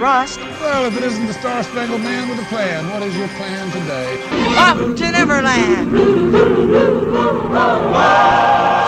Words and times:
and 0.00 0.28
trust. 0.28 0.40
Well, 0.60 0.86
if 0.86 0.96
it 0.96 1.02
isn't 1.04 1.26
the 1.26 1.34
Star 1.34 1.62
Spangled 1.62 2.00
Man 2.00 2.28
with 2.28 2.38
a 2.38 2.44
plan, 2.44 2.88
what 2.90 3.02
is 3.02 3.16
your 3.16 3.28
plan 3.28 3.70
today? 3.70 4.22
Up 4.56 4.96
to 4.96 5.10
Neverland! 5.10 5.90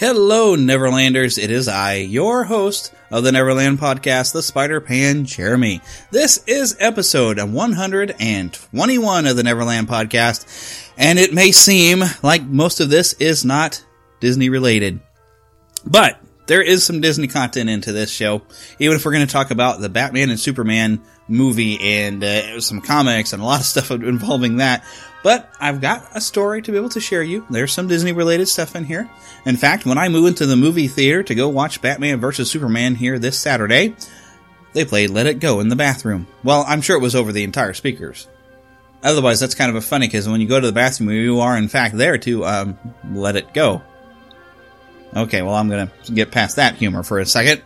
Hello, 0.02 0.56
Neverlanders. 0.56 1.38
It 1.38 1.52
is 1.52 1.68
I, 1.68 1.98
your 1.98 2.46
host 2.46 2.92
of 3.12 3.24
the 3.24 3.32
Neverland 3.32 3.78
podcast, 3.78 4.34
the 4.34 4.42
Spider 4.42 4.82
Pan 4.82 5.26
Jeremy. 5.26 5.80
This 6.10 6.44
is 6.48 6.76
episode 6.80 7.38
121 7.38 9.28
of 9.28 9.36
the 9.36 9.44
Neverland 9.44 9.88
podcast, 9.88 10.90
and 10.98 11.20
it 11.20 11.36
may 11.36 11.52
seem 11.52 12.04
like 12.24 12.42
most 12.42 12.80
of 12.80 12.90
this 12.90 13.14
is 13.20 13.46
not 13.46 13.86
Disney 14.20 14.50
related, 14.50 15.02
but 15.86 16.20
there 16.48 16.64
is 16.64 16.84
some 16.84 17.00
Disney 17.00 17.28
content 17.28 17.70
into 17.70 17.92
this 17.92 18.10
show, 18.10 18.42
even 18.80 18.96
if 18.96 19.06
we're 19.06 19.14
going 19.14 19.28
to 19.28 19.32
talk 19.32 19.52
about 19.52 19.82
the 19.82 19.90
Batman 19.90 20.32
and 20.32 20.40
Superman 20.40 21.00
movie 21.28 21.80
and 21.80 22.24
uh, 22.24 22.60
some 22.60 22.82
comics 22.82 23.34
and 23.34 23.42
a 23.44 23.46
lot 23.46 23.60
of 23.60 23.68
stuff 23.68 23.92
involving 23.92 24.58
that. 24.58 24.84
But 25.24 25.52
I've 25.60 25.82
got 25.82 26.08
a 26.16 26.22
story 26.22 26.62
to 26.64 26.72
be 26.72 26.78
able 26.78 26.90
to 26.90 27.00
share 27.00 27.22
you. 27.22 27.46
There's 27.50 27.72
some 27.72 27.88
Disney 27.88 28.12
related 28.12 28.48
stuff 28.48 28.76
in 28.76 28.86
here. 28.86 29.10
In 29.46 29.56
fact, 29.56 29.86
when 29.86 29.98
I 29.98 30.10
moved 30.10 30.30
into 30.30 30.48
the 30.48 30.56
movie 30.56 30.88
theater 30.88 31.22
to 31.24 31.36
go 31.36 31.48
watch 31.48 31.82
Batman 31.82 32.20
vs. 32.20 32.50
Superman 32.50 32.96
here 32.96 33.20
this 33.20 33.40
Saturday, 33.40 33.96
they 34.74 34.86
played 34.86 35.12
Let 35.12 35.28
It 35.28 35.40
Go 35.40 35.60
in 35.60 35.70
the 35.70 35.76
bathroom. 35.76 36.28
Well, 36.44 36.66
I'm 36.68 36.82
sure 36.82 36.96
it 36.96 37.02
was 37.02 37.16
over 37.16 37.32
the 37.32 37.44
entire 37.44 37.74
speakers. 37.74 38.28
Otherwise, 39.04 39.40
that's 39.40 39.56
kind 39.56 39.70
of 39.70 39.76
a 39.76 39.82
funny 39.82 40.08
because 40.08 40.30
when 40.30 40.42
you 40.42 40.48
go 40.48 40.60
to 40.60 40.68
the 40.68 40.74
bathroom, 40.74 41.10
you 41.10 41.40
are 41.40 41.58
in 41.58 41.68
fact 41.68 41.98
there 41.98 42.18
to 42.20 42.46
um, 42.46 42.80
let 43.12 43.36
it 43.36 43.54
go. 43.54 43.82
Okay, 45.16 45.42
well, 45.42 45.56
I'm 45.56 45.70
going 45.70 45.90
to 46.06 46.12
get 46.14 46.32
past 46.32 46.56
that 46.56 46.76
humor 46.76 47.04
for 47.04 47.20
a 47.20 47.26
second. 47.26 47.62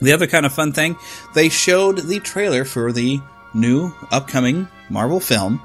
The 0.00 0.12
other 0.12 0.26
kind 0.26 0.46
of 0.46 0.52
fun 0.52 0.72
thing, 0.72 0.96
they 1.34 1.48
showed 1.48 1.98
the 1.98 2.20
trailer 2.20 2.64
for 2.64 2.92
the 2.92 3.20
new 3.52 3.92
upcoming 4.10 4.68
Marvel 4.88 5.20
film, 5.20 5.60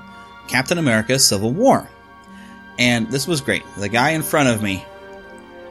Captain 0.53 0.77
America 0.77 1.17
Civil 1.17 1.51
War. 1.51 1.89
And 2.77 3.09
this 3.09 3.25
was 3.25 3.41
great. 3.41 3.63
The 3.75 3.89
guy 3.89 4.11
in 4.11 4.21
front 4.21 4.49
of 4.49 4.61
me 4.61 4.85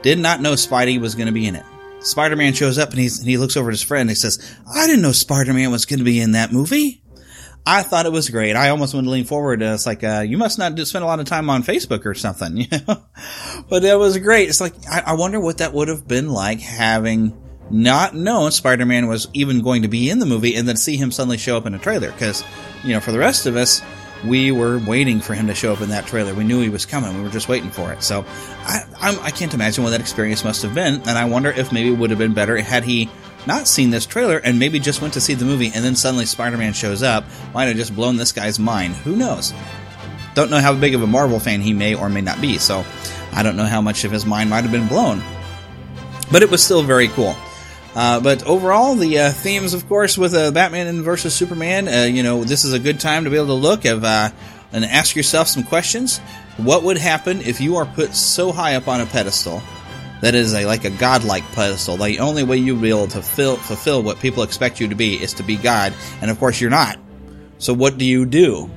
did 0.01 0.19
not 0.19 0.41
know 0.41 0.55
Spidey 0.55 0.99
was 0.99 1.15
going 1.15 1.27
to 1.27 1.31
be 1.31 1.47
in 1.47 1.55
it. 1.55 1.63
Spider 2.01 2.35
Man 2.35 2.51
shows 2.51 2.77
up 2.77 2.89
and, 2.89 2.99
he's, 2.99 3.19
and 3.19 3.29
he 3.29 3.37
looks 3.37 3.55
over 3.55 3.69
at 3.69 3.73
his 3.73 3.81
friend 3.81 4.01
and 4.01 4.09
he 4.09 4.15
says, 4.15 4.57
I 4.69 4.85
didn't 4.85 5.01
know 5.01 5.13
Spider 5.13 5.53
Man 5.53 5.71
was 5.71 5.85
going 5.85 5.99
to 5.99 6.03
be 6.03 6.19
in 6.19 6.33
that 6.33 6.51
movie. 6.51 7.01
I 7.65 7.83
thought 7.83 8.05
it 8.05 8.11
was 8.11 8.29
great. 8.29 8.57
I 8.57 8.69
almost 8.69 8.93
wanted 8.93 9.05
to 9.05 9.11
lean 9.11 9.23
forward. 9.23 9.61
And 9.61 9.73
it's 9.73 9.85
like, 9.85 10.03
uh, 10.03 10.25
you 10.27 10.37
must 10.37 10.59
not 10.59 10.77
spend 10.79 11.03
a 11.03 11.07
lot 11.07 11.21
of 11.21 11.27
time 11.27 11.49
on 11.49 11.63
Facebook 11.63 12.05
or 12.05 12.13
something, 12.13 12.57
you 12.57 12.67
know? 12.85 13.05
but 13.69 13.85
it 13.85 13.97
was 13.97 14.17
great. 14.17 14.49
It's 14.49 14.59
like, 14.59 14.73
I, 14.91 15.03
I 15.05 15.13
wonder 15.13 15.39
what 15.39 15.59
that 15.59 15.71
would 15.71 15.87
have 15.87 16.05
been 16.09 16.27
like 16.27 16.59
having 16.59 17.41
not 17.71 18.13
known 18.13 18.51
Spider-Man 18.51 19.07
was 19.07 19.29
even 19.31 19.61
going 19.61 19.83
to 19.83 19.87
be 19.87 20.09
in 20.09 20.19
the 20.19 20.25
movie 20.25 20.55
and 20.55 20.67
then 20.67 20.75
see 20.75 20.97
him 20.97 21.09
suddenly 21.09 21.37
show 21.37 21.55
up 21.55 21.65
in 21.65 21.73
a 21.73 21.79
trailer. 21.79 22.11
Cause, 22.11 22.43
you 22.83 22.91
know, 22.91 22.99
for 22.99 23.13
the 23.13 23.19
rest 23.19 23.45
of 23.45 23.55
us, 23.55 23.81
we 24.25 24.51
were 24.51 24.79
waiting 24.79 25.19
for 25.19 25.33
him 25.33 25.47
to 25.47 25.55
show 25.55 25.73
up 25.73 25.81
in 25.81 25.89
that 25.89 26.05
trailer. 26.05 26.33
We 26.33 26.43
knew 26.43 26.61
he 26.61 26.69
was 26.69 26.85
coming. 26.85 27.15
We 27.15 27.23
were 27.23 27.29
just 27.29 27.49
waiting 27.49 27.69
for 27.69 27.91
it. 27.91 28.03
So 28.03 28.25
I, 28.61 28.81
I'm, 28.99 29.19
I 29.19 29.31
can 29.31 29.47
not 29.47 29.55
imagine 29.55 29.83
what 29.83 29.91
that 29.91 30.01
experience 30.01 30.43
must 30.43 30.61
have 30.61 30.73
been. 30.73 30.95
And 31.01 31.09
I 31.09 31.25
wonder 31.25 31.49
if 31.49 31.71
maybe 31.71 31.89
it 31.89 31.97
would 31.97 32.09
have 32.09 32.19
been 32.19 32.33
better 32.33 32.57
had 32.57 32.83
he 32.83 33.09
not 33.45 33.67
seen 33.67 33.89
this 33.89 34.05
trailer 34.05 34.37
and 34.37 34.57
maybe 34.57 34.79
just 34.79 35.01
went 35.01 35.13
to 35.15 35.21
see 35.21 35.33
the 35.33 35.45
movie 35.45 35.71
and 35.73 35.83
then 35.83 35.95
suddenly 35.95 36.25
Spider-Man 36.25 36.73
shows 36.73 37.03
up. 37.03 37.25
Might 37.53 37.65
have 37.65 37.75
just 37.75 37.95
blown 37.95 38.15
this 38.15 38.31
guy's 38.31 38.59
mind. 38.59 38.95
Who 38.95 39.15
knows? 39.15 39.53
Don't 40.35 40.49
know 40.49 40.59
how 40.59 40.73
big 40.73 40.95
of 40.95 41.03
a 41.03 41.07
Marvel 41.07 41.39
fan 41.39 41.61
he 41.61 41.73
may 41.73 41.93
or 41.93 42.09
may 42.09 42.21
not 42.21 42.39
be. 42.39 42.57
So 42.57 42.85
I 43.33 43.43
don't 43.43 43.57
know 43.57 43.65
how 43.65 43.81
much 43.81 44.03
of 44.03 44.11
his 44.11 44.25
mind 44.25 44.49
might 44.49 44.61
have 44.61 44.71
been 44.71 44.87
blown. 44.87 45.21
But 46.31 46.41
it 46.41 46.49
was 46.49 46.63
still 46.63 46.81
very 46.81 47.09
cool. 47.09 47.35
Uh, 47.95 48.19
but 48.19 48.43
overall, 48.45 48.95
the 48.95 49.19
uh, 49.19 49.31
themes, 49.31 49.73
of 49.73 49.87
course, 49.87 50.17
with 50.17 50.33
uh, 50.33 50.51
Batman 50.51 51.03
versus 51.03 51.33
Superman, 51.33 51.87
uh, 51.87 52.05
you 52.05 52.23
know, 52.23 52.43
this 52.43 52.65
is 52.65 52.73
a 52.73 52.79
good 52.79 52.99
time 52.99 53.23
to 53.25 53.29
be 53.29 53.35
able 53.35 53.47
to 53.47 53.53
look 53.53 53.85
of, 53.85 54.03
uh, 54.03 54.31
and 54.71 54.83
ask 54.83 55.15
yourself 55.15 55.47
some 55.47 55.63
questions. 55.63 56.17
What 56.57 56.83
would 56.83 56.97
happen 56.97 57.41
if 57.41 57.61
you 57.61 57.77
are 57.77 57.85
put 57.85 58.15
so 58.15 58.51
high 58.51 58.75
up 58.75 58.87
on 58.87 59.01
a 59.01 59.05
pedestal 59.05 59.61
that 60.21 60.33
is 60.33 60.53
a 60.53 60.65
like 60.65 60.85
a 60.85 60.89
godlike 60.89 61.43
pedestal? 61.51 61.97
The 61.97 62.19
only 62.19 62.43
way 62.43 62.57
you'll 62.57 62.81
be 62.81 62.89
able 62.89 63.07
to 63.07 63.21
fill, 63.21 63.57
fulfill 63.57 64.01
what 64.01 64.19
people 64.19 64.41
expect 64.41 64.79
you 64.79 64.87
to 64.87 64.95
be 64.95 65.21
is 65.21 65.33
to 65.33 65.43
be 65.43 65.55
God, 65.55 65.93
and 66.21 66.31
of 66.31 66.39
course, 66.39 66.59
you're 66.59 66.71
not. 66.71 66.97
So, 67.59 67.73
what 67.73 67.99
do 67.99 68.05
you 68.05 68.25
do? 68.25 68.71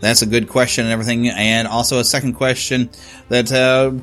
That's 0.00 0.22
a 0.22 0.26
good 0.26 0.48
question 0.48 0.84
and 0.84 0.92
everything. 0.92 1.28
And 1.28 1.66
also 1.66 1.98
a 1.98 2.04
second 2.04 2.34
question 2.34 2.88
that 3.30 3.48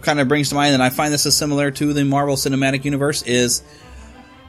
kind 0.02 0.20
of 0.20 0.28
brings 0.28 0.50
to 0.50 0.56
mind, 0.56 0.74
and 0.74 0.84
I 0.84 0.90
find 0.90 1.14
this 1.14 1.26
is 1.26 1.38
similar 1.38 1.72
to 1.72 1.94
the 1.94 2.04
Marvel 2.04 2.36
Cinematic 2.36 2.84
Universe, 2.84 3.22
is 3.22 3.64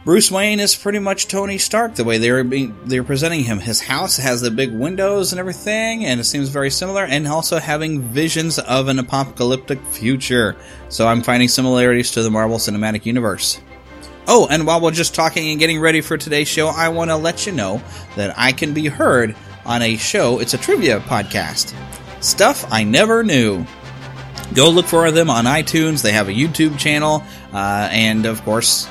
Bruce 0.06 0.31
Wayne 0.31 0.61
is 0.61 0.77
pretty 0.77 1.00
much 1.00 1.27
Tony 1.27 1.59
Stark 1.59 1.97
the 1.97 2.05
way 2.05 2.19
they're 2.19 2.44
being 2.44 2.78
they're 2.84 3.03
presenting 3.03 3.43
him. 3.43 3.59
His 3.59 3.81
house 3.81 4.17
has 4.19 4.41
the 4.41 4.53
big 4.53 4.72
windows 4.72 5.33
and 5.33 5.41
everything, 5.41 6.05
and 6.05 6.21
it 6.21 6.25
seems 6.25 6.49
very 6.49 6.71
similar. 6.71 7.03
And 7.03 7.27
also 7.27 7.59
having 7.59 8.03
visions 8.03 8.61
of 8.61 8.87
an 8.87 9.00
apocalyptic 9.00 9.81
future. 9.87 10.55
So 10.91 11.09
I'm 11.09 11.22
finding 11.22 11.49
similarities 11.49 12.12
to 12.12 12.22
the 12.22 12.31
Marvel 12.31 12.59
Cinematic 12.59 13.05
Universe. 13.05 13.61
Oh, 14.28 14.47
and 14.49 14.65
while 14.65 14.81
we're 14.81 14.93
just 14.93 15.12
talking 15.12 15.50
and 15.50 15.59
getting 15.59 15.81
ready 15.81 16.00
for 16.00 16.17
today's 16.17 16.47
show, 16.47 16.69
I 16.69 16.91
want 16.91 17.11
to 17.11 17.17
let 17.17 17.44
you 17.44 17.50
know 17.50 17.83
that 18.15 18.33
I 18.38 18.53
can 18.53 18.75
be 18.75 18.87
heard 18.87 19.34
on 19.65 19.83
a 19.83 19.97
show. 19.97 20.38
It's 20.38 20.55
a 20.55 20.59
trivia 20.59 21.00
podcast. 21.00 21.75
Stuff 22.23 22.65
I 22.71 22.84
never 22.84 23.25
knew. 23.25 23.67
Go 24.55 24.71
look 24.71 24.87
for 24.87 25.11
them 25.11 25.31
on 25.31 25.47
iTunes. 25.47 26.00
They 26.00 26.12
have 26.12 26.28
a 26.28 26.33
YouTube 26.33 26.78
channel, 26.78 27.25
uh, 27.53 27.88
and 27.91 28.25
of 28.25 28.41
course, 28.44 28.88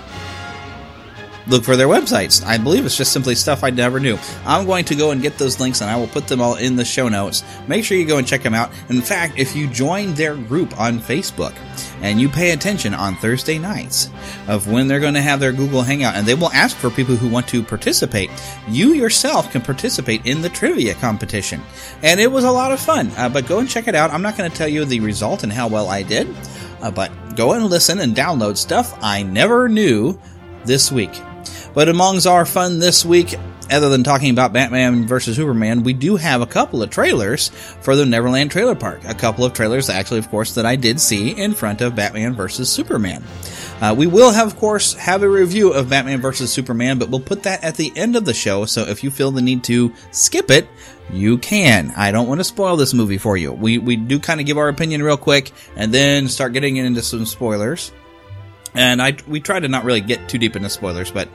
look 1.48 1.64
for 1.64 1.76
their 1.76 1.88
websites. 1.88 2.44
I 2.44 2.58
believe 2.58 2.86
it's 2.86 2.98
just 2.98 3.12
simply 3.12 3.36
stuff 3.36 3.64
I 3.64 3.70
never 3.70 4.00
knew. 4.00 4.18
I'm 4.46 4.66
going 4.66 4.86
to 4.86 4.96
go 4.96 5.12
and 5.12 5.22
get 5.22 5.38
those 5.38 5.60
links 5.60 5.82
and 5.82 5.90
I 5.90 5.96
will 5.96 6.08
put 6.08 6.28
them 6.28 6.42
all 6.42 6.56
in 6.56 6.76
the 6.76 6.86
show 6.86 7.08
notes. 7.10 7.44
Make 7.68 7.84
sure 7.84 7.98
you 7.98 8.06
go 8.06 8.18
and 8.18 8.28
check 8.28 8.42
them 8.42 8.54
out. 8.54 8.72
In 8.90 9.02
fact, 9.02 9.38
if 9.38 9.56
you 9.56 9.68
join 9.68 10.14
their 10.14 10.36
group 10.36 10.80
on 10.80 11.00
Facebook 11.00 11.56
and 12.02 12.20
you 12.20 12.30
pay 12.30 12.52
attention 12.52 12.94
on 12.94 13.16
Thursday 13.16 13.58
nights 13.58 14.10
of 14.48 14.72
when 14.72 14.88
they're 14.88 15.00
going 15.00 15.14
to 15.14 15.22
have 15.22 15.40
their 15.40 15.54
Google 15.54 15.82
Hangout 15.82 16.16
and 16.16 16.26
they 16.26 16.36
will 16.36 16.52
ask 16.52 16.76
for 16.78 16.90
people 16.90 17.16
who 17.16 17.30
want 17.30 17.48
to 17.50 17.64
participate, 17.64 18.30
you 18.68 18.94
yourself 18.94 19.52
can 19.52 19.62
participate 19.62 20.26
in 20.26 20.42
the 20.42 20.50
trivia 20.50 20.96
competition. 20.96 21.62
And 22.02 22.20
it 22.20 22.32
was 22.32 22.44
a 22.44 22.52
lot 22.52 22.72
of 22.72 22.80
fun. 22.80 23.12
Uh, 23.18 23.30
but 23.30 23.48
go 23.48 23.60
and 23.60 23.70
check 23.70 23.88
it 23.88 23.96
out. 23.96 24.12
I'm 24.12 24.22
not 24.22 24.38
going 24.38 24.50
to 24.50 24.58
tell 24.58 24.68
you 24.68 24.86
the 24.86 25.00
result 25.00 25.44
and 25.44 25.52
how 25.52 25.68
well 25.68 25.90
I 25.90 26.04
did. 26.04 26.34
Uh, 26.82 26.92
but 26.92 27.12
go 27.36 27.54
and 27.54 27.66
listen 27.66 28.00
and 28.00 28.16
download 28.16 28.58
stuff 28.58 28.98
I 29.02 29.24
never 29.24 29.70
knew 29.70 30.20
this 30.66 30.92
week. 30.92 31.12
But 31.76 31.90
amongst 31.90 32.26
our 32.26 32.46
fun 32.46 32.80
this 32.80 33.04
week, 33.04 33.36
other 33.70 33.90
than 33.90 34.04
talking 34.04 34.30
about 34.30 34.54
Batman 34.54 35.06
versus 35.08 35.36
Superman, 35.36 35.84
we 35.84 35.92
do 35.94 36.16
have 36.16 36.42
a 36.42 36.46
couple 36.46 36.82
of 36.82 36.90
trailers 36.90 37.50
for 37.82 37.96
the 37.96 38.06
Neverland 38.06 38.52
Trailer 38.52 38.76
Park. 38.76 39.02
A 39.06 39.14
couple 39.14 39.44
of 39.44 39.54
trailers, 39.54 39.90
actually, 39.90 40.20
of 40.20 40.30
course, 40.30 40.56
that 40.56 40.66
I 40.66 40.78
did 40.78 41.02
see 41.02 41.32
in 41.32 41.54
front 41.54 41.82
of 41.82 41.96
Batman 41.96 42.34
versus 42.34 42.70
Superman. 42.70 43.24
Uh, 43.82 43.94
we 43.98 44.08
will, 44.08 44.32
have, 44.32 44.48
of 44.48 44.56
course, 44.56 44.94
have 44.94 45.22
a 45.24 45.30
review 45.30 45.74
of 45.74 45.90
Batman 45.90 46.22
versus 46.22 46.52
Superman, 46.52 46.98
but 46.98 47.10
we'll 47.10 47.20
put 47.20 47.44
that 47.44 47.64
at 47.64 47.76
the 47.76 47.92
end 47.98 48.16
of 48.16 48.24
the 48.24 48.34
show. 48.34 48.66
So 48.66 48.84
if 48.84 49.04
you 49.04 49.12
feel 49.12 49.32
the 49.32 49.42
need 49.42 49.64
to 49.66 49.94
skip 50.12 50.52
it, 50.52 50.68
you 51.12 51.38
can. 51.38 51.92
I 51.98 52.12
don't 52.12 52.28
want 52.28 52.40
to 52.40 52.46
spoil 52.46 52.78
this 52.78 52.94
movie 52.94 53.18
for 53.18 53.36
you. 53.36 53.52
We 53.52 53.78
we 53.78 53.96
do 53.96 54.20
kind 54.20 54.40
of 54.40 54.46
give 54.46 54.58
our 54.58 54.70
opinion 54.70 55.04
real 55.04 55.18
quick 55.18 55.52
and 55.76 55.94
then 55.94 56.30
start 56.30 56.54
getting 56.54 56.78
into 56.78 57.04
some 57.04 57.26
spoilers. 57.26 57.92
And 58.74 59.02
I 59.02 59.18
we 59.28 59.40
try 59.40 59.60
to 59.60 59.68
not 59.68 59.84
really 59.84 60.02
get 60.02 60.28
too 60.28 60.38
deep 60.38 60.56
into 60.56 60.70
spoilers, 60.70 61.12
but 61.12 61.30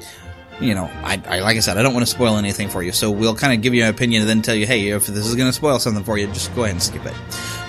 you 0.61 0.75
know, 0.75 0.91
I, 1.03 1.21
I 1.27 1.41
like 1.41 1.57
I 1.57 1.61
said, 1.61 1.79
I 1.79 1.83
don't 1.83 1.95
want 1.95 2.07
to 2.07 2.11
spoil 2.11 2.37
anything 2.37 2.69
for 2.69 2.83
you. 2.83 2.93
So 2.93 3.11
we'll 3.11 3.35
kind 3.35 3.55
of 3.55 3.63
give 3.63 3.75
you 3.75 3.83
an 3.85 3.89
opinion 3.89 4.23
and 4.23 4.29
then 4.29 4.43
tell 4.43 4.55
you, 4.55 4.67
hey, 4.67 4.89
if 4.91 5.07
this 5.07 5.27
is 5.27 5.35
going 5.35 5.49
to 5.49 5.53
spoil 5.53 5.79
something 5.79 6.05
for 6.05 6.19
you, 6.19 6.27
just 6.29 6.55
go 6.55 6.65
ahead 6.65 6.75
and 6.75 6.83
skip 6.83 7.05
it. 7.07 7.15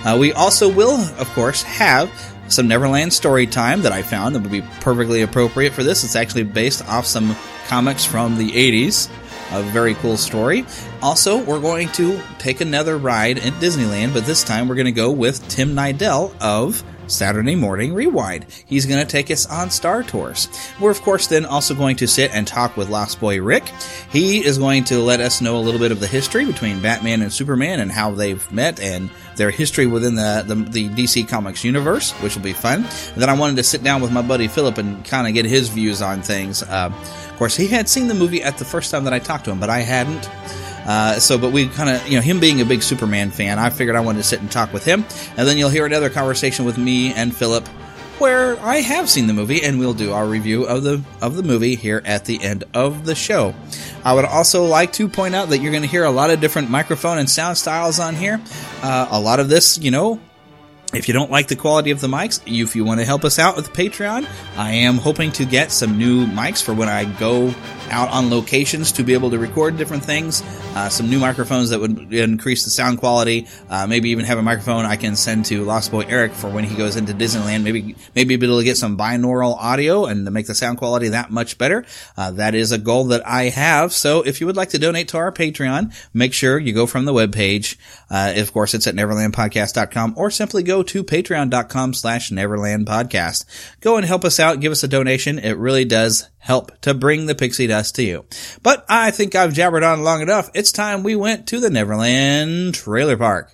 Uh, 0.06 0.16
we 0.18 0.32
also 0.32 0.72
will, 0.72 1.00
of 1.18 1.28
course, 1.30 1.62
have 1.62 2.10
some 2.48 2.68
Neverland 2.68 3.12
story 3.12 3.46
time 3.46 3.82
that 3.82 3.92
I 3.92 4.02
found 4.02 4.34
that 4.34 4.40
would 4.40 4.52
be 4.52 4.62
perfectly 4.80 5.22
appropriate 5.22 5.72
for 5.72 5.82
this. 5.82 6.04
It's 6.04 6.16
actually 6.16 6.42
based 6.44 6.86
off 6.88 7.06
some 7.06 7.34
comics 7.66 8.04
from 8.04 8.36
the 8.36 8.50
80s. 8.50 9.10
A 9.52 9.62
very 9.64 9.94
cool 9.94 10.16
story. 10.16 10.64
Also, 11.02 11.42
we're 11.42 11.60
going 11.60 11.88
to 11.90 12.20
take 12.38 12.60
another 12.60 12.96
ride 12.96 13.38
at 13.38 13.52
Disneyland, 13.54 14.14
but 14.14 14.24
this 14.24 14.42
time 14.42 14.66
we're 14.66 14.74
going 14.74 14.86
to 14.86 14.92
go 14.92 15.10
with 15.10 15.46
Tim 15.48 15.74
Nydell 15.74 16.34
of 16.40 16.82
Saturday 17.12 17.54
Morning 17.54 17.94
Rewind. 17.94 18.46
He's 18.66 18.86
going 18.86 19.04
to 19.04 19.10
take 19.10 19.30
us 19.30 19.46
on 19.46 19.70
Star 19.70 20.02
Tours. 20.02 20.48
We're, 20.80 20.90
of 20.90 21.02
course, 21.02 21.26
then 21.26 21.44
also 21.44 21.74
going 21.74 21.96
to 21.96 22.08
sit 22.08 22.34
and 22.34 22.46
talk 22.46 22.76
with 22.76 22.88
Lost 22.88 23.20
Boy 23.20 23.40
Rick. 23.40 23.64
He 24.10 24.44
is 24.44 24.58
going 24.58 24.84
to 24.84 24.98
let 24.98 25.20
us 25.20 25.40
know 25.40 25.56
a 25.56 25.60
little 25.60 25.80
bit 25.80 25.92
of 25.92 26.00
the 26.00 26.06
history 26.06 26.44
between 26.44 26.80
Batman 26.80 27.22
and 27.22 27.32
Superman 27.32 27.80
and 27.80 27.92
how 27.92 28.12
they've 28.12 28.50
met 28.50 28.80
and 28.80 29.10
their 29.36 29.50
history 29.50 29.86
within 29.86 30.14
the, 30.14 30.44
the, 30.46 30.54
the 30.54 30.88
DC 30.88 31.28
Comics 31.28 31.64
universe, 31.64 32.12
which 32.22 32.34
will 32.34 32.42
be 32.42 32.52
fun. 32.52 32.84
And 32.84 33.22
then 33.22 33.28
I 33.28 33.34
wanted 33.34 33.56
to 33.56 33.62
sit 33.62 33.82
down 33.82 34.02
with 34.02 34.12
my 34.12 34.22
buddy 34.22 34.48
Phillip 34.48 34.78
and 34.78 35.04
kind 35.04 35.26
of 35.26 35.34
get 35.34 35.44
his 35.44 35.68
views 35.68 36.02
on 36.02 36.22
things. 36.22 36.62
Uh, 36.62 36.90
of 36.92 37.36
course, 37.36 37.56
he 37.56 37.66
had 37.66 37.88
seen 37.88 38.08
the 38.08 38.14
movie 38.14 38.42
at 38.42 38.58
the 38.58 38.64
first 38.64 38.90
time 38.90 39.04
that 39.04 39.12
I 39.12 39.18
talked 39.18 39.44
to 39.46 39.50
him, 39.50 39.60
but 39.60 39.70
I 39.70 39.80
hadn't. 39.80 40.28
Uh, 40.84 41.18
so, 41.18 41.38
but 41.38 41.52
we 41.52 41.68
kind 41.68 41.90
of, 41.90 42.06
you 42.08 42.16
know, 42.16 42.22
him 42.22 42.40
being 42.40 42.60
a 42.60 42.64
big 42.64 42.82
Superman 42.82 43.30
fan, 43.30 43.58
I 43.58 43.70
figured 43.70 43.96
I 43.96 44.00
wanted 44.00 44.18
to 44.18 44.24
sit 44.24 44.40
and 44.40 44.50
talk 44.50 44.72
with 44.72 44.84
him. 44.84 45.04
And 45.36 45.46
then 45.46 45.56
you'll 45.58 45.70
hear 45.70 45.86
another 45.86 46.10
conversation 46.10 46.64
with 46.64 46.78
me 46.78 47.12
and 47.14 47.34
Phillip 47.34 47.66
where 48.18 48.56
I 48.60 48.76
have 48.76 49.10
seen 49.10 49.26
the 49.26 49.32
movie 49.32 49.64
and 49.64 49.80
we'll 49.80 49.94
do 49.94 50.12
our 50.12 50.24
review 50.24 50.62
of 50.62 50.84
the 50.84 51.02
of 51.20 51.34
the 51.34 51.42
movie 51.42 51.74
here 51.74 52.00
at 52.04 52.24
the 52.24 52.40
end 52.40 52.62
of 52.72 53.04
the 53.04 53.16
show. 53.16 53.52
I 54.04 54.12
would 54.14 54.24
also 54.24 54.64
like 54.64 54.92
to 54.94 55.08
point 55.08 55.34
out 55.34 55.48
that 55.48 55.58
you're 55.58 55.72
going 55.72 55.82
to 55.82 55.88
hear 55.88 56.04
a 56.04 56.10
lot 56.10 56.30
of 56.30 56.40
different 56.40 56.70
microphone 56.70 57.18
and 57.18 57.28
sound 57.28 57.58
styles 57.58 57.98
on 57.98 58.14
here. 58.14 58.40
Uh, 58.80 59.08
a 59.10 59.20
lot 59.20 59.40
of 59.40 59.48
this, 59.48 59.76
you 59.78 59.90
know, 59.90 60.20
if 60.94 61.08
you 61.08 61.14
don't 61.14 61.30
like 61.30 61.48
the 61.48 61.56
quality 61.56 61.90
of 61.90 62.00
the 62.00 62.08
mics, 62.08 62.40
if 62.46 62.76
you 62.76 62.84
want 62.84 63.00
to 63.00 63.06
help 63.06 63.24
us 63.24 63.38
out 63.38 63.56
with 63.56 63.72
Patreon, 63.72 64.28
I 64.56 64.72
am 64.72 64.96
hoping 64.96 65.32
to 65.32 65.44
get 65.44 65.72
some 65.72 65.96
new 65.96 66.26
mics 66.26 66.62
for 66.62 66.74
when 66.74 66.88
I 66.88 67.04
go 67.18 67.54
out 67.90 68.08
on 68.10 68.30
locations 68.30 68.92
to 68.92 69.02
be 69.02 69.12
able 69.12 69.30
to 69.30 69.38
record 69.38 69.76
different 69.76 70.04
things. 70.04 70.42
Uh, 70.74 70.88
some 70.88 71.10
new 71.10 71.18
microphones 71.18 71.70
that 71.70 71.80
would 71.80 72.12
increase 72.12 72.64
the 72.64 72.70
sound 72.70 72.98
quality. 72.98 73.46
Uh, 73.68 73.86
maybe 73.86 74.10
even 74.10 74.24
have 74.24 74.38
a 74.38 74.42
microphone 74.42 74.84
I 74.84 74.96
can 74.96 75.16
send 75.16 75.44
to 75.46 75.64
Lost 75.64 75.90
Boy 75.90 76.04
Eric 76.08 76.32
for 76.32 76.48
when 76.48 76.64
he 76.64 76.74
goes 76.74 76.96
into 76.96 77.12
Disneyland. 77.12 77.62
Maybe 77.62 77.94
maybe 78.14 78.36
be 78.36 78.46
able 78.46 78.58
to 78.58 78.64
get 78.64 78.76
some 78.76 78.96
binaural 78.96 79.56
audio 79.56 80.06
and 80.06 80.30
make 80.32 80.46
the 80.46 80.54
sound 80.54 80.78
quality 80.78 81.08
that 81.08 81.30
much 81.30 81.58
better. 81.58 81.84
Uh, 82.16 82.30
that 82.32 82.54
is 82.54 82.72
a 82.72 82.78
goal 82.78 83.04
that 83.04 83.26
I 83.26 83.44
have. 83.44 83.92
So 83.92 84.22
if 84.22 84.40
you 84.40 84.46
would 84.46 84.56
like 84.56 84.70
to 84.70 84.78
donate 84.78 85.08
to 85.08 85.18
our 85.18 85.30
Patreon, 85.32 85.94
make 86.14 86.32
sure 86.32 86.58
you 86.58 86.72
go 86.72 86.86
from 86.86 87.04
the 87.04 87.12
webpage. 87.12 87.76
Uh, 88.10 88.32
of 88.36 88.52
course, 88.52 88.74
it's 88.74 88.86
at 88.86 88.94
neverlandpodcast.com 88.94 90.14
or 90.16 90.30
simply 90.30 90.62
go 90.62 90.81
to 90.84 91.04
patreon.com 91.04 91.94
slash 91.94 92.30
neverlandpodcast. 92.30 93.44
Go 93.80 93.96
and 93.96 94.06
help 94.06 94.24
us 94.24 94.38
out. 94.40 94.60
Give 94.60 94.72
us 94.72 94.82
a 94.82 94.88
donation. 94.88 95.38
It 95.38 95.56
really 95.58 95.84
does 95.84 96.28
help 96.38 96.78
to 96.80 96.94
bring 96.94 97.26
the 97.26 97.34
pixie 97.34 97.66
dust 97.66 97.94
to 97.96 98.02
you. 98.02 98.24
But 98.62 98.84
I 98.88 99.10
think 99.10 99.34
I've 99.34 99.52
jabbered 99.52 99.82
on 99.82 100.02
long 100.02 100.20
enough. 100.22 100.50
It's 100.54 100.72
time 100.72 101.02
we 101.02 101.16
went 101.16 101.46
to 101.48 101.60
the 101.60 101.70
Neverland 101.70 102.74
Trailer 102.74 103.16
Park. 103.16 103.50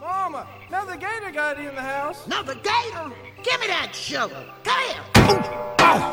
Mama, 0.00 0.46
another 0.68 0.96
gator 0.96 1.30
got 1.30 1.58
in 1.58 1.74
the 1.74 1.82
house. 1.82 2.26
Another 2.26 2.54
gator? 2.54 3.12
Give 3.42 3.60
me 3.60 3.66
that 3.66 3.94
shovel. 3.94 4.42
Come 4.62 4.80
here. 4.84 5.02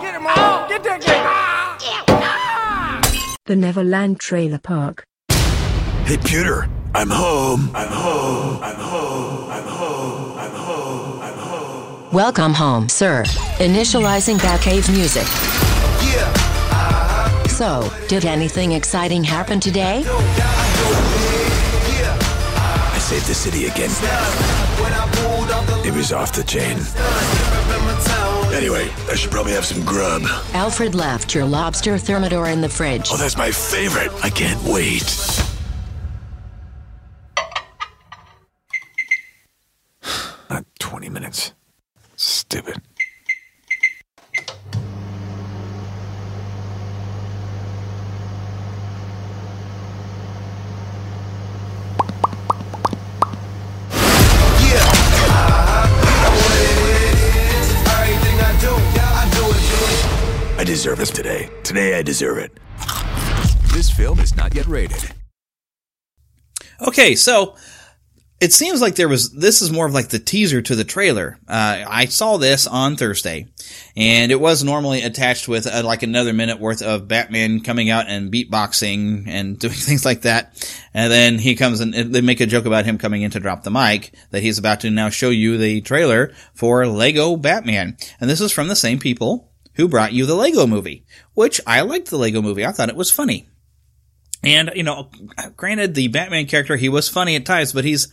Get 0.02 0.16
him, 0.16 0.24
Mama. 0.24 0.66
Get 0.70 0.84
that 0.84 1.00
gator. 1.02 1.14
Ah! 1.14 3.02
The 3.46 3.56
Neverland 3.56 4.20
Trailer 4.20 4.60
Park. 4.60 5.06
Hey, 6.06 6.18
Pewter. 6.18 6.70
I'm 6.94 7.10
home. 7.10 7.72
I'm 7.74 7.88
home. 7.88 8.62
I'm 8.62 8.76
home. 8.76 9.50
I'm 9.50 9.64
home. 9.64 10.38
I'm 10.38 10.52
home. 10.52 11.22
I'm 11.22 11.38
home. 11.38 12.01
Welcome 12.14 12.54
home, 12.54 12.90
sir. 12.90 13.24
Initializing 13.60 14.38
Batcave 14.40 14.92
music. 14.92 15.24
Yeah. 16.04 16.28
Uh-huh. 16.36 17.48
So, 17.48 17.90
did 18.10 18.26
anything 18.26 18.74
exciting 18.74 19.24
happen 19.24 19.62
today? 19.62 20.04
I 22.94 22.98
saved 23.00 23.28
the 23.28 23.34
city 23.34 23.68
again. 23.68 23.90
It 25.88 25.96
was 25.96 26.12
off 26.12 26.34
the 26.34 26.44
chain. 26.44 26.80
Anyway, 28.54 28.90
I 29.10 29.16
should 29.16 29.32
probably 29.32 29.54
have 29.54 29.64
some 29.66 29.86
grub. 29.86 30.24
Alfred 30.54 30.94
left 30.94 31.34
your 31.34 31.46
lobster 31.46 31.98
thermidor 31.98 32.50
in 32.50 32.60
the 32.60 32.68
fridge. 32.68 33.08
Oh, 33.10 33.16
that's 33.16 33.38
my 33.38 33.52
favorite. 33.52 34.12
I 34.22 34.30
can't 34.30 34.62
wait. 34.64 35.06
Not 40.50 40.66
20 40.80 41.08
minutes. 41.08 41.54
Stupid. 42.24 42.80
I 60.58 60.64
deserve 60.64 61.00
this 61.00 61.10
today. 61.10 61.50
Today 61.64 61.98
I 61.98 62.04
deserve 62.04 62.38
it. 62.38 62.52
This 63.74 63.90
film 63.90 64.20
is 64.20 64.36
not 64.36 64.54
yet 64.54 64.68
rated. 64.68 65.12
Okay, 66.82 67.16
so 67.16 67.56
it 68.42 68.52
seems 68.52 68.82
like 68.82 68.96
there 68.96 69.08
was 69.08 69.32
this 69.32 69.62
is 69.62 69.72
more 69.72 69.86
of 69.86 69.94
like 69.94 70.10
the 70.10 70.18
teaser 70.18 70.64
to 70.64 70.76
the 70.76 70.84
trailer. 70.84 71.38
Uh, 71.48 71.86
I 71.88 72.06
saw 72.06 72.38
this 72.38 72.66
on 72.66 72.96
Thursday, 72.98 73.48
and 73.96 74.32
it 74.32 74.42
was 74.42 74.64
normally 74.64 75.04
attached 75.04 75.48
with 75.48 75.68
uh, 75.68 75.84
like 75.86 76.02
another 76.02 76.34
minute 76.34 76.60
worth 76.60 76.82
of 76.82 77.08
Batman 77.08 77.62
coming 77.62 77.92
out 77.92 78.08
and 78.08 78.32
beatboxing 78.32 79.28
and 79.28 79.60
doing 79.60 79.76
things 79.76 80.04
like 80.04 80.24
that. 80.24 80.76
And 80.92 81.12
then 81.12 81.38
he 81.38 81.56
comes 81.56 81.82
and 81.82 81.94
they 81.94 82.22
make 82.22 82.42
a 82.42 82.48
joke 82.48 82.66
about 82.66 82.86
him 82.86 82.98
coming 82.98 83.22
in 83.22 83.30
to 83.32 83.40
drop 83.40 83.62
the 83.62 83.70
mic 83.70 84.12
that 84.32 84.42
he's 84.42 84.58
about 84.58 84.80
to 84.82 84.90
now 84.90 85.10
show 85.10 85.30
you 85.30 85.60
the 85.60 85.82
trailer 85.82 86.34
for 86.56 86.88
Lego 86.88 87.36
Batman. 87.38 87.96
And 88.20 88.28
this 88.28 88.42
is 88.42 88.52
from 88.52 88.70
the 88.70 88.76
same 88.76 88.98
people 88.98 89.52
who 89.76 89.88
brought 89.88 90.14
you 90.14 90.26
the 90.26 90.36
Lego 90.36 90.66
movie, 90.66 91.06
which 91.36 91.62
I 91.68 91.82
liked 91.82 92.10
the 92.10 92.18
Lego 92.18 92.42
movie. 92.42 92.66
I 92.66 92.72
thought 92.72 92.90
it 92.90 92.96
was 92.96 93.12
funny. 93.12 93.48
And, 94.44 94.72
you 94.74 94.82
know, 94.82 95.12
granted, 95.56 95.94
the 95.94 96.08
Batman 96.08 96.48
character, 96.48 96.76
he 96.76 96.90
was 96.90 97.08
funny 97.08 97.36
at 97.36 97.46
times, 97.46 97.74
but 97.74 97.86
he's, 97.86 98.08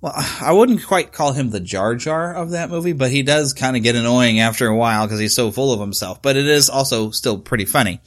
well, 0.00 0.12
I 0.40 0.52
wouldn't 0.52 0.86
quite 0.86 1.12
call 1.12 1.32
him 1.32 1.50
the 1.50 1.60
Jar 1.60 1.94
Jar 1.94 2.34
of 2.34 2.50
that 2.50 2.70
movie, 2.70 2.92
but 2.92 3.10
he 3.10 3.22
does 3.22 3.52
kind 3.52 3.76
of 3.76 3.82
get 3.82 3.96
annoying 3.96 4.40
after 4.40 4.66
a 4.66 4.76
while 4.76 5.06
because 5.06 5.20
he's 5.20 5.34
so 5.34 5.50
full 5.50 5.72
of 5.72 5.80
himself, 5.80 6.22
but 6.22 6.36
it 6.36 6.46
is 6.46 6.70
also 6.70 7.10
still 7.10 7.38
pretty 7.38 7.64
funny. 7.64 8.00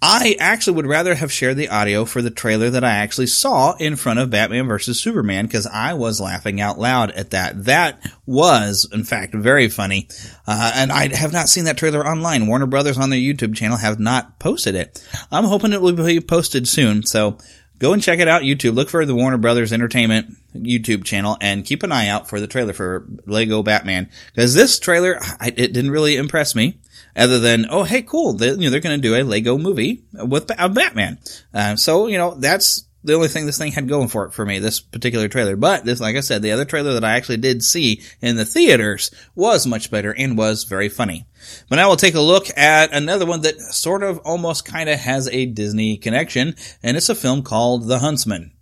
I 0.00 0.36
actually 0.38 0.76
would 0.76 0.86
rather 0.86 1.16
have 1.16 1.32
shared 1.32 1.56
the 1.56 1.70
audio 1.70 2.04
for 2.04 2.22
the 2.22 2.30
trailer 2.30 2.70
that 2.70 2.84
I 2.84 2.92
actually 2.92 3.26
saw 3.26 3.74
in 3.74 3.96
front 3.96 4.20
of 4.20 4.30
Batman 4.30 4.68
vs. 4.68 5.00
Superman 5.00 5.46
because 5.46 5.66
I 5.66 5.94
was 5.94 6.20
laughing 6.20 6.60
out 6.60 6.78
loud 6.78 7.10
at 7.10 7.30
that. 7.30 7.64
That 7.64 8.00
was, 8.24 8.88
in 8.92 9.02
fact, 9.02 9.34
very 9.34 9.68
funny. 9.68 10.06
Uh, 10.46 10.70
and 10.76 10.92
I 10.92 11.12
have 11.12 11.32
not 11.32 11.48
seen 11.48 11.64
that 11.64 11.78
trailer 11.78 12.06
online. 12.06 12.46
Warner 12.46 12.66
Brothers 12.66 12.96
on 12.96 13.10
their 13.10 13.18
YouTube 13.18 13.56
channel 13.56 13.76
have 13.76 13.98
not 13.98 14.38
posted 14.38 14.76
it. 14.76 15.04
I'm 15.32 15.44
hoping 15.44 15.72
it 15.72 15.82
will 15.82 15.92
be 15.92 16.20
posted 16.20 16.68
soon. 16.68 17.04
So 17.04 17.38
go 17.78 17.92
and 17.92 18.02
check 18.02 18.18
it 18.18 18.28
out. 18.28 18.42
YouTube. 18.42 18.74
Look 18.74 18.90
for 18.90 19.04
the 19.04 19.14
Warner 19.14 19.38
Brothers 19.38 19.72
Entertainment 19.72 20.36
YouTube 20.54 21.04
channel 21.04 21.36
and 21.40 21.64
keep 21.64 21.82
an 21.82 21.92
eye 21.92 22.08
out 22.08 22.28
for 22.28 22.40
the 22.40 22.46
trailer 22.46 22.72
for 22.72 23.06
Lego 23.26 23.62
Batman 23.62 24.10
because 24.34 24.54
this 24.54 24.78
trailer, 24.78 25.18
I, 25.40 25.48
it 25.48 25.72
didn't 25.72 25.90
really 25.90 26.16
impress 26.16 26.54
me 26.54 26.78
other 27.16 27.38
than 27.38 27.66
oh 27.68 27.82
hey 27.82 28.02
cool 28.02 28.34
they, 28.34 28.50
you 28.50 28.56
know 28.56 28.70
they're 28.70 28.80
going 28.80 29.00
to 29.00 29.08
do 29.08 29.14
a 29.14 29.22
Lego 29.24 29.58
movie 29.58 30.04
with 30.12 30.50
a 30.56 30.68
Batman. 30.68 31.18
Uh, 31.52 31.76
so 31.76 32.06
you 32.06 32.18
know 32.18 32.34
that's 32.34 32.87
the 33.04 33.14
only 33.14 33.28
thing 33.28 33.46
this 33.46 33.58
thing 33.58 33.72
had 33.72 33.88
going 33.88 34.08
for 34.08 34.24
it 34.26 34.32
for 34.32 34.44
me 34.44 34.58
this 34.58 34.80
particular 34.80 35.28
trailer. 35.28 35.56
But 35.56 35.84
this, 35.84 36.00
like 36.00 36.16
I 36.16 36.20
said, 36.20 36.42
the 36.42 36.52
other 36.52 36.64
trailer 36.64 36.94
that 36.94 37.04
I 37.04 37.16
actually 37.16 37.38
did 37.38 37.62
see 37.64 38.02
in 38.20 38.36
the 38.36 38.44
theaters 38.44 39.10
was 39.34 39.66
much 39.66 39.90
better 39.90 40.14
and 40.14 40.36
was 40.36 40.64
very 40.64 40.88
funny. 40.88 41.26
But 41.68 41.76
now 41.76 41.88
we'll 41.88 41.96
take 41.96 42.14
a 42.14 42.20
look 42.20 42.46
at 42.56 42.92
another 42.92 43.26
one 43.26 43.42
that 43.42 43.60
sort 43.60 44.02
of 44.02 44.18
almost 44.18 44.64
kind 44.64 44.88
of 44.88 44.98
has 44.98 45.28
a 45.28 45.46
Disney 45.46 45.96
connection, 45.96 46.56
and 46.82 46.96
it's 46.96 47.08
a 47.08 47.14
film 47.14 47.42
called 47.42 47.86
The 47.86 48.00
Huntsman. 48.00 48.52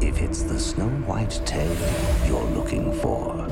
If 0.00 0.20
it's 0.20 0.42
the 0.42 0.58
Snow 0.58 0.88
White 1.06 1.40
tale 1.44 1.76
you're 2.26 2.50
looking 2.50 2.92
for, 3.00 3.46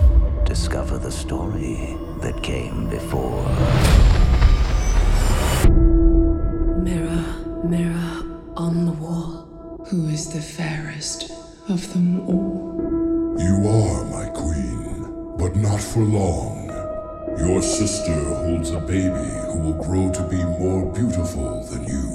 discover 0.45 0.99
the 0.99 1.11
story 1.11 1.97
that 2.21 2.43
came 2.43 2.89
before. 2.89 3.45
Mirror, 6.83 7.25
mirror 7.65 8.25
on 8.57 8.87
the 8.87 8.93
wall, 8.93 9.34
who 9.95 10.09
is 10.09 10.29
the 10.29 10.41
fairest 10.41 11.31
of 11.69 11.81
them 11.93 12.29
all? 12.29 13.37
You 13.39 13.55
are 13.69 14.05
my 14.07 14.27
queen, 14.31 15.37
but 15.39 15.55
not 15.55 15.81
for 15.81 16.01
long. 16.01 16.67
Your 17.39 17.63
sister 17.63 18.19
holds 18.43 18.71
a 18.71 18.81
baby 18.81 19.31
who 19.47 19.59
will 19.61 19.85
grow 19.85 20.11
to 20.13 20.23
be 20.29 20.43
more 20.59 20.93
beautiful 20.93 21.63
than 21.71 21.85
you. 21.85 22.07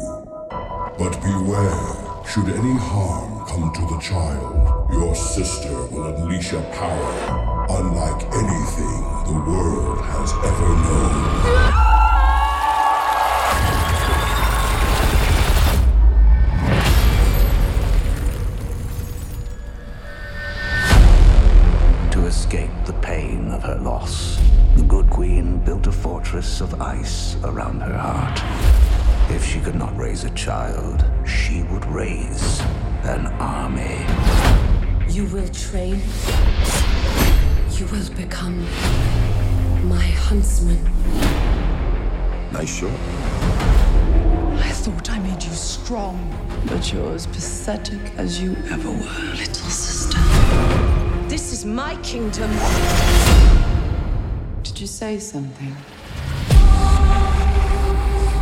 But 0.97 1.21
beware, 1.21 1.95
should 2.27 2.49
any 2.49 2.77
harm 2.91 3.47
come 3.47 3.71
to 3.73 3.95
the 3.95 4.01
child, 4.01 4.91
your 4.91 5.15
sister 5.15 5.73
will 5.87 6.13
unleash 6.13 6.51
a 6.51 6.61
power 6.81 7.13
unlike 7.79 8.21
anything 8.43 8.99
the 9.31 9.41
world 9.47 10.01
has 10.01 10.33
ever 10.43 10.69
known. 10.83 11.78
Her 23.69 23.79
loss, 23.81 24.39
the 24.75 24.83
Good 24.83 25.09
Queen 25.09 25.59
built 25.59 25.85
a 25.85 25.91
fortress 25.91 26.59
of 26.61 26.81
ice 26.81 27.35
around 27.43 27.81
her 27.81 27.95
heart. 27.95 28.39
If 29.29 29.45
she 29.45 29.59
could 29.59 29.75
not 29.75 29.95
raise 29.95 30.23
a 30.23 30.31
child, 30.31 31.05
she 31.27 31.61
would 31.63 31.85
raise 31.85 32.61
an 33.03 33.27
army. 33.37 34.05
You 35.07 35.25
will 35.25 35.47
train. 35.49 36.01
You 37.77 37.85
will 37.87 38.09
become 38.15 38.61
my 39.87 40.07
huntsman. 40.25 40.83
Nice 42.51 42.79
shot. 42.79 42.99
I 44.67 44.71
thought 44.71 45.11
I 45.11 45.19
made 45.19 45.43
you 45.43 45.51
strong, 45.51 46.17
but 46.65 46.91
you're 46.91 47.13
as 47.13 47.27
pathetic 47.27 48.01
as 48.17 48.41
you 48.41 48.55
ever 48.71 48.89
were, 48.89 49.35
little 49.35 49.69
sister. 49.69 50.19
This 51.29 51.53
is 51.53 51.63
my 51.63 51.95
kingdom. 51.97 52.49
Did 54.79 54.83
you 54.83 54.87
say 54.87 55.19
something? 55.19 55.75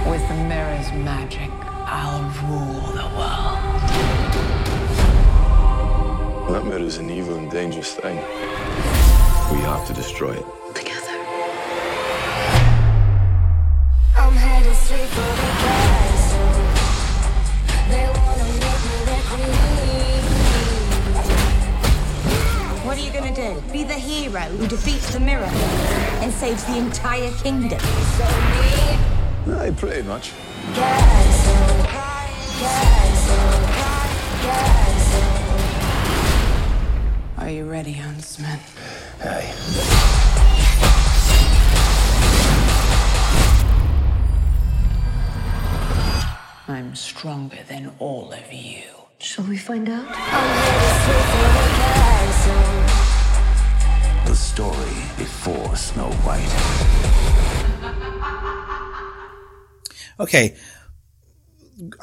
With 0.06 0.22
the 0.28 0.36
mirror's 0.48 0.92
magic, 0.92 1.50
I'll 1.88 2.30
rule 2.46 2.94
the 2.94 3.08
world. 3.18 3.58
That 6.54 6.64
mirror's 6.64 6.98
an 6.98 7.10
evil 7.10 7.38
and 7.38 7.50
dangerous 7.50 7.96
thing. 7.96 8.18
We 8.18 9.62
have 9.66 9.88
to 9.88 9.94
destroy 9.94 10.34
it. 10.34 10.46
Together. 10.76 11.18
I'm 14.16 14.34
headed 14.34 14.76
straight 14.76 15.10
for 15.10 15.32
the 15.42 15.50
castle. 15.66 16.52
They 17.90 18.06
wanna 18.14 18.46
make 18.62 18.82
me 18.86 18.98
their 19.10 19.24
queen. 19.32 19.58
What 22.86 22.96
are 22.96 23.02
you 23.02 23.12
gonna 23.12 23.34
do? 23.34 23.60
Be 23.74 23.84
the 23.84 23.96
hero 23.96 24.42
who 24.42 24.68
defeats 24.68 25.12
the 25.12 25.20
mirror 25.20 25.52
and 26.22 26.34
saves 26.34 26.64
the 26.66 26.78
entire 26.78 27.32
kingdom? 27.32 27.80
Aye, 29.48 29.74
pretty 29.78 30.02
much. 30.04 30.34
Are 37.38 37.50
you 37.50 37.66
ready, 37.70 37.94
huntsman? 37.94 38.60
Aye. 39.24 39.54
I'm 46.68 46.96
stronger 46.96 47.60
than 47.70 47.94
all 48.00 48.34
of 48.34 48.52
you. 48.52 48.84
Shall 49.20 49.46
we 49.46 49.58
find 49.58 49.88
out? 49.88 50.06
Story 54.58 55.04
before 55.20 55.76
Snow 55.76 56.10
White. 56.26 56.42
Okay. 60.20 60.58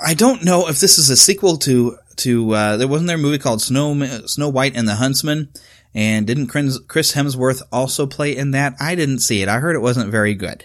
I 0.00 0.14
don't 0.14 0.44
know 0.44 0.68
if 0.68 0.78
this 0.78 0.96
is 0.96 1.10
a 1.10 1.16
sequel 1.16 1.56
to 1.56 1.98
to 2.18 2.54
uh, 2.54 2.76
there 2.76 2.86
wasn't 2.86 3.08
there 3.08 3.16
a 3.16 3.18
movie 3.18 3.40
called 3.40 3.60
Snow 3.60 4.00
Snow 4.26 4.48
White 4.50 4.76
and 4.76 4.86
the 4.86 4.94
Huntsman, 4.94 5.52
and 5.94 6.28
didn't 6.28 6.46
Chris 6.46 6.78
Chris 6.86 7.14
Hemsworth 7.14 7.60
also 7.72 8.06
play 8.06 8.36
in 8.36 8.52
that? 8.52 8.74
I 8.78 8.94
didn't 8.94 9.18
see 9.18 9.42
it. 9.42 9.48
I 9.48 9.58
heard 9.58 9.74
it 9.74 9.80
wasn't 9.80 10.12
very 10.12 10.34
good. 10.34 10.64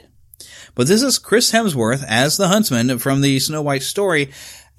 But 0.75 0.85
this 0.85 1.01
is 1.01 1.17
Chris 1.17 1.51
Hemsworth 1.51 2.05
as 2.07 2.37
the 2.37 2.49
huntsman 2.49 2.99
from 2.99 3.21
the 3.21 3.39
Snow 3.39 3.63
White 3.63 3.81
story, 3.81 4.29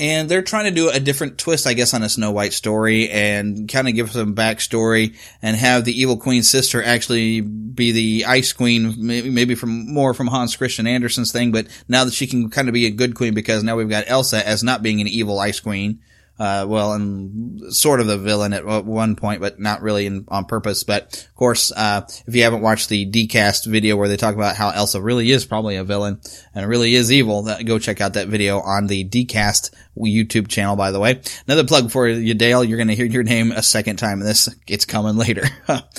and 0.01 0.31
they're 0.31 0.41
trying 0.41 0.65
to 0.65 0.71
do 0.71 0.89
a 0.89 0.99
different 0.99 1.37
twist, 1.37 1.67
I 1.67 1.75
guess, 1.75 1.93
on 1.93 2.03
a 2.03 2.09
Snow 2.09 2.31
White 2.31 2.55
story 2.55 3.11
and 3.11 3.69
kind 3.69 3.87
of 3.87 3.95
give 3.95 4.11
some 4.11 4.35
backstory 4.35 5.15
and 5.43 5.55
have 5.55 5.85
the 5.85 5.93
evil 5.93 6.17
queen's 6.17 6.49
sister 6.49 6.83
actually 6.83 7.43
be 7.43 7.93
the 7.93 8.25
ice 8.25 8.55
queen, 8.55 8.95
maybe, 8.97 9.29
maybe 9.29 9.55
from 9.55 9.93
more 9.93 10.15
from 10.15 10.29
Hans 10.29 10.57
Christian 10.57 10.87
Andersen's 10.87 11.33
thing, 11.33 11.53
but 11.53 11.67
now 11.87 12.05
that 12.07 12.15
she 12.15 12.27
can 12.27 12.49
kind 12.49 12.67
of 12.67 12.73
be 12.73 12.87
a 12.87 12.91
good 12.91 13.15
queen 13.15 13.35
because 13.35 13.63
now 13.63 13.77
we've 13.77 13.91
got 13.91 14.05
Elsa 14.09 14.47
as 14.49 14.65
not 14.65 14.83
being 14.83 15.03
an 15.03 15.07
evil 15.07 15.39
ice 15.39 15.61
queen. 15.61 16.01
Uh, 16.41 16.65
well, 16.67 16.95
and 16.95 17.71
sort 17.75 18.01
of 18.01 18.07
the 18.07 18.17
villain 18.17 18.55
at 18.55 18.65
one 18.65 19.15
point, 19.15 19.43
but 19.43 19.61
not 19.61 19.83
really 19.83 20.07
in, 20.07 20.25
on 20.29 20.47
purpose. 20.47 20.85
But 20.85 21.29
of 21.29 21.35
course, 21.35 21.71
uh, 21.71 22.07
if 22.27 22.35
you 22.35 22.45
haven't 22.45 22.63
watched 22.63 22.89
the 22.89 23.05
decast 23.11 23.67
video 23.67 23.95
where 23.95 24.09
they 24.09 24.17
talk 24.17 24.35
about 24.35 24.57
how 24.57 24.71
Elsa 24.71 25.03
really 25.03 25.31
is 25.31 25.45
probably 25.45 25.77
a 25.77 25.85
villain 25.85 26.19
and 26.55 26.67
really 26.67 26.95
is 26.95 27.13
evil, 27.13 27.43
that, 27.43 27.67
go 27.67 27.79
check 27.79 28.01
out 28.01 28.15
that 28.15 28.29
video 28.29 28.59
on 28.59 28.87
the 28.87 29.07
decast 29.07 29.71
YouTube 29.99 30.49
channel, 30.49 30.77
by 30.77 30.93
the 30.93 30.99
way. 30.99 31.21
Another 31.47 31.65
plug 31.65 31.91
for 31.91 32.09
you, 32.09 32.33
Dale. 32.33 32.65
You're 32.65 32.79
going 32.79 32.89
to 32.89 32.97
hear 32.97 33.05
your 33.05 33.23
name 33.23 33.53
a 33.53 33.63
second 33.63 33.97
time 33.97 34.23
in 34.23 34.27
this. 34.27 34.49
It's 34.67 34.87
coming 34.87 35.17
later. 35.17 35.45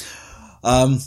um, 0.63 0.98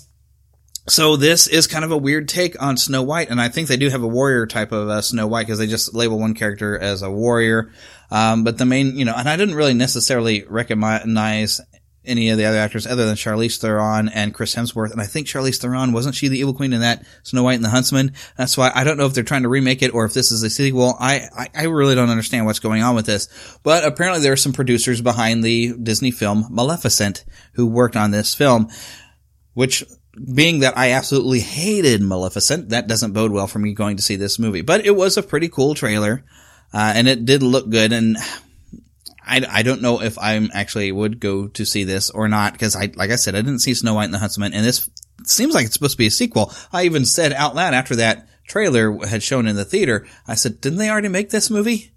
so 0.87 1.17
this 1.17 1.47
is 1.47 1.67
kind 1.67 1.85
of 1.85 1.91
a 1.91 1.97
weird 1.97 2.29
take 2.29 2.61
on 2.63 2.77
Snow 2.77 3.03
White, 3.03 3.31
and 3.31 3.41
I 3.41 3.49
think 3.49 3.69
they 3.69 3.77
do 3.77 3.89
have 3.89 4.03
a 4.03 4.09
warrior 4.09 4.47
type 4.47 4.73
of 4.73 4.89
uh, 4.89 5.01
Snow 5.01 5.27
White 5.27 5.47
because 5.47 5.59
they 5.59 5.67
just 5.67 5.95
label 5.95 6.19
one 6.19 6.35
character 6.35 6.79
as 6.79 7.03
a 7.03 7.11
warrior. 7.11 7.73
Um, 8.11 8.45
but 8.45 8.59
the 8.59 8.67
main, 8.67 8.97
you 8.97 9.05
know, 9.05 9.15
and 9.17 9.29
I 9.29 9.37
didn't 9.37 9.55
really 9.55 9.75
necessarily 9.75 10.45
recognize 10.45 11.61
any 12.05 12.29
of 12.31 12.39
the 12.39 12.45
other 12.45 12.59
actors 12.59 12.87
other 12.87 13.07
than 13.07 13.17
Charlize 13.17 13.59
Theron 13.59 14.09
and 14.09 14.35
Chris 14.35 14.55
Hemsworth. 14.55 14.93
And 14.93 15.01
I 15.01 15.07
think 15.07 15.27
Charlize 15.27 15.59
Theron 15.59 15.93
wasn't 15.93 16.15
she 16.15 16.29
the 16.29 16.39
evil 16.39 16.55
queen 16.55 16.73
in 16.73 16.83
that 16.83 17.05
Snow 17.23 17.43
White 17.43 17.55
and 17.55 17.65
the 17.65 17.71
Huntsman? 17.71 18.13
That's 18.37 18.57
why 18.57 18.71
I 18.75 18.85
don't 18.85 18.99
know 18.99 19.07
if 19.07 19.15
they're 19.15 19.25
trying 19.25 19.45
to 19.45 19.49
remake 19.49 19.83
it 19.83 19.95
or 19.95 20.05
if 20.05 20.13
this 20.13 20.31
is 20.31 20.43
a 20.43 20.51
sequel. 20.51 20.97
I, 21.01 21.29
I, 21.37 21.49
I 21.55 21.63
really 21.65 21.95
don't 21.95 22.11
understand 22.11 22.47
what's 22.47 22.59
going 22.59 22.83
on 22.83 22.95
with 22.95 23.07
this. 23.07 23.29
But 23.63 23.85
apparently 23.85 24.23
there 24.23 24.33
are 24.33 24.37
some 24.37 24.53
producers 24.53 25.01
behind 25.01 25.43
the 25.43 25.75
Disney 25.83 26.11
film 26.11 26.47
Maleficent 26.51 27.25
who 27.55 27.67
worked 27.67 27.97
on 27.97 28.11
this 28.11 28.35
film, 28.35 28.69
which 29.55 29.83
being 30.17 30.61
that 30.61 30.77
I 30.77 30.93
absolutely 30.93 31.41
hated 31.41 32.01
Maleficent, 32.01 32.71
that 32.71 32.87
doesn't 32.87 33.13
bode 33.13 33.33
well 33.33 33.47
for 33.47 33.59
me 33.59 33.75
going 33.75 33.97
to 33.97 34.03
see 34.03 34.17
this 34.17 34.39
movie. 34.39 34.63
But 34.63 34.87
it 34.87 34.95
was 34.95 35.17
a 35.17 35.23
pretty 35.23 35.49
cool 35.49 35.75
trailer, 35.75 36.25
uh, 36.73 36.93
and 36.95 37.09
it 37.09 37.25
did 37.25 37.43
look 37.43 37.69
good. 37.69 37.93
And 37.93 38.17
I, 39.27 39.45
I 39.49 39.63
don't 39.63 39.83
know 39.83 40.03
if 40.03 40.19
I'm 40.19 40.51
actually 40.53 40.93
would 40.93 41.21
go 41.21 41.49
to 41.49 41.65
see 41.65 41.85
this 41.85 42.11
or 42.11 42.29
not 42.29 42.53
because 42.53 42.77
I, 42.77 42.93
like 42.95 43.11
I 43.11 43.17
said, 43.17 43.35
I 43.35 43.41
didn't 43.41 43.61
see 43.61 43.75
Snow 43.75 43.95
White 43.95 44.05
and 44.05 44.15
the 44.15 44.19
Huntsman, 44.19 44.55
and 44.55 44.65
this 44.65 44.89
seems 45.25 45.55
like 45.55 45.67
it's 45.67 45.75
supposed 45.75 45.95
to 45.95 45.99
be 45.99 46.07
a 46.07 46.11
sequel. 46.11 46.53
I 46.73 46.85
even 46.85 47.05
said 47.05 47.33
out 47.33 47.55
loud 47.55 47.75
after 47.75 47.97
that 47.97 48.29
trailer 48.47 49.07
had 49.07 49.23
shown 49.23 49.47
in 49.47 49.57
the 49.57 49.65
theater, 49.65 50.07
I 50.29 50.35
said, 50.35 50.61
didn't 50.61 50.79
they 50.79 50.91
already 50.91 51.09
make 51.09 51.31
this 51.31 51.51
movie? 51.51 51.94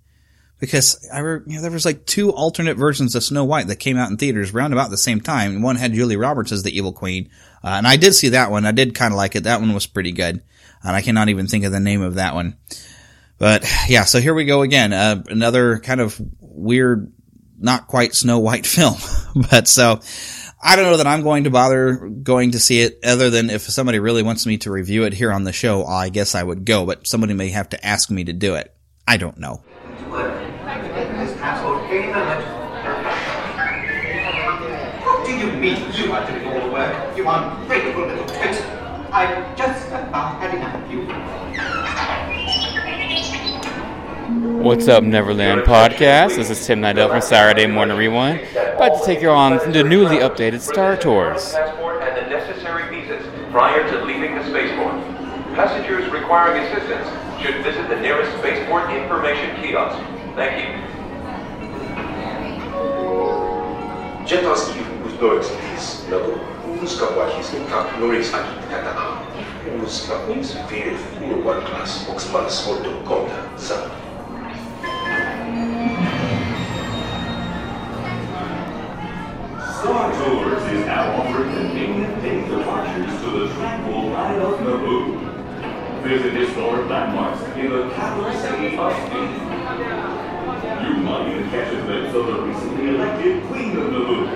Because 0.60 1.08
I, 1.14 1.20
you 1.20 1.44
know, 1.46 1.62
there 1.62 1.72
was 1.72 1.86
like 1.86 2.06
two 2.06 2.32
alternate 2.32 2.78
versions 2.78 3.14
of 3.14 3.24
Snow 3.24 3.44
White 3.44 3.68
that 3.68 3.76
came 3.76 3.98
out 3.98 4.10
in 4.10 4.18
theaters 4.18 4.54
around 4.54 4.74
about 4.74 4.90
the 4.90 4.98
same 4.98 5.22
time. 5.22 5.62
One 5.62 5.76
had 5.76 5.94
Julie 5.94 6.18
Roberts 6.18 6.52
as 6.52 6.64
the 6.64 6.76
evil 6.76 6.94
queen, 6.94 7.30
uh, 7.64 7.68
and 7.70 7.88
I 7.88 7.98
did 7.98 8.16
see 8.16 8.30
that 8.30 8.50
one. 8.50 8.66
I 8.66 8.72
did 8.72 8.96
kind 8.96 9.14
of 9.14 9.18
like 9.18 9.36
it. 9.36 9.44
That 9.44 9.60
one 9.60 9.74
was 9.74 9.86
pretty 9.86 10.12
good, 10.12 10.42
and 10.84 10.96
I 10.96 11.02
cannot 11.02 11.30
even 11.30 11.48
think 11.48 11.64
of 11.64 11.72
the 11.72 11.80
name 11.80 12.02
of 12.02 12.16
that 12.16 12.34
one. 12.34 12.58
But 13.38 13.72
yeah, 13.88 14.06
so 14.06 14.20
here 14.20 14.34
we 14.34 14.46
go 14.46 14.64
again. 14.64 14.94
Uh, 14.94 15.24
another 15.28 15.78
kind 15.80 16.02
of 16.02 16.20
weird, 16.40 17.12
not 17.60 17.88
quite 17.88 18.16
Snow 18.16 18.40
White 18.40 18.66
film. 18.66 18.96
but 19.52 19.68
so 19.68 20.00
I 20.62 20.76
don't 20.76 20.86
know 20.86 20.98
that 20.98 21.08
I'm 21.08 21.22
going 21.22 21.44
to 21.44 21.52
bother 21.52 21.98
going 22.10 22.52
to 22.52 22.60
see 22.60 22.82
it 22.82 23.00
other 23.04 23.30
than 23.30 23.52
if 23.52 23.62
somebody 23.62 24.00
really 24.00 24.24
wants 24.24 24.48
me 24.48 24.58
to 24.60 24.72
review 24.72 25.04
it 25.04 25.14
here 25.14 25.32
on 25.32 25.44
the 25.44 25.54
show, 25.54 25.86
I 25.86 26.10
guess 26.10 26.34
I 26.34 26.42
would 26.42 26.66
go, 26.66 26.86
but 26.86 27.06
somebody 27.06 27.36
may 27.36 27.50
have 27.50 27.70
to 27.70 27.86
ask 27.86 28.10
me 28.10 28.24
to 28.24 28.34
do 28.34 28.56
it. 28.56 28.74
I 29.08 29.18
don't 29.18 29.38
know. 29.38 29.62
What 35.04 35.26
do 35.26 35.38
you 35.38 35.52
mean 35.52 35.78
you 35.94 36.12
are 36.12 36.26
doing 36.28 36.48
all 36.48 36.60
the 36.60 36.74
work? 36.74 37.18
You 37.18 37.28
ungrateful 37.30 38.08
little 38.08 38.26
twit. 38.26 38.62
I've 39.14 39.56
just 39.56 39.88
about 39.90 40.42
had 40.42 40.56
enough 40.56 40.84
of 40.84 40.92
you. 40.92 41.08
What's 44.68 44.90
up, 44.90 45.02
Neverland 45.02 45.62
Podcast? 45.62 46.36
This 46.36 46.50
is 46.50 46.68
Tim 46.68 46.82
Nydell 46.82 47.08
from 47.10 47.22
Saturday 47.22 47.68
Morning 47.68 47.96
Rewind, 47.96 48.42
about 48.52 49.00
to 49.00 49.06
take 49.06 49.22
you 49.22 49.30
on 49.30 49.56
the 49.72 49.82
newly 49.82 50.18
updated 50.18 50.60
Star 50.60 50.98
Tours. 50.98 51.54
And 51.56 52.18
the 52.18 52.30
necessary 52.30 52.84
visas 52.90 53.26
prior 53.50 53.90
to 53.90 54.04
leaving 54.04 54.36
the 54.36 54.44
spaceport. 54.44 54.96
Passengers 55.56 56.12
requiring 56.12 56.62
assistance 56.64 57.08
should 57.42 57.64
visit 57.64 57.88
the 57.88 57.96
nearest 58.02 58.30
spaceport 58.40 58.92
information 58.92 59.56
kiosk. 59.62 59.98
Thank 60.36 60.60
you. 60.60 60.72
Gentleski 64.26 64.84
uzdorsties 65.06 66.04
nagu 66.12 66.40
uskapahistita 66.84 67.86
nurisakitata. 68.00 69.16
Uskapnis 69.86 70.58
viidet 70.70 71.00
ulkoilmas 71.24 72.10
oksmas 72.12 72.68
hoitu 72.68 72.92
konta 73.08 73.40
saa. 73.56 74.07
Star 79.78 80.12
Tours 80.12 80.64
is 80.72 80.86
now 80.88 81.22
offering 81.22 81.52
convenient 81.52 82.20
day 82.24 82.42
departures 82.50 83.22
to 83.22 83.30
the 83.30 83.54
tranquil 83.54 84.16
Isle 84.16 84.56
of 84.56 84.60
Naboo. 84.62 86.02
Visit 86.02 86.34
historic 86.34 86.90
landmarks 86.90 87.44
in 87.56 87.70
the 87.70 87.88
capital 87.94 88.34
city 88.42 88.76
of 88.76 88.92
Spain. 89.06 89.34
You 90.82 90.94
might 91.04 91.30
even 91.30 91.50
catch 91.52 91.72
a 91.74 91.82
glimpse 91.84 92.16
of 92.16 92.26
the 92.26 92.42
recently 92.42 92.90
elected 92.90 93.44
Queen 93.46 93.78
of 93.78 93.92
Naboo. 93.92 94.28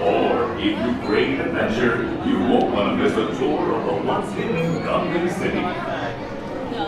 Or, 0.00 0.58
if 0.58 0.64
you 0.64 1.06
crave 1.06 1.38
adventure, 1.40 2.04
you 2.26 2.38
won't 2.38 2.72
want 2.72 2.96
to 2.96 3.04
miss 3.04 3.12
a 3.12 3.38
tour 3.38 3.74
of 3.74 3.84
the 3.84 4.08
once-hidden 4.08 4.82
Gungan 4.82 5.30
City. 5.30 6.35
A 6.76 6.78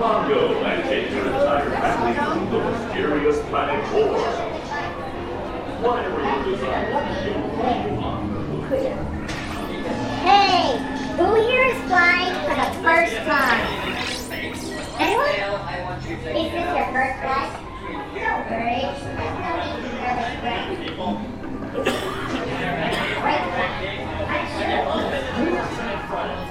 bongo 0.00 0.64
and 0.64 0.82
take 0.88 1.12
your 1.12 1.26
entire 1.26 1.70
family 1.70 2.12
the 2.50 2.58
mysterious 2.58 3.38
planet 3.46 3.84
on 7.94 8.18
Hey, 10.24 10.76
who 11.16 11.26
here 11.46 11.66
is 11.66 11.78
flying 11.86 12.34
for 12.48 12.56
the 12.56 12.70
first 12.82 13.16
time? 13.18 13.62
Anyone? 14.98 15.36
Is 16.34 16.50
this 16.50 16.66
your 16.74 16.88
first 16.90 17.16
flight? 17.22 17.52
Don't 18.18 18.42
worry. 18.50 18.82
Greg. 23.22 23.42
Great. 23.98 24.78
I'm. 26.10 26.47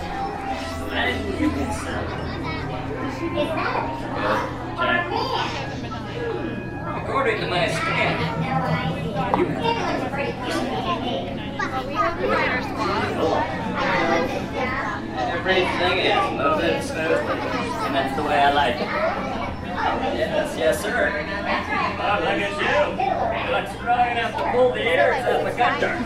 According 6.98 7.42
to 7.42 7.48
my 7.48 7.68
scan, 7.70 8.18
You 9.38 9.46
everything 15.20 15.98
is 16.00 16.32
moving 16.34 16.82
smoothly, 16.82 17.38
and 17.86 17.94
that's 17.94 18.16
the 18.16 18.24
way 18.24 18.40
I 18.40 18.52
like 18.54 18.76
it. 18.76 18.90
Yes, 20.18 20.58
yes, 20.58 20.82
sir. 20.82 21.12
Well, 22.00 22.20
look 22.22 22.42
at 22.42 22.58
you. 22.58 22.74
You're 23.52 23.68
strong 23.78 24.08
enough 24.18 24.34
to 24.36 24.44
pull 24.52 24.70
the 24.72 24.82
ears 24.82 25.24
of 25.28 25.46
a 25.46 25.52
Gundark. 25.52 26.02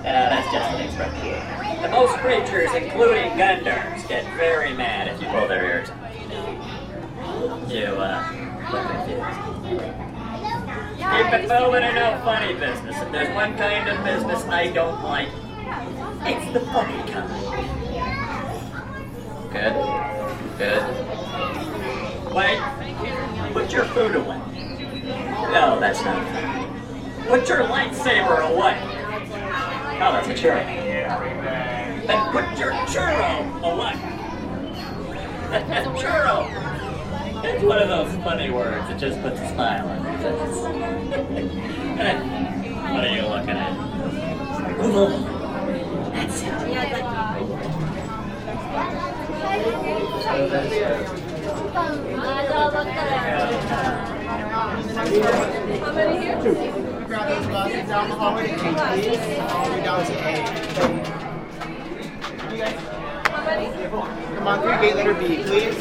Uh, 0.00 0.02
that's 0.02 0.50
just 0.50 0.70
an 0.72 0.80
expression. 0.80 1.61
The 1.82 1.88
most 1.88 2.14
creatures, 2.18 2.70
including 2.74 3.32
Gundarks, 3.32 4.06
get 4.08 4.24
very 4.36 4.72
mad 4.72 5.08
if 5.08 5.20
you 5.20 5.26
pull 5.28 5.48
their 5.48 5.64
ears. 5.64 5.88
You, 7.68 7.86
uh. 7.86 8.22
Keep 10.94 11.32
it 11.34 11.48
moving 11.48 11.82
and 11.82 11.96
no 11.96 12.20
funny 12.24 12.54
business. 12.54 12.96
If 13.02 13.10
there's 13.10 13.34
one 13.34 13.56
kind 13.58 13.88
of 13.88 14.04
business 14.04 14.44
I 14.44 14.68
don't 14.68 15.02
like, 15.02 15.28
it's 16.24 16.52
the 16.52 16.60
funny 16.60 17.02
kind. 17.10 17.28
Good. 19.52 19.74
Good. 20.58 20.82
Wait. 22.32 22.60
Put 23.52 23.72
your 23.72 23.86
food 23.86 24.14
away. 24.14 24.38
No, 25.50 25.80
that's 25.80 26.00
not 26.04 26.24
fair. 26.28 27.26
Put 27.26 27.48
your 27.48 27.64
lightsaber 27.64 28.48
away. 28.54 28.78
Oh, 30.00 30.12
that's 30.12 30.28
a 30.28 30.34
churro. 30.34 30.91
Then 31.20 32.32
put 32.32 32.58
your 32.58 32.72
churro 32.86 33.62
away. 33.62 33.92
churro. 36.00 36.48
It's 37.44 37.64
one 37.64 37.82
of 37.82 37.88
those 37.88 38.14
funny 38.22 38.50
words 38.50 38.86
that 38.88 38.98
just 38.98 39.20
puts 39.20 39.40
a 39.40 39.48
smile 39.48 39.88
on 39.88 40.04
your 40.04 40.14
face. 40.14 40.62
what 42.92 43.04
are 43.04 43.14
you 43.14 43.22
looking 43.22 43.50
at? 43.50 43.76
That's 46.12 46.42
it. 46.42 46.52
How 55.80 55.92
many 55.92 56.20
here? 56.20 56.91
Grab 57.12 57.28
those 57.28 57.46
down 57.88 58.08
the 58.08 58.14
hallway 58.14 58.48
to 58.48 58.54
please. 58.56 58.72
All 59.52 59.66
the 59.66 59.72
way 59.72 59.82
down 59.84 60.06
to 60.06 60.12
guys? 60.14 60.48
Come 64.38 64.48
on, 64.48 64.62
three 64.62 64.78
gate 64.80 64.96
letter 64.96 65.12
B, 65.12 65.42
please. 65.42 65.76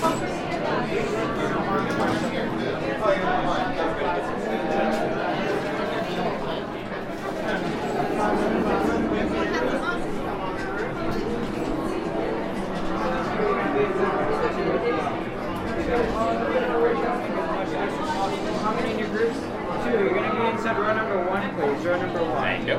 How 18.61 18.73
many 18.75 18.91
in 18.91 18.99
your 18.99 19.07
groups? 19.07 19.39
Two. 19.83 19.89
You're 19.89 20.13
gonna 20.13 20.39
be 20.39 20.47
inside 20.51 20.77
row 20.77 20.93
number 20.93 21.27
one, 21.27 21.41
please. 21.55 21.85
Row 21.85 21.99
number 21.99 22.23
one. 22.23 22.43
Thank 22.43 22.67
you. 22.67 22.77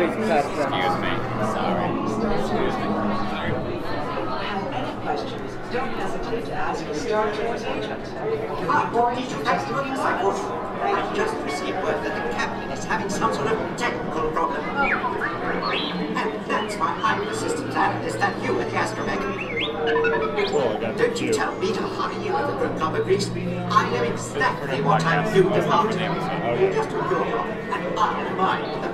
And 0.00 0.22
them. 0.22 0.46
Excuse 0.48 0.96
me. 0.96 1.12
Sorry. 1.52 1.92
Excuse 2.08 2.72
me. 2.72 2.88
Have 4.40 4.64
any 4.72 4.94
questions, 5.02 5.50
don't 5.70 5.92
hesitate 5.92 6.44
to 6.46 6.54
ask 6.54 6.84
a 6.86 6.94
Star 6.94 7.30
Tours 7.34 7.62
agent. 7.64 8.00
Ah, 8.66 9.12
did 9.14 9.30
you 9.30 9.44
text 9.44 9.68
me? 9.68 9.74
Yes, 9.76 10.00
I. 10.00 10.70
I 10.80 11.14
just 11.14 11.36
received 11.44 11.76
word 11.84 12.02
that 12.02 12.14
the 12.16 12.32
captain 12.34 12.70
is 12.70 12.84
having 12.84 13.10
some 13.10 13.34
sort 13.34 13.48
of 13.48 13.76
technical 13.76 14.30
problem. 14.30 14.62
And 14.64 16.46
that's 16.48 16.76
why 16.76 16.98
I 17.02 17.22
persisted 17.22 17.70
to 17.70 17.78
understand 17.78 18.42
you 18.42 18.58
at 18.58 18.70
the 18.70 18.76
astromech. 18.76 19.20
Don't 20.96 21.20
you 21.20 21.32
tell 21.32 21.54
me 21.58 21.72
to 21.74 21.82
hire 21.82 22.18
you 22.24 22.32
with 22.32 22.64
a 22.64 22.78
club 22.78 22.94
of 22.94 23.04
grease. 23.04 23.28
I 23.28 23.90
know 23.90 24.02
exactly 24.02 24.80
what 24.80 25.02
time 25.02 25.34
you 25.36 25.42
depart. 25.42 25.92
Just 25.92 26.88
do 26.88 26.96
your 26.96 27.24
job, 27.26 27.46
and 27.46 27.98
I'll 27.98 28.36
mind. 28.36 28.89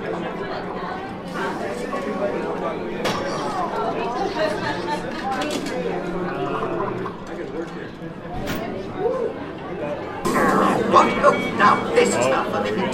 What? 10.89 11.11
Oh, 11.25 11.31
now 11.57 11.83
this 11.93 12.09
is 12.09 12.27
not 12.27 12.49
for 12.49 12.63
me 12.63 12.86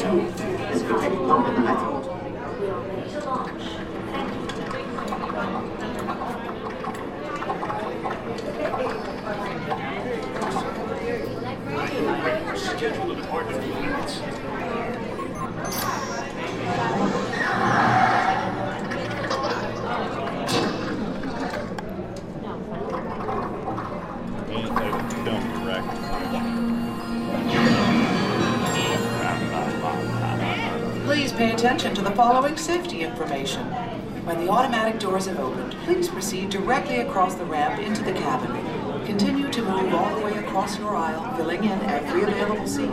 safety 32.63 33.01
information. 33.01 33.65
When 34.23 34.45
the 34.45 34.49
automatic 34.49 34.97
doors 34.97 35.25
have 35.25 35.37
opened, 35.37 35.75
please 35.83 36.07
proceed 36.07 36.49
directly 36.49 36.99
across 36.99 37.35
the 37.35 37.43
ramp 37.43 37.81
into 37.81 38.01
the 38.01 38.13
cabin. 38.13 39.05
Continue 39.05 39.51
to 39.51 39.61
move 39.61 39.93
all 39.93 40.15
the 40.15 40.21
way 40.23 40.37
across 40.37 40.79
your 40.79 40.95
aisle, 40.95 41.35
filling 41.35 41.65
in 41.65 41.81
every 41.81 42.23
available 42.23 42.65
seat. 42.65 42.87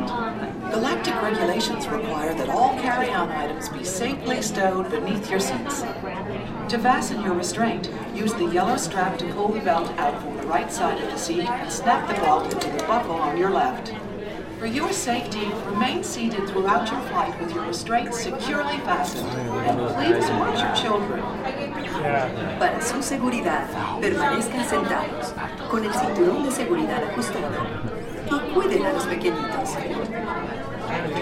Galactic 0.73 1.23
regulations 1.23 1.87
require 1.87 2.35
that 2.35 2.49
all 2.49 2.77
carry-on 2.81 3.31
items 3.31 3.69
be 3.69 3.85
safely 3.85 4.43
stowed 4.43 4.91
beneath 4.91 5.31
your 5.31 5.39
seats. 5.39 5.83
To 5.83 6.79
fasten 6.83 7.23
your 7.23 7.35
restraint, 7.35 7.93
use 8.13 8.35
the 8.35 8.47
yellow 8.47 8.77
strap 8.77 9.19
to 9.19 9.33
pull 9.35 9.53
the 9.53 9.61
belt 9.61 9.89
out 9.99 10.21
from 10.21 10.37
the 10.37 10.47
right 10.49 10.73
side 10.73 11.01
of 11.01 11.13
the 11.13 11.17
seat 11.17 11.49
and 11.49 11.71
snap 11.71 12.09
the 12.09 12.15
belt 12.15 12.53
into 12.53 12.71
the 12.71 12.85
buckle 12.89 13.15
on 13.15 13.37
your 13.37 13.51
left. 13.51 13.95
For 14.61 14.67
your 14.67 14.93
safety, 14.93 15.47
remain 15.65 16.05
seated 16.05 16.47
throughout 16.47 16.87
your 16.93 17.01
flight 17.09 17.33
with 17.41 17.55
your 17.55 17.65
restraints 17.65 18.23
securely 18.23 18.77
fastened. 18.81 19.27
And 19.31 19.79
please 19.95 20.31
watch 20.33 20.61
your 20.61 20.75
children. 20.75 21.23
Para 22.59 22.79
su 22.83 23.03
seguridad, 23.03 23.65
permanezcan 24.03 24.69
sentados, 24.69 25.33
con 25.71 25.83
el 25.83 25.95
cinturón 25.95 26.43
de 26.45 26.51
seguridad 26.51 27.03
ajustado 27.05 27.49
y 28.27 28.53
cuiden 28.53 28.85
a 28.85 28.93
los 28.93 29.07
pequeñitos. 29.07 29.77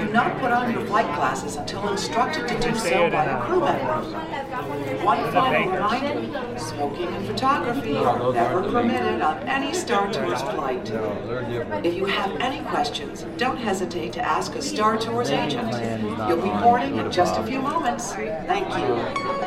Do 0.09 0.15
not 0.15 0.41
put 0.41 0.53
on 0.53 0.73
your 0.73 0.87
flight 0.87 1.05
glasses 1.17 1.57
until 1.57 1.87
instructed 1.87 2.49
to 2.49 2.59
do 2.59 2.75
so 2.79 3.11
by 3.11 3.27
a 3.27 3.43
crew 3.43 3.61
member. 3.61 4.01
One 5.05 5.31
final 5.31 5.71
reminder, 5.71 6.59
smoking 6.59 7.09
and 7.09 7.27
photography 7.27 7.95
are 7.95 8.33
never 8.33 8.63
permitted 8.71 9.21
on 9.21 9.47
any 9.47 9.75
Star 9.75 10.11
Tours 10.11 10.41
flight. 10.41 10.91
If 11.85 11.95
you 11.95 12.07
have 12.07 12.35
any 12.41 12.65
questions, 12.71 13.27
don't 13.37 13.59
hesitate 13.59 14.15
to 14.15 14.23
ask 14.23 14.55
a 14.55 14.63
Star 14.63 14.97
Tours 14.97 15.29
agent. 15.29 15.73
You'll 16.27 16.41
be 16.41 16.63
boarding 16.65 16.97
in 16.97 17.13
just 17.13 17.39
a 17.39 17.43
few 17.43 17.61
moments. 17.61 18.15
Thank 18.15 18.67
you. 18.79 19.38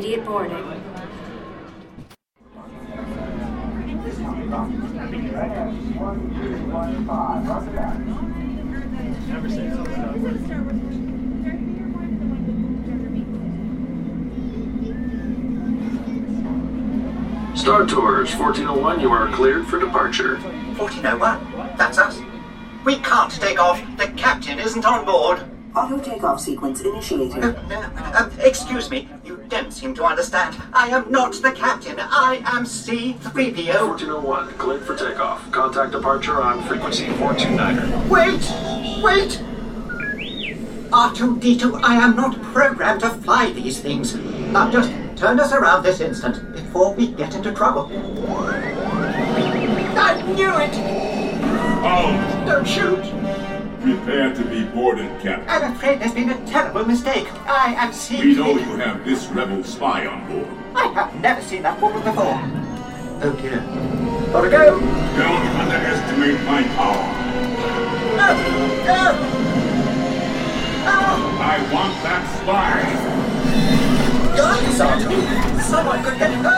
Prepare 0.00 0.24
for 0.24 0.44
immediate 0.46 0.56
boarding. 0.56 0.82
Star 17.54 17.86
Tours 17.86 18.34
1401, 18.34 19.00
you 19.00 19.10
are 19.10 19.30
cleared 19.32 19.66
for 19.66 19.78
departure. 19.78 20.36
1401? 20.76 21.76
That's 21.76 21.98
us. 21.98 22.20
We 22.84 22.96
can't 22.96 23.30
take 23.30 23.60
off. 23.60 23.80
The 23.96 24.08
captain 24.08 24.58
isn't 24.58 24.84
on 24.84 25.04
board. 25.04 25.51
Auto 25.74 25.98
takeoff 25.98 26.38
sequence 26.38 26.82
initiated. 26.82 27.42
Uh, 27.42 27.54
uh, 27.70 27.90
uh, 27.96 28.30
excuse 28.40 28.90
me, 28.90 29.08
you 29.24 29.42
don't 29.48 29.72
seem 29.72 29.94
to 29.94 30.04
understand. 30.04 30.54
I 30.74 30.88
am 30.88 31.10
not 31.10 31.32
the 31.34 31.50
captain. 31.52 31.98
I 31.98 32.42
am 32.44 32.64
C3PO. 32.64 33.88
1401, 33.88 34.48
cleared 34.58 34.82
for 34.82 34.94
takeoff. 34.94 35.50
Contact 35.50 35.92
departure 35.92 36.42
on 36.42 36.62
frequency 36.64 37.06
429er. 37.06 38.08
Wait! 38.10 39.02
Wait! 39.02 39.40
R2D2, 40.90 41.82
I 41.82 41.94
am 41.94 42.16
not 42.16 42.40
programmed 42.42 43.00
to 43.00 43.08
fly 43.08 43.50
these 43.52 43.80
things. 43.80 44.14
Now 44.14 44.70
just 44.70 44.90
turn 45.16 45.40
us 45.40 45.52
around 45.54 45.84
this 45.84 46.00
instant 46.00 46.52
before 46.52 46.92
we 46.92 47.06
get 47.12 47.34
into 47.34 47.50
trouble. 47.52 47.86
I 49.96 50.20
knew 50.34 50.54
it! 50.58 50.74
Oh, 51.84 52.44
Don't 52.46 52.68
shoot! 52.68 53.11
Prepare 53.82 54.32
to 54.32 54.44
be 54.44 54.62
boarded, 54.62 55.10
Captain. 55.20 55.48
I'm 55.48 55.72
afraid 55.72 56.00
there's 56.00 56.14
been 56.14 56.30
a 56.30 56.46
terrible 56.46 56.84
mistake. 56.84 57.26
I 57.48 57.74
am 57.76 57.92
C. 57.92 58.16
We 58.16 58.36
know 58.36 58.52
you 58.52 58.76
have 58.76 59.04
this 59.04 59.26
rebel 59.26 59.64
spy 59.64 60.06
on 60.06 60.24
board. 60.28 60.46
I 60.76 60.86
have 60.92 61.12
never 61.20 61.42
seen 61.42 61.62
that 61.64 61.80
woman 61.80 62.00
before. 62.04 62.38
Oh 63.24 63.32
dear. 63.42 63.60
Gotta 64.32 64.50
go! 64.50 64.78
Don't 64.78 65.46
underestimate 65.58 66.40
my 66.46 66.62
power. 66.78 67.06
No! 68.16 68.36
No! 68.86 69.18
Oh. 70.86 71.38
I 71.42 71.58
want 71.72 71.94
that 72.04 72.22
spy. 72.38 72.82
Guys, 74.36 74.78
Artoo! 74.78 75.60
Someone 75.60 76.04
could 76.04 76.18
get 76.20 76.30
hurt! 76.30 76.52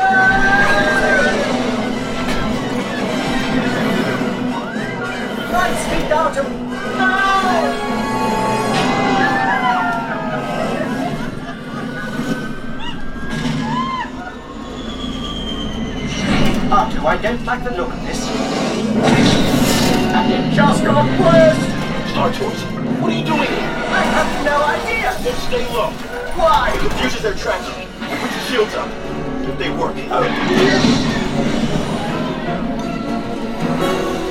Light 5.53 5.77
speed, 5.87 6.11
Artoo! 6.13 6.49
No! 6.53 6.64
Oh, 16.77 16.89
Artoo, 16.91 17.05
I 17.05 17.17
don't 17.21 17.45
like 17.45 17.63
the 17.65 17.71
look 17.71 17.93
of 17.93 18.03
this. 18.03 18.29
And 20.15 20.33
it 20.33 20.55
just 20.55 20.85
got 20.85 21.05
worse! 21.21 21.59
Star 22.11 22.33
Tours, 22.33 22.63
what 23.01 23.13
are 23.13 23.17
you 23.17 23.25
doing 23.25 23.49
here? 23.49 23.73
I 23.91 24.03
have 24.03 24.45
no 24.45 24.57
idea! 24.63 25.15
Then 25.23 25.35
stay 25.49 25.67
low. 25.75 25.91
Why? 26.37 26.73
It 26.75 26.81
confuses 26.81 27.23
their 27.23 27.35
tracking. 27.35 27.89
Put 27.99 28.31
your 28.31 28.41
shields 28.49 28.75
up. 28.75 28.89
If 29.49 29.59
they 29.59 29.71
work. 29.71 29.95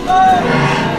Oh, 0.06 0.93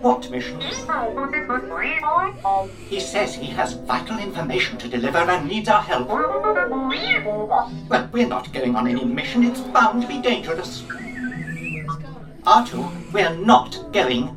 What 0.00 0.30
mission? 0.30 0.60
Um, 2.44 2.70
he 2.88 3.00
says 3.00 3.34
he 3.34 3.46
has 3.46 3.72
vital 3.72 4.18
information 4.18 4.78
to 4.78 4.88
deliver 4.88 5.18
and 5.18 5.48
needs 5.48 5.68
our 5.68 5.82
help. 5.82 6.06
Well, 6.08 8.08
we're 8.12 8.28
not 8.28 8.52
going 8.52 8.76
on 8.76 8.86
any 8.86 9.04
mission. 9.04 9.42
It's 9.42 9.60
bound 9.60 10.02
to 10.02 10.08
be 10.08 10.20
dangerous. 10.20 10.82
Artoo, 12.44 12.88
we're 13.12 13.34
not 13.34 13.92
going. 13.92 14.36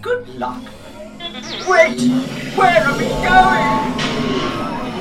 Good 0.00 0.28
luck. 0.36 0.62
Wait! 1.68 2.00
Where 2.56 2.86
are 2.86 2.96
we 2.96 3.08
going? 3.08 3.96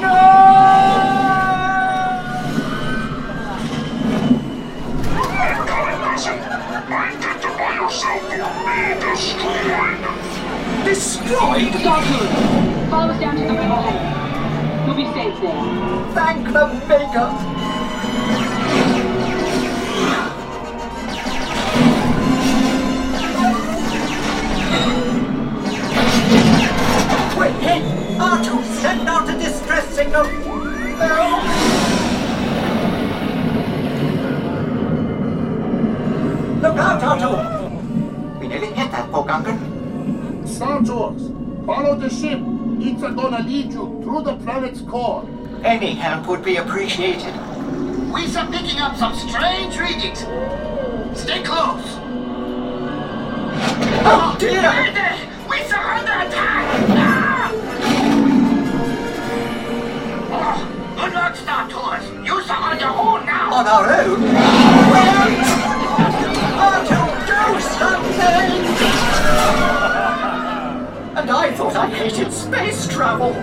No! 0.02 1.30
Identify 6.92 7.76
yourself 7.76 8.24
or 8.24 8.50
be 8.66 9.00
destroyed. 9.12 10.02
Destroyed? 10.84 11.72
Starfield, 11.78 12.90
follow 12.90 13.14
us 13.14 13.20
down 13.20 13.36
to 13.36 13.44
the 13.44 13.50
river 13.50 13.62
home. 13.62 14.88
You'll 14.88 14.96
be 14.96 15.06
safe 15.14 15.40
there. 15.40 15.54
Thank 16.16 16.48
the 16.52 16.66
maker! 16.88 17.30
Wait, 27.40 27.54
hey! 27.62 27.82
R2, 28.18 28.64
send 28.82 29.08
out 29.08 29.30
a 29.30 29.34
distress 29.38 29.88
signal! 29.94 30.24
No! 30.24 31.79
Look 36.62 36.76
out, 36.76 37.02
R2! 37.02 38.40
We 38.42 38.50
nearly 38.50 38.68
hit 38.68 38.92
that 38.92 39.10
poor 39.10 39.24
Gungan. 39.24 40.46
Star 40.46 40.84
follow 41.66 41.96
the 41.96 42.10
ship. 42.10 42.42
It's 42.82 43.02
gonna 43.02 43.42
lead 43.44 43.72
you 43.72 44.02
through 44.04 44.24
the 44.24 44.36
planet's 44.44 44.82
core. 44.82 45.26
Any 45.64 45.94
help 45.94 46.28
would 46.28 46.44
be 46.44 46.58
appreciated. 46.58 47.34
We 48.12 48.26
are 48.36 48.48
picking 48.52 48.82
up 48.82 48.98
some 48.98 49.16
strange 49.16 49.80
readings. 49.80 50.20
Stay 51.18 51.42
close. 51.44 51.96
Oh 54.04 54.36
dear! 54.38 54.62
Mayday! 54.62 55.30
We 55.50 55.62
are 55.62 55.92
under 55.94 56.28
attack! 56.28 56.66
Ah! 56.90 57.52
Oh, 60.32 60.96
good 60.98 61.14
luck, 61.14 61.36
Star 61.38 61.70
Tours. 61.70 62.04
You 62.26 62.34
are 62.34 62.74
on 62.74 62.80
your 62.82 62.90
own 62.90 63.26
now. 63.26 63.54
On 63.54 63.66
our 63.66 63.88
own? 64.02 65.79
and 71.20 71.30
I 71.30 71.52
thought 71.52 71.76
I 71.76 71.88
hated 71.90 72.32
space 72.32 72.88
travel. 72.88 73.34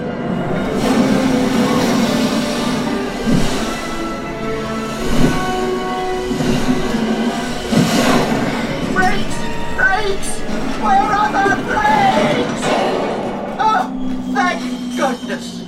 Brakes! 8.95 9.39
Brakes! 9.77 10.41
Where 10.81 11.03
are 11.03 11.31
the 11.33 11.63
brakes? 11.65 12.63
Oh, 13.61 13.85
thank 14.33 14.61
goodness. 14.97 15.65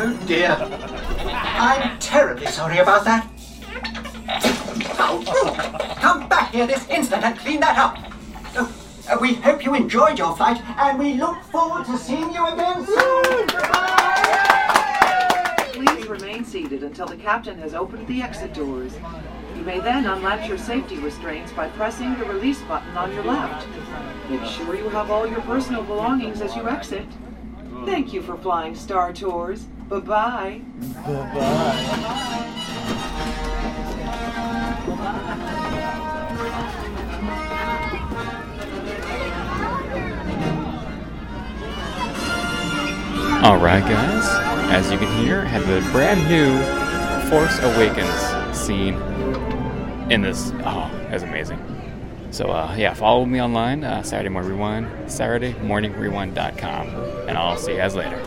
Oh 0.00 0.18
dear. 0.26 0.56
I'm 1.30 1.98
terribly 1.98 2.46
sorry 2.46 2.78
about 2.78 3.04
that. 3.04 3.27
Oh, 5.00 5.22
oh, 5.28 5.94
come 6.00 6.28
back 6.28 6.52
here 6.52 6.66
this 6.66 6.86
instant 6.88 7.22
and 7.24 7.38
clean 7.38 7.60
that 7.60 7.78
up. 7.78 7.96
Uh, 8.56 9.16
we 9.20 9.34
hope 9.34 9.64
you 9.64 9.74
enjoyed 9.74 10.18
your 10.18 10.36
flight 10.36 10.60
and 10.78 10.98
we 10.98 11.14
look 11.14 11.40
forward 11.44 11.86
to 11.86 11.96
seeing 11.96 12.32
you 12.32 12.46
again 12.46 12.84
soon. 12.84 13.48
Please 15.72 16.06
remain 16.08 16.44
seated 16.44 16.82
until 16.82 17.06
the 17.06 17.16
captain 17.16 17.58
has 17.58 17.72
opened 17.74 18.06
the 18.06 18.20
exit 18.20 18.52
doors. 18.52 18.92
You 19.56 19.62
may 19.62 19.80
then 19.80 20.04
unlatch 20.06 20.48
your 20.48 20.58
safety 20.58 20.98
restraints 20.98 21.52
by 21.52 21.68
pressing 21.70 22.18
the 22.18 22.24
release 22.26 22.60
button 22.62 22.96
on 22.96 23.14
your 23.14 23.24
left. 23.24 23.66
Make 24.28 24.44
sure 24.44 24.74
you 24.74 24.88
have 24.90 25.10
all 25.10 25.26
your 25.26 25.40
personal 25.42 25.82
belongings 25.84 26.42
as 26.42 26.54
you 26.54 26.68
exit. 26.68 27.06
Thank 27.86 28.12
you 28.12 28.20
for 28.20 28.36
flying 28.36 28.74
Star 28.74 29.12
Tours. 29.12 29.62
Bye-bye. 29.88 30.60
Bye-bye. 31.06 32.14
Alright, 43.44 43.82
guys. 43.84 44.24
As 44.70 44.90
you 44.92 44.98
can 44.98 45.24
hear, 45.24 45.40
I 45.40 45.46
have 45.46 45.66
the 45.66 45.80
brand 45.90 46.28
new 46.28 46.58
Force 47.30 47.58
Awakens 47.60 48.56
scene 48.56 48.94
in 50.10 50.22
this. 50.22 50.52
Oh, 50.64 50.90
that's 51.08 51.22
amazing. 51.22 51.58
So, 52.30 52.50
uh, 52.50 52.74
yeah, 52.76 52.94
follow 52.94 53.24
me 53.24 53.40
online, 53.40 53.84
uh, 53.84 54.02
Saturday 54.02 54.28
Morning 54.28 54.50
Rewind, 54.50 54.86
SaturdayMorningRewind.com, 55.06 56.88
and 57.28 57.38
I'll 57.38 57.56
see 57.56 57.72
you 57.72 57.78
guys 57.78 57.94
later. 57.94 58.22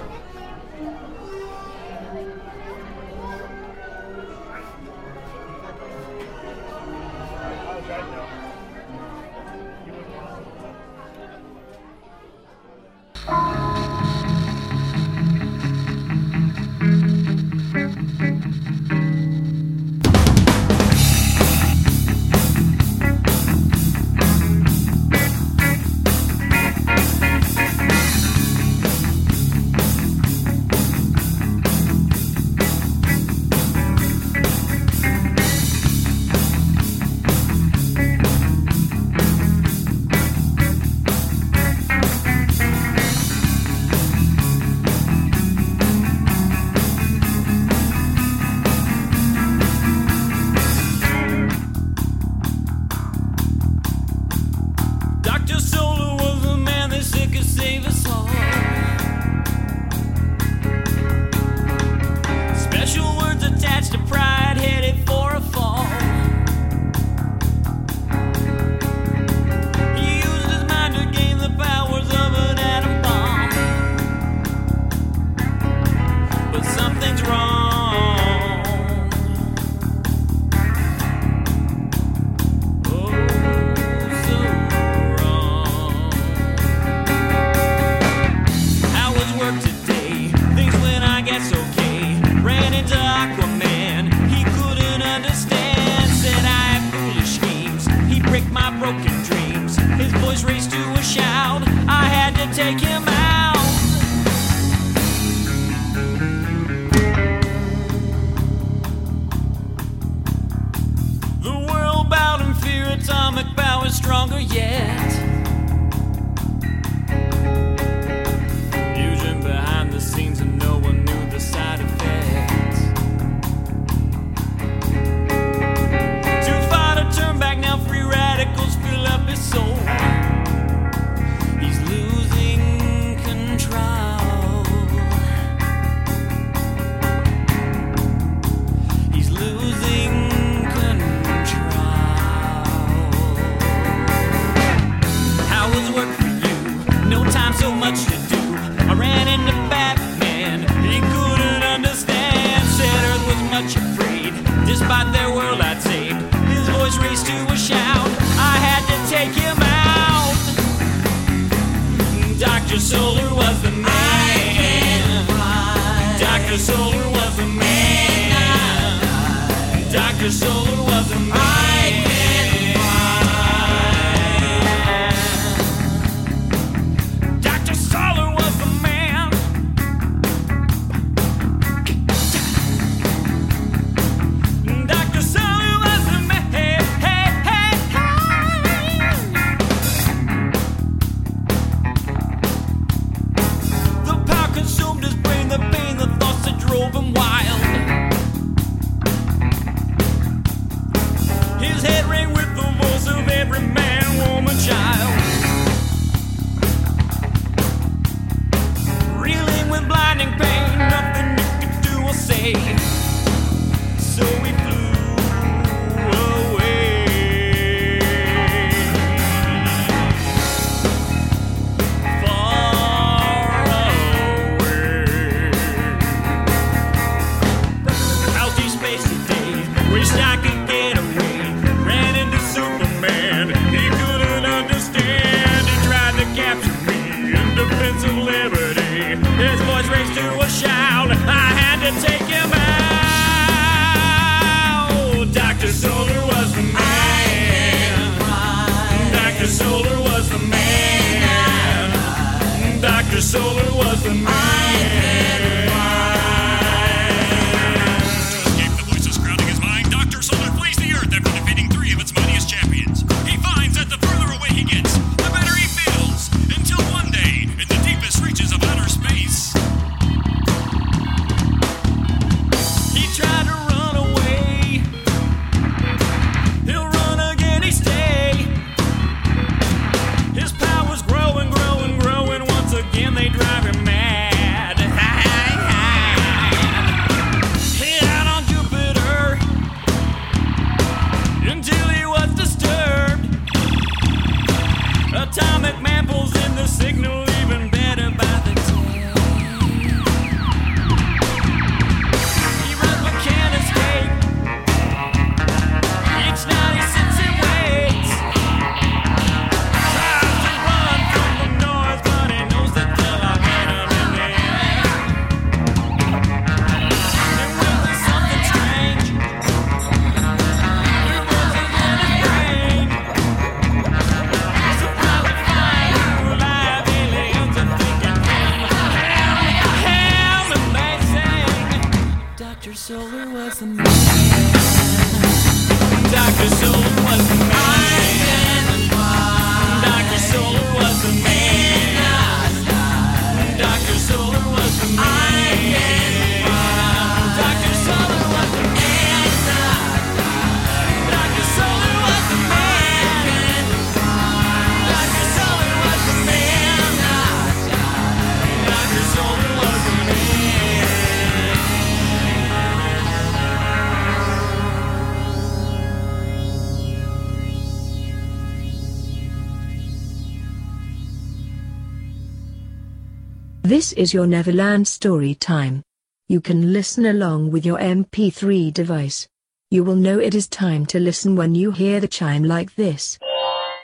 This 373.72 373.94
is 373.94 374.14
your 374.14 374.28
Neverland 374.28 374.86
story 374.86 375.34
time. 375.34 375.82
You 376.28 376.42
can 376.42 376.74
listen 376.74 377.06
along 377.06 377.52
with 377.52 377.66
your 377.66 377.78
MP3 377.78 378.74
device. 378.74 379.30
You 379.70 379.86
will 379.86 379.96
know 379.96 380.20
it 380.20 380.36
is 380.36 380.50
time 380.50 380.86
to 380.88 381.00
listen 381.00 381.38
when 381.38 381.56
you 381.56 381.72
hear 381.72 382.02
the 382.02 382.08
chime 382.10 382.44
like 382.44 382.76
this. 382.76 383.18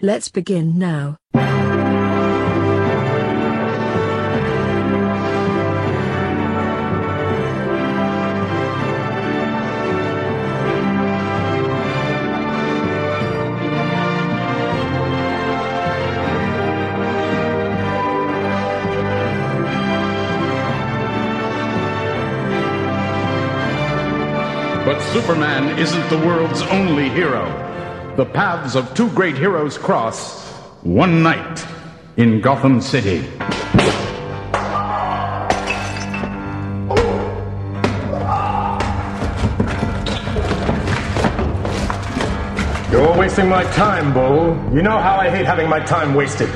Let's 0.01 0.27
begin 0.27 0.77
now. 0.77 1.15
Superman 25.13 25.79
isn't 25.79 26.09
the 26.09 26.17
world's 26.17 26.61
only 26.63 27.09
hero. 27.09 27.45
The 28.17 28.25
paths 28.25 28.75
of 28.75 28.93
two 28.93 29.09
great 29.11 29.37
heroes 29.37 29.77
cross 29.77 30.51
one 30.81 31.23
night 31.23 31.65
in 32.17 32.41
Gotham 32.41 32.81
City. 32.81 33.25
You're 42.91 43.17
wasting 43.17 43.47
my 43.47 43.63
time, 43.73 44.13
Bull. 44.13 44.55
You 44.73 44.81
know 44.81 44.99
how 44.99 45.15
I 45.15 45.29
hate 45.29 45.45
having 45.45 45.69
my 45.69 45.79
time 45.79 46.15
wasted. 46.15 46.49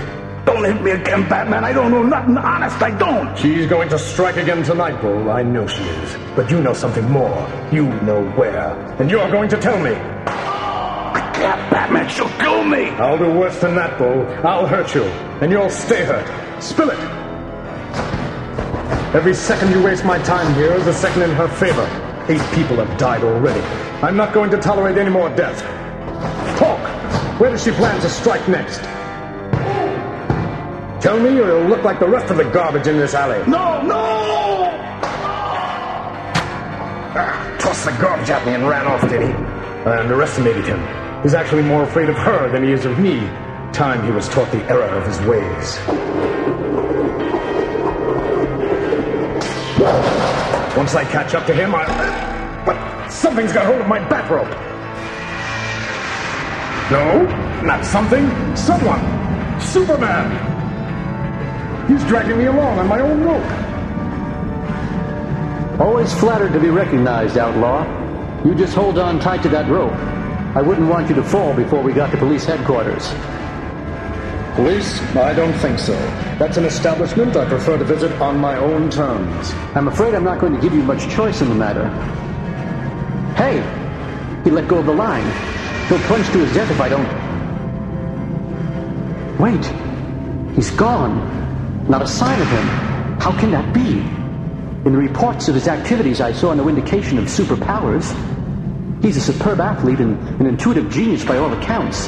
Don't 0.46 0.64
hit 0.64 0.82
me 0.82 0.92
again, 0.92 1.28
Batman. 1.30 1.64
I 1.64 1.72
don't 1.72 1.92
know 1.92 2.04
nothing. 2.04 2.38
Honest, 2.38 2.82
I 2.82 2.92
don't. 2.98 3.38
She's 3.38 3.68
going 3.68 3.90
to 3.90 4.00
strike 4.00 4.38
again 4.38 4.64
tonight, 4.64 5.00
Bull. 5.02 5.30
I 5.30 5.44
know 5.44 5.68
she 5.68 5.84
is. 5.84 6.18
But 6.36 6.50
you 6.50 6.62
know 6.62 6.74
something 6.74 7.08
more. 7.10 7.48
You 7.72 7.86
know 8.02 8.24
where. 8.32 8.72
And 9.00 9.10
you're 9.10 9.30
going 9.30 9.50
to 9.50 9.58
tell 9.58 9.80
me. 9.80 9.92
Yeah, 9.92 11.70
Batman, 11.70 12.08
she'll 12.10 12.30
kill 12.38 12.64
me. 12.64 12.90
I'll 12.90 13.18
do 13.18 13.32
worse 13.32 13.60
than 13.60 13.76
that, 13.76 13.98
Bull. 13.98 14.26
I'll 14.46 14.68
hurt 14.68 14.94
you. 14.96 15.04
And 15.42 15.52
you'll 15.52 15.70
stay 15.70 16.04
hurt. 16.06 16.62
Spill 16.62 16.90
it. 16.92 17.00
Every 19.16 19.34
second 19.34 19.72
you 19.72 19.84
waste 19.84 20.06
my 20.06 20.20
time 20.24 20.54
here 20.56 20.74
is 20.74 20.88
a 20.88 20.94
second 20.94 21.24
in 21.24 21.32
her 21.32 21.48
favor. 21.48 21.86
Eight 22.30 22.42
people 22.56 22.78
have 22.78 22.98
died 22.98 23.24
already. 23.24 23.60
I'm 24.02 24.16
not 24.16 24.34
going 24.34 24.50
to 24.52 24.58
tolerate 24.58 24.98
any 24.98 25.10
more 25.10 25.30
death. 25.36 25.62
Talk! 26.58 26.80
Where 27.40 27.50
does 27.50 27.64
she 27.64 27.72
plan 27.72 28.00
to 28.02 28.10
strike 28.10 28.48
next? 28.48 28.82
Tell 31.02 31.20
me 31.20 31.40
or 31.40 31.50
it'll 31.50 31.68
look 31.68 31.84
like 31.84 32.00
the 32.00 32.08
rest 32.08 32.30
of 32.30 32.38
the 32.38 32.44
garbage 32.44 32.86
in 32.86 32.98
this 32.98 33.16
alley. 33.16 33.40
No, 33.50 33.82
no! 33.82 34.70
Ah, 37.14 37.58
tossed 37.60 37.86
the 37.86 37.92
garbage 38.00 38.30
at 38.30 38.46
me 38.46 38.54
and 38.54 38.68
ran 38.68 38.86
off, 38.86 39.02
did 39.10 39.24
he? 39.24 39.34
I 39.90 40.00
underestimated 40.00 40.64
him. 40.64 40.80
He's 41.24 41.34
actually 41.34 41.64
more 41.64 41.82
afraid 41.82 42.08
of 42.08 42.16
her 42.18 42.52
than 42.52 42.64
he 42.64 42.72
is 42.72 42.86
of 42.86 43.00
me. 43.00 43.20
Time 43.74 44.06
he 44.06 44.12
was 44.12 44.30
taught 44.30 44.52
the 44.52 44.64
error 44.66 44.84
of 44.84 45.08
his 45.08 45.20
ways. 45.22 45.80
Once 50.78 50.94
I 50.94 51.04
catch 51.06 51.34
up 51.34 51.48
to 51.48 51.54
him, 51.54 51.74
I. 51.74 51.84
But 52.64 53.10
something's 53.10 53.54
got 53.54 53.66
hold 53.66 53.82
of 53.82 53.88
my 53.88 54.08
bat 54.08 54.30
rope. 54.30 54.52
No, 56.92 57.24
not 57.66 57.84
something. 57.86 58.30
Someone. 58.56 59.02
Superman. 59.60 60.61
He's 61.92 62.04
dragging 62.06 62.38
me 62.38 62.46
along 62.46 62.80
on 62.80 62.88
my 62.88 63.02
own 63.02 63.22
rope. 63.22 63.44
Always 65.78 66.14
flattered 66.14 66.54
to 66.54 66.60
be 66.62 66.70
recognized, 66.70 67.38
outlaw. 67.38 67.84
You 68.46 68.56
just 68.56 68.74
hold 68.74 68.98
on 68.98 69.20
tight 69.20 69.44
to 69.44 69.50
that 69.50 69.70
rope. 69.70 69.92
I 70.56 70.62
wouldn't 70.62 70.88
want 70.88 71.10
you 71.10 71.16
to 71.16 71.24
fall 71.24 71.54
before 71.54 71.84
we 71.84 71.92
got 71.92 72.10
to 72.12 72.18
police 72.18 72.46
headquarters. 72.46 73.10
Police? 74.56 75.02
I 75.18 75.34
don't 75.34 75.52
think 75.56 75.80
so. 75.80 75.92
That's 76.40 76.56
an 76.56 76.64
establishment 76.64 77.36
I 77.36 77.44
prefer 77.46 77.78
to 77.78 77.84
visit 77.84 78.14
on 78.22 78.38
my 78.38 78.56
own 78.56 78.90
terms. 78.90 79.52
I'm 79.76 79.90
afraid 79.90 80.16
I'm 80.16 80.24
not 80.24 80.40
going 80.40 80.54
to 80.54 80.62
give 80.62 80.74
you 80.74 80.84
much 80.84 81.10
choice 81.14 81.42
in 81.42 81.50
the 81.50 81.56
matter. 81.56 81.90
Hey! 83.36 83.62
He 84.46 84.50
let 84.50 84.70
go 84.70 84.78
of 84.78 84.86
the 84.86 84.94
line. 84.94 85.30
He'll 85.90 86.00
plunge 86.08 86.28
to 86.28 86.40
his 86.40 86.54
death 86.54 86.72
if 86.72 86.80
I 86.80 86.88
don't. 86.88 87.06
Wait! 89.38 89.66
He's 90.56 90.72
gone. 90.72 91.42
Not 91.92 92.04
a 92.04 92.08
sign 92.08 92.42
of 92.42 92.48
him. 92.48 92.68
How 93.20 93.38
can 93.38 93.52
that 93.52 93.74
be? 93.74 94.00
In 94.88 94.94
the 94.94 94.98
reports 94.98 95.50
of 95.50 95.56
his 95.56 95.68
activities, 95.68 96.22
I 96.22 96.32
saw 96.32 96.54
no 96.54 96.70
indication 96.70 97.18
of 97.18 97.26
superpowers. 97.26 98.08
He's 99.04 99.18
a 99.18 99.20
superb 99.20 99.60
athlete 99.60 100.00
and 100.00 100.18
an 100.40 100.46
intuitive 100.46 100.90
genius 100.90 101.26
by 101.26 101.36
all 101.36 101.52
accounts. 101.52 102.08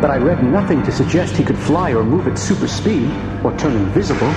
But 0.00 0.10
I 0.10 0.16
read 0.16 0.42
nothing 0.42 0.82
to 0.84 0.90
suggest 0.90 1.36
he 1.36 1.44
could 1.44 1.58
fly 1.58 1.92
or 1.92 2.02
move 2.02 2.26
at 2.26 2.38
super 2.38 2.66
speed 2.66 3.10
or 3.44 3.54
turn 3.58 3.76
invisible. 3.76 4.28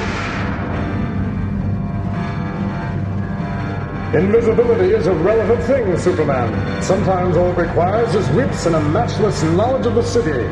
Invisibility 4.13 4.93
is 4.93 5.07
a 5.07 5.13
relative 5.13 5.65
thing, 5.65 5.97
Superman. 5.97 6.83
Sometimes 6.83 7.37
all 7.37 7.51
it 7.51 7.57
requires 7.57 8.13
is 8.13 8.27
wits 8.31 8.65
and 8.65 8.75
a 8.75 8.81
matchless 8.89 9.41
knowledge 9.43 9.85
of 9.85 9.95
the 9.95 10.03
city. 10.03 10.49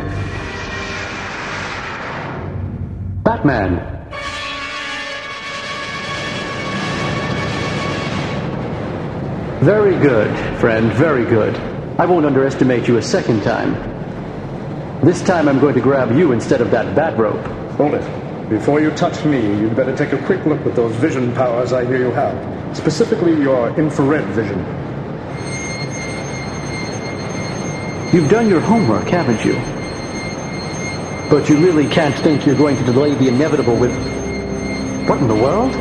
Man. 3.46 4.00
Very 9.62 9.96
good, 10.00 10.60
friend, 10.60 10.92
very 10.94 11.26
good. 11.26 11.56
I 11.98 12.06
won't 12.06 12.26
underestimate 12.26 12.88
you 12.88 12.98
a 12.98 13.02
second 13.02 13.44
time. 13.44 13.74
This 15.02 15.22
time 15.22 15.48
I'm 15.48 15.60
going 15.60 15.76
to 15.76 15.82
grab 15.82 16.16
you 16.18 16.32
instead 16.32 16.62
of 16.62 16.72
that 16.72 16.96
bat 16.96 17.18
rope. 17.18 17.46
Hold 17.78 17.94
it. 17.94 18.50
Before 18.50 18.82
you 18.82 18.90
touch 18.92 19.24
me, 19.26 19.40
you'd 19.60 19.76
better 19.76 19.96
take 19.96 20.12
a 20.12 20.26
quick 20.26 20.46
look 20.46 20.66
at 20.66 20.76
those 20.76 20.96
vision 20.96 21.34
powers 21.34 21.72
I 21.72 21.86
hear 21.86 21.98
you 21.98 22.12
have, 22.12 22.78
specifically 22.78 23.40
your 23.40 23.70
infrared 23.80 24.26
vision. 24.30 24.60
You've 28.12 28.30
done 28.30 28.50
your 28.50 28.60
homework, 28.60 29.08
haven't 29.08 29.46
you? 29.46 29.79
But 31.30 31.48
you 31.48 31.60
really 31.64 31.88
can't 31.88 32.16
think 32.24 32.48
you're 32.48 32.56
going 32.56 32.76
to 32.78 32.84
delay 32.84 33.14
the 33.14 33.28
inevitable 33.28 33.76
with. 33.76 33.92
What 35.08 35.20
in 35.20 35.28
the 35.28 35.36
world? 35.36 35.76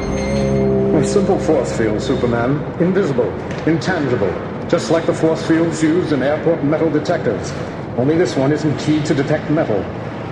A 0.94 1.02
simple 1.06 1.38
force 1.38 1.74
field, 1.74 2.02
Superman. 2.02 2.60
Invisible, 2.82 3.32
intangible. 3.66 4.30
Just 4.68 4.90
like 4.90 5.06
the 5.06 5.14
force 5.14 5.46
fields 5.48 5.82
used 5.82 6.12
in 6.12 6.22
airport 6.22 6.62
metal 6.64 6.90
detectors. 6.90 7.50
Only 7.96 8.18
this 8.18 8.36
one 8.36 8.52
isn't 8.52 8.76
keyed 8.80 9.06
to 9.06 9.14
detect 9.14 9.48
metal. 9.50 9.82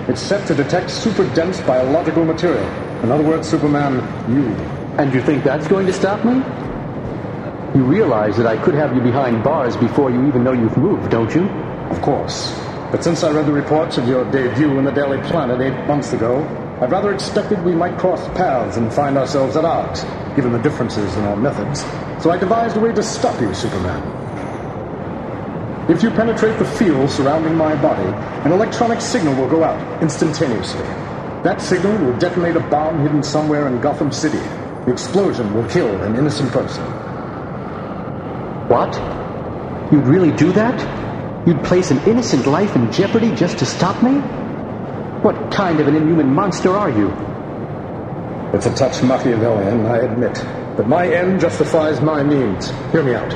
It's 0.07 0.21
set 0.21 0.45
to 0.49 0.53
detect 0.53 0.91
super 0.91 1.27
dense 1.33 1.61
biological 1.61 2.23
material. 2.23 2.63
In 3.01 3.11
other 3.11 3.23
words, 3.23 3.49
Superman, 3.49 3.95
you. 4.31 4.45
And 4.99 5.11
you 5.11 5.21
think 5.21 5.43
that's 5.43 5.67
going 5.67 5.87
to 5.87 5.93
stop 5.93 6.23
me? 6.23 6.33
You 7.73 7.83
realize 7.85 8.37
that 8.37 8.45
I 8.45 8.55
could 8.63 8.75
have 8.75 8.95
you 8.95 9.01
behind 9.01 9.43
bars 9.43 9.75
before 9.77 10.11
you 10.11 10.27
even 10.27 10.43
know 10.43 10.53
you've 10.53 10.77
moved, 10.77 11.09
don't 11.09 11.33
you? 11.33 11.49
Of 11.89 12.03
course. 12.03 12.66
But 12.91 13.03
since 13.03 13.21
I 13.21 13.31
read 13.31 13.45
the 13.45 13.51
reports 13.51 13.97
of 13.97 14.07
your 14.07 14.23
debut 14.31 14.79
in 14.79 14.85
the 14.85 14.91
Daily 14.91 15.21
Planet 15.27 15.59
eight 15.59 15.87
months 15.87 16.13
ago, 16.13 16.39
I've 16.81 16.89
rather 16.89 17.13
expected 17.13 17.61
we 17.65 17.75
might 17.75 17.97
cross 17.97 18.25
paths 18.29 18.77
and 18.77 18.93
find 18.93 19.17
ourselves 19.17 19.57
at 19.57 19.65
odds, 19.65 20.05
given 20.37 20.53
the 20.53 20.59
differences 20.59 21.17
in 21.17 21.25
our 21.25 21.35
methods. 21.35 21.83
So 22.23 22.31
I 22.31 22.37
devised 22.37 22.77
a 22.77 22.79
way 22.79 22.93
to 22.93 23.03
stop 23.03 23.41
you, 23.41 23.53
Superman. 23.53 24.01
If 25.89 26.01
you 26.01 26.11
penetrate 26.11 26.57
the 26.59 26.65
field 26.65 27.09
surrounding 27.09 27.55
my 27.55 27.75
body, 27.81 28.07
an 28.45 28.53
electronic 28.53 29.01
signal 29.01 29.35
will 29.35 29.49
go 29.49 29.65
out 29.65 30.01
instantaneously. 30.01 30.85
That 31.43 31.61
signal 31.61 31.97
will 31.97 32.17
detonate 32.17 32.55
a 32.55 32.61
bomb 32.61 33.01
hidden 33.01 33.21
somewhere 33.21 33.67
in 33.67 33.81
Gotham 33.81 34.13
City. 34.13 34.39
The 34.85 34.91
explosion 34.93 35.53
will 35.53 35.67
kill 35.69 35.89
an 36.03 36.15
innocent 36.15 36.53
person. 36.53 36.83
What? 38.69 38.95
You'd 39.91 40.07
really 40.07 40.31
do 40.31 40.53
that? 40.53 41.06
You'd 41.47 41.63
place 41.63 41.91
an 41.91 41.99
innocent 41.99 42.45
life 42.45 42.75
in 42.75 42.91
jeopardy 42.91 43.33
just 43.33 43.57
to 43.59 43.65
stop 43.65 44.03
me? 44.03 44.19
What 45.23 45.49
kind 45.49 45.79
of 45.79 45.87
an 45.87 45.95
inhuman 45.95 46.27
monster 46.27 46.71
are 46.71 46.89
you? 46.89 47.07
It's 48.53 48.65
a 48.65 48.75
touch 48.75 49.01
Machiavellian, 49.01 49.85
I 49.85 49.99
admit. 49.99 50.43
But 50.75 50.89
my 50.89 51.07
end 51.07 51.39
justifies 51.39 52.01
my 52.01 52.21
means. 52.21 52.69
Hear 52.91 53.01
me 53.01 53.15
out. 53.15 53.31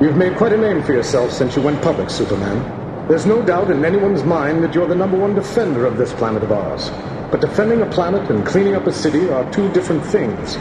You've 0.00 0.16
made 0.16 0.36
quite 0.36 0.52
a 0.52 0.56
name 0.56 0.84
for 0.84 0.92
yourself 0.92 1.32
since 1.32 1.56
you 1.56 1.62
went 1.62 1.82
public, 1.82 2.10
Superman. 2.10 3.08
There's 3.08 3.26
no 3.26 3.42
doubt 3.42 3.72
in 3.72 3.84
anyone's 3.84 4.22
mind 4.22 4.62
that 4.62 4.72
you're 4.72 4.86
the 4.86 4.94
number 4.94 5.18
one 5.18 5.34
defender 5.34 5.84
of 5.84 5.96
this 5.96 6.12
planet 6.12 6.44
of 6.44 6.52
ours. 6.52 6.92
But 7.32 7.40
defending 7.40 7.82
a 7.82 7.86
planet 7.86 8.30
and 8.30 8.46
cleaning 8.46 8.76
up 8.76 8.86
a 8.86 8.92
city 8.92 9.30
are 9.30 9.50
two 9.50 9.68
different 9.72 10.04
things. 10.04 10.56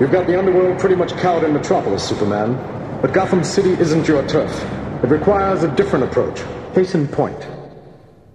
You've 0.00 0.10
got 0.10 0.26
the 0.26 0.36
underworld 0.36 0.80
pretty 0.80 0.96
much 0.96 1.12
cowed 1.12 1.44
in 1.44 1.52
Metropolis, 1.52 2.02
Superman. 2.02 2.54
But 3.00 3.12
Gotham 3.12 3.44
City 3.44 3.70
isn't 3.80 4.08
your 4.08 4.26
turf. 4.26 4.79
It 5.02 5.08
requires 5.08 5.62
a 5.62 5.74
different 5.76 6.04
approach. 6.04 6.42
Case 6.74 6.94
in 6.94 7.08
point. 7.08 7.48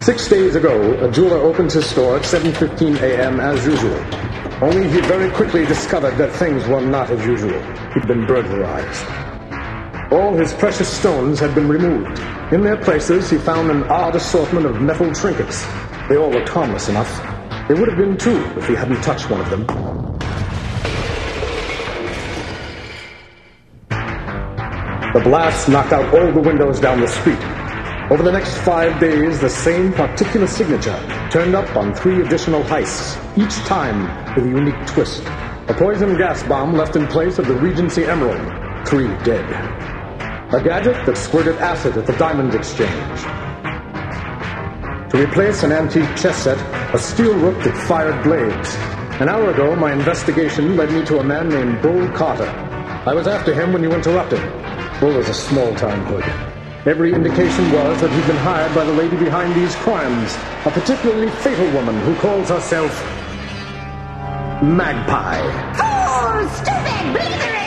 Six 0.01 0.27
days 0.27 0.55
ago, 0.55 0.93
a 1.05 1.11
jeweler 1.11 1.37
opens 1.37 1.73
his 1.73 1.85
store 1.85 2.17
at 2.17 2.23
7.15 2.23 3.01
a.m. 3.01 3.39
as 3.39 3.63
usual. 3.65 3.95
Only 4.63 4.89
he 4.89 4.99
very 5.01 5.29
quickly 5.31 5.65
discovered 5.65 6.15
that 6.17 6.31
things 6.31 6.65
were 6.67 6.81
not 6.81 7.11
as 7.11 7.23
usual. 7.25 7.61
He'd 7.93 8.07
been 8.07 8.25
burglarized. 8.25 9.05
All 10.11 10.33
his 10.33 10.53
precious 10.53 10.87
stones 10.87 11.39
had 11.39 11.53
been 11.53 11.67
removed. 11.67 12.19
In 12.51 12.61
their 12.61 12.77
places, 12.77 13.29
he 13.29 13.37
found 13.37 13.69
an 13.69 13.83
odd 13.83 14.15
assortment 14.15 14.65
of 14.65 14.81
metal 14.81 15.13
trinkets. 15.13 15.65
They 16.09 16.17
all 16.17 16.31
looked 16.31 16.49
harmless 16.49 16.89
enough. 16.89 17.11
They 17.67 17.73
would 17.75 17.89
have 17.89 17.97
been 17.97 18.17
too 18.17 18.43
if 18.57 18.67
he 18.67 18.73
hadn't 18.73 19.01
touched 19.01 19.29
one 19.29 19.41
of 19.41 19.49
them. 19.49 19.65
The 25.15 25.21
blast 25.21 25.69
knocked 25.69 25.93
out 25.93 26.13
all 26.13 26.29
the 26.33 26.41
windows 26.41 26.81
down 26.81 26.99
the 26.99 27.07
street. 27.07 27.39
Over 28.11 28.21
the 28.21 28.33
next 28.33 28.57
five 28.57 28.99
days, 28.99 29.39
the 29.39 29.49
same 29.49 29.93
particular 29.93 30.45
signature 30.45 30.99
turned 31.31 31.55
up 31.55 31.73
on 31.77 31.95
three 31.95 32.21
additional 32.21 32.61
heists, 32.63 33.15
each 33.37 33.55
time 33.65 34.11
with 34.35 34.43
a 34.43 34.49
unique 34.49 34.85
twist. 34.85 35.23
A 35.69 35.73
poison 35.73 36.17
gas 36.17 36.43
bomb 36.43 36.73
left 36.73 36.97
in 36.97 37.07
place 37.07 37.39
of 37.39 37.47
the 37.47 37.53
Regency 37.53 38.03
Emerald, 38.03 38.85
three 38.85 39.07
dead. 39.23 39.49
A 40.53 40.61
gadget 40.61 41.05
that 41.05 41.15
squirted 41.15 41.55
acid 41.59 41.95
at 41.95 42.05
the 42.05 42.13
Diamond 42.17 42.53
Exchange. 42.53 43.21
To 45.11 45.17
replace 45.17 45.63
an 45.63 45.71
antique 45.71 46.13
chess 46.17 46.43
set, 46.43 46.57
a 46.93 46.99
steel 46.99 47.35
rook 47.35 47.63
that 47.63 47.87
fired 47.87 48.21
blades. 48.21 48.75
An 49.21 49.29
hour 49.29 49.49
ago, 49.51 49.77
my 49.77 49.93
investigation 49.93 50.75
led 50.75 50.91
me 50.91 51.05
to 51.05 51.19
a 51.19 51.23
man 51.23 51.47
named 51.47 51.81
Bull 51.81 52.05
Carter. 52.09 52.49
I 53.07 53.13
was 53.13 53.27
after 53.27 53.53
him 53.53 53.71
when 53.71 53.81
you 53.81 53.93
interrupted. 53.93 54.64
Bull 54.99 55.17
is 55.17 55.27
a 55.27 55.33
small-time 55.33 56.05
hood. 56.05 56.23
Every 56.87 57.13
indication 57.13 57.69
was 57.73 57.99
that 57.99 58.09
he'd 58.11 58.27
been 58.27 58.37
hired 58.37 58.73
by 58.73 58.85
the 58.85 58.93
lady 58.93 59.17
behind 59.17 59.53
these 59.53 59.75
crimes, 59.75 60.37
a 60.65 60.71
particularly 60.71 61.29
fatal 61.41 61.69
woman 61.73 61.99
who 62.01 62.15
calls 62.15 62.47
herself 62.47 62.91
Magpie. 64.63 65.43
Fool! 65.75 66.47
Stupid! 66.47 67.11
Blithering 67.11 67.64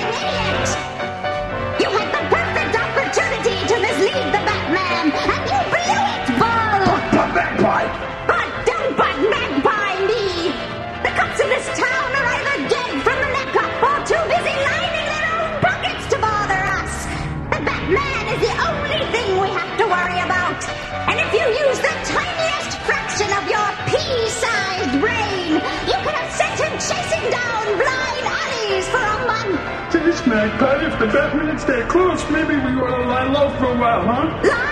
Batman 17.89 18.35
is 18.35 18.41
the 18.47 18.55
only 18.69 19.01
thing 19.13 19.41
we 19.41 19.49
have 19.49 19.79
to 19.79 19.85
worry 19.89 20.21
about! 20.21 20.61
And 21.09 21.19
if 21.21 21.33
you 21.33 21.41
use 21.41 21.79
the 21.79 21.95
tiniest 22.05 22.77
fraction 22.85 23.33
of 23.33 23.49
your 23.49 23.65
pea-sized 23.89 25.01
brain, 25.01 25.55
you 25.89 25.97
could 26.05 26.13
have 26.13 26.31
sent 26.37 26.61
him 26.61 26.73
chasing 26.77 27.31
down 27.31 27.65
blind 27.81 28.27
alleys 28.29 28.87
for 28.89 29.01
a 29.01 29.27
month! 29.27 29.93
This 29.93 30.27
Magpie, 30.27 30.87
if 30.87 30.99
the 30.99 31.07
Batman 31.07 31.59
stay 31.59 31.81
close, 31.89 32.29
maybe 32.31 32.57
we 32.57 32.77
ought 32.77 32.99
to 32.99 33.09
lie 33.09 33.25
low 33.25 33.57
for 33.57 33.73
a 33.73 33.79
while, 33.79 34.03
huh? 34.03 34.43
Lie 34.47 34.68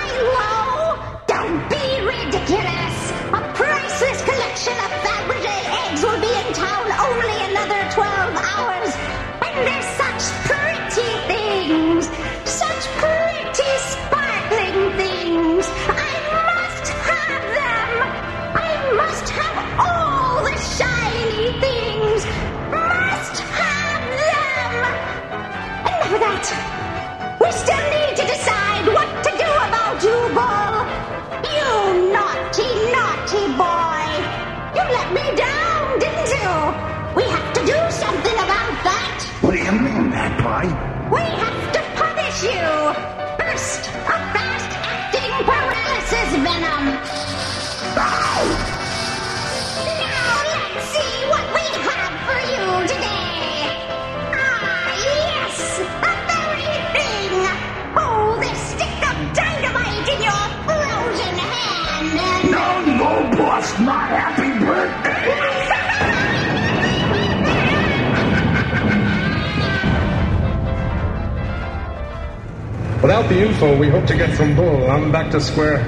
Without 73.07 73.29
the 73.29 73.41
info 73.41 73.79
we 73.79 73.89
hope 73.89 74.05
to 74.07 74.17
get 74.17 74.37
from 74.37 74.57
Bull, 74.57 74.91
I'm 74.91 75.13
back 75.13 75.31
to 75.31 75.41
square. 75.41 75.79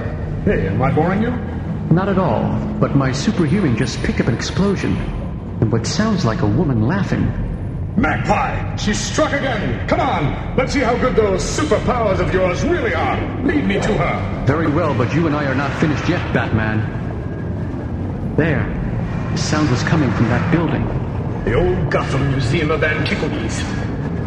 Hey, 0.45 0.69
am 0.69 0.81
I 0.81 0.93
boring 0.93 1.21
you? 1.21 1.33
Not 1.93 2.09
at 2.09 2.16
all, 2.16 2.57
but 2.79 2.95
my 2.95 3.11
super 3.11 3.45
hearing 3.45 3.77
just 3.77 4.01
picked 4.05 4.21
up 4.21 4.29
an 4.29 4.37
explosion. 4.37 4.97
And 5.61 5.73
what 5.73 5.85
sounds 5.85 6.25
like 6.25 6.43
a 6.43 6.47
woman 6.47 6.87
laughing. 6.87 7.27
Magpie, 7.97 8.77
she 8.77 8.95
struck 8.95 9.33
again. 9.33 9.89
Come 9.89 9.99
on, 9.99 10.57
let's 10.57 10.73
see 10.73 10.79
how 10.79 10.97
good 10.97 11.16
those 11.16 11.43
superpowers 11.43 12.21
of 12.21 12.33
yours 12.33 12.62
really 12.62 12.95
are. 12.95 13.43
Lead 13.43 13.64
me 13.64 13.81
to 13.81 13.95
her. 13.95 14.45
Very 14.47 14.71
well, 14.71 14.95
but 14.95 15.12
you 15.12 15.27
and 15.27 15.35
I 15.35 15.45
are 15.47 15.57
not 15.57 15.73
finished 15.81 16.09
yet, 16.09 16.23
Batman. 16.33 16.79
There. 18.37 18.62
The 19.33 19.39
sound 19.39 19.69
was 19.71 19.83
coming 19.83 20.12
from 20.12 20.29
that 20.29 20.53
building. 20.53 20.87
The 21.47 21.55
old 21.55 21.91
Gotham 21.91 22.31
Museum 22.31 22.71
of 22.71 22.85
Antiquities. 22.85 23.61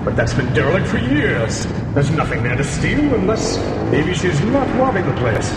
But 0.03 0.15
that's 0.15 0.33
been 0.33 0.51
derelict 0.53 0.87
for 0.87 0.97
years. 0.97 1.67
There's 1.93 2.09
nothing 2.09 2.41
there 2.41 2.55
to 2.55 2.63
steal 2.63 3.13
unless 3.13 3.57
maybe 3.91 4.15
she's 4.15 4.41
not 4.45 4.67
robbing 4.79 5.05
the 5.05 5.13
place. 5.13 5.51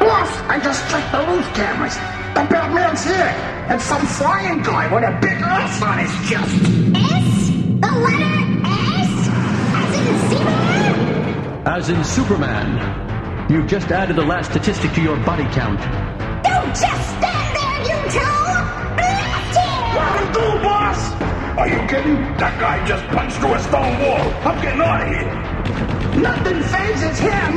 Boss, 0.00 0.30
I 0.50 0.58
just 0.60 0.90
checked 0.90 1.12
the 1.12 1.24
roof 1.30 1.46
cameras. 1.54 1.94
The 2.34 2.46
Batman's 2.50 3.04
here, 3.04 3.32
and 3.70 3.80
some 3.80 4.04
flying 4.06 4.62
guy 4.62 4.92
with 4.92 5.04
a 5.04 5.12
big 5.20 5.38
S 5.40 5.82
on 5.82 5.98
his 5.98 6.10
chest. 6.28 6.54
S? 6.96 7.50
The 7.78 7.92
letter 8.02 8.36
S? 8.66 9.28
As 9.78 9.90
in 9.98 10.18
zebra? 10.30 11.72
As 11.76 11.88
in 11.90 12.04
Superman. 12.04 13.48
You've 13.50 13.68
just 13.68 13.90
added 13.92 14.16
the 14.16 14.24
last 14.24 14.50
statistic 14.50 14.92
to 14.94 15.00
your 15.00 15.16
body 15.18 15.44
count. 15.54 15.80
Don't 16.42 16.74
just 16.74 17.04
stand 17.18 17.56
there, 17.56 17.80
you 17.86 17.98
two! 18.10 18.34
Blast 18.98 19.56
him! 19.58 19.94
What'll 19.94 20.32
do, 20.32 20.62
boss? 20.62 21.29
Are 21.60 21.68
you 21.68 21.76
kidding? 21.88 22.16
That 22.40 22.58
guy 22.58 22.82
just 22.86 23.04
punched 23.08 23.36
through 23.36 23.52
a 23.52 23.60
stone 23.60 24.00
wall. 24.00 24.24
I'm 24.48 24.56
getting 24.62 24.80
out 24.80 25.04
of 25.04 25.08
here. 25.12 25.28
Nothing 26.16 26.62
fazes 26.72 27.18
him. 27.20 27.52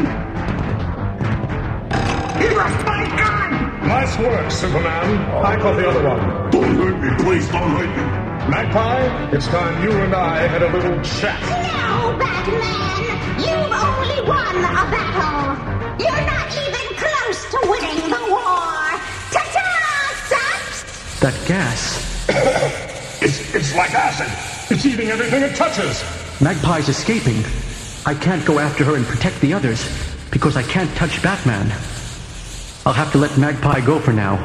He 2.35 2.47
left 2.51 2.83
my 2.83 3.07
gun. 3.15 3.87
Nice 3.87 4.19
work, 4.19 4.51
Superman. 4.51 5.07
I 5.39 5.55
caught 5.55 5.77
the 5.77 5.87
other 5.87 6.03
one. 6.03 6.19
Don't 6.51 6.75
hurt 6.75 6.99
me, 6.99 7.23
please. 7.23 7.47
Don't 7.47 7.71
hurt 7.71 7.87
me. 7.95 8.03
Magpie, 8.51 9.31
it's 9.31 9.47
time 9.47 9.81
you 9.81 9.91
and 9.91 10.13
I 10.13 10.47
had 10.47 10.63
a 10.63 10.69
little 10.75 10.99
chat. 11.01 11.39
No, 11.39 12.11
Batman! 12.19 13.39
You've 13.39 13.71
only 13.71 14.19
won 14.27 14.57
a 14.67 14.83
battle! 14.91 15.55
You're 16.03 16.25
not 16.27 16.51
even 16.51 16.87
close 16.99 17.39
to 17.55 17.59
winning 17.71 18.09
the 18.11 18.23
war! 18.27 18.99
Ta-ta, 19.31 19.63
Saps! 20.27 21.19
That 21.21 21.47
gas. 21.47 22.81
it's, 23.63 23.75
like 23.75 23.93
acid. 23.93 24.27
It's 24.75 24.85
eating 24.85 25.07
everything 25.07 25.41
it 25.41 25.55
touches. 25.55 26.03
Magpie's 26.41 26.89
escaping. 26.89 27.43
I 28.05 28.13
can't 28.13 28.45
go 28.45 28.59
after 28.59 28.83
her 28.83 28.97
and 28.97 29.05
protect 29.05 29.39
the 29.39 29.53
others 29.53 29.87
because 30.31 30.57
I 30.57 30.63
can't 30.63 30.93
touch 30.97 31.23
Batman. 31.23 31.71
I'll 32.85 32.93
have 32.93 33.13
to 33.13 33.17
let 33.17 33.37
Magpie 33.37 33.79
go 33.85 33.99
for 33.99 34.11
now 34.11 34.35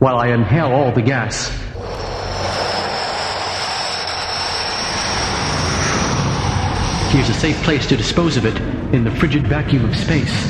while 0.00 0.18
I 0.18 0.28
inhale 0.28 0.70
all 0.72 0.92
the 0.92 1.00
gas. 1.00 1.48
Here's 7.12 7.30
a 7.30 7.34
safe 7.34 7.56
place 7.62 7.86
to 7.86 7.96
dispose 7.96 8.36
of 8.36 8.44
it 8.44 8.58
in 8.94 9.04
the 9.04 9.10
frigid 9.12 9.46
vacuum 9.46 9.86
of 9.86 9.96
space. 9.96 10.46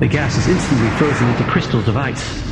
The 0.00 0.08
gas 0.08 0.36
is 0.36 0.46
instantly 0.48 0.90
frozen 0.98 1.28
into 1.28 1.44
crystals 1.44 1.88
of 1.88 1.96
ice. 1.96 2.45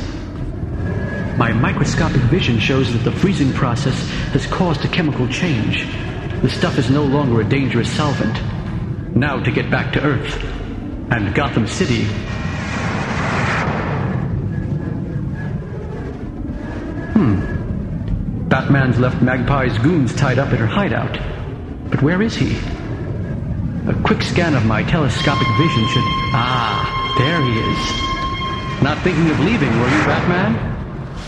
My 1.37 1.51
microscopic 1.51 2.21
vision 2.21 2.59
shows 2.59 2.93
that 2.93 2.99
the 2.99 3.11
freezing 3.11 3.51
process 3.51 4.09
has 4.31 4.47
caused 4.47 4.85
a 4.85 4.87
chemical 4.87 5.27
change. 5.27 5.85
The 6.41 6.49
stuff 6.49 6.77
is 6.77 6.89
no 6.89 7.03
longer 7.03 7.41
a 7.41 7.43
dangerous 7.43 7.91
solvent. 7.91 8.33
Now 9.13 9.43
to 9.43 9.51
get 9.51 9.69
back 9.69 9.91
to 9.93 10.01
Earth 10.01 10.41
and 11.11 11.35
Gotham 11.35 11.67
City. 11.67 12.05
Hmm. 17.15 18.47
Batman's 18.47 18.97
left 18.97 19.21
Magpie's 19.21 19.77
goons 19.79 20.15
tied 20.15 20.39
up 20.39 20.53
at 20.53 20.59
her 20.59 20.67
hideout. 20.67 21.19
But 21.91 22.01
where 22.01 22.21
is 22.21 22.35
he? 22.35 22.55
A 23.89 23.93
quick 24.05 24.21
scan 24.21 24.55
of 24.55 24.65
my 24.65 24.83
telescopic 24.83 25.47
vision 25.57 25.85
should. 25.89 26.03
Ah, 26.31 27.13
there 27.17 27.41
he 27.43 27.59
is. 27.59 28.81
Not 28.81 29.03
thinking 29.03 29.29
of 29.29 29.39
leaving, 29.41 29.69
were 29.81 29.89
you, 29.89 30.03
Batman? 30.05 30.74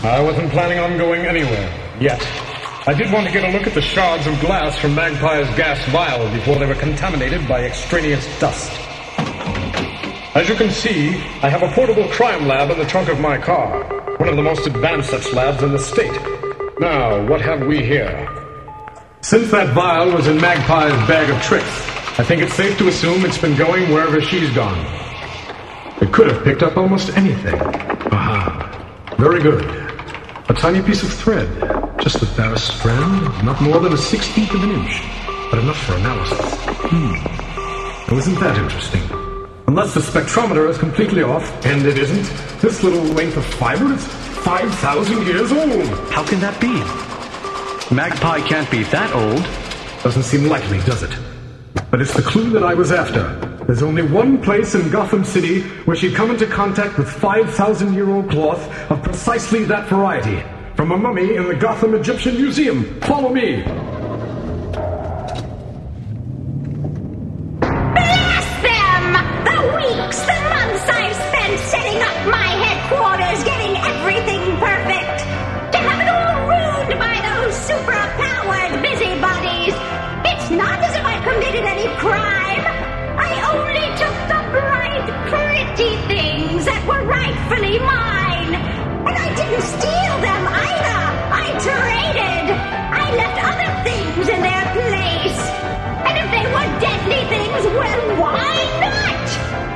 I 0.02 0.20
wasn't 0.20 0.50
planning 0.52 0.78
on 0.78 0.96
going 0.96 1.26
anywhere. 1.26 1.72
Yet. 2.00 2.22
I 2.86 2.94
did 2.94 3.12
want 3.12 3.26
to 3.26 3.32
get 3.32 3.42
a 3.42 3.52
look 3.52 3.66
at 3.66 3.74
the 3.74 3.82
shards 3.82 4.26
of 4.26 4.40
glass 4.40 4.78
from 4.78 4.94
Magpie's 4.94 5.48
gas 5.56 5.84
vial 5.90 6.32
before 6.32 6.54
they 6.56 6.66
were 6.66 6.76
contaminated 6.76 7.46
by 7.48 7.64
extraneous 7.64 8.24
dust. 8.38 8.70
As 10.36 10.48
you 10.48 10.54
can 10.54 10.70
see, 10.70 11.16
I 11.42 11.48
have 11.48 11.64
a 11.64 11.72
portable 11.72 12.08
crime 12.10 12.46
lab 12.46 12.70
in 12.70 12.78
the 12.78 12.84
trunk 12.84 13.08
of 13.08 13.18
my 13.18 13.38
car. 13.38 13.82
One 14.18 14.28
of 14.28 14.36
the 14.36 14.42
most 14.42 14.66
advanced 14.68 15.10
such 15.10 15.32
labs 15.32 15.64
in 15.64 15.72
the 15.72 15.78
state. 15.78 16.18
Now, 16.78 17.26
what 17.26 17.40
have 17.40 17.66
we 17.66 17.84
here? 17.84 18.28
Since 19.20 19.50
that 19.50 19.74
vial 19.74 20.12
was 20.12 20.28
in 20.28 20.38
Magpie's 20.38 21.08
bag 21.08 21.28
of 21.28 21.42
tricks, 21.42 21.66
I 22.20 22.22
think 22.22 22.40
it's 22.40 22.54
safe 22.54 22.78
to 22.78 22.86
assume 22.86 23.24
it's 23.24 23.38
been 23.38 23.56
going 23.56 23.90
wherever 23.90 24.20
she's 24.20 24.50
gone. 24.54 24.78
It 26.00 26.12
could 26.12 26.28
have 26.28 26.44
picked 26.44 26.62
up 26.62 26.76
almost 26.76 27.16
anything. 27.16 27.60
Aha. 28.12 29.14
Very 29.18 29.42
good. 29.42 29.87
A 30.48 30.54
tiny 30.54 30.80
piece 30.80 31.02
of 31.02 31.12
thread. 31.12 31.46
Just 32.00 32.20
the 32.20 32.26
barest 32.34 32.78
strand, 32.78 33.44
not 33.44 33.60
more 33.60 33.80
than 33.80 33.92
a 33.92 33.98
sixteenth 33.98 34.54
of 34.54 34.62
an 34.64 34.70
inch. 34.70 35.02
But 35.50 35.58
enough 35.58 35.76
for 35.84 35.94
analysis. 35.94 36.38
Hmm. 36.88 37.12
Now, 38.10 38.16
isn't 38.16 38.40
that 38.40 38.56
interesting? 38.56 39.02
Unless 39.66 39.92
the 39.92 40.00
spectrometer 40.00 40.66
is 40.70 40.78
completely 40.78 41.22
off, 41.22 41.44
and 41.66 41.84
it 41.84 41.98
isn't, 41.98 42.24
this 42.62 42.82
little 42.82 43.02
length 43.02 43.36
of 43.36 43.44
fiber 43.44 43.92
is 43.92 44.06
5,000 44.06 45.26
years 45.26 45.52
old. 45.52 45.86
How 46.10 46.24
can 46.24 46.40
that 46.40 46.58
be? 46.58 46.72
Magpie 47.94 48.40
can't 48.40 48.70
be 48.70 48.84
that 48.84 49.14
old. 49.14 49.46
Doesn't 50.02 50.22
seem 50.22 50.48
likely, 50.48 50.78
does 50.80 51.02
it? 51.02 51.14
But 51.90 52.00
it's 52.00 52.14
the 52.14 52.22
clue 52.22 52.48
that 52.50 52.62
I 52.62 52.72
was 52.72 52.90
after. 52.90 53.47
There's 53.68 53.82
only 53.82 54.00
one 54.00 54.40
place 54.40 54.74
in 54.74 54.88
Gotham 54.88 55.26
City 55.26 55.60
where 55.84 55.94
she'd 55.94 56.14
come 56.14 56.30
into 56.30 56.46
contact 56.46 56.96
with 56.96 57.06
5,000 57.06 57.92
year 57.92 58.08
old 58.08 58.30
cloth 58.30 58.66
of 58.90 59.02
precisely 59.02 59.64
that 59.64 59.88
variety. 59.88 60.42
From 60.74 60.90
a 60.90 60.96
mummy 60.96 61.36
in 61.36 61.46
the 61.46 61.54
Gotham 61.54 61.94
Egyptian 61.94 62.36
Museum. 62.36 62.98
Follow 63.02 63.28
me. 63.28 63.62
Deadly 97.58 97.78
well, 97.78 98.20
why 98.20 98.54
not? 98.80 99.28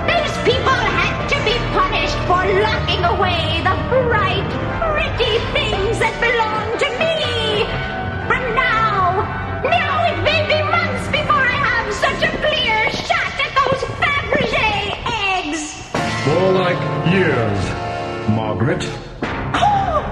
Those 0.07 0.35
people 0.45 0.73
had 0.73 1.29
to 1.29 1.39
be 1.45 1.57
punished 1.75 2.19
for 2.29 2.43
locking 2.63 3.03
away 3.05 3.61
the 3.67 3.77
bright, 3.91 4.51
pretty 4.79 5.39
things 5.53 5.99
that 5.99 6.15
belong 6.21 6.79
to 6.79 6.89
me. 7.03 7.67
And 8.35 8.55
now, 8.55 9.23
now 9.65 10.05
it 10.11 10.23
may 10.23 10.43
be 10.47 10.63
months 10.71 11.07
before 11.09 11.43
I 11.43 11.59
have 11.67 11.93
such 11.95 12.23
a 12.23 12.31
clear 12.39 12.91
shot 12.91 13.35
at 13.43 13.53
those 13.59 13.83
Fabergé 14.01 14.71
eggs. 15.35 15.63
More 16.27 16.53
like 16.53 16.81
years, 17.13 17.61
Margaret. 18.31 18.83
Oh, 19.55 20.05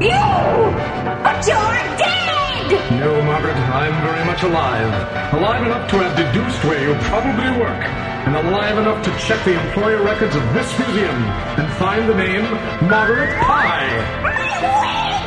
you! 0.00 1.22
But 1.22 1.46
you're! 1.46 1.97
No, 2.70 3.22
Margaret, 3.22 3.56
I'm 3.56 3.94
very 4.02 4.24
much 4.26 4.42
alive. 4.42 5.32
Alive 5.32 5.64
enough 5.64 5.90
to 5.90 5.96
have 6.00 6.14
deduced 6.16 6.62
where 6.64 6.82
you 6.82 6.94
probably 7.04 7.48
work. 7.58 7.82
And 8.26 8.36
alive 8.36 8.76
enough 8.76 9.02
to 9.04 9.10
check 9.18 9.42
the 9.46 9.58
employer 9.58 10.02
records 10.02 10.36
of 10.36 10.42
this 10.52 10.78
museum 10.78 11.16
and 11.56 11.72
find 11.78 12.06
the 12.06 12.14
name 12.14 12.44
Margaret 12.86 13.34
Pye. 13.40 15.17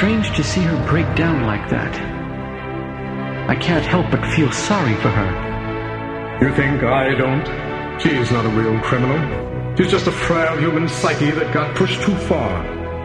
Strange 0.00 0.34
to 0.34 0.42
see 0.42 0.62
her 0.62 0.88
break 0.88 1.04
down 1.14 1.42
like 1.44 1.68
that. 1.68 1.94
I 3.50 3.54
can't 3.54 3.84
help 3.84 4.10
but 4.10 4.24
feel 4.34 4.50
sorry 4.50 4.94
for 4.94 5.10
her. 5.10 6.38
You 6.40 6.54
think 6.54 6.82
I 6.82 7.14
don't? 7.14 7.44
She's 8.00 8.32
not 8.32 8.46
a 8.46 8.48
real 8.48 8.80
criminal. 8.80 9.20
She's 9.76 9.90
just 9.90 10.06
a 10.06 10.10
frail 10.10 10.56
human 10.56 10.88
psyche 10.88 11.30
that 11.32 11.52
got 11.52 11.76
pushed 11.76 12.00
too 12.00 12.16
far. 12.16 12.64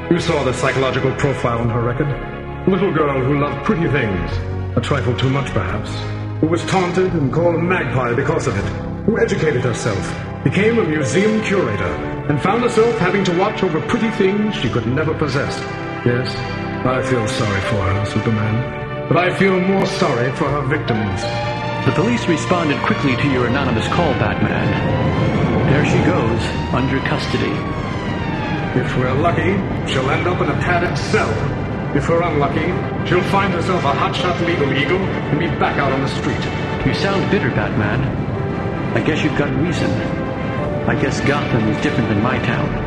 You 0.10 0.22
saw 0.22 0.46
the 0.46 0.54
psychological 0.54 1.14
profile 1.16 1.60
on 1.60 1.70
her 1.70 1.82
record. 1.82 2.08
A 2.08 2.70
little 2.72 2.94
girl 2.94 3.22
who 3.22 3.42
loved 3.42 3.66
pretty 3.66 3.90
things, 3.90 4.32
a 4.78 4.80
trifle 4.80 5.18
too 5.18 5.30
much 5.30 5.52
perhaps, 5.52 5.94
who 6.40 6.48
was 6.48 6.64
taunted 6.68 7.12
and 7.12 7.30
called 7.30 7.56
a 7.56 7.62
magpie 7.62 8.14
because 8.14 8.48
of 8.48 8.58
it, 8.58 8.70
who 9.04 9.20
educated 9.20 9.66
herself, 9.66 10.00
became 10.46 10.80
a 10.80 10.88
museum 10.88 11.44
curator, 11.44 11.94
and 12.30 12.42
found 12.42 12.64
herself 12.64 12.98
having 13.00 13.26
to 13.26 13.38
watch 13.38 13.64
over 13.64 13.82
pretty 13.90 14.12
things 14.12 14.56
she 14.56 14.70
could 14.70 14.88
never 14.88 15.14
possess. 15.14 15.60
Yes, 16.06 16.34
I 16.86 17.02
feel 17.02 17.28
sorry 17.28 17.62
for 17.62 17.82
her, 17.82 18.06
Superman. 18.06 19.08
But 19.10 19.18
I 19.18 19.34
feel 19.34 19.60
more 19.60 19.88
sorry 19.88 20.32
for 20.34 20.46
her 20.46 20.62
victims. 20.62 21.20
The 21.84 21.92
police 21.96 22.28
responded 22.28 22.80
quickly 22.86 23.16
to 23.16 23.28
your 23.32 23.48
anonymous 23.48 23.88
call, 23.88 24.14
Batman. 24.22 24.70
There 25.74 25.84
she 25.84 25.98
goes, 26.06 26.42
under 26.76 27.00
custody. 27.10 27.50
If 28.80 28.96
we're 28.98 29.16
lucky, 29.16 29.58
she'll 29.92 30.08
end 30.12 30.28
up 30.28 30.40
in 30.42 30.50
a 30.50 30.54
padded 30.62 30.96
cell. 30.96 31.34
If 31.98 32.08
we're 32.08 32.22
unlucky, 32.22 32.70
she'll 33.10 33.24
find 33.34 33.52
herself 33.52 33.84
a 33.84 33.92
hotshot 33.92 34.46
legal 34.46 34.72
eagle 34.72 35.02
and 35.02 35.40
be 35.40 35.48
back 35.58 35.80
out 35.80 35.92
on 35.92 36.02
the 36.02 36.08
street. 36.08 36.38
You 36.86 36.94
sound 36.94 37.32
bitter, 37.32 37.50
Batman. 37.50 38.00
I 38.96 39.02
guess 39.02 39.24
you've 39.24 39.38
got 39.40 39.50
reason. 39.60 39.90
I 40.88 41.02
guess 41.02 41.20
Gotham 41.22 41.68
is 41.68 41.82
different 41.82 42.10
than 42.10 42.22
my 42.22 42.38
town. 42.46 42.85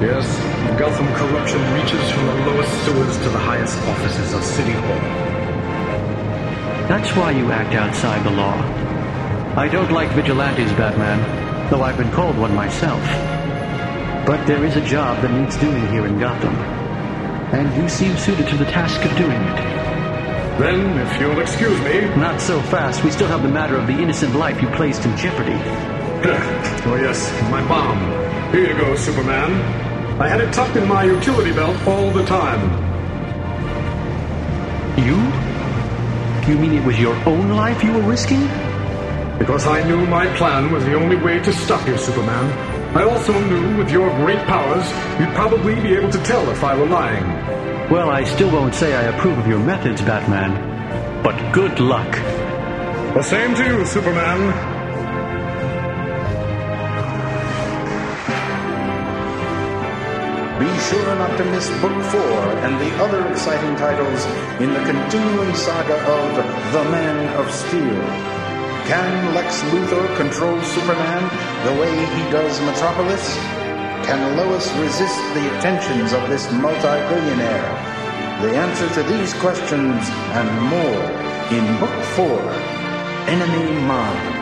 Yes, 0.00 0.26
Gotham 0.78 1.06
corruption 1.14 1.60
reaches 1.72 2.10
from 2.10 2.26
the 2.26 2.34
lowest 2.50 2.84
sewers 2.84 3.16
to 3.16 3.30
the 3.30 3.38
highest 3.38 3.78
offices 3.88 4.34
of 4.34 4.44
City 4.44 4.72
Hall. 4.72 5.00
That's 6.86 7.16
why 7.16 7.30
you 7.30 7.50
act 7.50 7.74
outside 7.74 8.22
the 8.22 8.30
law. 8.30 8.54
I 9.56 9.68
don't 9.68 9.90
like 9.90 10.10
vigilantes, 10.10 10.70
Batman, 10.72 11.70
though 11.70 11.82
I've 11.82 11.96
been 11.96 12.12
called 12.12 12.36
one 12.36 12.54
myself. 12.54 13.00
But 14.26 14.44
there 14.46 14.62
is 14.66 14.76
a 14.76 14.84
job 14.84 15.22
that 15.22 15.30
needs 15.30 15.56
doing 15.56 15.88
here 15.88 16.06
in 16.06 16.18
Gotham. 16.18 16.54
And 17.54 17.74
you 17.82 17.88
seem 17.88 18.16
suited 18.18 18.48
to 18.48 18.56
the 18.56 18.66
task 18.66 19.02
of 19.02 19.16
doing 19.16 19.30
it. 19.30 19.56
Then, 20.60 20.98
if 20.98 21.18
you'll 21.18 21.40
excuse 21.40 21.80
me. 21.80 22.00
Not 22.16 22.42
so 22.42 22.60
fast. 22.60 23.02
We 23.02 23.10
still 23.10 23.28
have 23.28 23.42
the 23.42 23.48
matter 23.48 23.76
of 23.76 23.86
the 23.86 23.94
innocent 23.94 24.34
life 24.34 24.60
you 24.60 24.68
placed 24.68 25.06
in 25.06 25.16
jeopardy. 25.16 25.52
oh, 26.86 26.98
yes, 27.00 27.32
my 27.50 27.66
bomb. 27.66 28.52
Here 28.52 28.72
you 28.72 28.78
go, 28.78 28.94
Superman. 28.94 29.85
I 30.18 30.28
had 30.28 30.40
it 30.40 30.50
tucked 30.54 30.76
in 30.76 30.88
my 30.88 31.04
utility 31.04 31.52
belt 31.52 31.76
all 31.86 32.10
the 32.10 32.24
time. 32.24 32.60
You? 34.96 35.16
You 36.50 36.58
mean 36.58 36.72
it 36.72 36.84
was 36.86 36.98
your 36.98 37.14
own 37.28 37.50
life 37.50 37.84
you 37.84 37.92
were 37.92 38.00
risking? 38.00 38.40
Because 39.38 39.66
I 39.66 39.86
knew 39.86 40.06
my 40.06 40.26
plan 40.36 40.72
was 40.72 40.86
the 40.86 40.94
only 40.94 41.16
way 41.16 41.38
to 41.40 41.52
stop 41.52 41.86
you, 41.86 41.98
Superman. 41.98 42.50
I 42.96 43.04
also 43.04 43.38
knew 43.46 43.76
with 43.76 43.90
your 43.90 44.08
great 44.24 44.38
powers, 44.46 44.88
you'd 45.20 45.34
probably 45.34 45.74
be 45.74 45.92
able 45.94 46.10
to 46.10 46.22
tell 46.22 46.48
if 46.48 46.64
I 46.64 46.74
were 46.74 46.86
lying. 46.86 47.26
Well, 47.90 48.08
I 48.08 48.24
still 48.24 48.50
won't 48.50 48.74
say 48.74 48.94
I 48.94 49.14
approve 49.14 49.36
of 49.36 49.46
your 49.46 49.58
methods, 49.58 50.00
Batman. 50.00 51.22
But 51.22 51.52
good 51.52 51.78
luck. 51.78 52.10
The 53.12 53.22
same 53.22 53.54
to 53.54 53.64
you, 53.66 53.84
Superman. 53.84 54.75
Be 60.58 60.72
sure 60.88 61.14
not 61.16 61.36
to 61.36 61.44
miss 61.44 61.68
Book 61.82 61.92
4 61.92 62.20
and 62.64 62.80
the 62.80 62.90
other 63.04 63.28
exciting 63.28 63.76
titles 63.76 64.24
in 64.58 64.72
the 64.72 64.80
continuing 64.88 65.54
saga 65.54 66.00
of 66.00 66.32
The 66.72 66.84
Man 66.90 67.28
of 67.36 67.52
Steel. 67.52 68.00
Can 68.88 69.34
Lex 69.34 69.60
Luthor 69.64 70.16
control 70.16 70.58
Superman 70.62 71.24
the 71.66 71.78
way 71.78 71.92
he 71.92 72.22
does 72.32 72.58
Metropolis? 72.62 73.36
Can 74.08 74.38
Lois 74.38 74.72
resist 74.76 75.20
the 75.34 75.58
attentions 75.58 76.14
of 76.14 76.26
this 76.30 76.50
multi-billionaire? 76.50 77.72
The 78.40 78.56
answer 78.56 78.88
to 78.94 79.02
these 79.12 79.34
questions 79.34 80.08
and 80.40 80.48
more 80.72 81.04
in 81.52 81.80
Book 81.80 82.04
4, 82.16 82.26
Enemy 83.28 83.80
Mine. 83.86 84.35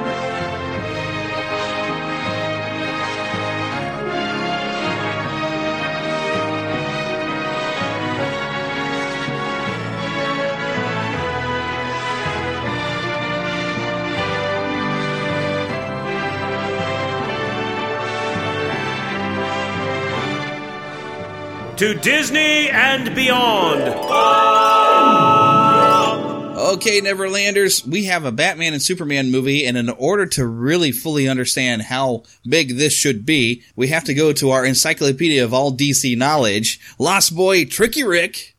To 21.79 21.93
Disney 21.93 22.69
and 22.69 23.17
beyond. 23.17 23.83
Okay, 26.57 27.01
Neverlanders, 27.01 27.85
we 27.87 28.05
have 28.05 28.25
a 28.25 28.33
Batman 28.33 28.75
and 28.75 28.83
Superman 28.83 29.31
movie, 29.31 29.65
and 29.67 29.77
in 29.77 29.89
order 29.89 30.27
to 30.27 30.47
really 30.47 30.93
fully 30.93 31.29
understand 31.29 31.83
how 31.83 32.25
big 32.49 32.77
this 32.77 32.93
should 32.93 33.25
be, 33.25 33.63
we 33.77 33.89
have 33.89 34.05
to 34.05 34.15
go 34.15 34.33
to 34.33 34.51
our 34.51 34.65
encyclopedia 34.65 35.45
of 35.45 35.53
all 35.55 35.73
DC 35.73 36.17
knowledge, 36.17 36.81
Lost 36.99 37.35
Boy 37.35 37.65
Tricky 37.65 38.05
Rick, 38.05 38.55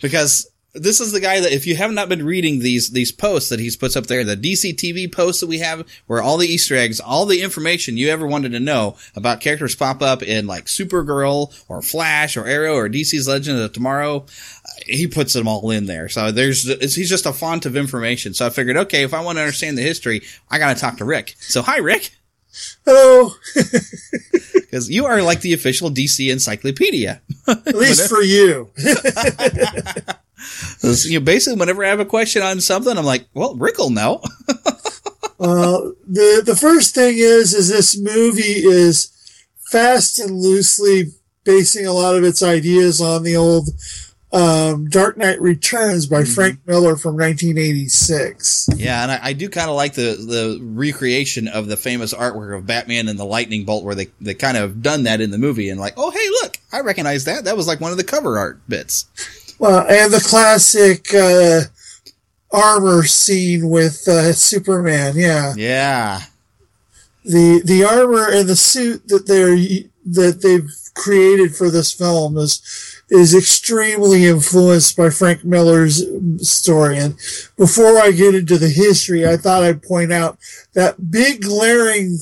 because 0.00 0.49
this 0.72 1.00
is 1.00 1.12
the 1.12 1.20
guy 1.20 1.40
that 1.40 1.52
if 1.52 1.66
you 1.66 1.76
have 1.76 1.92
not 1.92 2.08
been 2.08 2.24
reading 2.24 2.60
these 2.60 2.90
these 2.90 3.12
posts 3.12 3.48
that 3.48 3.60
he's 3.60 3.76
puts 3.76 3.96
up 3.96 4.06
there, 4.06 4.24
the 4.24 4.36
DC 4.36 4.74
TV 4.74 5.10
posts 5.10 5.40
that 5.40 5.48
we 5.48 5.58
have, 5.58 5.86
where 6.06 6.22
all 6.22 6.36
the 6.36 6.46
Easter 6.46 6.76
eggs, 6.76 7.00
all 7.00 7.26
the 7.26 7.42
information 7.42 7.96
you 7.96 8.08
ever 8.08 8.26
wanted 8.26 8.52
to 8.52 8.60
know 8.60 8.96
about 9.16 9.40
characters 9.40 9.74
pop 9.74 10.02
up 10.02 10.22
in 10.22 10.46
like 10.46 10.66
Supergirl 10.66 11.52
or 11.68 11.82
Flash 11.82 12.36
or 12.36 12.46
Arrow 12.46 12.74
or 12.74 12.88
DC's 12.88 13.28
Legend 13.28 13.60
of 13.60 13.72
Tomorrow, 13.72 14.18
uh, 14.18 14.68
he 14.86 15.06
puts 15.06 15.32
them 15.32 15.48
all 15.48 15.70
in 15.70 15.86
there. 15.86 16.08
So 16.08 16.30
there's 16.30 16.64
he's 16.94 17.10
just 17.10 17.26
a 17.26 17.32
font 17.32 17.66
of 17.66 17.76
information. 17.76 18.34
So 18.34 18.46
I 18.46 18.50
figured, 18.50 18.76
okay, 18.76 19.02
if 19.02 19.14
I 19.14 19.22
want 19.22 19.38
to 19.38 19.42
understand 19.42 19.76
the 19.76 19.82
history, 19.82 20.22
I 20.50 20.58
got 20.58 20.74
to 20.74 20.80
talk 20.80 20.98
to 20.98 21.04
Rick. 21.04 21.36
So 21.40 21.62
hi, 21.62 21.78
Rick. 21.78 22.16
Hello. 22.84 23.30
Because 24.70 24.88
you 24.88 25.06
are 25.06 25.20
like 25.20 25.40
the 25.40 25.52
official 25.52 25.90
DC 25.90 26.30
encyclopedia. 26.30 27.20
At 27.48 27.74
least 27.74 28.08
for 28.08 28.22
you. 28.22 28.70
you 30.82 31.18
know, 31.18 31.24
basically, 31.24 31.58
whenever 31.58 31.84
I 31.84 31.88
have 31.88 32.00
a 32.00 32.04
question 32.04 32.42
on 32.42 32.60
something, 32.60 32.96
I'm 32.96 33.04
like, 33.04 33.26
well, 33.34 33.54
Rick 33.56 33.78
will 33.78 33.90
know. 33.90 34.20
uh, 34.48 35.80
the 36.06 36.42
the 36.44 36.56
first 36.58 36.94
thing 36.94 37.16
is 37.18 37.54
is 37.54 37.68
this 37.68 37.98
movie 37.98 38.42
is 38.42 39.10
fast 39.70 40.18
and 40.18 40.36
loosely 40.36 41.04
basing 41.44 41.86
a 41.86 41.92
lot 41.92 42.16
of 42.16 42.24
its 42.24 42.42
ideas 42.42 43.00
on 43.00 43.22
the 43.22 43.36
old 43.36 43.68
um, 44.32 44.88
Dark 44.88 45.16
Knight 45.16 45.40
Returns 45.40 46.06
by 46.06 46.22
Mm-hmm. 46.22 46.32
Frank 46.34 46.60
Miller 46.66 46.94
from 46.96 47.16
1986. 47.16 48.68
Yeah, 48.76 49.02
and 49.02 49.10
I, 49.10 49.18
I 49.22 49.32
do 49.32 49.48
kind 49.48 49.68
of 49.68 49.74
like 49.76 49.94
the 49.94 50.14
the 50.14 50.58
recreation 50.62 51.48
of 51.48 51.66
the 51.66 51.76
famous 51.76 52.14
artwork 52.14 52.56
of 52.56 52.66
Batman 52.66 53.08
and 53.08 53.18
the 53.18 53.24
lightning 53.24 53.64
bolt, 53.64 53.84
where 53.84 53.94
they 53.94 54.08
they 54.20 54.34
kind 54.34 54.56
of 54.56 54.82
done 54.82 55.04
that 55.04 55.20
in 55.20 55.30
the 55.30 55.38
movie, 55.38 55.68
and 55.70 55.80
like, 55.80 55.94
oh 55.96 56.10
hey, 56.10 56.28
look, 56.42 56.58
I 56.72 56.80
recognize 56.80 57.24
that. 57.24 57.44
That 57.44 57.56
was 57.56 57.66
like 57.66 57.80
one 57.80 57.90
of 57.90 57.96
the 57.98 58.04
cover 58.04 58.38
art 58.38 58.60
bits. 58.68 59.06
Well, 59.60 59.86
and 59.90 60.10
the 60.10 60.26
classic 60.26 61.12
uh, 61.12 61.68
armor 62.50 63.04
scene 63.04 63.68
with 63.68 64.08
uh, 64.08 64.32
Superman. 64.32 65.12
Yeah, 65.16 65.52
Yeah, 65.54 66.22
the 67.26 67.60
the 67.62 67.84
armor 67.84 68.26
and 68.30 68.48
the 68.48 68.56
suit 68.56 69.06
that 69.08 69.26
they're 69.26 69.54
that 70.06 70.40
they've 70.40 70.70
created 70.94 71.54
for 71.54 71.70
this 71.70 71.92
film 71.92 72.38
is 72.38 72.62
is 73.10 73.34
extremely 73.34 74.24
influenced 74.24 74.96
by 74.96 75.10
Frank 75.10 75.44
Miller's 75.44 76.02
story. 76.38 76.96
And 76.96 77.16
before 77.58 77.98
I 77.98 78.12
get 78.12 78.34
into 78.34 78.56
the 78.56 78.70
history, 78.70 79.28
I 79.28 79.36
thought 79.36 79.62
I'd 79.62 79.82
point 79.82 80.10
out 80.10 80.38
that 80.72 81.10
big 81.10 81.42
glaring 81.42 82.18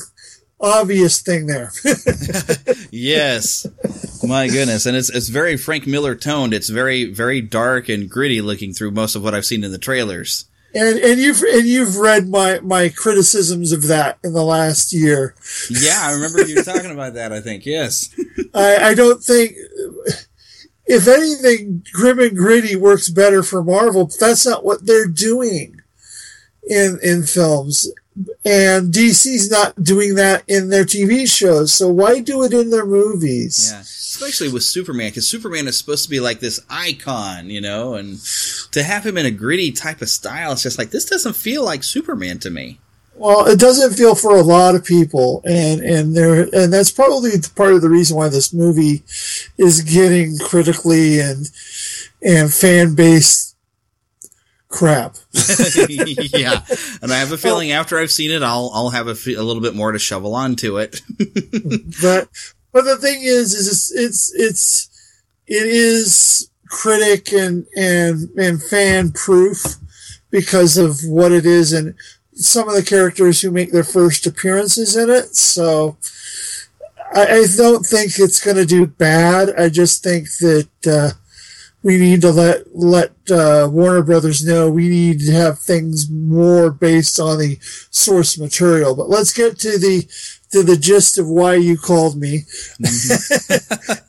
obvious 0.61 1.21
thing 1.21 1.47
there. 1.47 1.73
yes, 2.91 3.67
my 4.23 4.49
goodness, 4.49 4.87
and 4.87 4.97
it's 4.97 5.11
it's 5.11 5.29
very 5.29 5.57
Frank 5.57 5.87
Miller 5.87 6.15
toned. 6.15 6.55
It's 6.55 6.69
very 6.69 7.05
very 7.05 7.41
dark 7.41 7.89
and 7.89 8.09
gritty 8.09 8.41
looking 8.41 8.73
through 8.73 8.91
most 8.93 9.15
of 9.15 9.23
what 9.23 9.35
I've 9.35 9.47
seen 9.47 9.65
in 9.65 9.73
the 9.73 9.79
trailers. 9.79 10.47
And 10.75 10.99
and 10.99 11.19
you've 11.19 11.43
and 11.43 11.67
you've 11.67 11.97
read 11.97 12.29
my 12.29 12.61
my 12.61 12.91
criticisms 12.91 13.73
of 13.73 13.87
that 13.87 14.19
in 14.23 14.35
the 14.35 14.45
last 14.45 14.93
year. 14.93 15.35
Yeah, 15.71 15.99
I 16.03 16.13
remember 16.13 16.45
you 16.45 16.63
talking 16.63 16.91
about 16.91 17.15
that. 17.15 17.33
I 17.33 17.41
think 17.41 17.65
yes. 17.65 18.15
I, 18.55 18.77
I 18.77 18.95
don't 18.95 19.23
think, 19.23 19.53
if 20.87 21.09
anything, 21.09 21.85
grim 21.93 22.19
and 22.19 22.37
gritty 22.37 22.77
works 22.77 23.09
better 23.09 23.43
for 23.43 23.65
Marvel. 23.65 24.07
But 24.07 24.21
that's 24.21 24.47
not 24.47 24.65
what 24.65 24.87
they're 24.87 25.09
doing 25.09 25.81
in 26.69 26.99
in 27.03 27.23
films, 27.23 27.91
and 28.45 28.93
DC's 28.93 29.51
not 29.51 29.83
doing 29.83 30.15
that 30.17 30.43
in 30.49 30.71
their 30.71 30.85
TV 30.85 31.29
shows. 31.29 31.73
So 31.73 31.89
why 31.89 32.21
do 32.21 32.43
it 32.43 32.53
in 32.53 32.71
their 32.71 32.87
movies? 32.87 33.71
Yeah, 33.73 33.81
especially 33.81 34.51
with 34.53 34.63
Superman, 34.63 35.11
because 35.11 35.29
Superman 35.29 35.69
is 35.69 35.79
supposed 35.79 36.05
to 36.05 36.11
be 36.11 36.21
like 36.21 36.41
this 36.41 36.61
icon, 36.69 37.51
you 37.51 37.61
know, 37.61 37.95
and 37.95 38.19
to 38.73 38.83
have 38.83 39.07
him 39.07 39.19
in 39.19 39.27
a 39.27 39.31
gritty 39.31 39.73
type 39.73 40.03
of 40.03 40.09
style, 40.09 40.53
it's 40.53 40.63
just 40.63 40.79
like 40.79 40.91
this 40.91 41.05
doesn't 41.05 41.37
feel 41.37 41.65
like 41.65 41.85
Superman 41.85 42.39
to 42.41 42.51
me. 42.51 42.81
Well, 43.15 43.49
it 43.49 43.59
doesn't 43.59 43.95
feel 43.95 44.15
for 44.15 44.37
a 44.37 44.43
lot 44.43 44.77
of 44.77 44.85
people, 44.85 45.43
and 45.45 45.81
and 45.81 46.17
there 46.17 46.49
and 46.53 46.73
that's 46.73 46.93
probably 46.93 47.33
part 47.57 47.73
of 47.73 47.83
the 47.83 47.91
reason 47.91 48.17
why 48.17 48.29
this 48.29 48.55
movie 48.55 49.03
is 49.57 49.81
getting 49.83 50.39
critically 50.39 51.19
and 51.19 51.51
and 52.23 52.53
fan 52.55 52.95
base 52.95 53.48
crap. 54.69 55.17
yeah, 55.33 56.65
and 57.03 57.13
I 57.13 57.19
have 57.19 57.33
a 57.33 57.39
feeling 57.39 57.73
after 57.73 57.99
I've 57.99 58.13
seen 58.13 58.31
it, 58.31 58.43
I'll 58.43 58.71
I'll 58.73 58.91
have 58.91 59.09
a, 59.09 59.15
fe- 59.15 59.35
a 59.35 59.43
little 59.43 59.63
bit 59.63 59.75
more 59.75 59.93
to 59.93 59.99
shovel 59.99 60.35
onto 60.35 60.79
it. 60.79 61.01
but 62.03 62.29
but 62.73 62.85
the 62.85 62.99
thing 63.01 63.23
is, 63.23 63.55
is 63.55 63.93
it's 63.95 64.33
it's, 64.33 64.35
it's 64.35 65.13
it 65.47 65.67
is 65.67 66.51
critic 66.69 67.33
and 67.33 67.67
and 67.77 68.29
and 68.39 68.63
fan 68.63 69.11
proof 69.13 69.77
because 70.31 70.77
of 70.77 71.01
what 71.05 71.33
it 71.33 71.47
is 71.47 71.73
and 71.73 71.95
some 72.35 72.69
of 72.69 72.75
the 72.75 72.83
characters 72.83 73.41
who 73.41 73.51
make 73.51 73.73
their 73.73 73.85
first 73.85 74.27
appearances 74.27 74.97
in 74.97 75.11
it. 75.11 75.35
So 75.35 75.97
I, 77.15 77.23
I 77.23 77.47
don't 77.57 77.85
think 77.85 78.19
it's 78.19 78.45
going 78.45 78.59
to 78.59 78.67
do 78.67 78.87
bad. 78.87 79.51
I 79.59 79.69
just 79.69 80.05
think 80.05 80.29
that 80.41 80.69
uh, 80.87 81.11
we 81.83 81.97
need 81.99 82.21
to 82.23 82.31
let 82.31 82.75
let 82.75 83.13
uh, 83.31 83.69
Warner 83.71 84.03
Brothers 84.03 84.45
know 84.45 84.71
we 84.71 84.89
need 84.89 85.21
to 85.21 85.33
have 85.33 85.59
things 85.59 86.11
more 86.11 86.71
based 86.71 87.21
on 87.21 87.39
the 87.39 87.59
source 87.91 88.39
material. 88.39 88.95
But 88.97 89.09
let's 89.09 89.33
get 89.33 89.59
to 89.61 89.79
the 89.79 90.09
to 90.51 90.63
the 90.63 90.77
gist 90.77 91.19
of 91.19 91.29
why 91.29 91.55
you 91.55 91.77
called 91.77 92.17
me, 92.17 92.45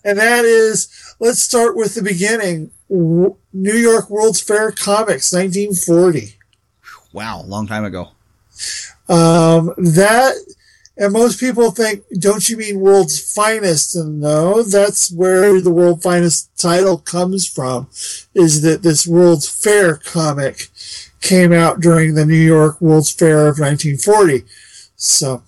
and 0.04 0.18
that 0.18 0.46
is 0.46 1.16
let's 1.20 1.42
start 1.42 1.76
with 1.76 1.96
the 1.96 2.02
beginning. 2.04 2.72
W- 2.90 3.36
New 3.54 3.76
York 3.76 4.10
World's 4.10 4.42
Fair 4.42 4.72
Comics, 4.72 5.32
1940. 5.34 6.36
wow, 7.14 7.42
long 7.44 7.68
time 7.68 7.84
ago. 7.84 8.10
Um, 9.08 9.74
that, 9.78 10.36
and 11.00 11.14
most 11.14 11.40
people 11.40 11.72
think, 11.72 12.04
don't 12.20 12.50
you 12.50 12.58
mean 12.58 12.82
world's 12.82 13.34
finest? 13.34 13.96
And 13.96 14.20
no, 14.20 14.64
that's 14.64 15.10
where 15.10 15.62
the 15.62 15.72
world 15.72 16.04
finest 16.04 16.52
title 16.58 16.98
comes 16.98 17.48
from, 17.48 17.88
is 18.36 18.62
that 18.64 18.84
this 18.84 19.08
World's 19.08 19.48
Fair 19.48 19.96
comic 19.96 20.68
came 21.22 21.54
out 21.54 21.80
during 21.80 22.16
the 22.16 22.26
New 22.26 22.36
York 22.36 22.82
World's 22.82 23.14
Fair 23.14 23.48
of 23.48 23.60
1940. 23.60 24.44
So, 24.98 25.44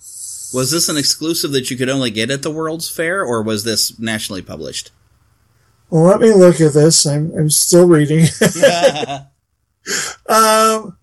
Was 0.54 0.70
this 0.70 0.88
an 0.88 0.96
exclusive 0.96 1.52
that 1.52 1.70
you 1.70 1.76
could 1.76 1.90
only 1.90 2.10
get 2.10 2.30
at 2.30 2.40
the 2.40 2.50
World's 2.50 2.88
Fair, 2.88 3.22
or 3.22 3.42
was 3.42 3.64
this 3.64 3.98
nationally 3.98 4.42
published? 4.42 4.90
well, 5.90 6.04
let 6.04 6.20
me 6.20 6.32
look 6.32 6.62
at 6.62 6.72
this. 6.72 7.04
I'm, 7.04 7.30
I'm 7.36 7.50
still 7.50 7.86
reading. 7.86 8.20
um, 10.26 10.96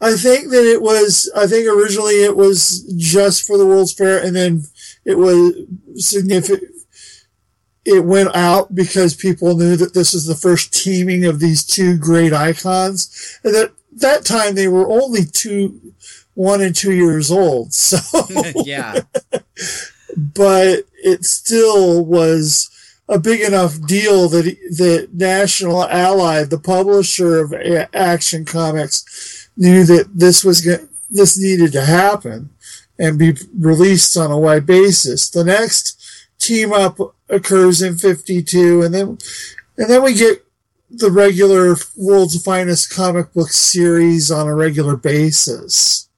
I 0.00 0.16
think 0.16 0.50
that 0.50 0.64
it 0.64 0.80
was, 0.80 1.30
I 1.36 1.46
think 1.46 1.68
originally 1.68 2.24
it 2.24 2.36
was 2.36 2.82
just 2.96 3.46
for 3.46 3.58
the 3.58 3.66
World's 3.66 3.92
Fair 3.92 4.24
and 4.24 4.34
then 4.34 4.62
it 5.04 5.18
was 5.18 5.54
significant. 5.96 6.72
It 7.84 8.04
went 8.04 8.34
out 8.34 8.74
because 8.74 9.14
people 9.14 9.56
knew 9.56 9.76
that 9.76 9.94
this 9.94 10.14
was 10.14 10.26
the 10.26 10.34
first 10.34 10.72
teaming 10.72 11.24
of 11.24 11.40
these 11.40 11.64
two 11.64 11.98
great 11.98 12.32
icons. 12.32 13.38
And 13.42 13.54
that, 13.54 13.72
that 13.92 14.24
time 14.24 14.54
they 14.54 14.68
were 14.68 14.88
only 14.88 15.24
two, 15.24 15.80
one 16.34 16.60
and 16.60 16.74
two 16.74 16.92
years 16.92 17.30
old. 17.30 17.72
So, 17.74 17.98
yeah. 18.64 19.00
but 20.16 20.84
it 21.02 21.24
still 21.24 22.04
was 22.04 22.70
a 23.10 23.18
big 23.18 23.40
enough 23.40 23.84
deal 23.86 24.28
that 24.28 24.44
that 24.44 25.08
National 25.12 25.84
Ally, 25.84 26.44
the 26.44 26.60
publisher 26.60 27.40
of 27.40 27.52
Action 27.92 28.44
Comics, 28.44 29.39
knew 29.56 29.84
that 29.84 30.08
this 30.14 30.44
was 30.44 30.60
go- 30.60 30.88
this 31.10 31.38
needed 31.38 31.72
to 31.72 31.84
happen 31.84 32.50
and 32.98 33.18
be 33.18 33.36
released 33.58 34.16
on 34.16 34.30
a 34.30 34.38
wide 34.38 34.66
basis. 34.66 35.28
The 35.28 35.44
next 35.44 35.96
team 36.38 36.72
up 36.72 36.98
occurs 37.28 37.82
in 37.82 37.96
52 37.96 38.82
and 38.82 38.94
then 38.94 39.18
and 39.76 39.88
then 39.88 40.02
we 40.02 40.14
get 40.14 40.44
the 40.90 41.10
regular 41.10 41.76
world's 41.96 42.42
finest 42.42 42.92
comic 42.92 43.32
book 43.32 43.50
series 43.50 44.30
on 44.30 44.46
a 44.46 44.54
regular 44.54 44.96
basis. 44.96 46.08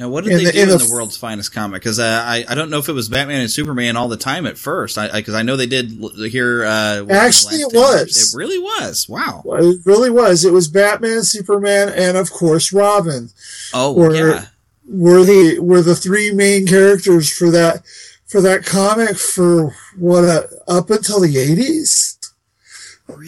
Now, 0.00 0.08
what 0.08 0.24
did 0.24 0.32
In 0.32 0.38
they 0.38 0.44
the- 0.46 0.52
do 0.52 0.62
in 0.62 0.68
the- 0.70 0.78
the, 0.78 0.90
World's 0.90 1.18
Finest 1.18 1.52
comic? 1.52 1.82
Because 1.82 1.98
uh, 1.98 2.24
I 2.26 2.46
I 2.48 2.54
don't 2.54 2.70
know 2.70 2.78
if 2.78 2.88
it 2.88 2.94
was 2.94 3.10
Batman 3.10 3.42
and 3.42 3.50
Superman 3.50 3.98
all 3.98 4.08
the 4.08 4.16
time 4.16 4.46
at 4.46 4.56
first. 4.56 4.96
I 4.96 5.08
because 5.12 5.34
I, 5.34 5.42
know 5.42 5.56
they 5.58 5.66
did 5.66 5.90
here. 6.30 6.64
Uh, 6.64 7.04
Actually, 7.10 7.56
it 7.56 7.74
was. 7.74 8.32
It 8.32 8.36
really 8.38 8.58
was. 8.58 9.06
Wow. 9.10 9.42
It 9.44 9.80
really 9.84 10.08
was. 10.08 10.46
It 10.46 10.54
was 10.54 10.68
Batman, 10.68 11.22
Superman, 11.22 11.90
and 11.94 12.16
of 12.16 12.30
course 12.30 12.72
Robin. 12.72 13.28
Oh 13.74 13.92
were, 13.92 14.14
yeah. 14.14 14.46
were 14.88 15.22
the 15.22 15.58
were 15.58 15.82
the 15.82 15.94
three 15.94 16.32
main 16.32 16.66
characters 16.66 17.30
for 17.30 17.50
that 17.50 17.84
for 18.26 18.40
that 18.40 18.64
comic 18.64 19.18
for 19.18 19.76
what 19.98 20.24
uh, 20.24 20.44
up 20.66 20.88
until 20.88 21.20
the 21.20 21.36
eighties. 21.36 22.16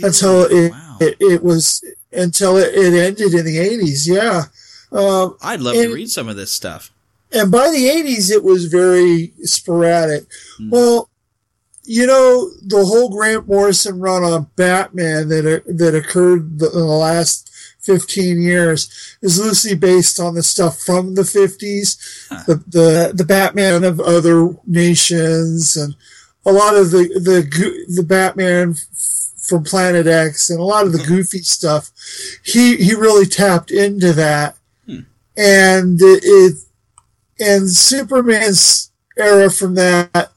Until 0.02 0.44
it, 0.44 0.72
it 1.00 1.16
it 1.20 1.42
was 1.44 1.84
until 2.12 2.56
it, 2.56 2.72
it 2.74 2.94
ended 2.94 3.34
in 3.34 3.44
the 3.44 3.58
eighties. 3.58 4.08
Yeah. 4.08 4.44
Um, 4.92 5.36
I'd 5.42 5.60
love 5.60 5.74
and- 5.76 5.88
to 5.90 5.94
read 5.94 6.10
some 6.10 6.28
of 6.28 6.36
this 6.36 6.52
stuff. 6.52 6.90
and 7.32 7.50
by 7.50 7.70
the 7.70 7.88
80s 7.88 8.30
it 8.30 8.44
was 8.44 8.66
very 8.66 9.32
sporadic. 9.42 10.24
Hmm. 10.58 10.70
well 10.70 11.08
you 11.84 12.06
know 12.06 12.50
the 12.62 12.84
whole 12.84 13.08
grant 13.08 13.48
morrison 13.48 13.98
run 13.98 14.22
on 14.22 14.46
batman 14.54 15.28
that 15.28 15.64
that 15.66 15.94
occurred 15.96 16.58
the, 16.60 16.66
in 16.70 16.78
the 16.78 16.84
last 16.84 17.50
15 17.80 18.40
years 18.40 18.88
is 19.22 19.40
loosely 19.40 19.74
based 19.74 20.20
on 20.20 20.34
the 20.34 20.42
stuff 20.44 20.78
from 20.78 21.14
the 21.16 21.22
50s 21.22 21.96
the, 22.46 22.56
the 22.68 23.12
the 23.14 23.24
batman 23.24 23.82
of 23.82 23.98
other 23.98 24.54
nations 24.66 25.76
and 25.76 25.96
a 26.46 26.52
lot 26.52 26.76
of 26.76 26.90
the 26.92 27.04
the 27.28 27.38
the 27.96 28.02
batman 28.04 28.76
from 29.40 29.64
planet 29.64 30.06
x 30.06 30.50
and 30.50 30.60
a 30.60 30.64
lot 30.64 30.86
of 30.86 30.92
the 30.92 31.02
goofy 31.02 31.38
stuff. 31.42 31.90
He 32.44 32.76
he 32.76 32.94
really 32.94 33.26
tapped 33.26 33.72
into 33.72 34.12
that 34.12 34.56
and 35.36 35.98
it 36.00 36.54
and 37.40 37.70
Superman's 37.70 38.90
era 39.16 39.50
from 39.50 39.74
that 39.74 40.30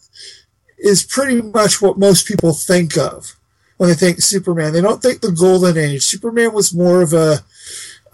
is 0.78 1.04
pretty 1.04 1.42
much 1.42 1.82
what 1.82 1.98
most 1.98 2.28
people 2.28 2.54
think 2.54 2.98
of 2.98 3.36
when 3.78 3.90
they 3.90 3.96
think 3.96 4.22
Superman. 4.22 4.74
They 4.74 4.82
don't 4.82 5.02
think 5.02 5.22
the 5.22 5.32
Golden 5.32 5.78
Age. 5.78 6.04
Superman 6.04 6.54
was 6.54 6.74
more 6.74 7.02
of 7.02 7.14
a 7.14 7.40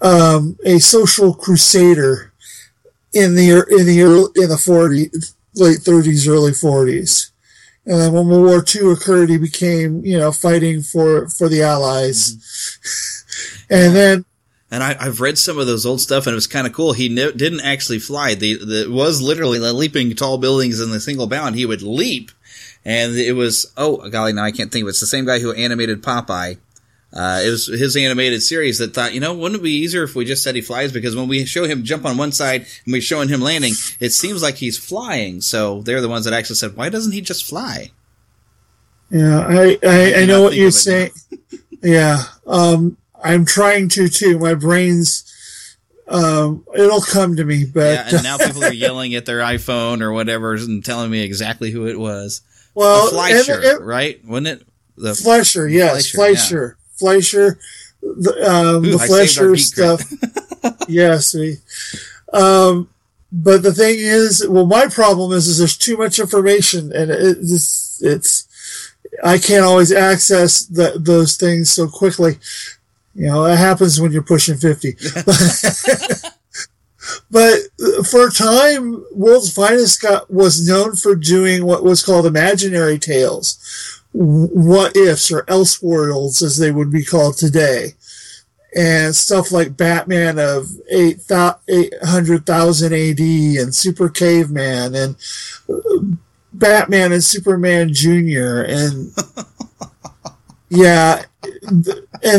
um, 0.00 0.58
a 0.64 0.78
social 0.78 1.34
crusader 1.34 2.32
in 3.12 3.34
the 3.34 3.64
in 3.70 3.86
the 3.86 4.02
early, 4.02 4.30
in 4.36 4.48
the 4.48 4.56
40s, 4.56 5.34
late 5.54 5.78
30s, 5.78 6.28
early 6.28 6.52
40s. 6.52 7.32
And 7.84 8.00
then 8.00 8.12
when 8.12 8.28
World 8.28 8.44
War 8.44 8.64
II 8.64 8.92
occurred, 8.92 9.28
he 9.28 9.38
became, 9.38 10.04
you 10.04 10.16
know, 10.16 10.30
fighting 10.30 10.82
for, 10.82 11.28
for 11.28 11.48
the 11.48 11.62
Allies. 11.62 12.78
and 13.70 13.94
then 13.94 14.24
And 14.72 14.82
I, 14.82 14.96
I've 14.98 15.20
read 15.20 15.36
some 15.36 15.58
of 15.58 15.66
those 15.66 15.84
old 15.84 16.00
stuff, 16.00 16.26
and 16.26 16.32
it 16.32 16.34
was 16.34 16.46
kind 16.46 16.66
of 16.66 16.72
cool. 16.72 16.94
He 16.94 17.10
ne- 17.10 17.32
didn't 17.32 17.60
actually 17.60 17.98
fly. 17.98 18.34
The, 18.34 18.54
the 18.56 18.82
it 18.84 18.90
was 18.90 19.20
literally 19.20 19.58
leaping 19.58 20.14
tall 20.14 20.38
buildings 20.38 20.80
in 20.80 20.90
a 20.90 20.98
single 20.98 21.26
bound. 21.26 21.56
He 21.56 21.66
would 21.66 21.82
leap, 21.82 22.32
and 22.82 23.14
it 23.14 23.32
was 23.34 23.70
oh 23.76 24.08
golly, 24.08 24.32
now 24.32 24.44
I 24.44 24.50
can't 24.50 24.72
think 24.72 24.84
of 24.84 24.86
it. 24.86 24.90
It's 24.90 25.00
the 25.00 25.06
same 25.06 25.26
guy 25.26 25.40
who 25.40 25.52
animated 25.52 26.02
Popeye. 26.02 26.56
Uh, 27.12 27.42
it 27.44 27.50
was 27.50 27.66
his 27.66 27.94
animated 27.94 28.42
series 28.42 28.78
that 28.78 28.94
thought, 28.94 29.12
you 29.12 29.20
know, 29.20 29.34
wouldn't 29.34 29.60
it 29.60 29.62
be 29.62 29.76
easier 29.76 30.04
if 30.04 30.14
we 30.14 30.24
just 30.24 30.42
said 30.42 30.54
he 30.54 30.62
flies? 30.62 30.90
Because 30.90 31.14
when 31.14 31.28
we 31.28 31.44
show 31.44 31.64
him 31.64 31.84
jump 31.84 32.06
on 32.06 32.16
one 32.16 32.32
side 32.32 32.62
and 32.62 32.92
we're 32.92 33.02
showing 33.02 33.28
him 33.28 33.42
landing, 33.42 33.74
it 34.00 34.14
seems 34.14 34.42
like 34.42 34.54
he's 34.54 34.78
flying. 34.78 35.42
So 35.42 35.82
they're 35.82 36.00
the 36.00 36.08
ones 36.08 36.24
that 36.24 36.32
actually 36.32 36.56
said, 36.56 36.74
why 36.74 36.88
doesn't 36.88 37.12
he 37.12 37.20
just 37.20 37.44
fly? 37.44 37.90
Yeah, 39.10 39.40
I, 39.46 39.78
I, 39.82 40.14
I 40.22 40.24
know 40.24 40.42
what 40.42 40.54
you're 40.54 40.70
saying. 40.70 41.10
yeah. 41.82 42.22
Um, 42.46 42.96
I'm 43.22 43.44
trying 43.44 43.88
to 43.90 44.08
too. 44.08 44.38
My 44.38 44.54
brain's, 44.54 45.76
um, 46.08 46.64
it'll 46.74 47.00
come 47.00 47.36
to 47.36 47.44
me, 47.44 47.64
but 47.64 47.94
Yeah, 47.94 48.08
and 48.16 48.22
now 48.22 48.38
people 48.44 48.64
are 48.64 48.72
yelling 48.72 49.14
at 49.14 49.26
their 49.26 49.40
iPhone 49.40 50.00
or 50.02 50.12
whatever 50.12 50.54
and 50.54 50.84
telling 50.84 51.10
me 51.10 51.22
exactly 51.22 51.70
who 51.70 51.86
it 51.86 51.98
was. 51.98 52.42
Well, 52.74 53.08
Fleischer, 53.10 53.80
right? 53.82 54.24
Wasn't 54.24 54.46
it? 54.46 54.66
The 54.96 55.14
Fleischer, 55.14 55.68
yes, 55.68 56.10
Fleischer, 56.10 56.76
Fleischer, 56.92 57.58
the, 58.02 58.50
um, 58.50 58.84
Ooh, 58.84 58.96
the 58.96 58.98
I 58.98 59.06
saved 59.06 59.38
our 59.38 59.56
Fleischer 59.56 59.56
stuff. 59.56 60.88
yes, 60.88 61.34
we, 61.34 61.56
um, 62.32 62.88
but 63.30 63.62
the 63.62 63.72
thing 63.72 63.96
is, 63.98 64.46
well, 64.48 64.66
my 64.66 64.86
problem 64.88 65.32
is, 65.32 65.48
is 65.48 65.58
there's 65.58 65.76
too 65.76 65.96
much 65.96 66.18
information 66.18 66.92
and 66.92 67.10
it, 67.10 67.38
it's, 67.40 68.02
it's, 68.02 68.48
I 69.24 69.38
can't 69.38 69.64
always 69.64 69.92
access 69.92 70.60
the, 70.60 70.94
those 70.98 71.36
things 71.36 71.72
so 71.72 71.88
quickly. 71.88 72.38
You 73.14 73.26
know, 73.26 73.44
it 73.44 73.58
happens 73.58 74.00
when 74.00 74.12
you're 74.12 74.22
pushing 74.22 74.56
50. 74.56 74.92
but 77.30 77.58
for 78.08 78.28
a 78.28 78.32
time, 78.32 79.04
World's 79.12 79.52
Finest 79.52 80.00
got, 80.00 80.30
was 80.30 80.66
known 80.66 80.96
for 80.96 81.14
doing 81.14 81.66
what 81.66 81.84
was 81.84 82.02
called 82.02 82.24
imaginary 82.26 82.98
tales, 82.98 84.02
what 84.12 84.96
ifs 84.96 85.30
or 85.30 85.44
else 85.48 85.82
worlds 85.82 86.42
as 86.42 86.56
they 86.56 86.70
would 86.70 86.90
be 86.90 87.04
called 87.04 87.36
today. 87.36 87.92
and 88.74 89.14
stuff 89.14 89.52
like 89.52 89.76
Batman 89.76 90.38
of 90.38 90.70
800,000 90.90 92.92
AD 92.92 93.20
and 93.20 93.74
Super 93.74 94.08
Caveman 94.08 94.94
and 94.94 95.16
Batman 96.52 97.12
and 97.12 97.24
Superman 97.24 97.92
Jr. 97.92 98.62
and 98.66 99.12
yeah, 100.74 101.24
and 101.62 101.84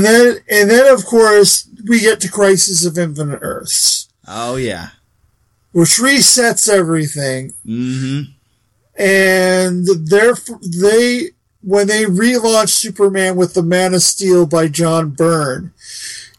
then 0.06 0.38
and 0.50 0.70
then 0.70 0.94
of 0.94 1.06
course 1.06 1.68
we 1.88 2.00
get 2.00 2.20
to 2.22 2.32
Crisis 2.32 2.86
of 2.86 2.98
Infinite 2.98 3.40
Earths, 3.42 4.10
Oh 4.28 4.56
yeah. 4.56 4.90
which 5.72 5.98
resets 6.00 6.68
everything. 6.70 7.54
Mm-hmm. 7.66 8.32
and 9.02 9.86
they're 10.08 10.36
they 10.62 11.30
when 11.62 11.88
they 11.88 12.06
relaunched 12.06 12.70
Superman 12.70 13.36
with 13.36 13.54
the 13.54 13.64
Man 13.64 13.94
of 13.94 14.02
Steel 14.02 14.46
by 14.46 14.68
John 14.68 15.12
Byrne, 15.12 15.72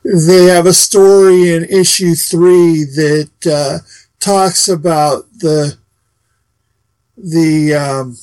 they 0.04 0.46
have 0.46 0.66
a 0.66 0.74
story 0.74 1.50
in 1.52 1.64
issue 1.64 2.14
three 2.14 2.84
that 2.84 3.30
uh, 3.46 3.78
talks 4.20 4.68
about 4.68 5.24
the 5.38 5.78
the 7.16 7.74
um, 7.74 8.16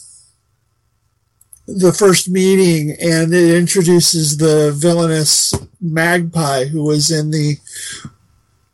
the 1.77 1.93
first 1.93 2.29
meeting, 2.29 2.95
and 3.01 3.33
it 3.33 3.55
introduces 3.55 4.37
the 4.37 4.71
villainous 4.75 5.53
Magpie 5.79 6.65
who 6.65 6.83
was 6.83 7.11
in 7.11 7.31
the 7.31 7.57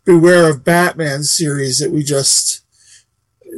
Beware 0.05 0.49
of 0.49 0.63
Batman 0.63 1.23
series 1.23 1.79
that 1.79 1.91
we 1.91 2.03
just 2.03 2.61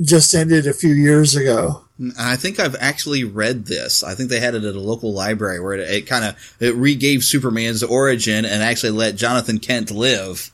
just 0.01 0.33
ended 0.33 0.65
a 0.65 0.73
few 0.73 0.93
years 0.93 1.35
ago. 1.35 1.83
I 2.17 2.37
think 2.37 2.59
I've 2.59 2.77
actually 2.79 3.23
read 3.25 3.65
this. 3.65 4.03
I 4.03 4.15
think 4.15 4.29
they 4.29 4.39
had 4.39 4.55
it 4.55 4.63
at 4.63 4.75
a 4.75 4.79
local 4.79 5.13
library 5.13 5.59
where 5.59 5.73
it, 5.73 5.81
it 5.89 6.07
kind 6.07 6.23
of 6.25 6.55
it 6.59 6.75
regave 6.75 7.23
Superman's 7.23 7.83
origin 7.83 8.45
and 8.45 8.63
actually 8.63 8.91
let 8.91 9.15
Jonathan 9.15 9.59
Kent 9.59 9.91
live. 9.91 10.51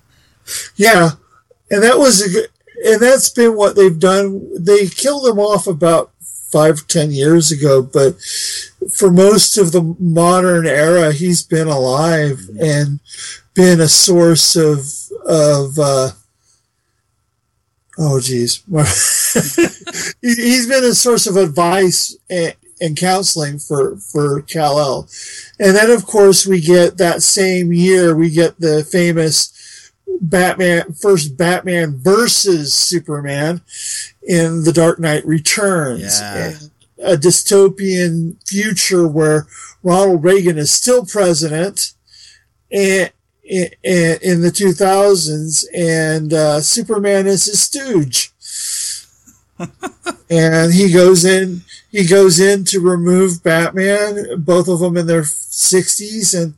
Yeah, 0.75 1.11
and 1.69 1.83
that 1.83 1.97
was 1.97 2.35
a 2.35 2.47
and 2.83 3.01
that's 3.01 3.29
been 3.29 3.55
what 3.55 3.75
they've 3.75 3.97
done. 3.97 4.63
They 4.63 4.87
killed 4.87 5.27
him 5.27 5.39
off 5.39 5.67
about 5.67 6.11
five 6.51 6.87
ten 6.87 7.11
years 7.11 7.51
ago, 7.51 7.81
but 7.81 8.15
for 8.95 9.09
most 9.11 9.57
of 9.57 9.71
the 9.71 9.95
modern 9.99 10.65
era, 10.67 11.11
he's 11.11 11.41
been 11.43 11.67
alive 11.67 12.39
and 12.59 12.99
been 13.53 13.79
a 13.81 13.87
source 13.87 14.55
of 14.55 14.85
of. 15.27 15.77
Uh, 15.79 16.11
oh, 17.97 18.19
geez, 18.19 18.63
He- 20.21 20.35
he's 20.35 20.67
been 20.67 20.83
a 20.83 20.93
source 20.93 21.27
of 21.27 21.35
advice 21.37 22.15
and, 22.29 22.55
and 22.81 22.97
counseling 22.97 23.59
for 23.59 23.97
for 23.97 24.41
Kal 24.41 24.79
El, 24.79 25.09
and 25.59 25.75
then 25.75 25.89
of 25.91 26.05
course 26.05 26.45
we 26.45 26.59
get 26.61 26.97
that 26.97 27.23
same 27.23 27.71
year 27.71 28.15
we 28.15 28.29
get 28.29 28.59
the 28.59 28.83
famous 28.83 29.51
Batman 30.21 30.93
first 30.93 31.37
Batman 31.37 31.97
versus 31.97 32.73
Superman 32.73 33.61
in 34.23 34.63
The 34.63 34.73
Dark 34.73 34.99
Knight 34.99 35.25
Returns. 35.25 36.19
Yeah. 36.19 36.53
A 36.97 37.17
dystopian 37.17 38.37
future 38.47 39.07
where 39.07 39.47
Ronald 39.83 40.23
Reagan 40.23 40.57
is 40.57 40.71
still 40.71 41.05
president 41.05 41.93
and 42.71 43.11
in, 43.43 43.69
in 43.83 44.41
the 44.41 44.51
2000s 44.51 45.65
and 45.75 46.33
uh, 46.33 46.61
Superman 46.61 47.27
is 47.27 47.45
his 47.45 47.61
stooge. 47.61 48.31
and 50.29 50.73
he 50.73 50.91
goes 50.91 51.23
in 51.23 51.61
he 51.91 52.05
goes 52.05 52.41
in 52.41 52.65
to 52.65 52.81
remove 52.81 53.41
Batman, 53.41 54.43
both 54.43 54.67
of 54.67 54.79
them 54.79 54.97
in 54.97 55.07
their 55.07 55.21
60s 55.21 56.37
and 56.41 56.55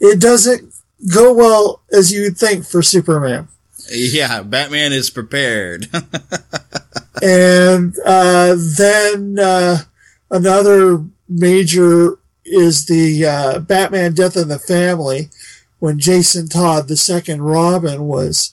it 0.00 0.20
doesn't 0.20 0.72
go 1.14 1.32
well 1.32 1.82
as 1.92 2.12
you 2.12 2.22
would 2.22 2.38
think 2.38 2.64
for 2.64 2.82
Superman. 2.82 3.48
Yeah, 3.90 4.42
Batman 4.42 4.92
is 4.92 5.10
prepared. 5.10 5.88
and 7.22 7.94
uh, 8.04 8.56
then 8.76 9.38
uh, 9.38 9.78
another 10.30 11.04
major 11.28 12.18
is 12.44 12.86
the 12.86 13.24
uh, 13.24 13.58
Batman 13.60 14.14
Death 14.14 14.36
in 14.36 14.48
the 14.48 14.58
Family, 14.58 15.28
when 15.78 15.98
Jason 15.98 16.48
Todd, 16.48 16.88
the 16.88 16.96
second 16.96 17.42
Robin, 17.42 18.04
was 18.04 18.52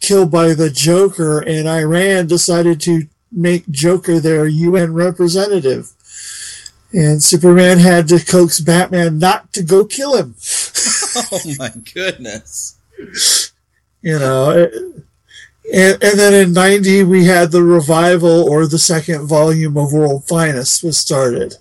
killed 0.00 0.30
by 0.30 0.52
the 0.54 0.70
Joker, 0.70 1.40
and 1.40 1.68
Iran 1.68 2.26
decided 2.26 2.80
to 2.82 3.06
make 3.32 3.68
Joker 3.70 4.20
their 4.20 4.46
UN 4.46 4.92
representative. 4.92 5.92
And 6.92 7.22
Superman 7.22 7.78
had 7.78 8.08
to 8.08 8.24
coax 8.24 8.60
Batman 8.60 9.18
not 9.18 9.52
to 9.54 9.62
go 9.62 9.84
kill 9.84 10.16
him. 10.16 10.34
oh 11.32 11.40
my 11.58 11.70
goodness. 11.94 12.76
you 14.02 14.18
know 14.18 14.50
it- 14.50 14.72
and, 15.72 16.00
and 16.00 16.16
then 16.18 16.32
in 16.32 16.52
90 16.52 17.02
we 17.02 17.24
had 17.24 17.50
the 17.50 17.62
revival 17.62 18.48
or 18.48 18.66
the 18.68 18.78
second 18.78 19.26
volume 19.26 19.76
of 19.76 19.92
world 19.92 20.24
finest 20.28 20.84
was 20.84 20.96
started 20.96 21.54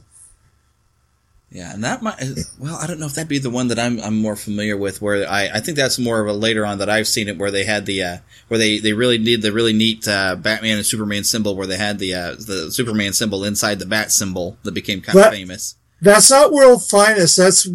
Yeah, 1.50 1.74
and 1.74 1.84
that 1.84 2.04
might 2.04 2.22
well, 2.60 2.76
I 2.76 2.86
don't 2.86 3.00
know 3.00 3.08
if 3.08 3.14
that'd 3.16 3.28
be 3.30 3.40
the 3.40 3.50
one 3.50 3.70
that 3.70 3.80
I'm 3.80 4.00
I'm 4.02 4.18
more 4.18 4.36
familiar 4.36 4.76
with. 4.78 5.02
Where 5.02 5.28
I, 5.28 5.50
I 5.56 5.60
think 5.62 5.76
that's 5.78 5.98
more 5.98 6.20
of 6.20 6.28
a 6.28 6.34
later 6.34 6.66
on 6.66 6.78
that 6.80 6.90
I've 6.90 7.08
seen 7.08 7.30
it, 7.30 7.38
where 7.40 7.50
they 7.50 7.64
had 7.64 7.86
the 7.88 8.04
uh, 8.04 8.18
where 8.50 8.58
they, 8.60 8.78
they 8.80 8.92
really 8.94 9.18
did 9.18 9.42
the 9.42 9.52
really 9.54 9.72
neat 9.74 10.06
uh, 10.08 10.36
Batman 10.36 10.78
and 10.78 10.86
Superman 10.86 11.24
symbol, 11.24 11.56
where 11.56 11.66
they 11.68 11.78
had 11.78 11.98
the 11.98 12.14
uh, 12.14 12.32
the 12.38 12.70
Superman 12.72 13.14
symbol 13.14 13.44
inside 13.46 13.80
the 13.80 13.86
Bat 13.86 14.12
symbol 14.12 14.58
that 14.64 14.74
became 14.74 15.02
kind 15.02 15.18
That- 15.18 15.28
of 15.28 15.34
famous. 15.34 15.76
that's 16.02 16.30
not 16.30 16.52
world 16.52 16.84
finest 16.86 17.38
that's 17.38 17.66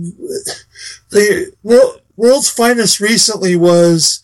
the 1.10 1.52
world, 1.62 2.00
world's 2.16 2.50
finest 2.50 3.00
recently 3.00 3.56
was 3.56 4.22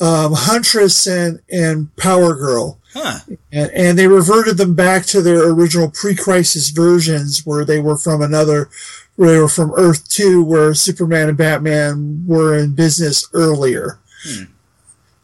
um, 0.00 0.32
huntress 0.34 1.06
and 1.06 1.40
and 1.50 1.94
power 1.96 2.34
girl. 2.34 2.78
Huh. 2.94 3.20
and, 3.50 3.70
and 3.70 3.98
they 3.98 4.06
reverted 4.06 4.58
them 4.58 4.74
back 4.74 5.06
to 5.06 5.22
their 5.22 5.48
original 5.48 5.90
pre-crisis 5.90 6.68
versions 6.68 7.46
where 7.46 7.64
they 7.64 7.80
were 7.80 7.96
from 7.96 8.20
another 8.20 8.68
where 9.16 9.30
they 9.30 9.38
were 9.38 9.48
from 9.48 9.72
earth 9.76 10.06
2 10.10 10.44
where 10.44 10.74
superman 10.74 11.30
and 11.30 11.38
batman 11.38 12.22
were 12.26 12.54
in 12.58 12.74
business 12.74 13.26
earlier. 13.32 13.98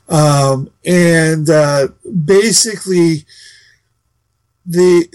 Um, 0.09 0.70
and 0.86 1.51
uh, 1.51 1.88
basically 2.24 3.26
the 4.71 5.09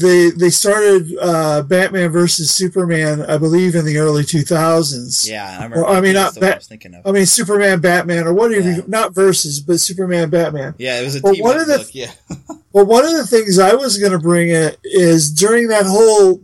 they 0.00 0.30
they 0.38 0.50
started 0.50 1.12
uh, 1.20 1.62
Batman 1.62 2.10
versus 2.10 2.50
Superman, 2.52 3.22
I 3.22 3.38
believe, 3.38 3.74
in 3.74 3.84
the 3.84 3.98
early 3.98 4.22
two 4.24 4.42
thousands. 4.42 5.28
Yeah, 5.28 5.48
I 5.50 5.54
remember. 5.64 5.84
Or, 5.84 5.88
I 5.88 6.00
mean, 6.00 6.14
not 6.14 6.34
what 6.36 6.44
I 6.44 6.54
was 6.54 6.68
thinking 6.68 6.94
of. 6.94 7.04
I 7.04 7.10
mean, 7.10 7.26
Superman, 7.26 7.80
Batman, 7.80 8.26
or 8.28 8.32
whatever. 8.32 8.70
you- 8.72 8.84
Not 8.86 9.12
versus, 9.14 9.58
but 9.60 9.80
Superman, 9.80 10.30
Batman. 10.30 10.74
Yeah, 10.78 11.00
it 11.00 11.04
was 11.04 11.16
a 11.16 11.20
team 11.22 11.42
one 11.42 11.58
of 11.58 11.66
the-. 11.66 11.90
Yeah. 11.92 12.12
Well, 12.72 12.86
one 12.86 13.04
of 13.04 13.10
the 13.14 13.26
things 13.26 13.58
I 13.58 13.74
was 13.74 13.98
going 13.98 14.12
to 14.12 14.18
bring 14.20 14.50
it 14.50 14.78
is 14.84 15.28
during 15.32 15.66
that 15.68 15.86
whole 15.86 16.40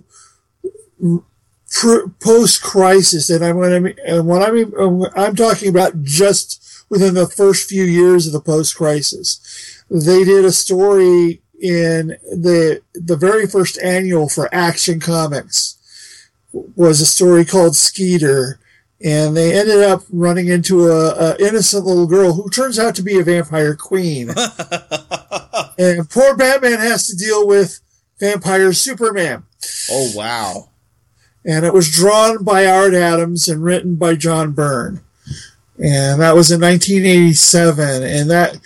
pr- 1.71 2.09
post-crisis, 2.21 3.31
and 3.31 3.45
I'm 3.45 3.57
going 3.57 3.85
to, 3.95 4.05
and 4.07 4.27
what 4.27 4.43
I 4.43 4.51
mean, 4.51 4.73
I'm 5.15 5.37
talking 5.37 5.69
about 5.69 6.03
just 6.03 6.85
within 6.89 7.15
the 7.15 7.29
first 7.29 7.69
few 7.69 7.85
years 7.85 8.27
of 8.27 8.33
the 8.33 8.41
post-crisis. 8.41 9.85
They 9.89 10.25
did 10.25 10.45
a 10.45 10.51
story 10.51 11.43
in 11.61 12.09
the 12.31 12.83
the 12.95 13.17
very 13.17 13.47
first 13.47 13.79
annual 13.83 14.29
for 14.29 14.53
Action 14.55 15.01
Comics 15.01 15.77
was 16.53 17.01
a 17.01 17.07
story 17.07 17.45
called 17.45 17.77
Skeeter, 17.77 18.59
and 19.05 19.37
they 19.37 19.59
ended 19.59 19.83
up 19.83 20.03
running 20.11 20.49
into 20.49 20.87
a, 20.87 21.11
a 21.11 21.37
innocent 21.39 21.85
little 21.85 22.07
girl 22.07 22.33
who 22.33 22.49
turns 22.51 22.79
out 22.79 22.95
to 22.97 23.03
be 23.03 23.19
a 23.19 23.25
vampire 23.25 23.75
queen. 23.75 24.31
and 25.79 26.09
poor 26.09 26.37
Batman 26.37 26.79
has 26.79 27.07
to 27.09 27.17
deal 27.17 27.47
with 27.47 27.81
vampire 28.19 28.73
Superman. 28.73 29.45
Oh 29.91 30.13
wow. 30.15 30.71
And 31.45 31.65
it 31.65 31.73
was 31.73 31.93
drawn 31.93 32.43
by 32.43 32.67
Art 32.67 32.95
Adams 32.95 33.49
and 33.49 33.63
written 33.63 33.95
by 33.95 34.17
John 34.17 34.53
Byrne. 34.53 35.01
And 35.79 36.21
that 36.21 36.35
was 36.35 36.51
in 36.51 36.61
1987. 36.61 38.03
And 38.03 38.31
that, 38.31 38.59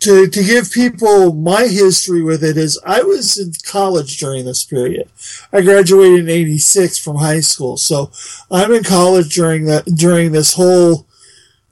to, 0.00 0.26
to 0.26 0.44
give 0.44 0.72
people 0.72 1.32
my 1.32 1.66
history 1.66 2.22
with 2.22 2.42
it 2.42 2.56
is 2.56 2.80
I 2.84 3.02
was 3.02 3.38
in 3.38 3.52
college 3.64 4.18
during 4.18 4.44
this 4.44 4.64
period. 4.64 5.08
I 5.52 5.60
graduated 5.60 6.20
in 6.20 6.28
86 6.28 6.98
from 6.98 7.16
high 7.16 7.40
school. 7.40 7.76
So 7.76 8.10
I'm 8.50 8.72
in 8.72 8.84
college 8.84 9.34
during 9.34 9.66
that, 9.66 9.84
during 9.86 10.32
this 10.32 10.54
whole 10.54 11.06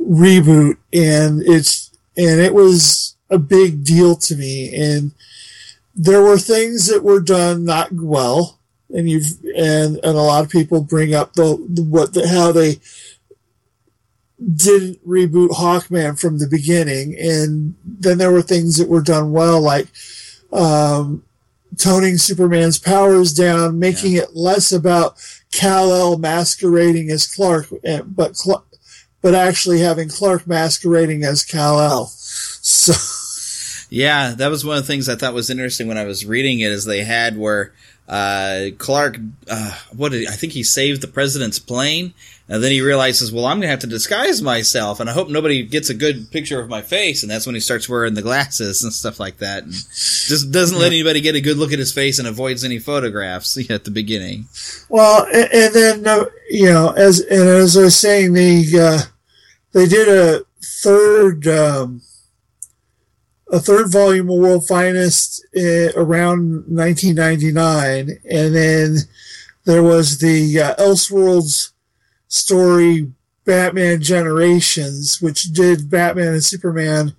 reboot 0.01 0.77
and 0.93 1.43
it's, 1.43 1.91
and 2.17 2.41
it 2.41 2.55
was 2.55 3.17
a 3.29 3.39
big 3.39 3.85
deal 3.85 4.15
to 4.17 4.37
me. 4.37 4.75
And 4.75 5.13
there 5.95 6.23
were 6.23 6.39
things 6.39 6.87
that 6.87 7.03
were 7.03 7.21
done 7.21 7.65
not 7.65 7.93
well. 7.93 8.59
And 8.91 9.11
you've, 9.11 9.33
and, 9.57 9.97
and 9.97 10.17
a 10.17 10.23
lot 10.23 10.45
of 10.45 10.51
people 10.51 10.81
bring 10.81 11.13
up 11.13 11.33
the, 11.33 11.57
the 11.69 11.83
what, 11.83 12.15
the, 12.15 12.29
how 12.29 12.53
they, 12.53 12.79
didn't 14.39 15.07
reboot 15.07 15.51
Hawkman 15.51 16.19
from 16.19 16.39
the 16.39 16.49
beginning, 16.49 17.17
and 17.19 17.75
then 17.85 18.19
there 18.19 18.33
were 18.33 18.43
things 18.43 18.77
that 18.77 18.89
were 18.89 19.03
done 19.03 19.33
well, 19.33 19.61
like 19.61 19.89
um, 20.53 21.25
toning 21.79 22.19
Superman's 22.19 22.79
powers 22.79 23.33
down, 23.33 23.79
making 23.79 24.15
it 24.15 24.37
less 24.37 24.73
about 24.73 25.17
Kal 25.53 25.93
El 25.93 26.19
masquerading 26.19 27.11
as 27.11 27.27
Clark, 27.27 27.69
eh, 27.85 28.03
but 28.05 28.37
Cl- 28.37 28.65
but 29.23 29.35
actually 29.35 29.81
having 29.81 30.09
Clark 30.09 30.47
masquerading 30.47 31.25
as 31.25 31.45
Kal 31.45 31.81
El. 31.81 32.07
So 32.07 32.93
Yeah, 33.89 34.33
that 34.33 34.51
was 34.51 34.65
one 34.65 34.77
of 34.77 34.83
the 34.83 34.87
things 34.87 35.09
I 35.09 35.15
thought 35.15 35.35
was 35.35 35.51
interesting 35.51 35.87
when 35.87 35.99
I 35.99 36.05
was 36.05 36.27
reading 36.27 36.61
it. 36.61 36.73
Is 36.73 36.85
they 36.85 37.05
had 37.05 37.39
where 37.39 37.73
uh, 38.09 38.67
Clark, 38.79 39.19
uh, 39.49 39.79
what 39.95 40.13
did 40.13 40.29
I 40.29 40.33
think 40.33 40.53
he 40.53 40.63
saved 40.63 41.01
the 41.01 41.09
president's 41.09 41.59
plane, 41.59 42.13
and 42.49 42.63
then 42.63 42.71
he 42.71 42.81
realizes, 42.81 43.33
well, 43.33 43.47
I'm 43.47 43.59
gonna 43.59 43.71
have 43.71 43.81
to 43.81 43.89
disguise 43.89 44.41
myself, 44.41 45.01
and 45.01 45.11
I 45.11 45.13
hope 45.13 45.29
nobody 45.29 45.65
gets 45.65 45.91
a 45.91 45.95
good 45.95 46.31
picture 46.31 46.61
of 46.61 46.69
my 46.69 46.81
face, 46.81 47.23
and 47.23 47.31
that's 47.31 47.45
when 47.45 47.57
he 47.57 47.61
starts 47.61 47.89
wearing 47.89 48.15
the 48.15 48.23
glasses 48.23 48.85
and 48.85 48.93
stuff 48.93 49.19
like 49.19 49.39
that, 49.39 49.65
and 49.65 49.73
just 49.73 50.53
doesn't 50.53 50.79
let 50.79 50.93
anybody 50.93 51.21
get 51.21 51.35
a 51.35 51.41
good 51.41 51.57
look 51.57 51.73
at 51.73 51.79
his 51.79 51.93
face 51.93 52.19
and 52.19 52.29
avoids 52.29 52.63
any 52.63 52.79
photographs 52.79 53.59
at 53.71 53.85
the 53.85 53.91
beginning. 53.91 54.47
Well, 54.89 55.27
and, 55.27 55.49
and 55.53 55.75
then 55.75 56.07
uh, 56.07 56.27
you 56.49 56.67
know, 56.67 56.91
as 56.91 57.21
and 57.21 57.49
as 57.49 57.77
I 57.77 57.83
was 57.83 57.99
saying, 57.99 58.35
they 58.35 58.65
uh, 58.79 59.01
they 59.73 59.87
did 59.87 60.09
a 60.09 60.45
third 60.63 61.49
um, 61.49 62.03
a 63.51 63.59
third 63.59 63.91
volume 63.91 64.31
of 64.31 64.39
World 64.39 64.69
Finest 64.69 65.45
uh, 65.57 65.93
around 65.97 66.65
1999, 66.69 68.19
and 68.31 68.55
then 68.55 68.97
there 69.65 69.83
was 69.83 70.19
the 70.19 70.61
uh, 70.61 70.75
Elseworlds 70.77 71.73
story 72.29 73.13
Batman 73.45 74.01
Generations, 74.03 75.21
which 75.23 75.45
did 75.53 75.89
Batman 75.91 76.33
and 76.35 76.45
Superman 76.45 77.15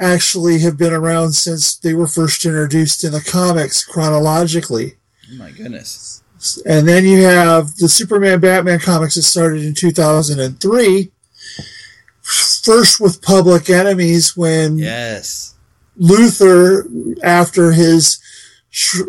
actually 0.00 0.58
have 0.60 0.76
been 0.76 0.92
around 0.92 1.32
since 1.32 1.76
they 1.76 1.94
were 1.94 2.08
first 2.08 2.44
introduced 2.44 3.04
in 3.04 3.12
the 3.12 3.20
comics 3.20 3.84
chronologically. 3.84 4.94
Oh 5.32 5.36
my 5.36 5.50
goodness. 5.52 6.22
And 6.66 6.86
then 6.86 7.04
you 7.04 7.22
have 7.22 7.76
the 7.76 7.88
Superman 7.88 8.40
Batman 8.40 8.80
comics 8.80 9.14
that 9.14 9.22
started 9.22 9.64
in 9.64 9.72
2003. 9.74 11.10
First 12.22 13.00
with 13.00 13.22
Public 13.22 13.70
Enemies 13.70 14.36
when 14.36 14.78
Yes. 14.78 15.54
Luthor, 16.00 16.84
after 17.22 17.72
his, 17.72 18.18
sh- 18.70 19.00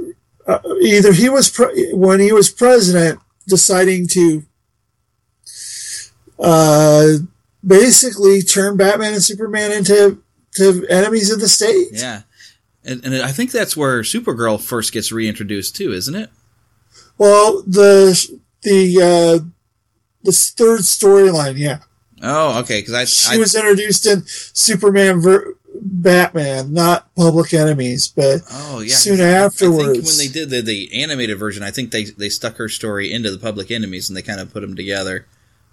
uh, 0.47 0.59
either 0.81 1.11
he 1.13 1.29
was, 1.29 1.49
pre- 1.49 1.93
when 1.93 2.19
he 2.19 2.31
was 2.31 2.49
president, 2.49 3.19
deciding 3.47 4.07
to 4.09 4.43
uh, 6.39 7.07
basically 7.65 8.41
turn 8.41 8.77
Batman 8.77 9.13
and 9.13 9.23
Superman 9.23 9.71
into 9.71 10.21
to 10.55 10.85
enemies 10.89 11.31
of 11.31 11.39
the 11.39 11.49
state. 11.49 11.87
Yeah. 11.91 12.21
And, 12.83 13.03
and 13.03 13.15
I 13.15 13.31
think 13.31 13.51
that's 13.51 13.75
where 13.75 14.01
Supergirl 14.01 14.61
first 14.61 14.93
gets 14.93 15.11
reintroduced 15.11 15.75
too, 15.75 15.91
isn't 15.91 16.15
it? 16.15 16.29
Well, 17.17 17.63
the 17.63 18.13
the 18.61 18.97
uh, 19.01 19.45
the 20.23 20.31
third 20.31 20.81
storyline, 20.81 21.57
yeah. 21.57 21.79
Oh, 22.21 22.59
okay. 22.59 22.79
Because 22.79 22.93
I, 22.93 23.05
She 23.05 23.35
I 23.35 23.37
was 23.39 23.55
introduced 23.55 24.05
in 24.05 24.23
Superman 24.25 25.21
ver- 25.21 25.55
Batman, 25.81 26.73
not 26.73 27.13
Public 27.15 27.53
Enemies, 27.53 28.07
but 28.07 28.41
Oh 28.51 28.79
yeah. 28.79 28.95
soon 28.95 29.19
afterwards. 29.19 29.91
think 29.91 30.05
when 30.05 30.17
they 30.17 30.27
did 30.27 30.49
the, 30.49 30.61
the 30.61 31.01
animated 31.01 31.37
version, 31.37 31.63
I 31.63 31.71
think 31.71 31.91
they 31.91 32.05
they 32.05 32.29
stuck 32.29 32.55
her 32.57 32.69
story 32.69 33.11
into 33.11 33.31
the 33.31 33.37
Public 33.39 33.71
Enemies 33.71 34.09
and 34.09 34.15
they 34.15 34.21
kind 34.21 34.39
of 34.39 34.53
put 34.53 34.61
them 34.61 34.75
together. 34.75 35.25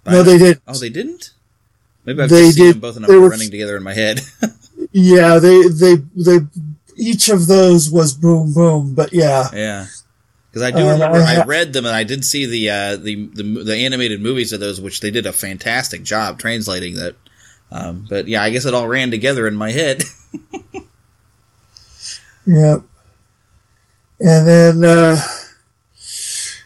No, 0.05 0.23
they 0.23 0.37
didn't. 0.37 0.61
Oh, 0.67 0.73
they 0.77 0.89
didn't. 0.89 1.31
Maybe 2.05 2.21
I've 2.23 2.29
They 2.29 2.51
did- 2.51 2.73
them 2.75 2.79
both 2.81 2.97
and 2.97 3.05
they 3.05 3.15
were- 3.15 3.29
running 3.29 3.49
together 3.51 3.77
in 3.77 3.83
my 3.83 3.93
head. 3.93 4.21
yeah, 4.91 5.39
they 5.39 5.67
they 5.69 5.95
they 6.15 6.39
each 6.97 7.29
of 7.29 7.47
those 7.47 7.89
was 7.89 8.13
boom 8.13 8.53
boom, 8.53 8.93
but 8.93 9.13
yeah. 9.13 9.49
yeah. 9.53 9.87
Because 10.49 10.61
I 10.61 10.71
do 10.71 10.85
Uh, 10.87 10.91
remember 10.93 11.17
I 11.17 11.35
I 11.37 11.43
read 11.45 11.73
them 11.73 11.85
and 11.85 11.95
I 11.95 12.03
did 12.03 12.23
see 12.23 12.45
the, 12.45 12.69
uh, 12.69 12.95
the 12.97 13.27
the 13.33 13.43
the 13.63 13.75
animated 13.77 14.21
movies 14.21 14.53
of 14.53 14.59
those, 14.59 14.79
which 14.79 14.99
they 14.99 15.09
did 15.09 15.25
a 15.25 15.33
fantastic 15.33 16.03
job 16.03 16.37
translating 16.37 16.95
that. 16.95 17.15
Um, 17.71 18.05
but 18.07 18.27
yeah, 18.27 18.43
I 18.43 18.51
guess 18.51 18.65
it 18.65 18.73
all 18.75 18.87
ran 18.87 19.09
together 19.09 19.47
in 19.47 19.55
my 19.55 19.71
head. 19.71 20.03
Yep. 22.45 22.81
And 24.19 24.47
then, 24.47 24.83
uh, 24.83 25.21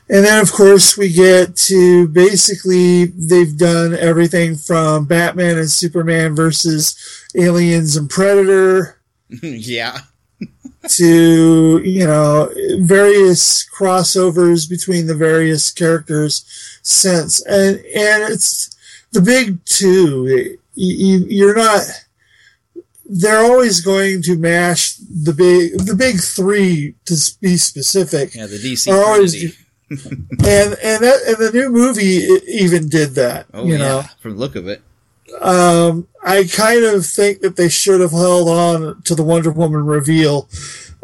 and 0.09 0.25
then 0.25 0.41
of 0.41 0.51
course 0.51 0.97
we 0.97 1.11
get 1.11 1.55
to 1.55 2.07
basically 2.07 3.05
they've 3.05 3.57
done 3.57 3.93
everything 3.93 4.55
from 4.55 5.05
Batman 5.05 5.57
and 5.57 5.69
Superman 5.69 6.35
versus 6.35 7.27
Aliens 7.35 7.95
and 7.95 8.09
Predator 8.09 9.01
yeah. 9.41 9.99
to, 10.89 11.81
you 11.83 12.05
know, 12.05 12.49
various 12.79 13.67
crossovers 13.69 14.69
between 14.69 15.07
the 15.07 15.15
various 15.15 15.71
characters 15.71 16.45
since. 16.83 17.45
And, 17.45 17.77
and 17.77 18.31
it's 18.31 18.75
the 19.11 19.21
big 19.21 19.63
two. 19.65 20.57
You, 20.75 20.95
you, 20.95 21.25
you're 21.27 21.55
not, 21.55 21.81
they're 23.05 23.43
always 23.43 23.81
going 23.81 24.21
to 24.23 24.37
mash 24.37 24.95
the 24.97 25.33
big 25.33 25.79
the 25.85 25.95
big 25.95 26.19
three 26.19 26.95
to 27.05 27.15
be 27.41 27.55
specific. 27.55 28.35
Yeah, 28.35 28.47
the 28.47 28.57
DC 28.57 28.91
are 28.91 29.03
always 29.03 29.33
Trinity. 29.33 29.57
And 29.89 30.01
and 30.41 31.03
that 31.03 31.21
and 31.27 31.37
the 31.37 31.51
new 31.53 31.69
movie 31.69 32.27
even 32.47 32.89
did 32.89 33.11
that. 33.15 33.47
Oh 33.53 33.65
you 33.65 33.73
yeah, 33.73 33.77
know, 33.77 34.03
from 34.19 34.33
the 34.33 34.39
look 34.39 34.55
of 34.55 34.67
it. 34.67 34.81
um, 35.41 36.07
I 36.23 36.43
kind 36.45 36.83
of 36.83 37.05
think 37.05 37.41
that 37.41 37.55
they 37.55 37.69
should 37.69 38.01
have 38.01 38.11
held 38.11 38.49
on 38.49 39.01
to 39.03 39.15
the 39.15 39.23
Wonder 39.23 39.51
Woman 39.51 39.85
reveal 39.85 40.49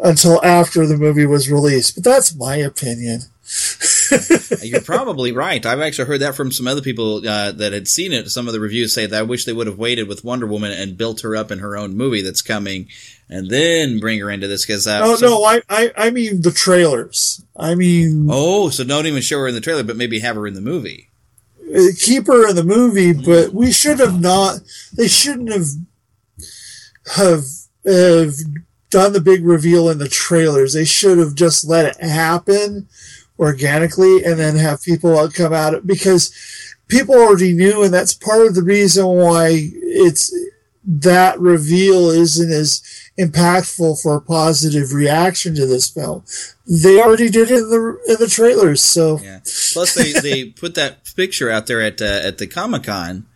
until 0.00 0.44
after 0.44 0.86
the 0.86 0.96
movie 0.96 1.26
was 1.26 1.50
released. 1.50 1.94
But 1.96 2.04
that's 2.04 2.34
my 2.34 2.56
opinion. 2.56 3.20
You're 4.62 4.80
probably 4.80 5.32
right. 5.32 5.64
I've 5.64 5.80
actually 5.80 6.06
heard 6.06 6.20
that 6.20 6.34
from 6.34 6.50
some 6.52 6.66
other 6.66 6.80
people 6.80 7.26
uh, 7.28 7.52
that 7.52 7.72
had 7.72 7.86
seen 7.88 8.12
it. 8.12 8.30
Some 8.30 8.46
of 8.46 8.52
the 8.52 8.60
reviews 8.60 8.94
say 8.94 9.06
that 9.06 9.18
I 9.18 9.22
wish 9.22 9.44
they 9.44 9.52
would 9.52 9.66
have 9.66 9.78
waited 9.78 10.08
with 10.08 10.24
Wonder 10.24 10.46
Woman 10.46 10.72
and 10.72 10.96
built 10.96 11.20
her 11.20 11.36
up 11.36 11.50
in 11.50 11.58
her 11.58 11.76
own 11.76 11.96
movie 11.96 12.22
that's 12.22 12.42
coming, 12.42 12.88
and 13.28 13.48
then 13.50 13.98
bring 14.00 14.18
her 14.20 14.30
into 14.30 14.46
this. 14.46 14.64
Because 14.64 14.86
oh 14.86 15.16
no, 15.20 15.44
I, 15.44 15.62
I 15.68 15.92
I 15.96 16.10
mean 16.10 16.42
the 16.42 16.50
trailers. 16.50 17.44
I 17.56 17.74
mean, 17.74 18.28
oh, 18.30 18.70
so 18.70 18.84
don't 18.84 19.06
even 19.06 19.22
show 19.22 19.38
her 19.40 19.48
in 19.48 19.54
the 19.54 19.60
trailer, 19.60 19.82
but 19.82 19.96
maybe 19.96 20.20
have 20.20 20.36
her 20.36 20.46
in 20.46 20.54
the 20.54 20.60
movie. 20.60 21.08
uh, 21.74 21.88
keep 21.98 22.26
her 22.26 22.48
in 22.48 22.56
the 22.56 22.64
movie, 22.64 23.12
but 23.12 23.52
we 23.52 23.72
should 23.72 23.98
have 24.00 24.20
not. 24.20 24.60
They 24.92 25.08
shouldn't 25.08 25.52
have 25.52 25.66
have 27.16 27.44
have 27.84 28.34
done 28.90 29.12
the 29.12 29.20
big 29.20 29.44
reveal 29.44 29.88
in 29.90 29.98
the 29.98 30.08
trailers. 30.08 30.72
They 30.72 30.84
should 30.84 31.18
have 31.18 31.34
just 31.34 31.64
let 31.64 31.86
it 31.86 32.02
happen 32.04 32.88
organically, 33.38 34.24
and 34.24 34.38
then 34.38 34.56
have 34.56 34.82
people 34.82 35.28
come 35.30 35.52
out 35.52 35.86
because 35.86 36.32
people 36.88 37.14
already 37.14 37.52
knew, 37.52 37.82
and 37.82 37.92
that's 37.92 38.14
part 38.14 38.46
of 38.46 38.54
the 38.54 38.62
reason 38.62 39.04
why 39.06 39.48
it's 39.82 40.32
that 40.86 41.38
reveal 41.40 42.10
isn't 42.10 42.50
as 42.52 42.82
impactful 43.18 44.02
for 44.02 44.16
a 44.16 44.20
positive 44.20 44.92
reaction 44.92 45.54
to 45.54 45.66
this 45.66 45.88
film. 45.88 46.24
They 46.66 47.00
already 47.00 47.30
did 47.30 47.50
it 47.50 47.58
in 47.58 47.70
the 47.70 47.98
in 48.08 48.16
the 48.18 48.28
trailers, 48.28 48.82
so 48.82 49.18
Yeah. 49.20 49.40
Plus, 49.72 49.94
they, 49.94 50.12
they 50.12 50.44
put 50.46 50.74
that 50.74 50.98
picture 51.16 51.50
out 51.50 51.66
there 51.66 51.80
at 51.80 52.00
uh, 52.02 52.04
at 52.22 52.38
the 52.38 52.46
Comic 52.46 52.84
Con. 52.84 53.26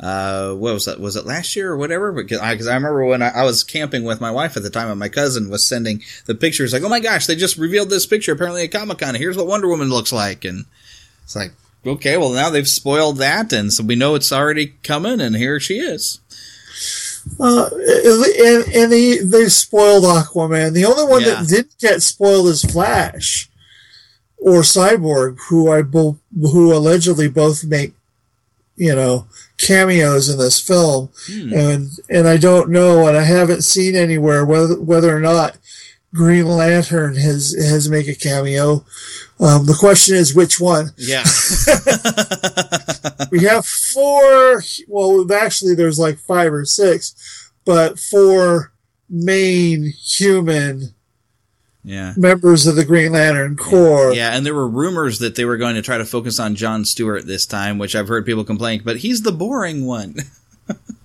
Uh, 0.00 0.52
what 0.54 0.74
was 0.74 0.84
that? 0.84 1.00
Was 1.00 1.16
it 1.16 1.26
last 1.26 1.56
year 1.56 1.72
or 1.72 1.76
whatever? 1.76 2.12
Because 2.12 2.38
I, 2.38 2.56
'cause 2.56 2.68
I 2.68 2.74
remember 2.74 3.04
when 3.04 3.20
I, 3.20 3.30
I 3.30 3.42
was 3.44 3.64
camping 3.64 4.04
with 4.04 4.20
my 4.20 4.30
wife 4.30 4.56
at 4.56 4.62
the 4.62 4.70
time, 4.70 4.90
and 4.90 4.98
my 5.00 5.08
cousin 5.08 5.50
was 5.50 5.64
sending 5.66 6.02
the 6.26 6.36
pictures. 6.36 6.72
Like, 6.72 6.82
oh 6.84 6.88
my 6.88 7.00
gosh, 7.00 7.26
they 7.26 7.34
just 7.34 7.56
revealed 7.56 7.90
this 7.90 8.06
picture 8.06 8.32
apparently 8.32 8.62
at 8.62 8.70
Comic 8.70 8.98
Con. 8.98 9.16
Here's 9.16 9.36
what 9.36 9.48
Wonder 9.48 9.66
Woman 9.66 9.88
looks 9.90 10.12
like, 10.12 10.44
and 10.44 10.66
it's 11.24 11.34
like, 11.34 11.50
okay, 11.84 12.16
well 12.16 12.32
now 12.32 12.48
they've 12.48 12.68
spoiled 12.68 13.16
that, 13.18 13.52
and 13.52 13.72
so 13.72 13.82
we 13.82 13.96
know 13.96 14.14
it's 14.14 14.30
already 14.32 14.74
coming, 14.84 15.20
and 15.20 15.34
here 15.34 15.58
she 15.58 15.74
is. 15.80 16.20
Uh, 17.40 17.68
and 17.72 18.74
and 18.74 18.92
they 18.92 19.18
they 19.18 19.48
spoiled 19.48 20.04
Aquaman. 20.04 20.72
The 20.72 20.84
only 20.84 21.04
one 21.04 21.22
Yeah. 21.22 21.34
that 21.42 21.48
didn't 21.48 21.78
get 21.78 22.02
spoiled 22.02 22.48
is 22.48 22.62
Flash 22.64 23.48
or 24.38 24.60
Cyborg, 24.62 25.36
who 25.48 25.70
I 25.70 25.82
both 25.82 26.16
who 26.40 26.74
allegedly 26.74 27.28
both 27.28 27.64
make 27.64 27.92
you 28.76 28.94
know 28.94 29.26
cameos 29.58 30.28
in 30.28 30.38
this 30.38 30.60
film, 30.60 31.10
Hmm. 31.26 31.52
and 31.52 31.90
and 32.08 32.28
I 32.28 32.36
don't 32.36 32.70
know, 32.70 33.06
and 33.08 33.16
I 33.16 33.22
haven't 33.24 33.62
seen 33.62 33.94
anywhere 33.96 34.44
whether 34.44 34.74
whether 34.80 35.14
or 35.16 35.20
not 35.20 35.56
Green 36.14 36.46
Lantern 36.46 37.16
has 37.16 37.54
has 37.54 37.90
make 37.90 38.08
a 38.08 38.14
cameo. 38.14 38.84
Um, 39.40 39.66
the 39.66 39.76
question 39.78 40.16
is 40.16 40.34
which 40.34 40.58
one. 40.58 40.90
Yeah. 40.96 41.24
we 43.30 43.44
have 43.44 43.66
four. 43.66 44.62
Well, 44.88 45.30
actually, 45.32 45.74
there's 45.74 45.98
like 45.98 46.18
five 46.18 46.52
or 46.52 46.64
six, 46.64 47.50
but 47.64 47.98
four 47.98 48.72
main 49.10 49.92
human 50.02 50.94
Yeah. 51.84 52.14
members 52.16 52.66
of 52.66 52.76
the 52.76 52.84
Green 52.84 53.12
Lantern 53.12 53.56
Corps. 53.56 54.12
Yeah, 54.14 54.36
and 54.36 54.44
there 54.44 54.54
were 54.54 54.68
rumors 54.68 55.20
that 55.20 55.36
they 55.36 55.44
were 55.44 55.56
going 55.56 55.76
to 55.76 55.82
try 55.82 55.98
to 55.98 56.04
focus 56.04 56.38
on 56.40 56.56
John 56.56 56.84
Stewart 56.84 57.26
this 57.26 57.46
time, 57.46 57.78
which 57.78 57.94
I've 57.94 58.08
heard 58.08 58.26
people 58.26 58.44
complain, 58.44 58.82
but 58.84 58.98
he's 58.98 59.22
the 59.22 59.32
boring 59.32 59.86
one. 59.86 60.16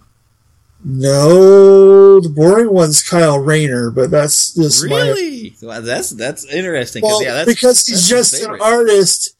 No, 0.85 2.19
the 2.19 2.29
boring 2.29 2.73
one's 2.73 3.01
Kyle 3.01 3.39
Rayner, 3.39 3.89
but 3.89 4.11
that's 4.11 4.53
just 4.53 4.85
my 4.87 4.97
Really? 4.97 5.55
Well, 5.61 5.81
that's 5.81 6.09
that's 6.09 6.45
interesting. 6.45 7.03
Well, 7.03 7.23
yeah, 7.23 7.33
that's, 7.33 7.51
because 7.51 7.85
he's 7.85 8.07
just 8.07 8.43
an 8.43 8.59
artist, 8.59 9.35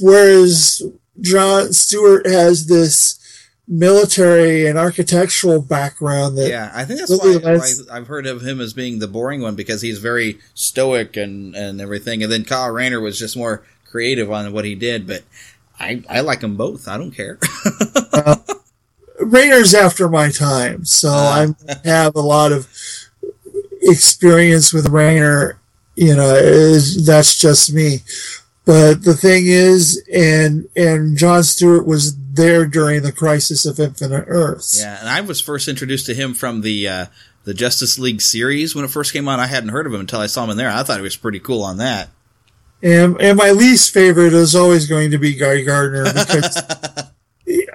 whereas 0.00 0.82
John 1.20 1.72
Stewart 1.72 2.26
has 2.26 2.66
this 2.66 3.18
military 3.68 4.66
and 4.66 4.78
architectural 4.78 5.62
background 5.62 6.36
that 6.36 6.48
Yeah, 6.48 6.70
I 6.74 6.84
think 6.84 6.98
that's 6.98 7.10
really 7.10 7.38
why, 7.38 7.56
why 7.58 7.96
I've 7.96 8.08
heard 8.08 8.26
of 8.26 8.42
him 8.42 8.60
as 8.60 8.72
being 8.72 8.98
the 8.98 9.08
boring 9.08 9.40
one 9.40 9.54
because 9.54 9.82
he's 9.82 9.98
very 9.98 10.38
stoic 10.54 11.16
and, 11.16 11.54
and 11.54 11.80
everything. 11.80 12.22
And 12.22 12.30
then 12.30 12.44
Kyle 12.44 12.70
Rayner 12.70 13.00
was 13.00 13.18
just 13.18 13.36
more 13.36 13.62
creative 13.84 14.30
on 14.30 14.52
what 14.52 14.64
he 14.64 14.74
did. 14.74 15.06
But 15.06 15.22
I, 15.78 16.02
I 16.08 16.20
like 16.20 16.40
them 16.40 16.56
both. 16.56 16.88
I 16.88 16.98
don't 16.98 17.12
care. 17.12 17.38
Rayner's 19.24 19.74
after 19.74 20.08
my 20.08 20.30
time, 20.30 20.84
so 20.84 21.08
Ah. 21.10 21.46
I 21.68 21.88
have 21.88 22.14
a 22.16 22.20
lot 22.20 22.52
of 22.52 22.68
experience 23.82 24.72
with 24.72 24.88
Rayner. 24.88 25.58
You 25.94 26.16
know, 26.16 26.34
is, 26.34 27.04
that's 27.04 27.36
just 27.36 27.72
me. 27.72 27.98
But 28.64 29.02
the 29.04 29.14
thing 29.14 29.44
is, 29.46 30.02
and 30.12 30.68
and 30.76 31.16
John 31.18 31.42
Stewart 31.42 31.86
was 31.86 32.16
there 32.34 32.64
during 32.66 33.02
the 33.02 33.12
crisis 33.12 33.66
of 33.66 33.78
Infinite 33.78 34.24
Earths. 34.26 34.78
yeah, 34.80 34.98
and 35.00 35.08
I 35.08 35.20
was 35.20 35.40
first 35.40 35.68
introduced 35.68 36.06
to 36.06 36.14
him 36.14 36.32
from 36.32 36.62
the 36.62 36.88
uh, 36.88 37.06
the 37.44 37.52
Justice 37.54 37.98
League 37.98 38.22
series 38.22 38.74
when 38.74 38.84
it 38.84 38.90
first 38.90 39.12
came 39.12 39.28
on. 39.28 39.38
I 39.40 39.46
hadn't 39.48 39.70
heard 39.70 39.86
of 39.86 39.92
him 39.92 40.00
until 40.00 40.20
I 40.20 40.26
saw 40.28 40.44
him 40.44 40.50
in 40.50 40.56
there. 40.56 40.70
I 40.70 40.82
thought 40.82 40.96
he 40.98 41.02
was 41.02 41.16
pretty 41.16 41.40
cool 41.40 41.62
on 41.62 41.76
that. 41.78 42.08
And 42.82 43.20
and 43.20 43.36
my 43.36 43.50
least 43.50 43.92
favorite 43.92 44.32
is 44.32 44.54
always 44.54 44.86
going 44.86 45.10
to 45.10 45.18
be 45.18 45.34
Guy 45.34 45.62
Gardner 45.62 46.04
because 46.04 46.62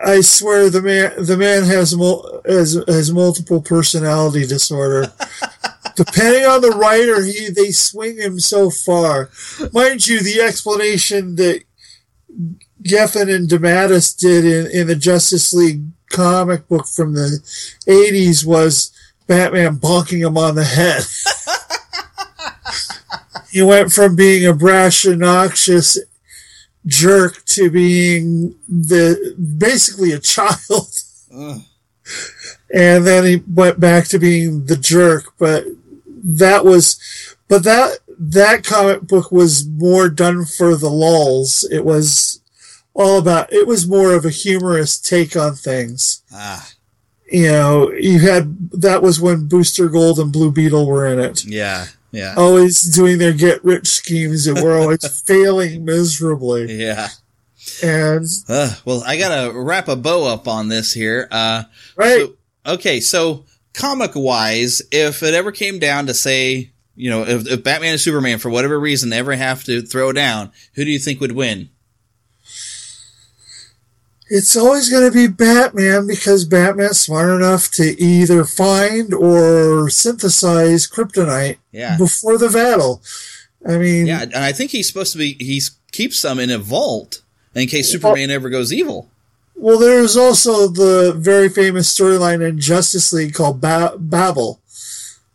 I 0.03 0.21
swear 0.21 0.69
the 0.69 0.81
man 0.81 1.13
the 1.23 1.37
man 1.37 1.63
has 1.63 1.95
mul- 1.95 2.41
has, 2.45 2.81
has 2.87 3.11
multiple 3.11 3.61
personality 3.61 4.45
disorder. 4.45 5.11
Depending 5.95 6.45
on 6.45 6.61
the 6.61 6.71
writer, 6.71 7.23
he 7.23 7.49
they 7.49 7.71
swing 7.71 8.17
him 8.17 8.39
so 8.39 8.69
far. 8.69 9.29
Mind 9.73 10.07
you, 10.07 10.19
the 10.19 10.41
explanation 10.41 11.35
that 11.35 11.63
Giffen 12.83 13.29
and 13.29 13.49
DeMatteis 13.49 14.17
did 14.17 14.45
in, 14.45 14.71
in 14.71 14.87
the 14.87 14.95
Justice 14.95 15.53
League 15.53 15.83
comic 16.09 16.67
book 16.67 16.87
from 16.87 17.13
the 17.13 17.39
'80s 17.87 18.45
was 18.45 18.91
Batman 19.25 19.77
bonking 19.77 20.25
him 20.25 20.37
on 20.37 20.55
the 20.55 20.63
head. 20.63 21.03
he 23.51 23.61
went 23.61 23.91
from 23.91 24.15
being 24.15 24.45
a 24.45 24.53
brash, 24.53 25.05
obnoxious 25.05 25.97
jerk 26.87 27.43
to 27.45 27.69
being 27.69 28.55
the 28.67 29.35
basically 29.59 30.11
a 30.13 30.19
child, 30.19 30.89
Ugh. 31.35 31.61
and 32.73 33.05
then 33.05 33.25
he 33.25 33.43
went 33.47 33.79
back 33.79 34.05
to 34.07 34.19
being 34.19 34.65
the 34.65 34.77
jerk. 34.77 35.33
But 35.37 35.65
that 36.23 36.65
was, 36.65 36.97
but 37.47 37.63
that 37.63 37.99
that 38.19 38.63
comic 38.63 39.01
book 39.03 39.31
was 39.31 39.67
more 39.67 40.09
done 40.09 40.45
for 40.45 40.75
the 40.75 40.89
lulls. 40.89 41.63
It 41.71 41.85
was 41.85 42.41
all 42.93 43.19
about. 43.19 43.51
It 43.53 43.67
was 43.67 43.87
more 43.87 44.13
of 44.13 44.25
a 44.25 44.29
humorous 44.31 44.97
take 44.99 45.35
on 45.35 45.53
things. 45.55 46.23
Ah, 46.33 46.71
You 47.31 47.43
know, 47.43 47.91
you 47.91 48.19
had 48.19 48.71
that 48.71 49.01
was 49.03 49.19
when 49.19 49.47
Booster 49.47 49.87
Gold 49.89 50.17
and 50.19 50.31
Blue 50.33 50.51
Beetle 50.51 50.87
were 50.87 51.05
in 51.05 51.19
it 51.19 51.45
yeah, 51.45 51.87
yeah, 52.17 52.33
always 52.37 52.81
doing 52.95 53.17
their 53.19 53.33
get 53.33 53.63
rich 53.63 53.87
schemes 53.87 54.45
that 54.45 54.61
were 54.63 54.77
always 54.77 55.21
failing 55.25 55.85
miserably. 55.85 56.73
yeah. 56.83 57.09
And 57.83 58.25
Uh, 58.47 58.73
well, 58.85 59.03
I 59.05 59.17
gotta 59.17 59.51
wrap 59.57 59.87
a 59.87 59.95
bow 59.95 60.25
up 60.25 60.47
on 60.47 60.69
this 60.69 60.93
here. 60.93 61.27
Uh, 61.31 61.63
right. 61.95 62.21
so- 62.65 62.73
okay, 62.73 62.99
so 62.99 63.45
comic 63.73 64.11
wise, 64.15 64.81
if 64.91 65.21
it 65.21 65.33
ever 65.33 65.51
came 65.51 65.77
down 65.79 66.07
to 66.07 66.13
say, 66.13 66.71
you 66.95 67.09
know, 67.09 67.23
if, 67.23 67.45
if 67.47 67.63
Batman 67.63 67.91
and 67.91 67.99
Superman, 68.01 68.39
for 68.39 68.49
whatever 68.49 68.79
reason, 68.79 69.13
ever 69.13 69.35
have 69.35 69.63
to 69.65 69.81
throw 69.81 70.11
down, 70.13 70.51
who 70.73 70.83
do 70.85 70.91
you 70.91 70.97
think 70.99 71.19
would 71.19 71.33
win? 71.33 71.69
It's 74.29 74.55
always 74.55 74.89
going 74.89 75.09
to 75.09 75.13
be 75.13 75.27
Batman 75.27 76.07
because 76.07 76.45
Batman's 76.45 76.99
smart 76.99 77.29
enough 77.29 77.69
to 77.71 77.99
either 78.01 78.43
find 78.43 79.13
or 79.13 79.89
synthesize 79.89 80.87
kryptonite 80.87 81.57
Yeah. 81.71 81.97
before 81.97 82.37
the 82.37 82.49
battle. 82.49 83.01
I 83.67 83.77
mean, 83.77 84.05
Yeah, 84.07 84.21
and 84.23 84.35
I 84.35 84.51
think 84.51 84.71
he's 84.71 84.87
supposed 84.87 85.11
to 85.13 85.17
be, 85.17 85.33
he 85.39 85.61
keeps 85.91 86.19
some 86.19 86.39
in 86.39 86.49
a 86.51 86.57
vault 86.57 87.21
in 87.55 87.67
case 87.67 87.89
Superman 87.91 88.29
ever 88.31 88.49
goes 88.49 88.71
evil. 88.71 89.09
well, 89.55 89.79
there's 89.79 90.15
also 90.15 90.67
the 90.67 91.13
very 91.17 91.49
famous 91.49 91.91
storyline 91.93 92.47
in 92.47 92.59
Justice 92.59 93.11
League 93.11 93.33
called 93.33 93.59
ba- 93.59 93.95
Babel 93.97 94.61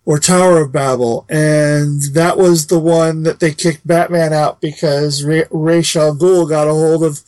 or 0.04 0.18
Tower 0.18 0.60
of 0.60 0.72
Babel, 0.72 1.24
and 1.28 2.02
that 2.14 2.36
was 2.36 2.66
the 2.66 2.78
one 2.78 3.22
that 3.22 3.38
they 3.40 3.52
kicked 3.54 3.86
Batman 3.86 4.32
out 4.32 4.60
because 4.60 5.22
Ra- 5.22 5.42
Ra's 5.50 5.94
al 5.94 6.14
got 6.14 6.66
a 6.68 6.72
hold 6.72 7.04
of 7.04 7.20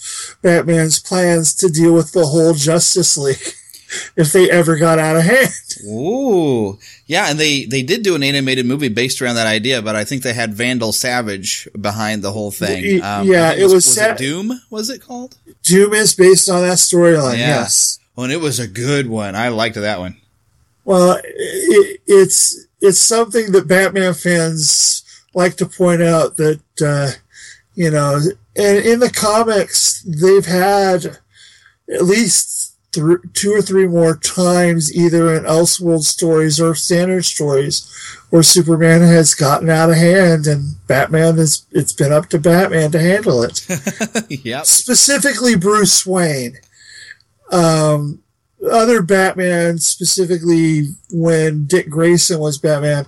Batman's 0.42 0.98
plans 0.98 1.54
to 1.54 1.68
deal 1.68 1.94
with 1.94 2.12
the 2.12 2.26
whole 2.26 2.54
Justice 2.54 3.16
League 3.16 3.36
if 4.16 4.32
they 4.32 4.50
ever 4.50 4.76
got 4.76 4.98
out 4.98 5.16
of 5.16 5.22
hand. 5.22 5.50
Ooh, 5.86 6.78
yeah, 7.06 7.30
and 7.30 7.38
they 7.38 7.64
they 7.64 7.82
did 7.82 8.02
do 8.02 8.14
an 8.16 8.22
animated 8.22 8.66
movie 8.66 8.88
based 8.88 9.20
around 9.22 9.34
that 9.36 9.46
idea, 9.46 9.80
but 9.82 9.94
I 9.96 10.04
think 10.04 10.22
they 10.22 10.32
had 10.34 10.54
Vandal 10.54 10.92
Savage 10.92 11.68
behind 11.80 12.22
the 12.22 12.32
whole 12.32 12.50
thing. 12.50 13.02
Um, 13.02 13.26
yeah, 13.28 13.46
I 13.46 13.50
think 13.50 13.60
it 13.60 13.64
was 13.64 13.72
was 13.74 13.94
Sa- 13.94 14.12
it 14.12 14.18
Doom. 14.18 14.60
Was 14.70 14.90
it 14.90 15.00
called? 15.02 15.36
Doom 15.62 15.92
is 15.94 16.14
based 16.14 16.48
on 16.50 16.62
that 16.62 16.78
storyline, 16.78 17.38
Yeah. 17.38 17.60
yes. 17.60 17.98
Oh, 18.16 18.22
and 18.24 18.32
it 18.32 18.40
was 18.40 18.58
a 18.60 18.66
good 18.68 19.08
one. 19.08 19.34
I 19.36 19.48
liked 19.48 19.74
that 19.76 19.98
one. 19.98 20.16
Well, 20.84 21.18
it, 21.22 22.00
it's 22.06 22.66
it's 22.80 23.00
something 23.00 23.52
that 23.52 23.68
Batman 23.68 24.14
fans 24.14 25.02
like 25.34 25.56
to 25.56 25.66
point 25.66 26.02
out 26.02 26.36
that 26.36 26.60
uh, 26.84 27.10
you 27.74 27.90
know, 27.90 28.20
and 28.56 28.78
in 28.78 29.00
the 29.00 29.10
comics 29.10 30.02
they've 30.02 30.46
had 30.46 31.18
at 31.92 32.02
least 32.02 32.76
th- 32.92 33.18
two 33.32 33.52
or 33.52 33.62
three 33.62 33.86
more 33.86 34.16
times, 34.16 34.94
either 34.94 35.34
in 35.34 35.44
Elseworld 35.44 36.04
stories 36.04 36.60
or 36.60 36.74
standard 36.74 37.24
stories, 37.24 37.90
where 38.30 38.42
Superman 38.42 39.00
has 39.00 39.34
gotten 39.34 39.70
out 39.70 39.90
of 39.90 39.96
hand, 39.96 40.46
and 40.46 40.76
Batman 40.86 41.38
is 41.38 41.66
it's 41.72 41.92
been 41.92 42.12
up 42.12 42.28
to 42.30 42.38
Batman 42.38 42.90
to 42.92 43.00
handle 43.00 43.42
it. 43.42 43.66
yep. 44.44 44.66
Specifically, 44.66 45.56
Bruce 45.56 46.06
Wayne. 46.06 46.58
Um, 47.50 48.23
other 48.70 49.02
Batman, 49.02 49.78
specifically 49.78 50.88
when 51.10 51.66
Dick 51.66 51.88
Grayson 51.88 52.38
was 52.38 52.58
Batman, 52.58 53.06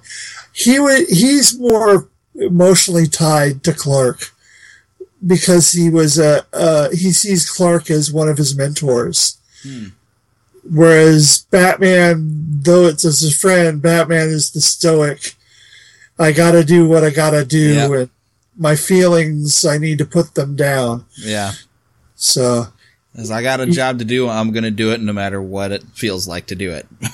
he 0.53 0.79
would 0.79 1.09
he's 1.09 1.59
more 1.59 2.09
emotionally 2.35 3.07
tied 3.07 3.63
to 3.65 3.73
Clark 3.73 4.31
because 5.27 5.73
he 5.73 5.89
was 5.91 6.19
a 6.19 6.45
uh, 6.53 6.91
he 6.91 7.11
sees 7.13 7.51
Clark 7.51 7.91
as 7.91 8.13
one 8.13 8.29
of 8.29 8.39
his 8.39 8.57
mentors. 8.57 9.39
Hmm. 9.63 9.87
Whereas 10.69 11.47
Batman, 11.51 12.61
though 12.63 12.87
it's 12.87 13.05
as 13.05 13.23
a 13.23 13.31
friend, 13.37 13.81
Batman 13.81 14.29
is 14.29 14.51
the 14.51 14.61
stoic. 14.61 15.35
I 16.19 16.33
gotta 16.33 16.65
do 16.65 16.89
what 16.89 17.05
I 17.05 17.11
gotta 17.11 17.45
do, 17.45 17.75
Yep. 17.75 17.91
and 17.91 18.11
my 18.59 18.75
feelings 18.75 19.65
I 19.65 19.79
need 19.79 19.99
to 19.99 20.05
put 20.07 20.35
them 20.35 20.57
down. 20.57 21.05
Yeah. 21.17 21.53
So 22.17 22.69
As 23.17 23.31
I 23.31 23.43
got 23.43 23.61
a 23.61 23.67
job 23.67 23.99
to 24.01 24.05
do, 24.05 24.29
I'm 24.29 24.53
going 24.53 24.65
to 24.65 24.71
do 24.71 24.93
it 24.93 25.01
no 25.01 25.13
matter 25.13 25.41
what 25.41 25.73
it 25.73 25.83
feels 25.95 26.29
like 26.29 26.47
to 26.47 26.55
do 26.55 26.71
it. 26.73 26.87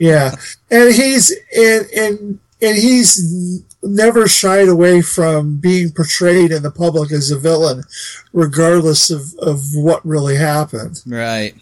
Yeah, 0.00 0.34
and 0.70 0.94
he's 0.94 1.30
and 1.54 1.86
and 1.94 2.38
and 2.62 2.76
he's 2.78 3.62
never 3.82 4.26
shied 4.28 4.68
away 4.68 5.02
from 5.02 5.58
being 5.58 5.92
portrayed 5.92 6.52
in 6.52 6.62
the 6.62 6.70
public 6.70 7.12
as 7.12 7.30
a 7.30 7.38
villain, 7.38 7.84
regardless 8.32 9.10
of 9.10 9.34
of 9.40 9.60
what 9.74 10.04
really 10.04 10.36
happened. 10.36 11.02
right. 11.06 11.54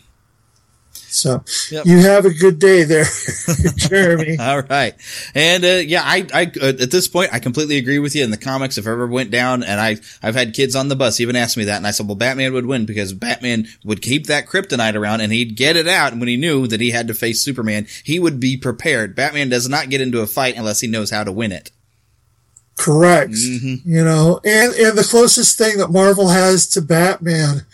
So 1.19 1.43
Yep. 1.71 1.87
you 1.87 1.99
have 1.99 2.25
a 2.25 2.31
good 2.33 2.59
day 2.59 2.85
there, 2.85 3.05
Jeremy. 3.77 4.37
All 4.41 4.63
right. 4.63 4.95
And 5.35 5.65
uh, 5.65 5.69
yeah, 5.85 6.03
I, 6.05 6.27
I 6.33 6.53
uh, 6.61 6.69
at 6.81 6.91
this 6.91 7.09
point 7.09 7.31
I 7.33 7.39
completely 7.39 7.77
agree 7.77 7.99
with 7.99 8.15
you. 8.15 8.25
In 8.25 8.31
the 8.31 8.37
comics, 8.37 8.79
if 8.79 8.87
I 8.87 8.91
ever 8.91 9.07
went 9.07 9.31
down, 9.31 9.63
and 9.63 9.81
I 9.81 9.97
I've 10.23 10.35
had 10.35 10.55
kids 10.55 10.77
on 10.77 10.89
the 10.89 10.97
bus 10.97 11.21
even 11.21 11.37
ask 11.37 11.57
me 11.57 11.65
that, 11.65 11.77
and 11.77 11.87
I 11.87 11.91
said, 11.91 12.07
well, 12.07 12.15
Batman 12.17 12.53
would 12.53 12.67
win 12.67 12.87
because 12.87 13.13
Batman 13.13 13.67
would 13.85 14.03
keep 14.03 14.27
that 14.27 14.47
kryptonite 14.47 14.95
around, 14.95 15.21
and 15.21 15.33
he'd 15.33 15.57
get 15.57 15.77
it 15.77 15.89
out. 15.89 16.13
And 16.13 16.21
when 16.21 16.29
he 16.29 16.37
knew 16.37 16.67
that 16.67 16.81
he 16.81 16.91
had 16.91 17.09
to 17.09 17.15
face 17.15 17.43
Superman, 17.43 17.87
he 18.05 18.19
would 18.19 18.39
be 18.41 18.57
prepared. 18.57 19.15
Batman 19.17 19.49
does 19.49 19.69
not 19.69 19.91
get 19.91 20.01
into 20.01 20.21
a 20.21 20.27
fight 20.27 20.57
unless 20.57 20.81
he 20.81 20.87
knows 20.89 21.11
how 21.11 21.25
to 21.25 21.33
win 21.33 21.53
it. 21.53 21.71
Correct. 22.77 23.33
Mm-hmm. 23.33 23.91
You 23.93 24.05
know, 24.05 24.41
and 24.45 24.73
and 24.75 24.97
the 24.97 25.03
closest 25.09 25.59
thing 25.59 25.79
that 25.79 25.91
Marvel 25.91 26.29
has 26.29 26.67
to 26.69 26.81
Batman, 26.81 27.67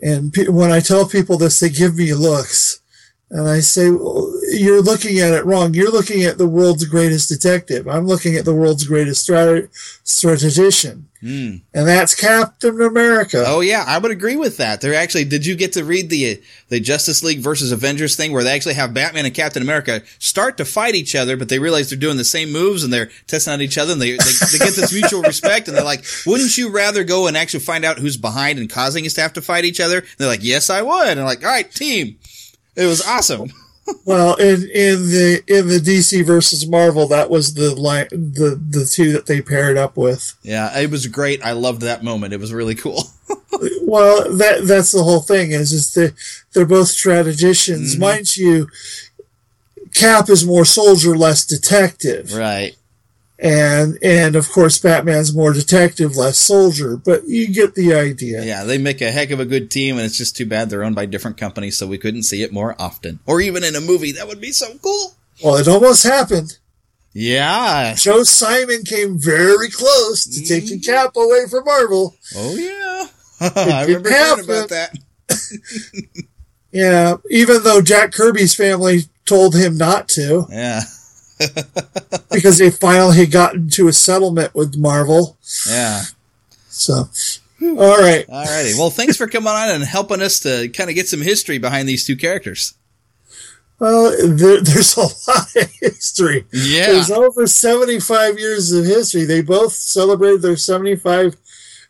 and 0.00 0.32
pe- 0.32 0.48
when 0.48 0.72
I 0.72 0.80
tell 0.80 1.06
people 1.06 1.36
this, 1.36 1.60
they 1.60 1.68
give 1.68 1.96
me 1.96 2.14
looks, 2.14 2.80
And 3.28 3.48
I 3.48 3.58
say, 3.58 3.90
well, 3.90 4.32
you're 4.52 4.82
looking 4.82 5.18
at 5.18 5.34
it 5.34 5.44
wrong. 5.44 5.74
You're 5.74 5.90
looking 5.90 6.22
at 6.22 6.38
the 6.38 6.46
world's 6.46 6.84
greatest 6.84 7.28
detective. 7.28 7.88
I'm 7.88 8.06
looking 8.06 8.36
at 8.36 8.44
the 8.44 8.54
world's 8.54 8.84
greatest 8.84 9.28
strat- 9.28 9.68
strategician. 10.04 11.08
Hmm. 11.20 11.56
And 11.74 11.88
that's 11.88 12.14
Captain 12.14 12.80
America. 12.80 13.42
Oh 13.46 13.60
yeah, 13.60 13.84
I 13.84 13.98
would 13.98 14.12
agree 14.12 14.36
with 14.36 14.58
that. 14.58 14.80
They're 14.80 14.94
actually. 14.94 15.24
Did 15.24 15.44
you 15.44 15.56
get 15.56 15.72
to 15.72 15.82
read 15.82 16.10
the 16.10 16.40
the 16.68 16.78
Justice 16.78 17.24
League 17.24 17.40
versus 17.40 17.72
Avengers 17.72 18.14
thing 18.16 18.32
where 18.32 18.44
they 18.44 18.54
actually 18.54 18.74
have 18.74 18.94
Batman 18.94 19.24
and 19.24 19.34
Captain 19.34 19.62
America 19.62 20.02
start 20.18 20.58
to 20.58 20.64
fight 20.64 20.94
each 20.94 21.16
other, 21.16 21.36
but 21.36 21.48
they 21.48 21.58
realize 21.58 21.88
they're 21.88 21.98
doing 21.98 22.18
the 22.18 22.24
same 22.24 22.52
moves 22.52 22.84
and 22.84 22.92
they're 22.92 23.10
testing 23.26 23.54
out 23.54 23.60
each 23.62 23.78
other 23.78 23.92
and 23.94 24.00
they 24.00 24.12
they, 24.12 24.18
they 24.52 24.58
get 24.58 24.74
this 24.74 24.92
mutual 24.92 25.22
respect 25.22 25.68
and 25.68 25.76
they're 25.76 25.84
like, 25.84 26.04
wouldn't 26.26 26.56
you 26.58 26.70
rather 26.70 27.02
go 27.02 27.26
and 27.26 27.36
actually 27.36 27.60
find 27.60 27.84
out 27.84 27.98
who's 27.98 28.18
behind 28.18 28.58
and 28.58 28.70
causing 28.70 29.06
us 29.06 29.14
to 29.14 29.22
have 29.22 29.32
to 29.32 29.42
fight 29.42 29.64
each 29.64 29.80
other? 29.80 29.98
And 29.98 30.08
they're 30.18 30.28
like, 30.28 30.44
yes, 30.44 30.68
I 30.68 30.82
would. 30.82 31.08
And 31.08 31.24
like, 31.24 31.42
all 31.42 31.50
right, 31.50 31.68
team. 31.72 32.18
It 32.76 32.86
was 32.86 33.04
awesome. 33.06 33.50
well, 34.04 34.34
in 34.36 34.62
in 34.74 35.08
the 35.10 35.42
in 35.46 35.68
the 35.68 35.78
DC 35.78 36.24
versus 36.26 36.66
Marvel, 36.68 37.06
that 37.08 37.30
was 37.30 37.54
the 37.54 37.74
line, 37.74 38.08
the 38.10 38.60
the 38.70 38.84
two 38.84 39.12
that 39.12 39.26
they 39.26 39.40
paired 39.40 39.76
up 39.76 39.96
with. 39.96 40.34
Yeah, 40.42 40.76
it 40.78 40.90
was 40.90 41.06
great. 41.06 41.44
I 41.44 41.52
loved 41.52 41.82
that 41.82 42.02
moment. 42.02 42.32
It 42.34 42.40
was 42.40 42.52
really 42.52 42.74
cool. 42.74 43.04
well, 43.82 44.30
that 44.36 44.62
that's 44.64 44.92
the 44.92 45.02
whole 45.04 45.20
thing. 45.20 45.52
Is 45.52 45.70
just 45.70 45.94
they 45.94 46.10
they're 46.52 46.66
both 46.66 46.88
strategicians, 46.88 47.92
Mm-hmm. 47.92 48.00
mind 48.00 48.36
you. 48.36 48.68
Cap 49.94 50.28
is 50.28 50.44
more 50.44 50.64
soldier, 50.66 51.16
less 51.16 51.46
detective, 51.46 52.34
right? 52.34 52.76
And 53.38 53.98
and 54.02 54.34
of 54.34 54.50
course, 54.50 54.78
Batman's 54.78 55.34
more 55.34 55.52
detective, 55.52 56.16
less 56.16 56.38
soldier. 56.38 56.96
But 56.96 57.28
you 57.28 57.52
get 57.52 57.74
the 57.74 57.94
idea. 57.94 58.42
Yeah, 58.44 58.64
they 58.64 58.78
make 58.78 59.02
a 59.02 59.10
heck 59.10 59.30
of 59.30 59.40
a 59.40 59.44
good 59.44 59.70
team, 59.70 59.96
and 59.96 60.06
it's 60.06 60.16
just 60.16 60.36
too 60.36 60.46
bad 60.46 60.70
they're 60.70 60.84
owned 60.84 60.94
by 60.94 61.06
different 61.06 61.36
companies, 61.36 61.76
so 61.76 61.86
we 61.86 61.98
couldn't 61.98 62.22
see 62.22 62.42
it 62.42 62.52
more 62.52 62.74
often, 62.78 63.20
or 63.26 63.40
even 63.40 63.62
in 63.62 63.76
a 63.76 63.80
movie. 63.80 64.12
That 64.12 64.26
would 64.26 64.40
be 64.40 64.52
so 64.52 64.78
cool. 64.82 65.14
Well, 65.44 65.56
it 65.56 65.68
almost 65.68 66.02
happened. 66.02 66.56
Yeah. 67.12 67.94
Joe 67.94 68.22
Simon 68.22 68.84
came 68.84 69.18
very 69.18 69.70
close 69.70 70.24
to 70.24 70.42
taking 70.42 70.80
mm-hmm. 70.80 70.90
Cap 70.90 71.16
away 71.16 71.46
from 71.50 71.64
Marvel. 71.64 72.14
Oh 72.34 72.54
yeah, 72.54 73.06
I 73.54 73.84
remember 73.84 74.10
hearing 74.10 74.44
about 74.44 74.68
that. 74.70 74.98
Yeah, 76.76 77.16
even 77.30 77.62
though 77.62 77.80
Jack 77.80 78.12
Kirby's 78.12 78.54
family 78.54 79.04
told 79.24 79.56
him 79.56 79.78
not 79.78 80.10
to. 80.10 80.46
Yeah. 80.50 80.82
because 82.30 82.58
they 82.58 82.70
finally 82.70 83.26
got 83.26 83.54
into 83.54 83.88
a 83.88 83.92
settlement 83.92 84.54
with 84.54 84.76
Marvel. 84.76 85.36
Yeah. 85.68 86.02
So, 86.68 87.08
all 87.62 87.98
right. 87.98 88.26
Alrighty. 88.26 88.78
Well, 88.78 88.90
thanks 88.90 89.16
for 89.16 89.26
coming 89.26 89.48
on 89.48 89.70
and 89.70 89.84
helping 89.84 90.22
us 90.22 90.40
to 90.40 90.68
kind 90.68 90.90
of 90.90 90.96
get 90.96 91.08
some 91.08 91.22
history 91.22 91.58
behind 91.58 91.88
these 91.88 92.06
two 92.06 92.16
characters. 92.16 92.74
Well, 93.78 94.10
there, 94.10 94.62
there's 94.62 94.96
a 94.96 95.00
lot 95.30 95.56
of 95.56 95.70
history. 95.80 96.46
Yeah. 96.52 96.92
There's 96.92 97.10
over 97.10 97.46
75 97.46 98.38
years 98.38 98.72
of 98.72 98.84
history. 98.86 99.24
They 99.24 99.42
both 99.42 99.72
celebrated 99.72 100.42
their 100.42 100.56
75 100.56 101.36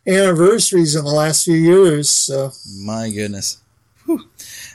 anniversaries 0.06 0.94
in 0.96 1.04
the 1.04 1.10
last 1.10 1.44
few 1.44 1.54
years. 1.54 2.10
So, 2.10 2.52
My 2.78 3.10
goodness. 3.10 3.58
Whew. 4.04 4.24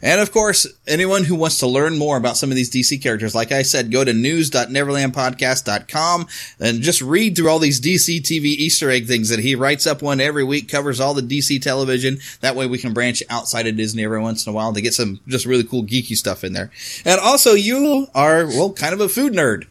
And 0.02 0.20
of 0.20 0.32
course, 0.32 0.66
anyone 0.88 1.26
who 1.26 1.36
wants 1.36 1.60
to 1.60 1.68
learn 1.68 1.96
more 1.98 2.18
about 2.18 2.38
some 2.38 2.50
of 2.50 2.56
these 2.56 2.72
DC 2.72 3.00
characters, 3.02 3.36
like 3.36 3.52
I 3.52 3.62
said, 3.62 3.92
go 3.92 4.04
to 4.04 4.14
news.neverlandpodcast.com 4.14 6.28
and 6.60 6.82
just 6.82 7.02
read 7.02 7.36
through 7.36 7.50
all 7.50 7.60
these 7.60 7.80
DC 7.80 8.22
TV 8.22 8.46
Easter 8.46 8.90
egg 8.90 9.06
things 9.08 9.30
that 9.30 9.40
he 9.40 9.54
writes 9.56 9.86
up 9.86 10.02
one 10.02 10.20
every 10.20 10.44
week, 10.44 10.70
covers 10.70 11.00
all 11.00 11.14
the 11.14 11.22
DC 11.22 11.62
television. 11.62 12.18
That 12.42 12.56
way 12.56 12.66
we 12.68 12.80
can 12.80 12.94
branch 12.94 13.24
outside 13.30 13.68
of 13.68 13.78
Disney 13.78 14.04
every 14.04 14.22
once 14.22 14.46
in 14.46 14.52
a 14.52 14.56
while 14.56 14.74
to 14.74 14.82
get 14.82 14.94
some 14.94 15.22
just 15.28 15.46
really 15.46 15.64
cool 15.64 15.84
geeky 15.84 16.18
stuff 16.18 16.44
in 16.44 16.54
there. 16.54 16.72
And 17.06 17.20
also 17.20 17.54
you 17.54 18.08
are, 18.16 18.48
well, 18.48 18.74
kind 18.74 18.94
of 18.94 19.02
a 19.02 19.10
food 19.10 19.34
nerd. 19.34 19.68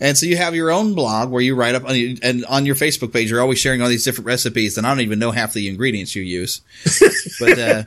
And 0.00 0.16
so 0.16 0.26
you 0.26 0.36
have 0.36 0.54
your 0.54 0.70
own 0.70 0.94
blog 0.94 1.30
where 1.30 1.42
you 1.42 1.54
write 1.54 1.74
up, 1.74 1.84
on, 1.84 1.96
your, 1.96 2.16
and 2.22 2.44
on 2.46 2.66
your 2.66 2.76
Facebook 2.76 3.12
page, 3.12 3.30
you're 3.30 3.40
always 3.40 3.58
sharing 3.58 3.82
all 3.82 3.88
these 3.88 4.04
different 4.04 4.26
recipes, 4.26 4.78
and 4.78 4.86
I 4.86 4.90
don't 4.90 5.00
even 5.00 5.18
know 5.18 5.32
half 5.32 5.52
the 5.52 5.68
ingredients 5.68 6.14
you 6.14 6.22
use. 6.22 6.60
But, 7.40 7.58
uh, 7.58 7.82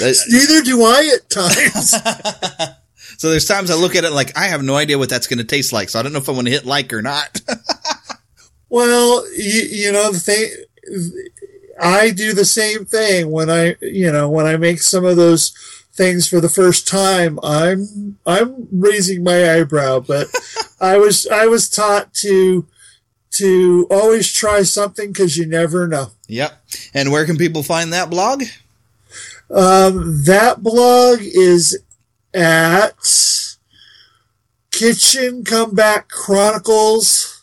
neither 0.00 0.62
do 0.62 0.82
I 0.82 1.10
at 1.14 1.30
times. 1.30 1.90
so 3.18 3.30
there's 3.30 3.46
times 3.46 3.70
I 3.70 3.74
look 3.74 3.96
at 3.96 4.04
it 4.04 4.10
like 4.10 4.36
I 4.36 4.48
have 4.48 4.62
no 4.62 4.76
idea 4.76 4.98
what 4.98 5.08
that's 5.08 5.26
going 5.26 5.38
to 5.38 5.44
taste 5.44 5.72
like, 5.72 5.88
so 5.88 5.98
I 5.98 6.02
don't 6.02 6.12
know 6.12 6.18
if 6.18 6.28
I 6.28 6.32
want 6.32 6.46
to 6.46 6.52
hit 6.52 6.66
like 6.66 6.92
or 6.92 7.02
not. 7.02 7.40
Well, 8.70 9.26
you, 9.32 9.62
you 9.62 9.92
know, 9.92 10.12
the 10.12 10.20
thing, 10.20 10.50
I 11.80 12.10
do 12.10 12.34
the 12.34 12.44
same 12.44 12.84
thing 12.84 13.30
when 13.30 13.48
I, 13.48 13.76
you 13.80 14.12
know, 14.12 14.28
when 14.28 14.46
I 14.46 14.56
make 14.56 14.80
some 14.80 15.04
of 15.04 15.16
those 15.16 15.52
things 15.92 16.28
for 16.28 16.40
the 16.40 16.48
first 16.48 16.86
time, 16.86 17.38
I'm, 17.42 18.18
I'm 18.26 18.68
raising 18.70 19.24
my 19.24 19.54
eyebrow, 19.54 20.00
but 20.00 20.28
I 20.80 20.98
was, 20.98 21.26
I 21.26 21.46
was 21.46 21.68
taught 21.68 22.12
to, 22.14 22.66
to 23.32 23.86
always 23.90 24.32
try 24.32 24.62
something 24.62 25.12
because 25.12 25.36
you 25.36 25.46
never 25.46 25.88
know. 25.88 26.10
yep. 26.26 26.62
And 26.92 27.10
where 27.10 27.24
can 27.24 27.36
people 27.36 27.62
find 27.62 27.92
that 27.92 28.10
blog? 28.10 28.44
Um, 29.50 30.24
that 30.24 30.62
blog 30.62 31.20
is 31.20 31.78
at 32.34 32.94
Kitchen 34.70 35.44
Comeback 35.44 36.08
Chronicles 36.08 37.38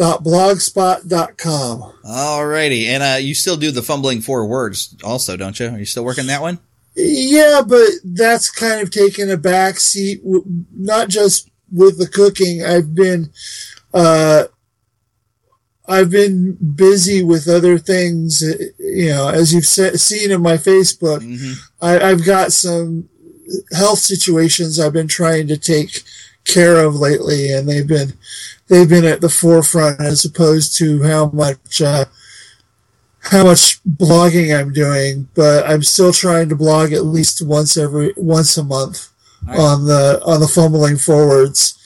blogspot.com. 0.00 1.92
Alrighty. 2.04 2.86
And 2.86 3.02
uh, 3.02 3.18
you 3.20 3.34
still 3.34 3.56
do 3.56 3.70
the 3.70 3.82
fumbling 3.82 4.20
forwards 4.20 4.96
also, 5.04 5.36
don't 5.36 5.58
you? 5.60 5.68
Are 5.68 5.78
you 5.78 5.84
still 5.84 6.04
working 6.04 6.26
that 6.26 6.42
one? 6.42 6.58
Yeah, 6.96 7.62
but 7.66 7.88
that's 8.04 8.50
kind 8.50 8.80
of 8.80 8.90
taken 8.90 9.30
a 9.30 9.36
back 9.36 9.78
seat, 9.78 10.22
not 10.74 11.08
just 11.08 11.50
with 11.70 11.98
the 11.98 12.08
cooking. 12.08 12.64
I've 12.64 12.94
been, 12.94 13.30
uh, 13.94 14.44
I've 15.90 16.10
been 16.10 16.56
busy 16.76 17.22
with 17.24 17.48
other 17.48 17.76
things, 17.78 18.42
uh, 18.42 18.54
you 18.78 19.08
know, 19.08 19.28
as 19.28 19.52
you've 19.52 19.66
se- 19.66 19.96
seen 19.96 20.30
in 20.30 20.40
my 20.40 20.56
Facebook. 20.56 21.20
I, 21.82 21.98
I've 22.10 22.24
got 22.24 22.52
some 22.52 23.08
health 23.72 23.98
situations 23.98 24.78
I've 24.78 24.92
been 24.92 25.08
trying 25.08 25.48
to 25.48 25.56
take 25.56 26.02
care 26.44 26.76
of 26.84 26.94
lately, 26.94 27.52
and 27.52 27.68
they've 27.68 27.86
been 27.86 28.12
they've 28.68 28.88
been 28.88 29.04
at 29.04 29.20
the 29.20 29.28
forefront 29.28 30.00
as 30.00 30.24
opposed 30.24 30.76
to 30.78 31.02
how 31.02 31.30
much 31.30 31.82
uh, 31.82 32.04
how 33.22 33.44
much 33.44 33.82
blogging 33.84 34.56
I'm 34.56 34.72
doing. 34.72 35.28
But 35.34 35.68
I'm 35.68 35.82
still 35.82 36.12
trying 36.12 36.48
to 36.50 36.56
blog 36.56 36.92
at 36.92 37.04
least 37.04 37.44
once 37.44 37.76
every 37.76 38.14
once 38.16 38.56
a 38.56 38.64
month 38.64 39.08
on 39.58 39.86
the 39.86 40.22
on 40.24 40.40
the 40.40 40.48
fumbling 40.48 40.96
forwards, 40.98 41.78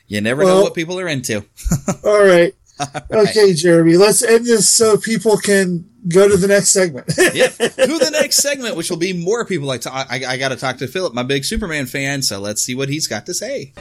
you 0.06 0.22
never 0.22 0.42
know 0.44 0.62
what 0.62 0.72
people 0.74 0.98
are 0.98 1.06
into. 1.08 1.44
all 2.02 2.24
right. 2.24 2.54
Okay, 3.10 3.54
Jeremy, 3.54 3.96
let's 3.96 4.22
end 4.22 4.46
this 4.46 4.68
so 4.68 4.96
people 4.96 5.36
can 5.36 5.88
go 6.08 6.28
to 6.28 6.36
the 6.36 6.46
next 6.46 6.70
segment. 6.70 7.06
yep. 7.34 7.52
To 7.58 7.98
the 7.98 8.10
next 8.12 8.36
segment, 8.36 8.76
which 8.76 8.90
will 8.90 8.98
be 8.98 9.12
more 9.12 9.44
people 9.44 9.66
like. 9.66 9.82
To, 9.82 9.92
I, 9.92 10.06
I 10.26 10.36
got 10.36 10.50
to 10.50 10.56
talk 10.56 10.78
to 10.78 10.86
Phillip, 10.86 11.14
my 11.14 11.22
big 11.22 11.44
Superman 11.44 11.86
fan. 11.86 12.22
So 12.22 12.38
let's 12.38 12.62
see 12.62 12.74
what 12.74 12.88
he's 12.88 13.06
got 13.06 13.26
to 13.26 13.34
say. 13.34 13.72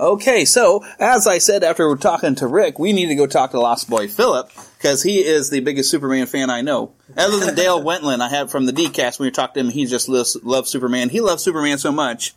Okay, 0.00 0.46
so 0.46 0.82
as 0.98 1.26
I 1.26 1.36
said 1.36 1.62
after 1.62 1.86
we're 1.86 1.96
talking 1.96 2.34
to 2.36 2.46
Rick, 2.46 2.78
we 2.78 2.94
need 2.94 3.08
to 3.08 3.14
go 3.14 3.26
talk 3.26 3.50
to 3.50 3.60
Lost 3.60 3.90
Boy 3.90 4.08
Phillip 4.08 4.50
because 4.78 5.02
he 5.02 5.18
is 5.18 5.50
the 5.50 5.60
biggest 5.60 5.90
Superman 5.90 6.24
fan 6.24 6.48
I 6.48 6.62
know. 6.62 6.92
Other 7.18 7.38
than 7.38 7.54
Dale 7.54 7.82
Wentland, 7.84 8.22
I 8.22 8.30
had 8.30 8.50
from 8.50 8.64
the 8.64 8.72
D-cast 8.72 9.20
when 9.20 9.26
we 9.26 9.30
talked 9.30 9.54
to 9.54 9.60
him, 9.60 9.68
he 9.68 9.84
just 9.84 10.08
loves, 10.08 10.38
loves 10.42 10.70
Superman. 10.70 11.10
He 11.10 11.20
loves 11.20 11.44
Superman 11.44 11.76
so 11.76 11.92
much 11.92 12.34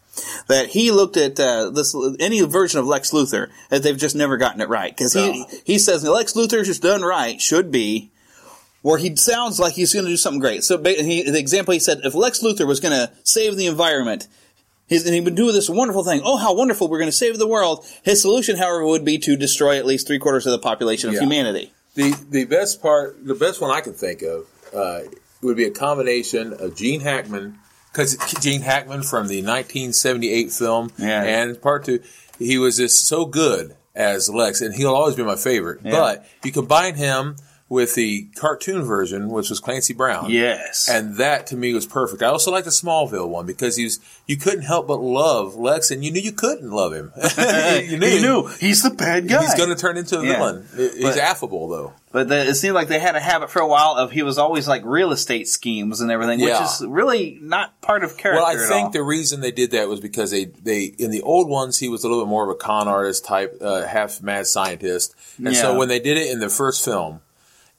that 0.48 0.68
he 0.68 0.92
looked 0.92 1.16
at 1.16 1.40
uh, 1.40 1.70
this 1.70 1.96
any 2.20 2.42
version 2.42 2.82
of 2.82 2.86
Lex 2.86 3.12
Luthor 3.12 3.50
that 3.70 3.82
they've 3.82 3.98
just 3.98 4.18
never 4.18 4.36
gotten 4.36 4.60
it 4.60 4.68
right 4.68 4.92
because 4.92 5.14
he 5.14 5.46
he 5.64 5.80
says 5.80 6.04
Lex 6.04 6.34
Luthor 6.34 6.60
is 6.60 6.68
just 6.68 6.84
done 6.84 7.02
right 7.02 7.40
should 7.40 7.72
be 7.72 8.12
where 8.82 8.98
he 8.98 9.16
sounds 9.16 9.58
like 9.58 9.74
he's 9.74 9.94
going 9.94 10.04
to 10.04 10.12
do 10.12 10.18
something 10.18 10.42
great. 10.42 10.66
So 10.66 10.78
he, 10.84 11.24
the 11.24 11.40
example 11.40 11.74
he 11.74 11.80
said, 11.80 12.02
if 12.04 12.14
Lex 12.14 12.42
Luthor 12.44 12.68
was 12.68 12.82
going 12.82 12.92
to 12.92 13.14
save 13.24 13.56
the 13.56 13.68
environment, 13.68 14.28
he's, 14.94 15.06
and 15.06 15.14
he 15.14 15.22
would 15.22 15.36
do 15.36 15.52
this 15.52 15.70
wonderful 15.70 16.04
thing. 16.04 16.22
Oh, 16.24 16.38
how 16.38 16.54
wonderful! 16.54 16.88
We're 16.88 17.00
going 17.00 17.10
to 17.12 17.12
save 17.18 17.38
the 17.38 17.48
world. 17.48 17.86
His 18.04 18.22
solution, 18.22 18.56
however, 18.58 18.86
would 18.86 19.04
be 19.04 19.18
to 19.20 19.36
destroy 19.36 19.78
at 19.78 19.86
least 19.86 20.08
three 20.08 20.20
quarters 20.20 20.46
of 20.46 20.52
the 20.52 20.60
population 20.60 21.10
of 21.10 21.16
Yeah. 21.16 21.22
humanity. 21.22 21.74
The 21.96 22.16
the 22.30 22.46
best 22.46 22.82
part, 22.82 23.18
the 23.26 23.36
best 23.36 23.60
one 23.62 23.70
I 23.72 23.82
can 23.82 23.94
think 23.94 24.22
of, 24.22 24.46
uh, 24.74 25.02
would 25.42 25.58
be 25.58 25.66
a 25.66 25.72
combination 25.72 26.54
of 26.54 26.76
Gene 26.76 27.02
Hackman, 27.02 27.58
because 27.92 28.16
Gene 28.42 28.62
Hackman 28.62 29.04
from 29.04 29.28
the 29.28 29.42
1978 29.42 30.52
film, 30.52 30.92
and 30.98 31.62
part 31.62 31.86
two, 31.86 32.00
he 32.40 32.58
was 32.58 32.78
just 32.78 33.06
so 33.08 33.26
good 33.26 33.76
as 33.96 34.28
Lex, 34.30 34.62
and 34.62 34.74
he'll 34.74 34.96
always 34.96 35.16
be 35.16 35.24
my 35.24 35.36
favorite. 35.36 35.82
Yeah. 35.84 35.92
But 35.92 36.26
you 36.44 36.52
combine 36.52 36.96
him 36.96 37.36
with 37.74 37.96
the 37.96 38.24
cartoon 38.36 38.84
version, 38.84 39.30
which 39.30 39.50
was 39.50 39.60
Clancy 39.60 39.94
Brown. 39.94 40.30
Yes. 40.30 40.88
And 40.90 41.18
that 41.18 41.48
to 41.48 41.58
me 41.58 41.74
was 41.74 41.86
perfect. 41.86 42.22
I 42.22 42.28
also 42.28 42.52
like 42.52 42.64
the 42.64 42.70
Smallville 42.70 43.28
one 43.28 43.46
because 43.46 43.78
you 44.28 44.38
couldn't 44.38 44.62
help 44.64 44.88
but 44.88 45.02
love 45.02 45.56
Lex, 45.56 45.92
and 45.92 46.04
you 46.06 46.12
knew 46.12 46.22
you 46.22 46.32
couldn't 46.32 46.70
love 46.72 46.94
him. 46.94 47.12
You 47.84 47.98
knew. 47.98 48.48
he's 48.60 48.84
the 48.84 48.92
bad 48.92 49.28
guy. 49.28 49.42
He's 49.42 49.56
going 49.56 49.70
to 49.70 49.76
turn 49.76 49.98
into 49.98 50.20
a 50.20 50.26
Yeah. 50.26 50.36
villain. 50.38 50.68
He's 50.76 51.02
But- 51.02 51.18
affable 51.18 51.68
though. 51.68 51.94
But 52.12 52.28
the, 52.30 52.48
it 52.50 52.54
seemed 52.54 52.76
like 52.76 52.90
they 52.90 53.00
had 53.00 53.16
a 53.16 53.20
habit 53.20 53.50
for 53.50 53.60
a 53.60 53.68
while 53.68 53.96
of 53.96 54.12
he 54.12 54.22
was 54.22 54.38
always 54.38 54.68
like 54.68 54.84
real 54.86 55.12
estate 55.12 55.48
schemes 55.48 56.00
and 56.00 56.12
everything, 56.12 56.40
Yeah. 56.40 56.60
which 56.62 56.70
is 56.70 56.86
really 56.88 57.40
not 57.42 57.82
part 57.82 58.04
of 58.04 58.18
character. 58.18 58.40
Well, 58.44 58.46
I 58.56 58.56
think 58.68 58.86
all. 58.86 58.92
the 58.92 59.02
reason 59.02 59.42
they 59.42 59.50
did 59.52 59.72
that 59.72 59.90
was 59.90 60.00
because 60.00 60.30
they, 60.30 60.46
they 60.46 60.84
in 61.00 61.10
the 61.10 61.24
old 61.24 61.50
ones 61.50 61.80
he 61.80 61.90
was 61.90 62.04
a 62.04 62.08
little 62.08 62.24
bit 62.24 62.30
more 62.30 62.44
of 62.44 62.52
a 62.52 62.56
con 62.60 62.88
artist 62.88 63.26
type, 63.26 63.58
uh, 63.62 63.88
half 63.88 64.22
mad 64.22 64.46
scientist, 64.46 65.16
and 65.44 65.56
so 65.56 65.76
when 65.76 65.88
they 65.88 66.00
did 66.00 66.18
it 66.18 66.30
in 66.30 66.40
the 66.40 66.50
first 66.50 66.86
film, 66.86 67.22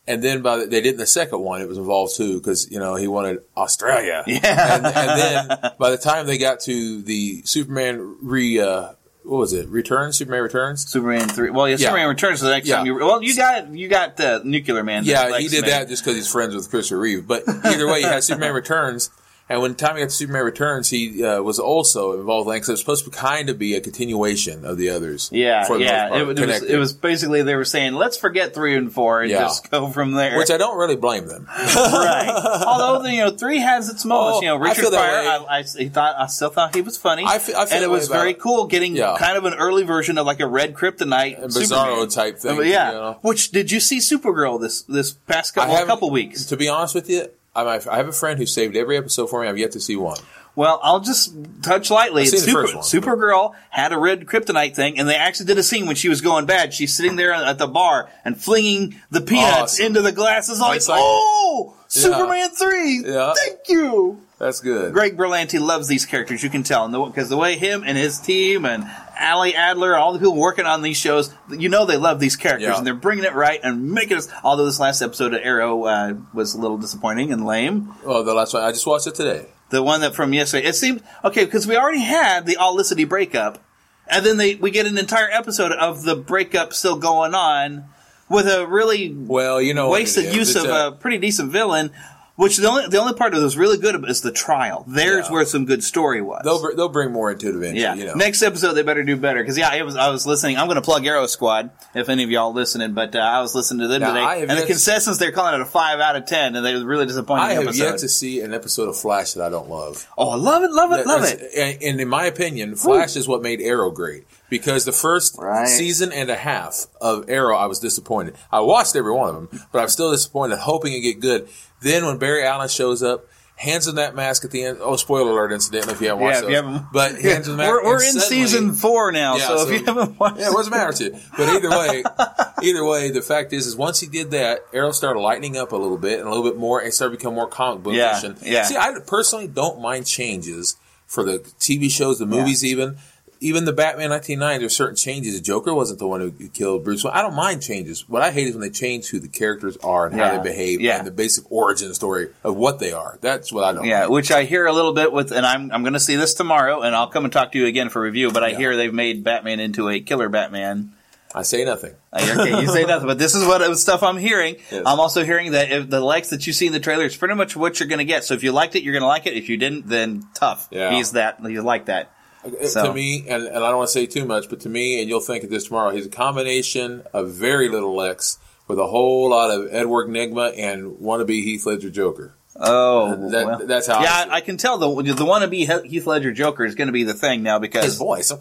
and 0.06 0.22
then 0.22 0.42
by 0.42 0.56
the, 0.58 0.66
they 0.66 0.80
did 0.80 0.94
in 0.94 0.98
the 0.98 1.06
second 1.06 1.40
one, 1.40 1.60
it 1.60 1.68
was 1.68 1.78
involved 1.78 2.16
too 2.16 2.38
because 2.38 2.70
you 2.70 2.78
know 2.78 2.94
he 2.94 3.08
wanted 3.08 3.42
Australia, 3.56 4.22
Yeah. 4.26 4.76
and, 4.76 4.86
and 4.86 5.50
then 5.50 5.72
by 5.78 5.90
the 5.90 5.98
time 5.98 6.26
they 6.26 6.38
got 6.38 6.60
to 6.60 7.02
the 7.02 7.42
Superman 7.44 8.16
re. 8.22 8.60
Uh, 8.60 8.88
what 9.26 9.38
was 9.38 9.54
it? 9.54 9.66
Returns? 9.70 10.18
Superman 10.18 10.42
Returns? 10.42 10.86
Superman 10.86 11.26
three. 11.30 11.48
Well, 11.48 11.66
yeah, 11.66 11.76
Superman 11.76 12.08
Returns 12.10 12.42
the 12.42 12.50
next 12.50 12.68
Yeah. 12.68 12.76
time 12.76 12.86
you. 12.86 12.96
Well, 12.96 13.22
you 13.22 13.34
got 13.34 13.72
you 13.74 13.88
got 13.88 14.18
the 14.18 14.42
Nuclear 14.44 14.82
Man. 14.84 15.04
Yeah, 15.06 15.38
he 15.38 15.48
did 15.48 15.62
made. 15.62 15.70
that 15.70 15.88
just 15.88 16.04
because 16.04 16.16
he's 16.16 16.30
friends 16.30 16.54
with 16.54 16.68
Christopher 16.68 16.98
Reeve. 17.00 17.26
But 17.26 17.44
either 17.64 17.86
way, 17.86 18.00
you 18.00 18.06
had 18.06 18.22
Superman 18.22 18.52
Returns, 18.62 19.08
and 19.48 19.60
when 19.60 19.74
Tommy 19.74 20.00
got 20.00 20.06
to 20.08 20.14
Superman 20.14 20.44
Returns, 20.44 20.88
he 20.88 21.22
uh, 21.22 21.42
was 21.42 21.58
also 21.58 22.18
involved. 22.18 22.46
Like, 22.48 22.64
so 22.64 22.70
it 22.70 22.74
was 22.74 22.80
supposed 22.80 23.04
to 23.04 23.10
kind 23.10 23.50
of 23.50 23.58
be 23.58 23.74
a 23.74 23.80
continuation 23.80 24.64
of 24.64 24.78
the 24.78 24.88
others. 24.90 25.28
Yeah, 25.32 25.64
for 25.64 25.76
the 25.78 25.84
yeah. 25.84 26.16
It, 26.16 26.26
was- 26.26 26.38
it 26.40 26.46
was, 26.46 26.62
it 26.62 26.76
was 26.78 26.92
basically 26.94 27.42
they 27.42 27.54
were 27.54 27.64
saying 27.66 27.92
let's 27.94 28.16
forget 28.16 28.54
three 28.54 28.74
and 28.74 28.92
four 28.92 29.20
and 29.22 29.30
Yeah. 29.30 29.40
just 29.40 29.70
go 29.70 29.88
from 29.90 30.12
there. 30.12 30.38
which 30.38 30.50
I 30.50 30.56
don't 30.56 30.78
really 30.78 30.96
blame 30.96 31.26
them. 31.28 31.46
right. 31.76 32.62
Although 32.66 33.06
you 33.08 33.24
know, 33.24 33.30
three 33.30 33.58
has 33.58 33.88
its 33.88 34.04
moments. 34.04 34.38
Oh, 34.38 34.40
you 34.42 34.48
know, 34.48 34.56
Richard 34.56 34.86
Pryor. 34.88 35.28
I, 35.28 35.46
I, 35.58 35.62
he 35.62 35.88
thought 35.88 36.16
I 36.18 36.26
still 36.26 36.50
thought 36.50 36.74
he 36.74 36.80
was 36.82 36.96
funny. 36.96 37.24
I 37.26 37.38
feel- 37.38 37.56
I 37.56 37.66
feel 37.66 37.76
and 37.76 37.84
it 37.84 37.90
was 37.90 38.08
very 38.08 38.30
it. 38.30 38.38
cool 38.38 38.66
getting 38.66 38.96
Yeah. 38.96 39.16
kind 39.18 39.36
of 39.36 39.44
an 39.44 39.54
early 39.54 39.82
version 39.84 40.18
of 40.18 40.26
like 40.26 40.40
a 40.40 40.46
Red 40.46 40.74
Kryptonite, 40.74 41.38
A 41.42 41.50
Superman. 41.50 41.86
Bizarro 41.98 42.14
type 42.14 42.38
thing, 42.38 42.58
Uh, 42.58 42.62
yeah. 42.62 42.88
you 42.90 42.94
know? 42.96 43.18
Which 43.22 43.50
did 43.50 43.70
you 43.70 43.80
see 43.80 43.98
Supergirl 43.98 44.60
this 44.60 44.82
this 44.82 45.12
past 45.12 45.54
couple, 45.54 45.76
couple 45.86 46.10
weeks? 46.10 46.46
To 46.46 46.56
be 46.56 46.68
honest 46.68 46.94
with 46.94 47.10
you, 47.10 47.26
I, 47.54 47.62
I 47.90 47.96
have 47.96 48.08
a 48.08 48.12
friend 48.12 48.38
who 48.38 48.46
saved 48.46 48.76
every 48.76 48.96
episode 48.96 49.28
for 49.28 49.42
me. 49.42 49.48
I've 49.48 49.58
yet 49.58 49.72
to 49.72 49.80
see 49.80 49.96
one. 49.96 50.18
Well, 50.56 50.78
I'll 50.84 51.00
just 51.00 51.34
touch 51.62 51.90
lightly. 51.90 52.22
The 52.28 52.36
Super. 52.38 52.66
Supergirl 52.78 53.54
had 53.70 53.92
a 53.92 53.98
red 53.98 54.24
kryptonite 54.26 54.76
thing, 54.76 54.98
and 55.00 55.08
they 55.08 55.16
actually 55.16 55.46
did 55.46 55.58
a 55.58 55.64
scene 55.64 55.86
when 55.86 55.96
she 55.96 56.08
was 56.08 56.20
going 56.20 56.46
bad. 56.46 56.72
She's 56.72 56.96
sitting 56.96 57.16
there 57.16 57.32
at 57.32 57.58
the 57.58 57.66
bar 57.66 58.08
and 58.24 58.40
flinging 58.40 59.00
the 59.10 59.20
peanuts 59.20 59.74
Awesome. 59.74 59.86
into 59.86 60.02
the 60.02 60.12
glasses. 60.12 60.60
Like, 60.60 60.86
like- 60.88 60.98
oh, 61.02 61.74
Yeah. 61.76 61.86
Superman 61.88 62.50
three! 62.50 63.02
Yeah. 63.04 63.34
Thank 63.36 63.60
you. 63.68 64.20
That's 64.38 64.60
good. 64.60 64.92
Greg 64.92 65.16
Berlanti 65.16 65.60
loves 65.60 65.88
these 65.88 66.04
characters. 66.06 66.42
You 66.44 66.50
can 66.50 66.62
tell, 66.64 66.88
because 67.06 67.28
the 67.28 67.36
way 67.36 67.56
him 67.56 67.82
and 67.84 67.96
his 67.98 68.18
team 68.20 68.64
and 68.64 68.84
Ali 69.20 69.54
Adler, 69.54 69.96
all 69.96 70.12
the 70.12 70.18
people 70.18 70.36
working 70.36 70.66
on 70.66 70.82
these 70.82 70.96
shows, 70.96 71.32
you 71.50 71.68
know 71.68 71.84
they 71.86 71.96
love 71.96 72.20
these 72.20 72.36
characters, 72.36 72.68
Yeah. 72.68 72.78
and 72.78 72.86
they're 72.86 72.94
bringing 72.94 73.24
it 73.24 73.34
right 73.34 73.60
and 73.62 73.90
making 73.92 74.16
us. 74.16 74.28
Although 74.42 74.66
this 74.66 74.80
last 74.80 75.02
episode 75.02 75.34
of 75.34 75.40
Arrow 75.42 75.84
uh, 75.84 76.14
was 76.32 76.54
a 76.54 76.60
little 76.60 76.78
disappointing 76.78 77.32
and 77.32 77.44
lame. 77.44 77.94
Oh, 78.04 78.22
the 78.22 78.34
last 78.34 78.54
one. 78.54 78.62
I 78.62 78.70
just 78.72 78.86
watched 78.86 79.06
it 79.06 79.14
today. 79.14 79.46
The 79.70 79.82
one 79.82 80.00
that 80.02 80.14
from 80.14 80.32
yesterday. 80.32 80.66
It 80.66 80.74
seemed 80.74 81.02
okay 81.24 81.44
because 81.44 81.66
we 81.66 81.76
already 81.76 82.02
had 82.02 82.46
the 82.46 82.56
Olicity 82.56 83.08
breakup, 83.08 83.62
and 84.06 84.24
then 84.24 84.36
they 84.36 84.54
we 84.56 84.70
get 84.70 84.86
an 84.86 84.98
entire 84.98 85.28
episode 85.30 85.72
of 85.72 86.02
the 86.04 86.14
breakup 86.16 86.72
still 86.74 86.96
going 86.96 87.34
on 87.34 87.84
with 88.28 88.46
a 88.46 88.66
really 88.66 89.12
well, 89.14 89.60
you 89.60 89.74
know, 89.74 89.90
wasted 89.90 90.34
use 90.34 90.54
of 90.56 90.64
a- 90.66 90.86
a 90.88 90.92
pretty 90.92 91.18
decent 91.18 91.50
villain. 91.50 91.90
Which 92.36 92.56
the 92.56 92.68
only 92.68 92.88
the 92.88 92.98
only 92.98 93.14
part 93.14 93.32
that 93.32 93.40
was 93.40 93.56
really 93.56 93.78
good 93.78 94.08
is 94.08 94.20
the 94.20 94.32
trial. 94.32 94.84
There's 94.88 95.30
where 95.30 95.44
some 95.44 95.66
good 95.66 95.84
story 95.84 96.20
was. 96.20 96.42
They'll 96.42 96.60
br- 96.60 96.72
they'll 96.74 96.88
bring 96.88 97.12
more 97.12 97.30
into 97.30 97.48
it 97.48 97.54
eventually. 97.54 97.80
Yeah. 97.80 97.94
You 97.94 98.06
know. 98.06 98.14
Next 98.14 98.42
episode, 98.42 98.72
they 98.72 98.82
better 98.82 99.04
do 99.04 99.16
better 99.16 99.40
because 99.40 99.56
yeah, 99.56 99.72
it 99.72 99.84
was. 99.84 99.94
I 99.94 100.08
was 100.08 100.26
listening. 100.26 100.58
I'm 100.58 100.66
going 100.66 100.74
to 100.74 100.82
plug 100.82 101.06
Arrow 101.06 101.26
Squad 101.26 101.70
if 101.94 102.08
any 102.08 102.24
of 102.24 102.30
y'all 102.30 102.52
listening, 102.52 102.92
but 102.92 103.14
uh, 103.14 103.20
I 103.20 103.40
was 103.40 103.54
listening 103.54 103.82
to 103.82 103.86
them 103.88 104.00
Now, 104.00 104.14
today, 104.14 104.24
I 104.24 104.36
and 104.36 104.50
the 104.50 104.54
yet 104.54 104.66
contestants 104.66 105.20
they're 105.20 105.30
calling 105.30 105.54
it 105.54 105.60
a 105.60 105.64
five 105.64 106.00
out 106.00 106.16
of 106.16 106.26
ten, 106.26 106.56
and 106.56 106.66
they 106.66 106.74
were 106.74 106.84
really 106.84 107.06
disappointing 107.06 107.44
I 107.44 107.52
have 107.52 107.64
episode. 107.64 107.84
yet 107.84 107.98
to 107.98 108.08
see 108.08 108.40
an 108.40 108.52
episode 108.52 108.88
of 108.88 108.96
Flash 108.98 109.34
that 109.34 109.44
I 109.44 109.48
don't 109.48 109.70
love. 109.70 110.08
Oh, 110.18 110.30
I 110.30 110.36
love 110.36 110.64
it, 110.64 110.72
love 110.72 110.90
it, 110.90 111.06
love 111.06 111.22
it. 111.22 111.40
And, 111.56 111.82
and 111.84 112.00
in 112.00 112.08
my 112.08 112.24
opinion, 112.24 112.74
Flash 112.74 113.14
is 113.14 113.28
what 113.28 113.42
made 113.42 113.60
Arrow 113.60 113.92
great 113.92 114.26
because 114.58 114.84
the 114.84 114.92
first 114.92 115.36
season 115.66 116.12
and 116.12 116.30
a 116.30 116.36
half 116.36 116.86
of 117.00 117.28
Arrow, 117.28 117.56
I 117.56 117.66
was 117.66 117.80
disappointed. 117.80 118.36
I 118.52 118.60
watched 118.60 118.94
every 118.94 119.12
one 119.12 119.28
of 119.28 119.34
them, 119.50 119.60
but 119.72 119.80
I'm 119.82 119.88
still 119.88 120.12
disappointed, 120.12 120.58
hoping 120.58 120.92
it 120.92 121.00
get 121.00 121.18
good. 121.20 121.48
Then 121.80 122.06
when 122.06 122.18
Barry 122.18 122.44
Allen 122.44 122.68
shows 122.68 123.02
up. 123.02 123.26
Hands 123.56 123.86
him 123.86 123.94
that 123.94 124.16
mask 124.16 124.44
at 124.44 124.50
the 124.50 124.64
end. 124.64 124.78
Oh, 124.80 124.96
spoiler 124.96 125.30
alert! 125.30 125.52
Incidentally, 125.52 125.92
if 125.92 126.00
you 126.00 126.08
haven't 126.08 126.24
watched 126.24 126.42
Yeah, 126.42 126.46
if 126.46 126.50
you 126.50 126.56
those. 126.56 126.64
haven't- 126.72 126.92
but 126.92 127.22
Yeah, 127.22 127.30
hands 127.34 127.46
him 127.48 127.56
that. 127.58 127.68
we're- 127.70 127.84
we're 127.84 128.02
in 128.02 128.12
suddenly- 128.14 128.46
season 128.46 128.72
four 128.74 129.12
now, 129.12 129.38
so 129.38 129.68
if 129.68 129.70
you 129.80 129.84
haven't 129.86 130.18
watched 130.18 130.40
yeah, 130.40 130.48
it 130.48 130.52
doesn't 130.54 130.72
matter 130.72 130.92
to 130.92 131.04
you. 131.04 131.16
But 131.38 131.48
either 131.50 131.70
way, 131.70 132.02
either 132.64 132.84
way, 132.84 133.10
the 133.12 133.22
fact 133.22 133.52
is, 133.52 133.68
is 133.68 133.76
once 133.76 134.00
he 134.00 134.08
did 134.08 134.32
that, 134.32 134.66
Arrow 134.72 134.90
started 134.90 135.20
lightening 135.20 135.56
up 135.56 135.70
a 135.70 135.76
little 135.76 135.98
bit 135.98 136.18
and 136.18 136.26
a 136.26 136.30
little 136.32 136.42
bit 136.42 136.58
more, 136.58 136.80
and 136.80 136.92
started 136.92 137.16
becoming 137.16 137.36
more 137.36 137.46
comic 137.46 137.84
bookish. 137.84 137.98
Yeah, 137.98 138.24
and, 138.24 138.42
yeah. 138.42 138.64
See, 138.64 138.76
I 138.76 138.92
personally 139.06 139.46
don't 139.46 139.80
mind 139.80 140.08
changes 140.08 140.76
for 141.06 141.22
the 141.22 141.38
TV 141.60 141.88
shows, 141.88 142.18
the 142.18 142.26
movies, 142.26 142.64
even. 142.64 142.96
Even 143.40 143.64
the 143.64 143.72
Batman 143.72 144.10
1990, 144.10 144.58
there's 144.60 144.76
certain 144.76 144.96
changes. 144.96 145.34
The 145.34 145.42
Joker 145.42 145.74
wasn't 145.74 145.98
the 145.98 146.06
one 146.06 146.20
who 146.20 146.30
killed 146.48 146.84
Bruce. 146.84 147.04
Wayne. 147.04 147.12
I 147.14 147.22
don't 147.22 147.34
mind 147.34 147.62
changes. 147.62 148.08
What 148.08 148.22
I 148.22 148.30
hate 148.30 148.48
is 148.48 148.54
when 148.54 148.62
they 148.62 148.70
change 148.70 149.08
who 149.08 149.20
the 149.20 149.28
characters 149.28 149.76
are 149.78 150.06
and 150.06 150.14
how 150.14 150.36
they 150.36 150.42
behave 150.42 150.80
yeah. 150.80 150.98
and 150.98 151.06
the 151.06 151.10
basic 151.10 151.50
origin 151.50 151.92
story 151.94 152.30
of 152.42 152.56
what 152.56 152.78
they 152.78 152.92
are. 152.92 153.18
That's 153.20 153.52
what 153.52 153.64
I 153.64 153.72
don't 153.72 153.84
Yeah, 153.84 154.02
like. 154.02 154.10
which 154.10 154.30
I 154.30 154.44
hear 154.44 154.66
a 154.66 154.72
little 154.72 154.92
bit 154.92 155.12
with, 155.12 155.32
and 155.32 155.44
I'm 155.44 155.70
I'm 155.72 155.82
going 155.82 155.92
to 155.94 156.00
see 156.00 156.16
this 156.16 156.34
tomorrow, 156.34 156.82
and 156.82 156.94
I'll 156.94 157.08
come 157.08 157.24
and 157.24 157.32
talk 157.32 157.52
to 157.52 157.58
you 157.58 157.66
again 157.66 157.88
for 157.90 158.00
review. 158.00 158.30
But 158.30 158.42
I 158.44 158.54
hear 158.54 158.76
they've 158.76 158.92
made 158.94 159.24
Batman 159.24 159.60
into 159.60 159.88
a 159.88 160.00
killer 160.00 160.28
Batman. 160.28 160.92
I 161.36 161.42
say 161.42 161.64
nothing. 161.64 161.94
Okay, 162.12 162.60
you 162.60 162.68
say 162.68 162.84
nothing, 162.86 163.08
but 163.08 163.18
this 163.18 163.34
is 163.34 163.44
what 163.44 163.60
uh, 163.60 163.74
stuff 163.74 164.04
I'm 164.04 164.18
hearing. 164.18 164.54
Yes. 164.70 164.84
I'm 164.86 165.00
also 165.00 165.24
hearing 165.24 165.50
that 165.52 165.72
if 165.72 165.90
the 165.90 165.98
likes 165.98 166.30
that 166.30 166.46
you 166.46 166.52
see 166.52 166.68
in 166.68 166.72
the 166.72 166.78
trailer 166.78 167.04
is 167.04 167.16
pretty 167.16 167.34
much 167.34 167.56
what 167.56 167.80
you're 167.80 167.88
going 167.88 167.98
to 167.98 168.04
get. 168.04 168.22
So 168.22 168.34
if 168.34 168.44
you 168.44 168.52
liked 168.52 168.76
it, 168.76 168.84
you're 168.84 168.92
going 168.92 169.02
to 169.02 169.08
like 169.08 169.26
it. 169.26 169.34
If 169.34 169.48
you 169.48 169.56
didn't, 169.56 169.88
then 169.88 170.22
tough. 170.34 170.68
Yeah. 170.70 170.92
He's 170.92 171.12
that. 171.12 171.40
He's 171.44 171.58
like 171.58 171.86
that. 171.86 172.12
Uh, 172.44 172.66
So- 172.66 172.86
To 172.88 172.92
me, 172.94 173.24
and, 173.28 173.44
and 173.44 173.56
I 173.64 173.68
don't 173.68 173.78
want 173.78 173.88
to 173.88 173.92
say 173.92 174.06
too 174.06 174.24
much, 174.24 174.48
but 174.48 174.60
to 174.60 174.68
me, 174.68 175.00
and 175.00 175.08
you'll 175.08 175.20
think 175.20 175.44
of 175.44 175.50
this 175.50 175.64
tomorrow, 175.64 175.90
he's 175.90 176.06
a 176.06 176.10
combination 176.10 177.02
of 177.12 177.30
very 177.30 177.68
little 177.68 177.94
Lex 177.94 178.38
with 178.68 178.78
a 178.78 178.86
whole 178.86 179.30
lot 179.30 179.50
of 179.50 179.68
Edward 179.70 180.08
Nygma 180.08 180.58
and 180.58 180.92
wannabe 180.98 181.42
Heath 181.42 181.66
Ledger 181.66 181.90
Joker. 181.90 182.33
Oh, 182.56 183.06
uh, 183.06 183.28
That- 183.30 183.46
well. 183.46 183.60
that's 183.64 183.88
how 183.88 184.00
Yeah, 184.00 184.26
I, 184.30 184.40
can 184.40 184.56
tell 184.56 184.78
the 184.78 185.02
the 185.12 185.24
wannabe 185.24 185.86
Heath 185.86 186.06
Ledger 186.06 186.32
Joker 186.32 186.64
is 186.64 186.76
going 186.76 186.86
to 186.86 186.92
be 186.92 187.02
the 187.02 187.14
thing 187.14 187.42
now 187.42 187.58
because 187.58 187.84
His 187.84 187.96
voice, 187.96 188.32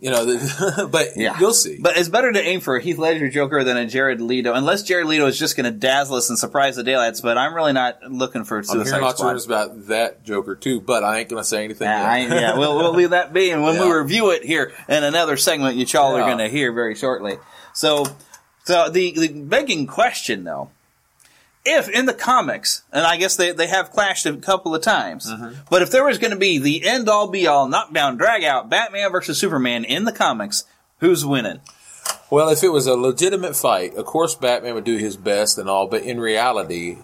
you 0.00 0.10
know. 0.10 0.24
The, 0.24 0.88
but 0.90 1.16
you'll 1.16 1.52
see. 1.52 1.78
But 1.80 1.96
it's 1.96 2.08
better 2.08 2.32
to 2.32 2.40
aim 2.40 2.60
for 2.60 2.76
a 2.76 2.82
Heath 2.82 2.98
Ledger 2.98 3.30
Joker 3.30 3.62
than 3.62 3.76
a 3.76 3.86
Jared 3.86 4.20
Leto, 4.20 4.52
unless 4.52 4.82
Jared 4.82 5.06
Leto 5.06 5.26
is 5.26 5.38
just 5.38 5.56
going 5.56 5.72
to 5.72 5.78
dazzle 5.78 6.16
us 6.16 6.28
and 6.28 6.38
surprise 6.38 6.74
the 6.74 6.82
daylights. 6.82 7.20
But 7.20 7.38
I'm 7.38 7.54
really 7.54 7.72
not 7.72 8.02
looking 8.10 8.42
for 8.44 8.62
Suicide 8.64 8.80
I'm 8.80 8.86
hearing 8.86 9.02
lots 9.02 9.14
of 9.14 9.18
Squad. 9.18 9.28
rumors 9.28 9.46
about 9.46 9.86
that 9.86 10.24
Joker 10.24 10.56
too, 10.56 10.80
but 10.80 11.04
I 11.04 11.20
ain't 11.20 11.28
going 11.28 11.40
to 11.40 11.48
say 11.48 11.64
anything. 11.64 11.86
Nah. 11.86 11.94
I, 11.94 12.18
yeah, 12.18 12.58
we'll, 12.58 12.76
we'll 12.76 12.94
leave 12.94 13.10
that 13.10 13.32
be. 13.32 13.50
And 13.50 13.62
when 13.62 13.80
we 13.80 13.90
review 13.90 14.30
it 14.30 14.44
here 14.44 14.72
in 14.88 15.04
another 15.04 15.36
segment, 15.36 15.76
you 15.76 15.86
all 15.98 16.16
are 16.16 16.22
going 16.24 16.38
to 16.38 16.48
hear 16.48 16.72
very 16.72 16.96
shortly. 16.96 17.36
So, 17.74 18.06
so 18.64 18.88
the, 18.88 19.12
the 19.12 19.28
begging 19.28 19.86
question 19.86 20.44
though, 20.44 20.70
if 21.64 21.88
in 21.88 22.06
the 22.06 22.14
comics, 22.14 22.82
and 22.92 23.06
I 23.06 23.16
guess 23.16 23.36
they, 23.36 23.52
they 23.52 23.66
have 23.68 23.90
clashed 23.90 24.26
a 24.26 24.36
couple 24.36 24.74
of 24.74 24.82
times, 24.82 25.30
Mm-hmm. 25.30 25.60
but 25.70 25.82
if 25.82 25.90
there 25.90 26.04
was 26.04 26.18
going 26.18 26.32
to 26.32 26.36
be 26.38 26.58
the 26.58 26.84
end 26.84 27.08
all 27.08 27.28
be 27.28 27.46
all 27.46 27.68
knockdown 27.68 28.16
drag 28.16 28.42
out 28.44 28.68
Batman 28.68 29.10
versus 29.12 29.38
Superman 29.38 29.84
in 29.84 30.04
the 30.04 30.12
comics, 30.12 30.64
Who's 30.98 31.24
winning? 31.26 31.60
Well, 32.30 32.48
if 32.48 32.62
it 32.62 32.68
was 32.70 32.86
a 32.86 32.94
legitimate 32.94 33.54
fight, 33.56 33.94
of 33.96 34.04
course 34.06 34.34
Batman 34.34 34.74
would 34.74 34.84
do 34.84 34.96
his 34.96 35.16
best 35.16 35.58
and 35.58 35.68
all, 35.68 35.86
but 35.88 36.02
in 36.02 36.18
reality, 36.20 36.98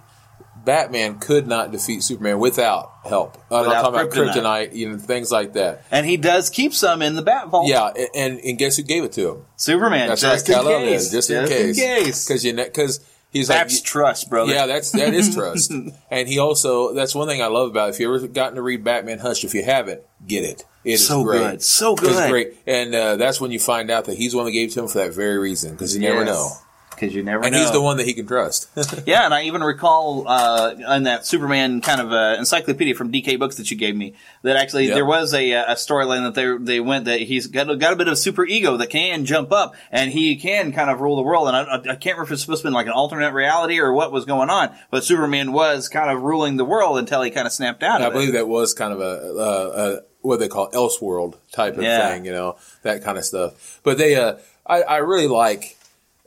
Batman 0.65 1.19
could 1.19 1.47
not 1.47 1.71
defeat 1.73 2.03
Superman 2.03 2.39
without 2.39 2.93
help. 3.05 3.37
I'm 3.51 3.61
Without 3.67 3.83
talking 3.83 4.01
about 4.01 4.11
kryptonite. 4.13 4.35
kryptonite, 4.71 4.75
you 4.75 4.89
know, 4.91 4.99
things 4.99 5.31
like 5.33 5.55
that. 5.55 5.85
And 5.91 6.05
he 6.05 6.17
does 6.17 6.51
keep 6.51 6.75
some 6.75 7.01
in 7.01 7.15
the 7.15 7.23
Bat 7.23 7.49
Vault. 7.49 7.69
Yeah, 7.69 7.91
a- 7.97 8.17
and, 8.17 8.39
and 8.41 8.59
guess 8.59 8.77
who 8.77 8.83
gave 8.83 9.05
it 9.05 9.13
to 9.13 9.31
him? 9.31 9.45
Superman. 9.57 10.09
That's 10.09 10.21
just 10.21 10.49
right, 10.49 10.59
in 10.59 10.63
Kal-El 10.65 10.81
case. 10.81 11.11
just 11.11 11.31
in 11.31 11.41
Just 11.47 11.53
in 11.53 11.59
case, 11.59 11.77
case. 11.77 12.25
because 12.27 12.45
you 12.45 12.55
because 12.55 13.01
he's 13.39 13.48
That's 13.48 13.74
like 13.77 13.85
trust, 13.85 14.28
brother. 14.31 14.52
Yeah, 14.52 14.66
that's 14.66 14.90
that 14.93 15.15
is 15.15 15.35
trust. 15.35 15.73
and 16.10 16.28
he 16.28 16.39
also 16.39 16.93
that's 16.94 17.15
one 17.15 17.27
thing 17.28 17.43
I 17.43 17.47
love 17.47 17.70
about. 17.70 17.89
It. 17.89 17.94
If 17.94 18.01
you 18.01 18.15
ever 18.15 18.27
gotten 18.28 18.56
to 18.56 18.62
read 18.62 18.85
Batman 18.85 19.19
Hush, 19.19 19.44
if 19.44 19.55
you 19.55 19.65
haven't, 19.65 20.02
get 20.27 20.44
it. 20.44 20.65
It 20.85 20.93
is 20.93 21.06
So 21.06 21.23
great. 21.24 21.39
good. 21.39 21.62
So 21.62 21.94
good, 21.97 22.10
It's 22.10 22.28
great, 22.31 22.55
and 22.66 22.94
uh, 22.94 23.16
that's 23.16 23.40
when 23.40 23.51
you 23.51 23.59
find 23.60 23.90
out 23.90 24.05
that 24.06 24.16
he's 24.16 24.32
the 24.32 24.36
one 24.39 24.47
that 24.47 24.52
gave 24.52 24.69
it 24.70 24.73
to 24.74 24.81
him 24.81 24.89
for 24.89 24.98
that 24.98 25.12
very 25.15 25.39
reason 25.39 25.73
because 25.73 25.94
you 25.94 26.01
never 26.01 26.24
know. 26.24 26.51
Because 26.99 27.15
you 27.15 27.23
never 27.23 27.45
and 27.45 27.53
know. 27.53 27.61
he's 27.61 27.70
the 27.70 27.81
one 27.81 27.97
that 27.99 28.07
he 28.07 28.15
can 28.15 28.27
trust. 28.27 28.69
yeah, 29.07 29.25
and 29.25 29.33
I 29.35 29.43
even 29.45 29.62
recall 29.62 30.27
uh, 30.27 30.75
in 30.97 31.05
that 31.05 31.25
Superman 31.27 31.81
kind 31.81 32.01
of 32.01 32.12
uh, 32.12 32.37
encyclopedia 32.39 32.95
from 32.95 33.12
DK 33.12 33.39
Books 33.39 33.57
that 33.57 33.70
you 33.70 33.77
gave 33.77 33.95
me 33.97 34.15
that 34.43 34.57
actually 34.57 34.87
Yep. 34.87 34.95
there 34.95 35.05
was 35.07 35.35
a, 35.35 35.53
a 35.53 35.75
storyline 35.75 36.25
that 36.25 36.35
they 36.35 36.75
they 36.75 36.81
went 36.81 37.05
that 37.05 37.20
he's 37.20 37.47
got 37.47 37.70
a, 37.70 37.77
got 37.77 37.93
a 37.93 37.97
bit 37.97 38.09
of 38.09 38.19
super 38.19 38.45
ego 38.45 38.77
that 38.79 38.91
can 38.91 39.25
jump 39.25 39.53
up 39.53 39.75
and 39.93 40.11
he 40.11 40.37
can 40.37 40.73
kind 40.73 40.91
of 40.91 41.01
rule 41.01 41.16
the 41.16 41.23
world. 41.23 41.49
And 41.49 41.57
I, 41.57 41.75
I 41.75 41.79
can't 41.97 42.05
remember 42.16 42.23
if 42.25 42.31
it's 42.33 42.43
supposed 42.43 42.62
to 42.62 42.69
be 42.69 42.75
like 42.75 42.87
an 42.87 42.93
alternate 42.93 43.33
reality 43.33 43.79
or 43.79 43.93
what 43.93 44.11
was 44.12 44.25
going 44.25 44.51
on, 44.51 44.75
but 44.91 45.05
Superman 45.05 45.53
was 45.53 45.89
kind 45.89 46.11
of 46.11 46.23
ruling 46.23 46.57
the 46.57 46.65
world 46.65 46.99
until 46.99 47.23
he 47.23 47.31
kind 47.31 47.47
of 47.47 47.53
snapped 47.53 47.83
out 47.83 48.03
I 48.03 48.07
of 48.07 48.12
it. 48.12 48.15
believe 48.15 48.33
that 48.33 48.49
was 48.49 48.75
kind 48.75 48.93
of 48.93 49.01
a, 49.01 49.05
a, 49.05 49.97
a 49.97 50.01
what 50.20 50.41
they 50.41 50.49
call 50.49 50.70
Elseworld 50.73 51.37
type 51.53 51.77
of 51.79 51.83
Yeah. 51.85 52.11
thing, 52.11 52.25
you 52.25 52.33
know, 52.33 52.57
that 52.83 53.03
kind 53.05 53.16
of 53.16 53.25
stuff. 53.25 53.81
But 53.85 53.99
they, 53.99 54.16
uh, 54.16 54.35
I, 54.66 54.83
I 54.83 54.97
really 54.99 55.29
like 55.29 55.78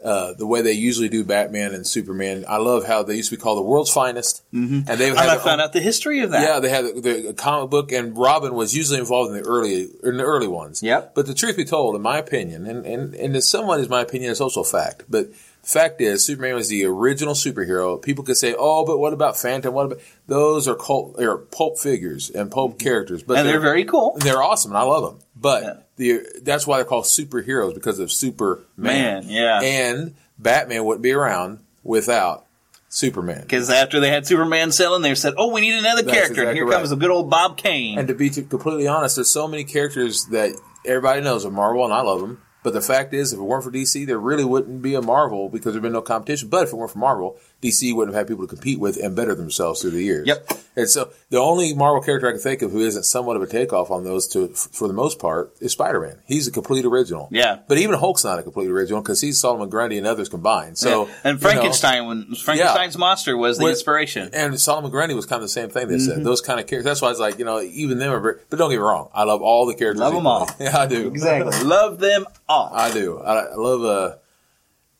uh, 0.03 0.33
the 0.33 0.47
way 0.47 0.61
they 0.61 0.71
usually 0.71 1.09
do 1.09 1.23
Batman 1.23 1.73
and 1.73 1.85
Superman. 1.85 2.43
I 2.47 2.57
love 2.57 2.85
how 2.85 3.03
they 3.03 3.15
used 3.15 3.29
to 3.29 3.35
be 3.37 3.41
called 3.41 3.59
the 3.59 3.63
world's 3.63 3.91
finest, 3.91 4.41
Mhm. 4.53 4.89
and 4.89 4.99
they 4.99 5.09
And 5.09 5.19
I 5.19 5.37
found 5.37 5.61
out 5.61 5.73
the 5.73 5.79
history 5.79 6.21
of 6.21 6.31
that. 6.31 6.41
Yeah, 6.47 6.59
they 6.59 6.69
had 6.69 6.85
the, 6.85 7.01
the 7.27 7.33
comic 7.33 7.69
book, 7.69 7.91
and 7.91 8.17
Robin 8.17 8.53
was 8.55 8.75
usually 8.75 8.99
involved 8.99 9.29
in 9.31 9.37
the 9.41 9.47
early 9.47 9.89
in 10.03 10.17
the 10.17 10.23
early 10.23 10.47
ones. 10.47 10.81
Yep. 10.81 11.13
But 11.13 11.27
the 11.27 11.33
truth 11.35 11.55
be 11.55 11.65
told, 11.65 11.95
in 11.95 12.01
my 12.01 12.17
opinion, 12.17 12.65
and 12.65 12.85
and 12.85 13.13
and 13.13 13.35
it's 13.35 13.47
somewhat 13.47 13.79
is 13.79 13.89
my 13.89 14.01
opinion, 14.01 14.31
it's 14.31 14.41
also 14.41 14.61
a 14.61 14.65
fact. 14.65 15.03
But 15.09 15.27
fact 15.63 16.01
is, 16.01 16.25
Superman 16.25 16.55
was 16.55 16.69
the 16.69 16.85
original 16.85 17.33
superhero. 17.33 18.01
People 18.01 18.23
could 18.23 18.37
say, 18.37 18.55
"Oh, 18.57 18.85
but 18.85 18.97
what 18.97 19.13
about 19.13 19.37
Phantom? 19.37 19.73
What 19.73 19.85
about 19.87 19.99
those 20.27 20.67
are 20.67 20.75
cult 20.75 21.15
or 21.19 21.37
pulp 21.37 21.77
figures 21.77 22.29
and 22.29 22.51
pulp 22.51 22.73
mm-hmm. 22.73 22.83
characters?" 22.83 23.23
But 23.23 23.37
And 23.37 23.47
they're 23.47 23.59
very 23.59 23.85
cool. 23.85 24.17
They're 24.19 24.41
awesome, 24.41 24.71
and 24.71 24.77
I 24.77 24.83
love 24.83 25.03
them. 25.03 25.21
But 25.35 25.89
the 25.97 26.25
that's 26.41 26.65
why 26.65 26.77
they're 26.77 26.85
called 26.85 27.05
superheroes 27.05 27.73
because 27.73 27.99
of 27.99 28.11
Superman. 28.11 28.65
Man, 28.77 29.23
yeah. 29.27 29.61
And 29.61 30.15
Batman 30.39 30.85
wouldn't 30.85 31.03
be 31.03 31.11
around 31.11 31.59
without 31.83 32.45
Superman. 32.89 33.41
Because 33.41 33.69
after 33.69 33.99
they 33.99 34.09
had 34.09 34.27
Superman 34.27 34.71
selling, 34.71 35.01
they 35.01 35.15
said, 35.15 35.33
"Oh, 35.37 35.51
we 35.51 35.61
need 35.61 35.75
another 35.75 36.01
That's 36.01 36.17
character." 36.17 36.43
and 36.43 36.55
here 36.55 36.65
right. 36.65 36.75
comes 36.75 36.89
the 36.89 36.95
good 36.95 37.09
old 37.09 37.29
Bob 37.29 37.57
Kane. 37.57 37.97
And 37.97 38.07
to 38.07 38.13
be 38.13 38.29
completely 38.29 38.87
honest, 38.87 39.15
there's 39.15 39.29
so 39.29 39.47
many 39.47 39.63
characters 39.63 40.25
that 40.31 40.55
everybody 40.85 41.21
knows 41.21 41.45
of 41.45 41.53
Marvel, 41.53 41.85
and 41.85 41.93
I 41.93 42.01
love 42.01 42.21
them. 42.21 42.41
But 42.63 42.73
the 42.73 42.81
fact 42.81 43.13
is, 43.13 43.33
if 43.33 43.39
it 43.39 43.43
weren't 43.43 43.63
for 43.63 43.71
DC, 43.71 44.05
there 44.05 44.19
really 44.19 44.45
wouldn't 44.45 44.81
be 44.81 44.93
a 44.93 45.01
Marvel 45.01 45.49
because 45.49 45.73
there'd 45.73 45.81
been 45.81 45.93
no 45.93 46.01
competition. 46.01 46.49
But 46.49 46.67
if 46.67 46.73
it 46.73 46.75
weren't 46.75 46.91
for 46.91 46.99
Marvel, 46.99 47.37
DC 47.61 47.93
wouldn't 47.95 48.15
have 48.15 48.21
had 48.21 48.27
people 48.27 48.45
to 48.47 48.49
compete 48.53 48.79
with 48.79 48.97
and 48.97 49.15
better 49.15 49.35
themselves 49.35 49.81
through 49.81 49.91
the 49.91 50.01
years. 50.03 50.27
Yep. 50.27 50.51
And 50.75 50.89
so 50.89 51.09
the 51.29 51.37
only 51.37 51.73
Marvel 51.73 52.01
character 52.01 52.27
I 52.27 52.31
can 52.31 52.39
think 52.39 52.61
of 52.61 52.71
who 52.71 52.79
isn't 52.79 53.03
somewhat 53.03 53.35
of 53.35 53.41
a 53.41 53.47
takeoff 53.47 53.91
on 53.91 54.03
those, 54.03 54.25
to 54.29 54.47
for 54.47 54.87
the 54.87 54.93
most 54.93 55.19
part, 55.19 55.53
is 55.59 55.73
Spider-Man. 55.73 56.17
He's 56.25 56.47
a 56.47 56.51
complete 56.51 56.85
original. 56.85 57.27
Yeah. 57.29 57.59
But 57.67 57.77
even 57.77 57.99
Hulk's 57.99 58.23
not 58.23 58.39
a 58.39 58.43
complete 58.43 58.69
original 58.69 59.01
because 59.01 59.19
he's 59.21 59.39
Solomon 59.39 59.69
Grundy 59.69 59.97
and 59.97 60.07
others 60.07 60.29
combined. 60.29 60.77
So 60.77 60.89
Yeah. 61.07 61.13
and 61.25 61.39
you 61.39 61.45
know, 61.45 61.51
Frankenstein, 61.51 62.05
when 62.07 62.35
Frankenstein's 62.35 62.97
monster 62.97 63.35
was 63.37 63.57
the 63.57 63.65
With- 63.65 63.73
inspiration. 63.73 64.29
and 64.33 64.59
Solomon 64.59 64.89
Grundy 64.91 65.13
was 65.13 65.25
kind 65.25 65.37
of 65.41 65.43
the 65.43 65.49
same 65.49 65.69
thing. 65.69 65.87
They 65.89 65.95
Mhm. 65.95 66.05
said 66.05 66.23
those 66.23 66.41
kind 66.41 66.59
of 66.59 66.67
characters. 66.67 66.85
That's 66.85 67.01
why 67.01 67.11
it's 67.11 67.19
like 67.19 67.37
you 67.37 67.45
know 67.45 67.61
even 67.61 67.99
them 67.99 68.11
are. 68.13 68.19
Very, 68.19 68.35
but 68.49 68.57
don't 68.57 68.69
get 68.69 68.77
me 68.77 68.81
wrong, 68.83 69.09
I 69.13 69.23
love 69.25 69.41
all 69.41 69.65
the 69.65 69.73
characters. 69.75 69.99
Love 69.99 70.13
them 70.13 70.25
all. 70.25 70.49
Yeah, 70.59 70.77
I 70.79 70.85
do. 70.87 71.07
Exactly. 71.07 71.63
Love 71.67 71.99
them 71.99 72.25
all. 72.47 72.71
I 72.73 72.91
do. 72.93 73.19
I, 73.19 73.33
I 73.51 73.55
love 73.55 73.83
uh 73.83 74.15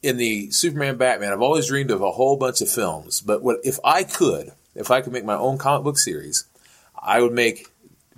in 0.02 0.18
the 0.18 0.52
Superman 0.52 0.98
Batman. 0.98 1.32
I've 1.32 1.41
always 1.41 1.68
dreamed 1.68 1.91
of 1.91 2.02
a 2.02 2.11
whole 2.11 2.38
bunch 2.38 2.61
of 2.61 2.69
films, 2.69 3.22
but 3.22 3.41
what 3.41 3.60
if 3.64 3.80
I 3.84 4.03
could? 4.03 4.52
If 4.73 4.90
I 4.90 5.02
could 5.02 5.14
make 5.14 5.26
my 5.26 5.36
own 5.36 5.57
comic 5.57 5.84
book 5.84 5.98
series, 5.98 6.45
I 6.98 7.22
would 7.22 7.34
make 7.34 7.68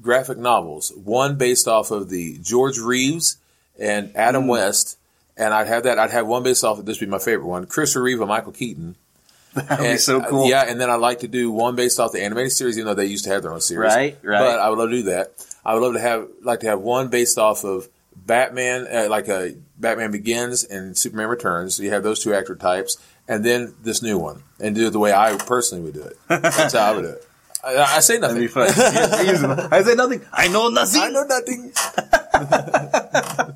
graphic 0.01 0.37
novels. 0.37 0.91
One 0.95 1.37
based 1.37 1.67
off 1.67 1.91
of 1.91 2.09
the 2.09 2.37
George 2.39 2.77
Reeves 2.77 3.37
and 3.79 4.15
Adam 4.15 4.47
West, 4.47 4.97
and 5.35 5.53
I'd 5.53 5.67
have 5.67 5.83
that. 5.83 5.97
I'd 5.97 6.11
have 6.11 6.27
one 6.27 6.43
based 6.43 6.63
off 6.63 6.79
of 6.79 6.85
this. 6.85 6.99
Would 6.99 7.07
be 7.07 7.11
my 7.11 7.19
favorite 7.19 7.47
one. 7.47 7.65
Christopher 7.65 8.03
Reeve 8.03 8.19
and 8.19 8.29
Michael 8.29 8.51
Keaton. 8.51 8.95
That 9.53 9.81
would 9.81 9.91
be 9.91 9.97
so 9.97 10.19
uh, 10.19 10.27
cool. 10.27 10.49
Yeah, 10.49 10.63
and 10.67 10.81
then 10.81 10.89
I'd 10.89 10.95
like 10.95 11.19
to 11.19 11.27
do 11.27 11.51
one 11.51 11.75
based 11.75 11.99
off 11.99 12.11
the 12.11 12.23
animated 12.23 12.53
series, 12.53 12.75
even 12.75 12.87
though 12.87 12.95
they 12.95 13.05
used 13.05 13.25
to 13.25 13.29
have 13.29 13.43
their 13.43 13.53
own 13.53 13.61
series. 13.61 13.93
Right, 13.93 14.17
right. 14.23 14.39
But 14.39 14.59
I 14.59 14.67
would 14.67 14.79
love 14.79 14.89
to 14.89 14.95
do 14.95 15.03
that. 15.03 15.31
I 15.63 15.75
would 15.75 15.83
love 15.83 15.93
to 15.93 15.99
have 15.99 16.27
like 16.41 16.61
to 16.61 16.67
have 16.67 16.79
one 16.79 17.09
based 17.09 17.37
off 17.37 17.63
of 17.63 17.87
Batman, 18.15 18.87
uh, 18.91 19.07
like 19.09 19.27
a 19.27 19.55
Batman 19.77 20.11
Begins 20.11 20.63
and 20.63 20.97
Superman 20.97 21.27
Returns. 21.29 21.75
So 21.75 21.83
you 21.83 21.91
have 21.91 22.03
those 22.03 22.23
two 22.23 22.33
actor 22.33 22.55
types, 22.55 22.97
and 23.27 23.43
then 23.45 23.73
this 23.83 24.01
new 24.01 24.17
one, 24.17 24.43
and 24.59 24.75
do 24.75 24.87
it 24.87 24.91
the 24.91 24.99
way 24.99 25.11
I 25.13 25.35
personally 25.37 25.83
would 25.83 25.93
do 25.93 26.03
it. 26.03 26.17
That's 26.27 26.73
how 26.73 26.91
I 26.91 26.95
would 26.95 27.01
do 27.03 27.09
it. 27.09 27.27
I, 27.63 27.75
I 27.77 27.99
say 28.01 28.17
nothing. 28.19 28.35
That'd 28.35 28.49
be 28.49 28.53
fun. 28.53 29.67
I 29.71 29.81
say 29.83 29.95
nothing. 29.95 30.21
I 30.33 30.47
know 30.49 30.67
nothing. 30.69 31.01
I 31.01 31.09
know 31.09 31.23
nothing. 31.23 31.71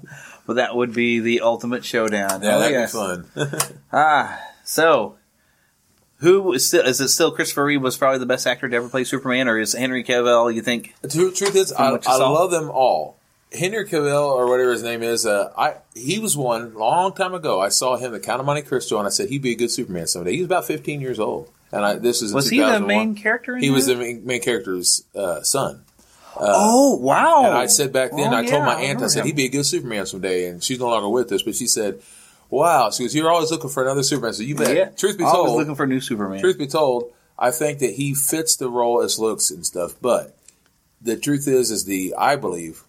But 0.46 0.56
that 0.56 0.78
would 0.78 0.94
be 0.94 1.20
the 1.20 1.42
ultimate 1.42 1.84
showdown. 1.84 2.42
Yeah, 2.42 2.56
Oh, 2.56 2.60
that'd 2.60 2.72
yes. 2.72 2.94
be 2.94 2.98
fun. 2.98 3.26
Ah, 3.92 4.40
so 4.64 5.18
who 6.20 6.54
is 6.54 6.66
still 6.66 6.86
is 6.86 7.02
it 7.02 7.10
still 7.10 7.32
Christopher 7.32 7.66
Reeve 7.66 7.82
was 7.82 7.98
probably 7.98 8.20
the 8.20 8.26
best 8.26 8.48
actor 8.48 8.70
to 8.70 8.76
ever 8.78 8.88
play 8.88 9.04
Superman, 9.04 9.50
or 9.50 9.60
is 9.60 9.74
Henry 9.74 10.06
Cavill? 10.06 10.54
You 10.56 10.62
think? 10.62 10.96
The 11.02 11.10
truth 11.10 11.56
is, 11.56 11.74
I, 11.74 12.00
I 12.08 12.18
love 12.18 12.52
them 12.52 12.70
all. 12.70 13.17
Henry 13.54 13.86
Cavill 13.86 14.24
or 14.30 14.48
whatever 14.48 14.72
his 14.72 14.84
name 14.84 15.02
is, 15.04 15.26
uh, 15.26 15.52
I 15.58 15.76
he 15.94 16.20
was 16.20 16.36
one 16.36 16.74
long 16.74 17.14
time 17.14 17.34
ago. 17.34 17.62
I 17.62 17.70
saw 17.70 17.96
him 17.96 18.14
at 18.14 18.24
Count 18.24 18.40
of 18.40 18.46
Monte 18.46 18.64
Cristo, 18.64 18.98
and 18.98 19.08
I 19.08 19.10
said 19.10 19.30
he'd 19.30 19.42
be 19.42 19.54
a 19.54 19.56
good 19.56 19.72
Superman 19.72 20.08
someday. 20.08 20.34
He 20.34 20.40
was 20.40 20.46
about 20.48 20.66
15 20.66 21.00
years 21.02 21.20
old, 21.20 21.50
and 21.72 21.86
I, 21.86 21.96
this 21.96 22.22
is 22.22 22.32
in 22.32 22.36
Was 22.36 22.50
he 22.50 22.60
the 22.60 22.80
main 22.80 23.16
character? 23.16 23.56
In 23.56 23.64
He 23.64 23.70
was 23.70 23.86
the 23.88 23.96
main, 23.96 24.26
main 24.26 24.42
character's 24.42 25.06
uh, 25.16 25.42
son. 25.44 25.84
Uh, 26.36 26.54
oh 26.56 26.96
wow! 26.98 27.46
And 27.46 27.54
I 27.58 27.66
said 27.68 27.92
back 27.94 28.12
then, 28.12 28.34
Oh, 28.34 28.38
I 28.38 28.42
told 28.46 28.62
yeah, 28.62 28.66
my 28.66 28.74
aunt, 28.74 28.80
I 28.80 28.82
remember 28.82 29.10
said 29.10 29.20
him. 29.22 29.26
he'd 29.28 29.36
be 29.36 29.46
a 29.46 29.50
good 29.50 29.66
Superman 29.66 30.06
someday, 30.06 30.50
and 30.50 30.64
she's 30.64 30.80
no 30.80 30.90
longer 30.90 31.10
with 31.10 31.32
us, 31.32 31.42
but 31.42 31.56
she 31.56 31.66
said, 31.68 32.02
"Wow." 32.50 32.92
She 32.92 33.04
goes, 33.04 33.16
"You're 33.16 33.32
always 33.32 33.50
looking 33.50 33.70
for 33.72 33.82
another 33.82 34.04
Superman." 34.04 34.34
So 34.34 34.44
you 34.44 34.56
bet. 34.56 34.76
Yeah. 34.76 34.90
Truth 34.90 35.18
be 35.18 35.24
I 35.24 35.28
was 35.28 35.34
told, 35.34 35.58
looking 35.58 35.74
for 35.76 35.86
a 35.86 35.88
new 35.88 36.02
Superman. 36.02 36.40
Truth 36.40 36.60
be 36.60 36.68
told, 36.68 37.12
I 37.40 37.50
think 37.50 37.80
that 37.80 37.94
he 37.96 38.14
fits 38.14 38.56
the 38.56 38.70
role 38.70 39.02
as 39.02 39.18
looks 39.18 39.50
and 39.50 39.66
stuff. 39.66 39.96
But 40.00 40.38
the 41.02 41.16
truth 41.18 41.48
is, 41.48 41.72
is 41.72 41.86
the 41.86 42.14
I 42.16 42.36
believe, 42.36 42.84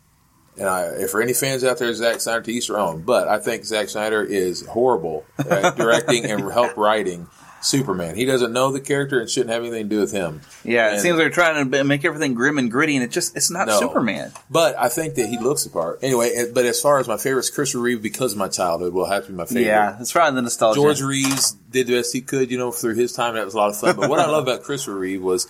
and 0.58 0.68
I, 0.68 0.82
if 0.98 1.10
for 1.10 1.20
any 1.22 1.32
fans 1.32 1.64
out 1.64 1.78
there, 1.78 1.92
Zack 1.94 2.20
Snyder 2.20 2.42
to 2.42 2.52
each 2.52 2.68
their 2.68 2.78
own. 2.78 3.02
But 3.02 3.28
I 3.28 3.38
think 3.38 3.64
Zack 3.64 3.88
Snyder 3.88 4.22
is 4.22 4.66
horrible 4.66 5.24
at 5.38 5.76
directing 5.76 6.24
and 6.26 6.50
help 6.52 6.76
writing 6.76 7.26
Superman. 7.60 8.14
He 8.14 8.24
doesn't 8.24 8.52
know 8.52 8.70
the 8.70 8.80
character 8.80 9.18
and 9.18 9.28
shouldn't 9.28 9.50
have 9.50 9.62
anything 9.62 9.88
to 9.88 9.96
do 9.96 10.00
with 10.00 10.12
him. 10.12 10.42
Yeah, 10.62 10.90
it 10.90 10.92
And- 10.94 11.02
seems 11.02 11.16
they're 11.18 11.28
trying 11.30 11.70
to 11.70 11.82
make 11.84 12.04
everything 12.04 12.34
grim 12.34 12.56
and 12.58 12.70
gritty, 12.70 12.94
and 12.94 13.04
it 13.04 13.10
just 13.10 13.36
it's 13.36 13.50
not 13.50 13.66
No. 13.66 13.80
Superman. 13.80 14.30
But 14.48 14.78
I 14.78 14.88
think 14.88 15.16
that 15.16 15.26
he 15.28 15.38
looks 15.38 15.64
the 15.64 15.70
part. 15.70 15.98
Anyway, 16.02 16.50
but 16.54 16.64
as 16.64 16.80
far 16.80 17.00
as 17.00 17.08
my 17.08 17.16
favorites, 17.16 17.50
Christopher 17.50 17.82
Reeve, 17.82 18.00
because 18.00 18.32
of 18.32 18.38
my 18.38 18.46
childhood, 18.48 18.92
will 18.92 19.06
have 19.06 19.24
to 19.26 19.32
be 19.32 19.36
my 19.36 19.44
favorite. 19.44 19.62
Yeah, 19.64 19.96
it's 20.00 20.12
probably 20.12 20.36
the 20.36 20.42
nostalgia. 20.42 20.78
George 20.80 21.00
Reeves 21.02 21.52
did 21.70 21.88
the 21.88 21.94
best 21.96 22.12
he 22.12 22.20
could, 22.20 22.50
you 22.52 22.58
know, 22.58 22.70
through 22.70 22.94
his 22.94 23.12
time. 23.12 23.34
That 23.34 23.44
was 23.44 23.54
a 23.54 23.56
lot 23.58 23.70
of 23.70 23.76
fun. 23.76 23.96
But 23.96 24.08
what 24.08 24.20
I 24.20 24.26
love 24.26 24.44
about 24.44 24.62
Christopher 24.62 24.96
Reeve 24.96 25.22
was 25.22 25.48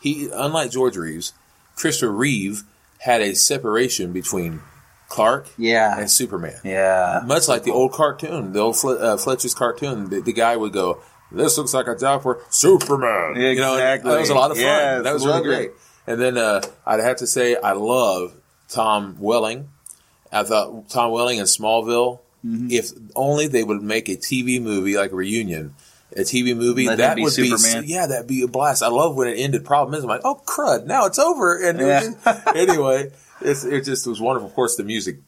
he, 0.00 0.30
unlike 0.32 0.70
George 0.70 0.96
Reeves, 0.96 1.34
Christopher 1.76 2.10
Reeve 2.12 2.62
had 3.00 3.20
a 3.22 3.34
separation 3.34 4.12
between 4.12 4.60
Clark 5.08 5.48
yeah. 5.58 5.98
and 5.98 6.10
Superman. 6.10 6.60
Yeah. 6.64 7.22
Much 7.26 7.48
like 7.48 7.64
the 7.64 7.72
old 7.72 7.92
cartoon, 7.92 8.52
the 8.52 8.60
old 8.60 8.76
Fle- 8.78 8.98
uh, 9.02 9.16
Fletcher's 9.16 9.54
cartoon, 9.54 10.08
the, 10.10 10.20
the 10.20 10.32
guy 10.32 10.56
would 10.56 10.72
go, 10.72 11.00
"This 11.32 11.58
looks 11.58 11.74
like 11.74 11.88
a 11.88 11.96
job 11.96 12.22
for 12.22 12.40
Superman." 12.50 13.34
You 13.40 13.56
know, 13.56 13.74
Exactly. 13.74 14.10
that 14.12 14.20
was 14.20 14.30
a 14.30 14.34
lot 14.34 14.50
of 14.50 14.56
fun. 14.56 14.66
Yes, 14.66 15.02
that 15.02 15.12
was 15.14 15.26
really 15.26 15.40
it. 15.40 15.44
great. 15.44 15.70
And 16.06 16.20
then 16.20 16.36
uh, 16.38 16.62
I'd 16.86 17.00
have 17.00 17.16
to 17.16 17.26
say 17.26 17.56
I 17.56 17.72
love 17.72 18.34
Tom 18.68 19.16
Welling. 19.18 19.68
I 20.32 20.44
thought 20.44 20.88
Tom 20.88 21.10
Welling 21.10 21.38
in 21.38 21.44
Smallville. 21.44 22.20
Mm-hmm. 22.44 22.68
If 22.70 22.90
only 23.16 23.48
they 23.48 23.62
would 23.64 23.82
make 23.82 24.08
a 24.08 24.16
TV 24.16 24.62
movie 24.62 24.96
like 24.96 25.12
reunion, 25.12 25.74
a 26.16 26.20
TV 26.20 26.56
movie 26.56 26.86
Let 26.86 26.98
that 26.98 27.16
be 27.16 27.22
would 27.22 27.32
Superman. 27.32 27.82
be 27.82 27.88
yeah, 27.92 28.06
that'd 28.06 28.26
be 28.26 28.42
a 28.42 28.48
blast. 28.48 28.82
I 28.82 28.88
love 28.88 29.16
when 29.16 29.28
it 29.28 29.34
ended. 29.36 29.64
Problem 29.64 29.94
is, 29.96 30.02
I'm 30.04 30.08
like, 30.10 30.22
oh 30.24 30.40
crud, 30.46 30.86
now 30.86 31.06
it's 31.06 31.18
over. 31.18 31.56
And 31.62 31.80
it 31.80 31.84
was 31.84 32.14
just- 32.24 32.56
anyway, 32.56 33.10
it's, 33.40 33.64
it 33.64 33.84
just 33.84 34.06
was 34.06 34.20
wonderful. 34.20 34.48
Of 34.48 34.54
course, 34.54 34.76
the 34.76 34.84
music 34.84 35.18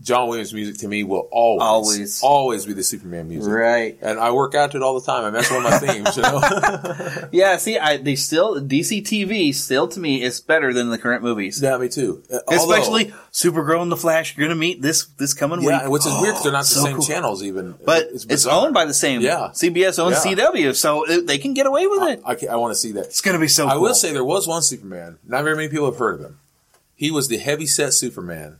John 0.00 0.28
Williams 0.28 0.54
music 0.54 0.78
to 0.78 0.88
me 0.88 1.02
will 1.02 1.28
always, 1.32 1.62
Always. 1.62 2.22
always 2.22 2.66
be 2.66 2.72
the 2.72 2.84
Superman 2.84 3.28
music. 3.28 3.52
Right. 3.52 3.98
And 4.00 4.18
I 4.20 4.30
work 4.30 4.54
out 4.54 4.70
to 4.70 4.76
it 4.76 4.82
all 4.82 4.98
the 4.98 5.04
time. 5.04 5.22
I 5.22 5.24
mean, 5.26 5.34
that's 5.34 5.50
one 5.50 5.64
of 5.66 5.70
my 5.70 5.78
themes, 5.78 6.16
you 6.16 6.22
know? 6.22 7.28
Yeah, 7.32 7.56
see, 7.56 7.76
I, 7.78 7.96
they 7.96 8.14
still 8.14 8.60
DC 8.60 9.02
TV 9.02 9.52
still 9.52 9.88
to 9.88 9.98
me 10.00 10.22
is 10.22 10.40
better 10.40 10.72
than 10.72 10.90
the 10.90 10.98
current 10.98 11.22
movies. 11.22 11.60
Yeah, 11.60 11.76
me 11.78 11.88
too. 11.88 12.22
Uh, 12.32 12.38
Especially 12.48 13.12
Supergirl 13.32 13.82
and 13.82 13.90
the 13.90 13.96
Flash. 13.96 14.36
You're 14.36 14.46
gonna 14.46 14.58
meet 14.58 14.80
this 14.80 15.06
this 15.18 15.34
coming 15.34 15.60
week. 15.60 15.68
yeah, 15.70 15.88
which 15.88 16.06
is 16.06 16.12
weird 16.20 16.34
because 16.34 16.42
they're 16.44 16.52
not 16.52 16.60
the 16.60 16.64
So 16.66 16.84
same 16.84 16.96
cool. 16.96 17.04
channels 17.04 17.42
even. 17.42 17.74
But 17.84 18.08
it's, 18.12 18.46
owned 18.46 18.74
by 18.74 18.84
the 18.84 18.94
same. 18.94 19.20
Yeah. 19.20 19.50
CBS 19.52 19.98
owns 19.98 20.24
Yeah. 20.24 20.34
CW, 20.50 20.74
so 20.76 21.04
it, 21.10 21.26
they 21.26 21.38
can 21.38 21.54
get 21.54 21.66
away 21.66 21.86
with 21.86 22.02
it. 22.04 22.22
I, 22.24 22.36
I, 22.52 22.56
want 22.56 22.70
to 22.72 22.76
see 22.78 22.92
that. 22.92 23.06
It's 23.06 23.20
gonna 23.20 23.38
be 23.38 23.48
so. 23.48 23.66
I 23.66 23.72
cool. 23.72 23.82
will 23.82 23.94
say 23.94 24.12
there 24.12 24.24
was 24.24 24.46
one 24.46 24.62
Superman. 24.62 25.18
Not 25.26 25.42
very 25.44 25.56
many 25.56 25.68
people 25.68 25.86
have 25.86 25.98
heard 25.98 26.20
of 26.20 26.26
him. 26.26 26.38
He 26.94 27.10
was 27.10 27.28
the 27.28 27.38
heavy 27.38 27.66
set 27.66 27.92
Superman 27.92 28.58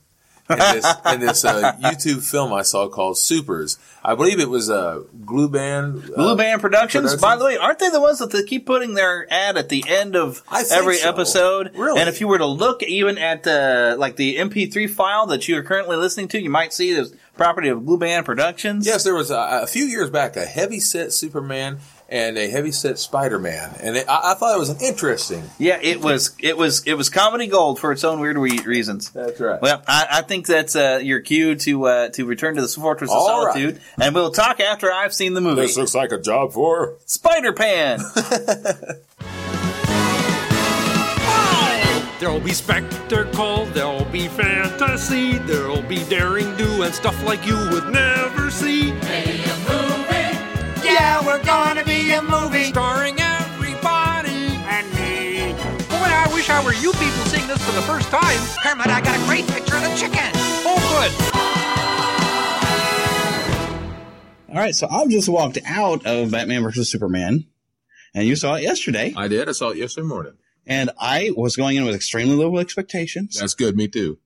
in 0.51 0.59
this, 0.59 0.95
in 1.12 1.20
this 1.20 1.45
uh, 1.45 1.73
YouTube 1.81 2.29
film 2.29 2.53
I 2.53 2.62
saw 2.62 2.89
called 2.89 3.19
Supers. 3.19 3.79
I 4.05 4.15
believe 4.15 4.41
it 4.41 4.49
was 4.49 4.70
uh, 4.70 5.03
Glue 5.25 5.49
Band. 5.49 6.05
uh, 6.05 6.16
Blue 6.16 6.37
Band 6.37 6.61
Productions. 6.61 7.16
By 7.16 7.37
the 7.37 7.45
way, 7.45 7.57
aren't 7.57 7.79
they 7.79 7.91
the 7.91 8.01
ones 8.01 8.19
that 8.19 8.31
they 8.31 8.43
keep 8.43 8.66
putting 8.66 8.95
their 8.95 9.27
ad 9.33 9.57
at 9.57 9.69
the 9.69 9.85
end 9.87 10.16
of 10.16 10.43
every 10.70 10.97
so. 10.97 11.09
episode? 11.09 11.73
Really? 11.75 12.01
And 12.01 12.09
if 12.09 12.20
you 12.20 12.29
were 12.29 12.39
to 12.39 12.47
look 12.47 12.83
even 12.83 13.19
at 13.19 13.43
the 13.43 13.97
like 13.99 14.16
the 14.16 14.37
MP3 14.37 14.89
file 14.89 15.27
that 15.27 15.49
you 15.49 15.57
are 15.57 15.62
currently 15.62 15.97
listening 15.97 16.29
to, 16.29 16.41
you 16.41 16.51
might 16.51 16.73
see 16.73 16.95
the 16.95 17.12
property 17.37 17.69
of 17.69 17.85
Blue 17.85 17.99
Band 17.99 18.27
Productions. 18.27 18.87
Yes, 18.87 19.05
there 19.05 19.15
was 19.15 19.31
a, 19.31 19.61
a 19.62 19.66
few 19.66 19.85
years 19.85 20.11
back 20.11 20.37
a 20.37 20.45
heavy 20.45 20.81
set 20.81 21.12
Superman 21.12 21.79
and 22.09 22.39
a 22.39 22.48
heavy 22.48 22.72
set 22.72 22.98
Spider 22.98 23.39
Man, 23.39 23.74
and 23.80 23.97
it, 23.97 24.09
I, 24.09 24.32
I 24.32 24.35
thought 24.35 24.55
it 24.55 24.59
was 24.59 24.70
an 24.70 24.80
interesting. 24.80 25.43
Yeah, 25.59 25.78
it 25.80 26.01
was 26.01 26.35
it 26.40 26.56
was 26.56 26.82
it 26.86 26.94
was 26.94 27.10
comedy 27.10 27.47
gold 27.47 27.78
for 27.78 27.93
its 27.93 28.05
own 28.05 28.20
weird 28.20 28.39
re- 28.39 28.60
reasons. 28.64 29.10
That's 29.10 29.39
right. 29.40 29.60
Well, 29.60 29.82
I, 29.86 30.06
I 30.10 30.22
think 30.22 30.47
that's 30.47 30.74
uh, 30.74 31.01
your 31.02 31.20
cue 31.20 31.55
to 31.56 31.85
uh, 31.86 32.09
to 32.10 32.24
return 32.24 32.55
to 32.56 32.62
the 32.62 32.68
Fortress 32.68 33.10
of 33.10 33.16
All 33.16 33.47
right. 33.47 33.52
Solitude, 33.52 33.80
and 34.01 34.14
we'll 34.14 34.30
talk 34.30 34.60
after 34.60 34.93
I've 34.93 35.12
seen 35.12 35.35
the 35.35 35.40
movie. 35.40 35.62
This 35.62 35.76
looks 35.76 35.94
like 35.94 36.12
a 36.12 36.20
job 36.20 36.52
for 36.52 36.94
Spider 37.05 37.52
Pan. 37.52 38.01
There'll 42.18 42.40
be 42.40 42.52
spectacle, 42.52 43.66
there'll 43.66 44.05
be 44.06 44.26
fantasy, 44.26 45.39
there'll 45.39 45.82
be 45.82 46.02
daring 46.06 46.56
do 46.56 46.82
and 46.82 46.93
stuff 46.93 47.24
like 47.24 47.47
you 47.47 47.55
would 47.70 47.93
never 47.93 48.51
see. 48.51 48.90
Yeah, 51.29 51.37
we're 51.37 51.45
gonna 51.45 51.85
be 51.85 52.11
a 52.13 52.23
movie. 52.23 52.65
Starring 52.65 53.21
everybody 53.21 54.49
and 54.65 54.87
me. 54.95 55.53
Boy, 55.89 56.09
I 56.09 56.27
wish 56.33 56.49
I 56.49 56.65
were 56.65 56.73
you 56.73 56.93
people 56.93 57.25
seeing 57.27 57.47
this 57.47 57.63
for 57.65 57.73
the 57.73 57.83
first 57.83 58.09
time. 58.09 58.41
Kermit, 58.63 58.87
I 58.87 59.03
got 59.03 59.15
a 59.15 59.25
great 59.27 59.47
picture 59.47 59.77
of 59.77 59.83
the 59.83 59.95
chicken. 59.95 60.31
Oh, 60.65 60.79
good. 60.95 61.13
All 64.55 64.63
right, 64.63 64.75
so 64.75 64.89
I've 64.91 65.11
just 65.11 65.29
walked 65.29 65.59
out 65.67 66.07
of 66.07 66.31
Batman 66.31 66.63
versus 66.63 66.91
Superman, 66.91 67.45
and 68.15 68.27
you 68.27 68.35
saw 68.35 68.55
it 68.55 68.63
yesterday. 68.63 69.13
I 69.15 69.29
did. 69.29 69.51
I 69.51 69.53
saw 69.53 69.69
it 69.71 69.77
yesterday 69.77 70.07
morning. 70.07 70.33
And 70.67 70.91
I 70.99 71.33
was 71.37 71.57
going 71.57 71.77
in 71.77 71.85
with 71.85 71.95
extremely 71.95 72.37
low 72.37 72.57
expectations. 72.57 73.39
That's 73.39 73.55
good. 73.55 73.77
Me 73.77 73.87
too. 73.87 74.19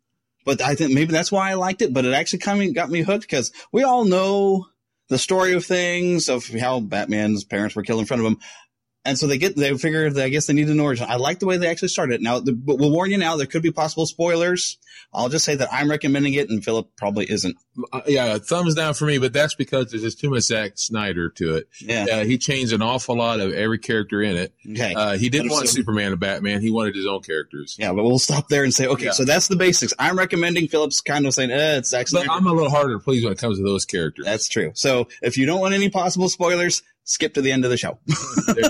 But 0.44 0.60
I 0.60 0.76
think 0.76 0.92
maybe 0.92 1.12
that's 1.12 1.32
why 1.32 1.50
I 1.50 1.54
liked 1.54 1.82
it. 1.82 1.92
But 1.92 2.04
it 2.04 2.14
actually 2.14 2.40
kind 2.40 2.62
of 2.62 2.74
got 2.74 2.90
me 2.90 3.02
hooked 3.02 3.22
because 3.22 3.52
we 3.72 3.82
all 3.82 4.04
know 4.04 4.66
the 5.12 5.18
story 5.18 5.52
of 5.52 5.64
things 5.64 6.28
of 6.28 6.48
how 6.48 6.80
Batman's 6.80 7.44
parents 7.44 7.76
were 7.76 7.82
killed 7.82 8.00
in 8.00 8.06
front 8.06 8.20
of 8.20 8.26
him. 8.26 8.38
And 9.04 9.18
so 9.18 9.26
they 9.26 9.36
get, 9.36 9.56
they 9.56 9.76
figure 9.76 10.08
that 10.10 10.24
I 10.24 10.28
guess 10.28 10.46
they 10.46 10.52
need 10.52 10.68
an 10.68 10.78
origin. 10.78 11.06
I 11.08 11.16
like 11.16 11.40
the 11.40 11.46
way 11.46 11.56
they 11.56 11.68
actually 11.68 11.88
started. 11.88 12.22
Now, 12.22 12.38
the, 12.38 12.52
but 12.52 12.78
we'll 12.78 12.92
warn 12.92 13.10
you 13.10 13.18
now, 13.18 13.36
there 13.36 13.48
could 13.48 13.62
be 13.62 13.72
possible 13.72 14.06
spoilers. 14.06 14.78
I'll 15.12 15.28
just 15.28 15.44
say 15.44 15.56
that 15.56 15.68
I'm 15.72 15.90
recommending 15.90 16.34
it 16.34 16.48
and 16.48 16.64
Phillip 16.64 16.94
probably 16.96 17.28
isn't. 17.30 17.56
Uh, 17.92 18.02
yeah, 18.06 18.38
thumbs 18.38 18.74
down 18.76 18.94
for 18.94 19.04
me, 19.04 19.18
but 19.18 19.32
that's 19.32 19.54
because 19.56 19.90
there's 19.90 20.02
just 20.04 20.20
too 20.20 20.30
much 20.30 20.42
Zack 20.44 20.72
Snyder 20.76 21.30
to 21.30 21.56
it. 21.56 21.68
Yeah. 21.80 22.06
Uh, 22.10 22.24
he 22.24 22.38
changed 22.38 22.72
an 22.72 22.80
awful 22.80 23.16
lot 23.16 23.40
of 23.40 23.52
every 23.52 23.78
character 23.78 24.22
in 24.22 24.36
it. 24.36 24.54
Okay. 24.70 24.94
Uh, 24.94 25.16
he 25.18 25.28
didn't 25.28 25.50
want 25.50 25.66
so- 25.68 25.74
Superman 25.74 26.12
and 26.12 26.20
Batman. 26.20 26.60
He 26.60 26.70
wanted 26.70 26.94
his 26.94 27.06
own 27.06 27.22
characters. 27.22 27.76
Yeah, 27.78 27.92
but 27.92 28.04
we'll 28.04 28.20
stop 28.20 28.48
there 28.48 28.62
and 28.62 28.72
say, 28.72 28.86
okay, 28.86 29.06
Yeah. 29.06 29.10
so 29.12 29.24
that's 29.24 29.48
the 29.48 29.56
basics. 29.56 29.92
I'm 29.98 30.16
recommending 30.16 30.68
Phillip's 30.68 31.00
kind 31.00 31.26
of 31.26 31.34
saying, 31.34 31.50
eh, 31.50 31.78
it's 31.78 31.92
actually. 31.92 32.26
But 32.26 32.34
I'm 32.36 32.46
a 32.46 32.52
little 32.52 32.70
harder 32.70 33.00
please 33.00 33.24
when 33.24 33.32
it 33.32 33.38
comes 33.40 33.58
to 33.58 33.64
those 33.64 33.84
characters. 33.84 34.24
That's 34.26 34.48
true. 34.48 34.70
So 34.74 35.08
if 35.22 35.36
you 35.36 35.44
don't 35.46 35.60
want 35.60 35.74
any 35.74 35.88
possible 35.90 36.28
spoilers, 36.28 36.82
skip 37.04 37.34
to 37.34 37.42
the 37.42 37.52
end 37.52 37.64
of 37.64 37.70
the 37.70 37.76
show 37.76 37.98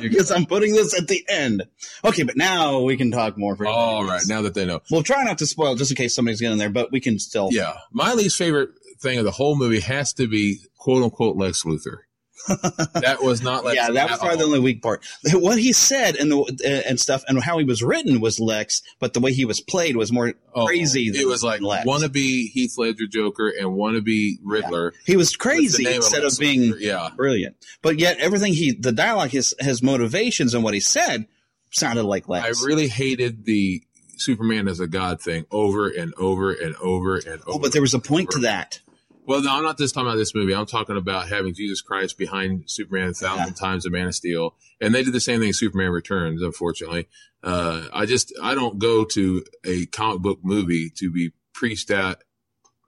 because 0.00 0.30
I'm 0.32 0.46
putting 0.46 0.74
this 0.74 0.98
at 0.98 1.08
the 1.08 1.24
end. 1.28 1.64
Okay, 2.04 2.22
but 2.22 2.36
now 2.36 2.80
we 2.80 2.96
can 2.96 3.10
talk 3.10 3.36
more. 3.36 3.56
For 3.56 3.66
All 3.66 4.04
right, 4.04 4.22
now 4.26 4.42
that 4.42 4.54
they 4.54 4.64
know. 4.64 4.80
We'll 4.90 5.02
try 5.02 5.22
not 5.24 5.38
to 5.38 5.46
spoil 5.46 5.74
just 5.74 5.90
in 5.90 5.96
case 5.96 6.14
somebody's 6.14 6.40
getting 6.40 6.58
there, 6.58 6.70
but 6.70 6.92
we 6.92 7.00
can 7.00 7.18
still. 7.18 7.48
Yeah. 7.50 7.74
My 7.92 8.14
least 8.14 8.36
favorite 8.36 8.70
thing 9.00 9.18
of 9.18 9.24
the 9.24 9.32
whole 9.32 9.56
movie 9.56 9.80
has 9.80 10.12
to 10.14 10.26
be 10.28 10.60
quote 10.76 11.02
unquote 11.02 11.36
Lex 11.36 11.64
Luthor. 11.64 11.98
That 12.48 13.18
was 13.22 13.42
not 13.42 13.64
Lex 13.64 13.76
yeah, 13.76 13.90
that 13.90 14.10
was 14.10 14.18
probably 14.18 14.38
the 14.38 14.44
only 14.44 14.60
weak 14.60 14.82
part. 14.82 15.04
What 15.32 15.58
he 15.58 15.72
said 15.72 16.16
and 16.16 16.30
the 16.30 16.38
uh, 16.38 16.88
and 16.88 16.98
stuff 16.98 17.24
and 17.28 17.42
how 17.42 17.58
he 17.58 17.64
was 17.64 17.82
written 17.82 18.20
was 18.20 18.40
Lex, 18.40 18.82
but 18.98 19.14
the 19.14 19.20
way 19.20 19.32
he 19.32 19.44
was 19.44 19.60
played 19.60 19.96
was 19.96 20.12
more 20.12 20.34
crazy. 20.54 21.10
Oh, 21.10 21.14
It 21.14 21.18
than 21.18 21.28
was 21.28 21.44
like 21.44 21.60
Lex. 21.60 21.86
wannabe 21.86 22.48
Heath 22.50 22.74
Ledger 22.76 23.06
Joker 23.06 23.48
and 23.48 23.70
wannabe 23.70 24.38
Riddler. 24.42 24.92
He 25.04 25.16
was 25.16 25.36
crazy 25.36 25.86
instead 25.86 26.22
Lex 26.22 26.34
of 26.34 26.40
being 26.40 26.74
yeah. 26.78 27.10
brilliant. 27.16 27.56
But 27.82 27.98
yet 27.98 28.18
everything 28.18 28.54
he, 28.54 28.72
the 28.72 28.92
dialogue, 28.92 29.30
his 29.30 29.54
his 29.58 29.82
motivations 29.82 30.54
and 30.54 30.64
what 30.64 30.74
he 30.74 30.80
said 30.80 31.26
sounded 31.70 32.04
like 32.04 32.28
Lex. 32.28 32.62
I 32.62 32.66
really 32.66 32.88
hated 32.88 33.44
the 33.44 33.82
Superman 34.16 34.68
as 34.68 34.80
a 34.80 34.86
god 34.86 35.20
thing 35.20 35.46
over 35.50 35.88
and 35.88 36.14
over 36.16 36.52
and 36.52 36.76
over 36.76 37.16
and 37.16 37.40
over. 37.42 37.44
oh, 37.46 37.58
but 37.58 37.72
there 37.72 37.82
was 37.82 37.94
a 37.94 37.98
point 37.98 38.30
to 38.30 38.40
that. 38.40 38.80
Well, 39.24 39.40
no, 39.42 39.56
I'm 39.56 39.62
not 39.62 39.78
just 39.78 39.94
talking 39.94 40.08
about 40.08 40.16
this 40.16 40.34
movie. 40.34 40.54
I'm 40.54 40.66
talking 40.66 40.96
about 40.96 41.28
having 41.28 41.54
Jesus 41.54 41.80
Christ 41.80 42.18
behind 42.18 42.64
Superman 42.66 43.10
a 43.10 43.14
thousand 43.14 43.54
times, 43.54 43.84
the 43.84 43.90
Man 43.90 44.08
of 44.08 44.14
Steel, 44.14 44.54
and 44.80 44.94
they 44.94 45.04
did 45.04 45.12
the 45.12 45.20
same 45.20 45.38
thing. 45.40 45.48
in 45.48 45.54
Superman 45.54 45.90
Returns. 45.90 46.42
Unfortunately, 46.42 47.08
uh, 47.44 47.86
I 47.92 48.06
just 48.06 48.32
I 48.42 48.54
don't 48.54 48.78
go 48.78 49.04
to 49.04 49.44
a 49.64 49.86
comic 49.86 50.22
book 50.22 50.40
movie 50.42 50.90
to 50.96 51.10
be 51.10 51.32
preached 51.52 51.90
at. 51.90 52.22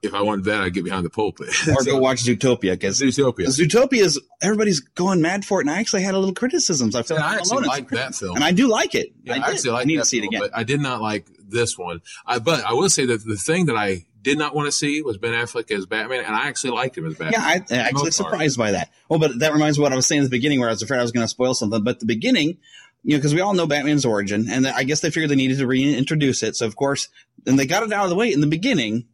If 0.03 0.13
I 0.13 0.21
wanted 0.21 0.45
that, 0.45 0.61
I'd 0.61 0.73
get 0.73 0.83
behind 0.83 1.03
the 1.03 1.09
pulpit. 1.09 1.49
or 1.67 1.83
go 1.83 1.97
watch 1.97 2.25
Zootopia 2.25 2.73
because 2.73 2.99
Zootopia. 2.99 3.47
Zootopia 3.47 4.01
is 4.01 4.21
everybody's 4.41 4.81
going 4.81 5.21
mad 5.21 5.45
for 5.45 5.61
it, 5.61 5.63
and 5.63 5.71
I 5.71 5.79
actually 5.79 6.03
had 6.03 6.13
a 6.15 6.19
little 6.19 6.35
criticisms. 6.35 6.95
I 6.95 7.03
felt 7.03 7.21
I 7.21 7.31
like 7.31 7.39
actually 7.39 7.57
alone. 7.57 7.67
like 7.67 7.89
that 7.89 8.13
film. 8.13 8.35
and 8.35 8.43
I 8.43 8.51
do 8.51 8.67
like 8.67 8.93
it. 8.93 9.13
Yeah, 9.23 9.35
I, 9.35 9.37
I, 9.37 9.49
actually 9.51 9.71
like 9.71 9.81
I 9.81 9.85
need 9.85 9.97
to 9.97 10.05
see 10.05 10.19
it 10.19 10.25
again. 10.25 10.41
but 10.41 10.51
I 10.55 10.63
did 10.63 10.79
not 10.81 11.01
like 11.01 11.27
this 11.39 11.77
one. 11.77 12.01
I, 12.25 12.39
but 12.39 12.63
I 12.65 12.73
will 12.73 12.89
say 12.89 13.05
that 13.05 13.25
the 13.25 13.37
thing 13.37 13.65
that 13.67 13.77
I 13.77 14.05
did 14.25 14.39
not 14.39 14.55
want 14.55 14.65
to 14.65 14.71
see 14.71 15.01
was 15.03 15.17
Ben 15.17 15.33
Affleck 15.33 15.69
as 15.71 15.85
Batman, 15.85 16.25
and 16.25 16.35
I 16.35 16.47
actually 16.47 16.71
liked 16.71 16.97
him 16.97 17.05
as 17.05 17.13
Batman. 17.13 17.33
Yeah, 17.33 17.47
I, 17.47 17.59
the 17.59 17.75
actually 17.75 18.11
surprised 18.11 18.57
by 18.57 18.71
that. 18.71 18.91
Well, 19.07 19.19
but 19.19 19.39
that 19.39 19.53
reminds 19.53 19.77
me 19.77 19.83
of 19.83 19.85
what 19.85 19.93
I 19.93 19.95
was 19.95 20.07
saying 20.07 20.21
at 20.21 20.25
the 20.25 20.31
beginning, 20.31 20.59
where 20.59 20.67
I 20.67 20.71
was 20.71 20.81
afraid 20.81 20.97
I 20.97 21.03
was 21.03 21.11
going 21.11 21.23
to 21.23 21.29
spoil 21.29 21.53
something. 21.53 21.83
But 21.83 21.99
the 21.99 22.07
beginning, 22.07 22.57
you 23.03 23.11
know, 23.11 23.17
because 23.17 23.35
we 23.35 23.41
all 23.41 23.53
know 23.53 23.67
Batman's 23.67 24.03
origin, 24.03 24.47
and 24.49 24.67
I 24.67 24.83
guess 24.83 25.01
they 25.01 25.11
figured 25.11 25.29
they 25.29 25.35
needed 25.35 25.59
to 25.59 25.67
reintroduce 25.67 26.41
it. 26.41 26.55
So 26.55 26.65
of 26.65 26.75
course, 26.75 27.07
and 27.45 27.57
they 27.57 27.67
got 27.67 27.83
it 27.83 27.93
out 27.93 28.05
of 28.05 28.09
the 28.09 28.15
way 28.15 28.33
in 28.33 28.41
the 28.41 28.47
beginning, 28.47 29.05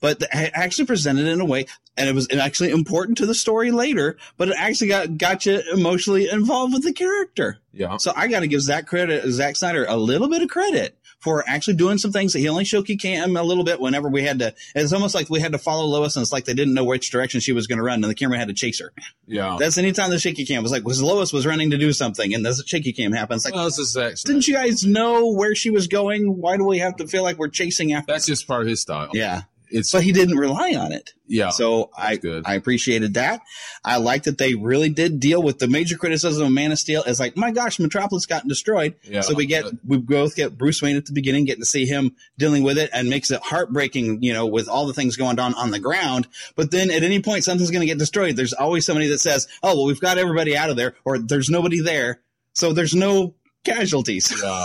but 0.00 0.20
they 0.20 0.26
actually 0.30 0.86
presented 0.86 1.26
it 1.26 1.32
in 1.32 1.40
a 1.40 1.44
way, 1.44 1.66
and 1.96 2.08
it 2.08 2.14
was 2.14 2.28
actually 2.32 2.70
important 2.70 3.18
to 3.18 3.26
the 3.26 3.34
story 3.34 3.72
later. 3.72 4.16
But 4.36 4.48
it 4.48 4.56
actually 4.56 4.88
got 4.88 5.18
got 5.18 5.44
you 5.44 5.60
emotionally 5.72 6.30
involved 6.30 6.72
with 6.72 6.84
the 6.84 6.92
character. 6.92 7.58
Yeah. 7.72 7.96
So 7.96 8.12
I 8.14 8.28
got 8.28 8.40
to 8.40 8.46
give 8.46 8.60
Zack 8.60 8.86
credit, 8.86 9.28
Zack 9.32 9.56
Snyder, 9.56 9.86
a 9.88 9.96
little 9.96 10.28
bit 10.28 10.42
of 10.42 10.48
credit 10.48 10.96
for 11.26 11.42
actually 11.48 11.74
doing 11.74 11.98
some 11.98 12.12
things 12.12 12.32
that 12.34 12.38
he 12.38 12.48
only 12.48 12.64
shook 12.64 12.86
cam 13.00 13.36
a 13.36 13.42
little 13.42 13.64
bit 13.64 13.80
whenever 13.80 14.08
we 14.08 14.22
had 14.22 14.38
to. 14.38 14.54
It's 14.76 14.92
almost 14.92 15.12
like 15.12 15.28
we 15.28 15.40
had 15.40 15.50
to 15.50 15.58
follow 15.58 15.84
Lois, 15.84 16.14
and 16.14 16.22
it's 16.22 16.30
like 16.30 16.44
they 16.44 16.54
didn't 16.54 16.72
know 16.72 16.84
which 16.84 17.10
direction 17.10 17.40
she 17.40 17.50
was 17.50 17.66
going 17.66 17.78
to 17.78 17.82
run, 17.82 17.94
and 17.94 18.04
the 18.04 18.14
camera 18.14 18.38
had 18.38 18.46
to 18.46 18.54
chase 18.54 18.78
her. 18.78 18.92
Yeah. 19.26 19.56
That's 19.58 19.76
anytime 19.76 20.10
the 20.10 20.20
shaky 20.20 20.46
cam 20.46 20.62
was 20.62 20.70
like, 20.70 20.84
was 20.84 21.02
Lois 21.02 21.32
was 21.32 21.44
running 21.44 21.72
to 21.72 21.78
do 21.78 21.92
something, 21.92 22.32
and 22.32 22.46
the 22.46 22.54
shaky 22.64 22.92
cam 22.92 23.10
happens. 23.10 23.44
Like, 23.44 23.54
well, 23.54 23.64
this 23.64 23.80
is 23.80 23.90
Zack 23.90 24.14
didn't 24.24 24.46
you 24.46 24.54
guys 24.54 24.86
know 24.86 25.32
where 25.32 25.56
she 25.56 25.70
was 25.70 25.88
going? 25.88 26.36
Why 26.36 26.56
do 26.56 26.64
we 26.64 26.78
have 26.78 26.94
to 26.98 27.08
feel 27.08 27.24
like 27.24 27.38
we're 27.38 27.48
chasing 27.48 27.92
after? 27.92 28.12
That's 28.12 28.26
just 28.26 28.46
part 28.46 28.62
of 28.62 28.68
his 28.68 28.80
style. 28.80 29.10
Yeah. 29.12 29.42
It's 29.76 29.92
but 29.92 30.02
he 30.02 30.12
didn't 30.12 30.36
rely 30.36 30.74
on 30.74 30.92
it. 30.92 31.12
Yeah. 31.26 31.50
So 31.50 31.90
I 31.96 32.18
I 32.44 32.54
appreciated 32.54 33.14
that. 33.14 33.40
I 33.84 33.98
like 33.98 34.24
that 34.24 34.38
they 34.38 34.54
really 34.54 34.88
did 34.88 35.20
deal 35.20 35.42
with 35.42 35.58
the 35.58 35.68
major 35.68 35.96
criticism 35.96 36.46
of 36.46 36.52
Man 36.52 36.72
of 36.72 36.78
Steel. 36.78 37.02
Is 37.02 37.20
like, 37.20 37.36
my 37.36 37.50
gosh, 37.50 37.78
Metropolis 37.78 38.26
got 38.26 38.46
destroyed. 38.48 38.94
Yeah, 39.02 39.20
so 39.20 39.34
we 39.34 39.46
get 39.46 39.64
we 39.86 39.98
both 39.98 40.36
get 40.36 40.56
Bruce 40.56 40.80
Wayne 40.80 40.96
at 40.96 41.06
the 41.06 41.12
beginning, 41.12 41.44
getting 41.44 41.62
to 41.62 41.66
see 41.66 41.86
him 41.86 42.16
dealing 42.38 42.62
with 42.62 42.78
it, 42.78 42.90
and 42.92 43.10
makes 43.10 43.30
it 43.30 43.40
heartbreaking. 43.42 44.22
You 44.22 44.32
know, 44.32 44.46
with 44.46 44.68
all 44.68 44.86
the 44.86 44.94
things 44.94 45.16
going 45.16 45.38
on 45.38 45.54
on 45.54 45.70
the 45.70 45.80
ground. 45.80 46.28
But 46.54 46.70
then 46.70 46.90
at 46.90 47.02
any 47.02 47.20
point, 47.20 47.44
something's 47.44 47.70
going 47.70 47.80
to 47.80 47.86
get 47.86 47.98
destroyed. 47.98 48.36
There's 48.36 48.52
always 48.52 48.86
somebody 48.86 49.08
that 49.08 49.18
says, 49.18 49.48
"Oh, 49.62 49.76
well, 49.76 49.86
we've 49.86 50.00
got 50.00 50.18
everybody 50.18 50.56
out 50.56 50.70
of 50.70 50.76
there," 50.76 50.94
or 51.04 51.18
"There's 51.18 51.50
nobody 51.50 51.80
there," 51.80 52.20
so 52.52 52.72
there's 52.72 52.94
no 52.94 53.34
casualties. 53.66 54.32
Yeah, 54.42 54.64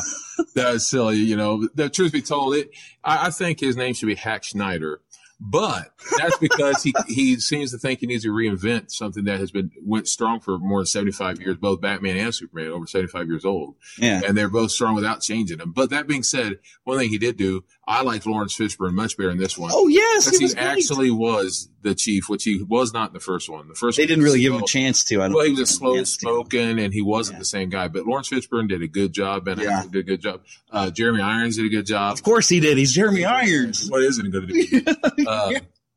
that's 0.56 0.88
silly. 0.88 1.18
You 1.18 1.36
know, 1.36 1.68
the 1.76 1.90
truth 1.90 2.11
be 2.14 2.22
told, 2.22 2.56
it. 2.56 2.72
I, 3.03 3.28
I 3.28 3.30
think 3.32 3.60
his 3.60 3.76
name 3.76 3.94
should 3.94 4.06
be 4.07 4.15
Hack 4.15 4.44
Schneider, 4.44 5.02
But 5.40 5.91
that's 6.19 6.38
because 6.38 6.84
he 6.84 6.94
he 7.07 7.36
seems 7.40 7.72
to 7.72 7.78
think 7.80 7.99
he 7.99 8.06
needs 8.07 8.23
to 8.23 8.30
reinvent 8.30 8.91
something 8.91 9.23
that 9.26 9.40
has 9.40 9.49
been 9.52 9.72
went 9.84 10.07
strong 10.07 10.40
for 10.40 10.57
more 10.60 10.80
than 10.80 10.86
seventy 10.86 11.11
five 11.11 11.40
years. 11.41 11.57
Both 11.57 11.82
Batman 11.82 12.15
and 12.18 12.34
Superman 12.34 12.68
over 12.72 12.86
seventy 12.86 13.10
five 13.11 13.28
years 13.28 13.44
old, 13.44 13.76
Yeah. 13.98 14.22
and 14.28 14.38
they're 14.38 14.49
both 14.49 14.69
strong 14.72 14.94
without 14.95 15.22
changing 15.22 15.57
them. 15.57 15.72
But 15.72 15.90
that 15.90 16.07
being 16.07 16.22
said, 16.23 16.60
one 16.84 16.98
thing 16.99 17.10
he 17.10 17.18
did 17.18 17.38
do, 17.38 17.64
I 17.87 18.03
liked 18.03 18.25
Laurence 18.27 18.55
Fishburne 18.55 18.93
much 18.93 19.17
better 19.17 19.31
in 19.31 19.37
this 19.37 19.57
one. 19.57 19.71
Oh, 19.73 19.87
yes, 19.87 20.25
because 20.25 20.37
he 20.37 20.43
he, 20.43 20.45
was 20.45 20.53
great. 20.53 20.63
actually 20.65 21.11
was 21.11 21.67
the 21.81 21.95
chief, 21.95 22.29
which 22.29 22.43
he 22.43 22.61
was 22.61 22.93
not 22.93 23.09
in 23.09 23.13
the 23.13 23.19
first 23.19 23.49
one. 23.49 23.67
The 23.67 23.73
first 23.73 23.97
They 23.97 24.03
one 24.03 24.07
didn't 24.09 24.23
was 24.23 24.33
really 24.33 24.41
give 24.41 24.53
him 24.53 24.61
a 24.63 24.67
chance 24.67 25.03
to. 25.05 25.15
I 25.21 25.27
don't 25.27 25.33
well, 25.35 25.45
he 25.45 25.51
was 25.51 25.61
a 25.61 25.65
slow 25.65 26.03
spoken, 26.03 26.77
and 26.79 26.93
he 26.93 27.01
wasn't 27.01 27.39
the 27.39 27.45
same 27.45 27.69
guy. 27.69 27.87
But 27.87 28.05
Laurence 28.05 28.29
Fishburne 28.29 28.69
did 28.69 28.81
a 28.83 28.87
good 28.87 29.13
job, 29.13 29.47
and 29.47 29.59
Yeah. 29.59 29.83
did 29.91 29.95
a 29.99 30.03
good 30.03 30.21
job. 30.21 30.41
Uh, 30.71 30.91
Jeremy 30.91 31.21
Irons 31.21 31.57
did 31.57 31.65
a 31.65 31.69
good 31.69 31.85
job. 31.87 32.13
Of 32.13 32.23
course 32.23 32.47
he 32.49 32.59
did. 32.59 32.77
He's 32.77 32.93
Jeremy 32.93 33.25
Irons. 33.25 33.89
What 33.89 34.03
isn't 34.03 34.29
going 34.31 34.47
to 34.47 34.53
do? 34.81 35.25
uh, 35.27 35.53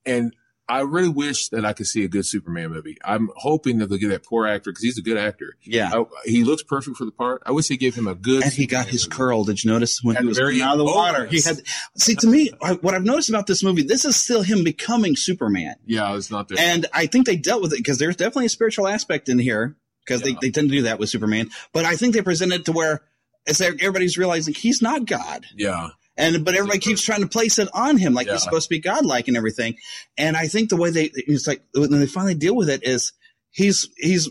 And 0.06 0.35
I 0.66 0.81
really 0.81 1.11
wish 1.11 1.49
that 1.51 1.65
I 1.66 1.74
could 1.74 1.86
see 1.86 2.05
a 2.05 2.09
good 2.09 2.24
Superman 2.24 2.70
movie. 2.70 2.97
I'm 3.05 3.28
hoping 3.36 3.78
that 3.78 3.89
they'll 3.91 3.99
get 3.99 4.09
that 4.09 4.24
poor 4.24 4.47
actor 4.47 4.70
because 4.70 4.82
he's 4.82 4.97
a 4.97 5.03
good 5.03 5.19
actor. 5.19 5.57
Yeah. 5.62 5.91
I- 5.93 6.05
he 6.24 6.43
looks 6.43 6.62
perfect 6.62 6.97
for 6.97 7.05
the 7.05 7.11
part. 7.11 7.43
I 7.45 7.53
wish 7.53 7.69
they 7.69 7.77
gave 7.77 7.95
him 7.95 8.07
a 8.07 8.15
good. 8.15 8.43
And 8.45 8.53
he 8.53 8.66
got 8.66 8.86
his 8.86 9.07
curl. 9.07 9.45
Did 9.45 9.62
you 9.62 9.70
notice 9.70 10.01
when 10.03 10.16
At 10.16 10.23
he 10.23 10.28
was 10.28 10.39
very 10.39 10.62
out 10.62 10.73
of 10.73 10.78
the. 10.78 10.85
Water? 10.86 11.27
He 11.27 11.43
had. 11.43 11.61
See, 11.99 12.15
to 12.15 12.27
me, 12.27 12.51
what 12.81 12.95
I've 12.95 13.05
noticed 13.05 13.28
about 13.28 13.47
this 13.47 13.62
movie, 13.62 13.82
this 13.82 14.05
is 14.07 14.16
still 14.16 14.43
him 14.43 14.65
becoming 14.65 15.16
Superman. 15.16 15.74
Yeah, 15.85 16.16
it's 16.16 16.31
not 16.31 16.49
there. 16.49 16.59
And 16.59 16.86
I 16.95 17.07
think 17.07 17.27
they 17.27 17.36
dealt 17.36 17.61
with 17.61 17.73
it 17.74 17.78
because 17.78 17.99
there's 17.99 18.16
definitely 18.16 18.47
a 18.47 18.51
spiritual 18.51 18.89
aspect 18.89 19.28
in 19.28 19.39
here 19.39 19.77
because 20.07 20.23
they, 20.23 20.35
they 20.41 20.51
tend 20.51 20.70
to 20.70 20.77
do 20.77 20.82
that 20.85 20.99
with 20.99 21.11
Superman. 21.11 21.51
But 21.74 21.85
I 21.85 21.97
think 21.97 22.15
they 22.15 22.23
present 22.23 22.53
it 22.55 22.65
to 22.66 22.73
where 22.73 23.03
it's 23.47 23.61
everybody's 23.61 24.16
realizing 24.16 24.55
he's 24.55 24.81
not 24.81 25.05
God. 25.05 25.45
yeah. 25.57 25.89
And 26.16 26.45
but 26.45 26.55
everybody 26.55 26.78
keeps 26.78 27.03
trying 27.03 27.23
to 27.23 27.27
place 27.28 27.59
it 27.59 27.69
on 27.74 27.97
him 27.97 28.15
like 28.15 28.27
Yeah. 28.27 28.35
he's 28.35 28.43
supposed 28.45 28.69
to 28.69 28.74
be 28.74 28.78
godlike 28.81 29.27
and 29.28 29.36
everything. 29.36 29.77
And 30.16 30.36
I 30.36 30.47
think 30.49 30.69
the 30.70 30.77
way 30.77 30.91
they 30.91 31.11
it's 31.15 31.47
like 31.47 31.62
when 31.74 31.91
they 31.91 32.07
finally 32.07 32.35
deal 32.35 32.55
with 32.55 32.69
it 32.70 32.86
is 32.86 33.12
he's 33.51 33.89
he's 33.97 34.28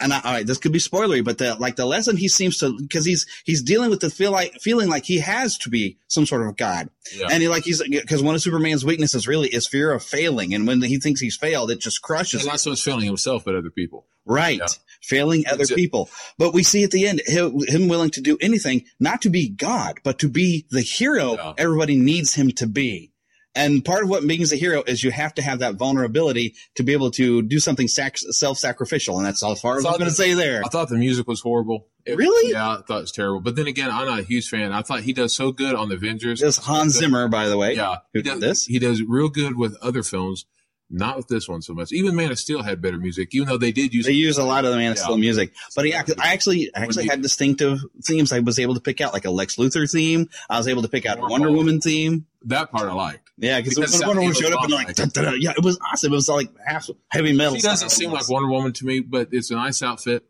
and 0.00 0.12
I, 0.12 0.20
all 0.24 0.32
right, 0.32 0.44
this 0.44 0.58
could 0.58 0.72
be 0.72 0.80
spoilery, 0.80 1.22
but 1.24 1.38
the 1.38 1.54
like 1.54 1.76
the 1.76 1.86
lesson 1.86 2.16
he 2.16 2.26
seems 2.26 2.58
to 2.58 2.76
because 2.76 3.04
he's 3.04 3.24
he's 3.44 3.62
dealing 3.62 3.88
with 3.88 4.00
the 4.00 4.10
feel 4.10 4.32
like 4.32 4.54
feeling 4.60 4.88
like 4.88 5.04
he 5.04 5.18
has 5.20 5.56
to 5.58 5.70
be 5.70 5.96
some 6.08 6.26
sort 6.26 6.44
of 6.44 6.56
god, 6.56 6.88
Yeah. 7.16 7.28
and 7.30 7.40
he 7.40 7.48
like 7.48 7.62
he's 7.62 7.80
because 7.88 8.20
one 8.20 8.34
of 8.34 8.42
Superman's 8.42 8.84
weaknesses 8.84 9.28
really 9.28 9.48
is 9.48 9.68
fear 9.68 9.92
of 9.92 10.02
failing, 10.02 10.54
and 10.54 10.66
when 10.66 10.82
he 10.82 10.98
thinks 10.98 11.20
he's 11.20 11.36
failed, 11.36 11.70
it 11.70 11.78
just 11.78 12.02
crushes. 12.02 12.40
And 12.40 12.48
not 12.50 12.58
so 12.58 12.70
much 12.70 12.82
failing 12.82 13.06
himself, 13.06 13.44
but 13.44 13.54
other 13.54 13.70
people. 13.70 14.06
Right. 14.24 14.58
Yeah. 14.58 14.66
Failing 15.02 15.44
other 15.46 15.58
That's 15.58 15.70
it. 15.72 15.76
people. 15.76 16.08
But 16.38 16.54
we 16.54 16.62
see 16.62 16.84
at 16.84 16.92
the 16.92 17.06
end 17.08 17.22
him, 17.26 17.88
willing 17.88 18.10
to 18.10 18.20
do 18.20 18.38
anything, 18.40 18.84
not 19.00 19.22
to 19.22 19.30
be 19.30 19.48
God, 19.48 19.98
but 20.04 20.20
to 20.20 20.28
be 20.28 20.66
the 20.70 20.80
hero 20.80 21.54
everybody 21.58 21.96
needs 21.96 22.34
him 22.34 22.50
to 22.52 22.66
be. 22.66 23.10
And 23.54 23.84
part 23.84 24.04
of 24.04 24.08
what 24.08 24.26
being 24.26 24.42
a 24.42 24.56
hero 24.56 24.82
is 24.86 25.04
you 25.04 25.10
have 25.10 25.34
to 25.34 25.42
have 25.42 25.58
that 25.58 25.74
vulnerability 25.74 26.54
to 26.76 26.82
be 26.82 26.92
able 26.94 27.10
to 27.12 27.42
do 27.42 27.58
something 27.58 27.86
sac- 27.86 28.16
self-sacrificial. 28.16 29.18
And 29.18 29.26
that's 29.26 29.42
all 29.42 29.54
far 29.56 29.76
as 29.76 29.84
I'm 29.84 29.92
going 29.92 30.04
to 30.04 30.10
say 30.10 30.32
there. 30.34 30.62
I 30.64 30.68
thought 30.68 30.88
the 30.88 30.96
music 30.96 31.26
was 31.28 31.40
horrible. 31.40 31.88
It- 32.06 32.16
Really? 32.16 32.52
Yeah, 32.52 32.78
I 32.78 32.82
thought 32.82 32.98
it 32.98 33.00
was 33.02 33.12
terrible. 33.12 33.40
But 33.40 33.56
then 33.56 33.66
again, 33.66 33.90
I'm 33.90 34.06
not 34.06 34.20
a 34.20 34.24
huge 34.24 34.48
fan. 34.48 34.72
I 34.72 34.82
thought 34.82 35.00
he 35.00 35.12
does 35.12 35.34
so 35.34 35.52
good 35.52 35.74
on 35.74 35.88
the 35.90 35.96
Avengers. 35.96 36.40
This 36.40 36.56
is 36.58 36.64
Hans 36.64 36.94
Zimmer, 36.94 37.28
by 37.28 37.48
the 37.48 37.58
way. 37.58 37.74
Yeah, 37.76 37.96
Who 38.14 38.20
he 38.20 38.22
did 38.22 38.40
this? 38.40 38.64
He 38.64 38.78
does 38.78 39.02
real 39.02 39.28
good 39.28 39.56
with 39.58 39.76
other 39.82 40.02
films, 40.02 40.46
not 40.92 41.16
with 41.16 41.26
this 41.26 41.48
one 41.48 41.62
so 41.62 41.72
much. 41.72 41.90
Even 41.90 42.14
Man 42.14 42.30
of 42.30 42.38
Steel 42.38 42.62
had 42.62 42.80
better 42.82 42.98
music, 42.98 43.34
even 43.34 43.48
though 43.48 43.56
they 43.58 43.72
did 43.72 43.94
use 43.94 44.06
They 44.06 44.12
use 44.12 44.38
a 44.38 44.44
lot 44.44 44.64
of 44.64 44.70
the 44.70 44.76
Man 44.76 44.92
of 44.92 44.98
Yeah. 44.98 45.04
Steel 45.04 45.16
music, 45.16 45.52
but 45.74 45.86
he, 45.86 45.94
I 45.94 46.04
actually 46.32 46.70
I 46.74 46.80
actually 46.82 47.08
had 47.08 47.22
distinctive 47.22 47.80
themes. 48.04 48.32
I 48.32 48.40
was 48.40 48.58
able 48.58 48.74
to 48.74 48.80
pick 48.80 49.00
out 49.00 49.12
like 49.12 49.24
a 49.24 49.30
Lex 49.30 49.56
Luthor 49.56 49.90
theme. 49.90 50.28
I 50.50 50.58
was 50.58 50.68
able 50.68 50.82
to 50.82 50.88
pick 50.88 51.06
out 51.06 51.18
a 51.18 51.22
Wonder 51.22 51.50
Woman 51.50 51.80
theme. 51.80 52.26
that 52.44 52.70
part 52.70 52.88
I 52.88 52.92
liked. 52.92 53.30
Yeah, 53.38 53.60
because 53.60 53.78
Wonder 54.04 54.20
Woman 54.20 54.32
it 54.32 54.36
showed 54.36 54.50
was 54.50 54.56
up 54.56 54.64
and 54.64 54.72
like, 54.72 54.94
dun, 54.94 55.08
dun, 55.08 55.24
dun, 55.24 55.40
yeah, 55.40 55.52
it 55.56 55.64
was 55.64 55.78
awesome. 55.90 56.12
It 56.12 56.16
was 56.16 56.28
like 56.28 56.50
half 56.64 56.88
heavy 57.08 57.32
metal. 57.32 57.54
She 57.56 57.62
doesn't 57.62 57.88
seem 57.90 58.10
like 58.12 58.28
Wonder 58.28 58.48
Woman 58.50 58.72
to 58.74 58.86
me, 58.86 59.00
but 59.00 59.28
it's 59.32 59.50
a 59.50 59.54
nice 59.54 59.82
outfit. 59.82 60.24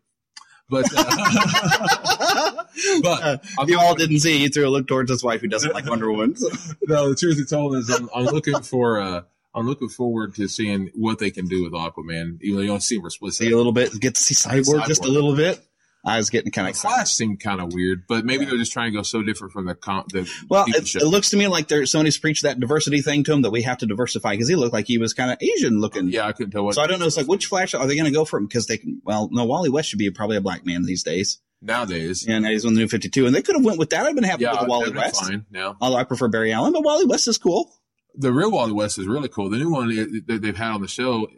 But 0.71 0.87
uh, 0.97 1.05
but 3.03 3.41
If 3.59 3.69
you 3.69 3.79
all 3.79 3.95
didn't 3.95 4.21
see, 4.21 4.39
he 4.39 4.49
threw 4.49 4.67
a 4.67 4.71
look 4.71 4.87
towards 4.87 5.11
his 5.11 5.23
wife 5.23 5.41
who 5.41 5.49
doesn't 5.49 5.75
like 5.75 5.87
Wonder 5.87 6.11
Woman. 6.11 6.35
no, 6.87 7.11
the 7.11 7.17
truth 7.17 7.37
be 7.37 7.45
told 7.45 7.75
is 7.77 7.91
I'm, 7.91 8.09
I'm 8.15 8.25
looking 8.27 8.61
for 8.63 9.01
uh, 9.01 9.23
I'm 9.55 9.67
looking 9.67 9.89
forward 9.89 10.35
to 10.37 10.49
seeing 10.49 10.91
what 10.95 11.19
they 11.19 11.31
can 11.31 11.47
do 11.47 11.63
with 11.65 11.73
Aquaman. 11.73 12.39
Even 12.43 12.57
though 12.57 12.63
you 12.63 12.69
don't 12.69 12.83
see 12.83 12.97
him 12.97 13.09
split 13.11 13.35
see 13.35 13.51
a 13.51 13.57
little 13.57 13.73
bit, 13.73 13.93
get 14.01 14.15
to 14.15 14.23
see 14.23 14.35
Cyborg 14.35 14.87
just 14.87 15.05
a 15.05 15.09
little 15.09 15.37
bit. 15.37 15.61
I 16.05 16.17
was 16.17 16.31
getting 16.31 16.51
kind 16.51 16.69
of 16.69 16.77
Flash 16.77 17.13
seemed 17.13 17.39
kind 17.39 17.61
of 17.61 17.73
weird, 17.73 18.09
but 18.09 18.25
maybe 18.25 18.45
they're 18.45 18.57
just 18.59 18.73
trying 18.73 18.91
to 18.91 18.99
go 18.99 19.03
so 19.05 19.23
different 19.23 19.53
from 19.53 19.67
the 19.67 19.77
com- 19.77 20.05
the 20.13 20.29
Well, 20.49 20.65
it, 20.67 20.97
it 20.97 21.05
looks 21.05 21.31
to 21.31 21.37
me 21.37 21.47
like 21.47 21.69
there 21.69 21.87
somebody's 21.87 22.19
preached 22.19 22.43
that 22.43 22.59
diversity 22.59 23.03
thing 23.03 23.23
to 23.23 23.33
him 23.33 23.43
that 23.43 23.51
we 23.53 23.63
have 23.63 23.79
to 23.79 23.87
diversify 23.87 24.33
because 24.33 24.49
he 24.49 24.57
looked 24.57 24.73
like 24.73 24.89
he 24.89 24.99
was 24.99 25.15
kind 25.15 25.31
of 25.31 25.39
Asian 25.41 25.81
looking. 25.81 26.09
yeah, 26.09 26.27
I 26.27 26.33
couldn't 26.33 26.51
tell 26.51 26.65
what. 26.65 26.75
So 26.75 26.83
I 26.83 26.89
don't 26.89 26.99
know. 26.99 27.07
It's 27.07 27.17
like 27.17 27.29
which 27.29 27.47
Flash 27.47 27.75
are 27.75 27.87
they 27.87 27.95
going 27.95 28.07
to 28.07 28.11
go 28.11 28.25
for 28.25 28.39
him? 28.39 28.47
Because 28.47 28.67
they 28.67 28.79
can. 28.79 29.01
Well, 29.05 29.29
no, 29.31 29.45
Wally 29.45 29.71
West 29.71 29.91
should 29.91 30.01
be 30.01 30.11
probably 30.11 30.39
a 30.39 30.41
black 30.41 30.67
man 30.67 30.83
these 30.83 31.05
days. 31.05 31.39
nowadays. 31.61 32.27
Yeah, 32.27 32.41
now 32.41 32.49
he's 32.51 32.65
on 32.65 32.75
the 32.75 32.81
new 32.81 32.89
Fifty 32.89 33.09
Two, 33.09 33.27
and 33.27 33.35
they 33.35 33.43
could 33.43 33.55
have 33.55 33.65
went 33.65 33.79
with 33.79 33.91
that. 33.91 34.05
I've 34.05 34.17
been 34.17 34.25
happy 34.25 34.43
Yeah, 34.43 34.61
with 34.61 34.69
Wally 34.69 34.91
West. 34.91 35.23
fine. 35.25 35.47
Now 35.53 35.77
Although 35.81 35.99
I 35.99 36.03
prefer 36.05 36.27
Barry 36.27 36.53
Allen, 36.53 36.73
but 36.73 36.83
Wally 36.83 37.05
West 37.05 37.29
is 37.29 37.39
cool. 37.39 37.73
The 38.15 38.33
real 38.33 38.51
Wally 38.51 38.73
West 38.73 38.99
is 38.99 39.07
really 39.07 39.29
cool. 39.29 39.51
The 39.51 39.59
new 39.59 39.71
one 39.71 39.89
that 40.27 40.41
they've 40.43 40.57
had 40.57 40.73
on 40.73 40.83
the 40.83 40.89
show. 40.89 41.29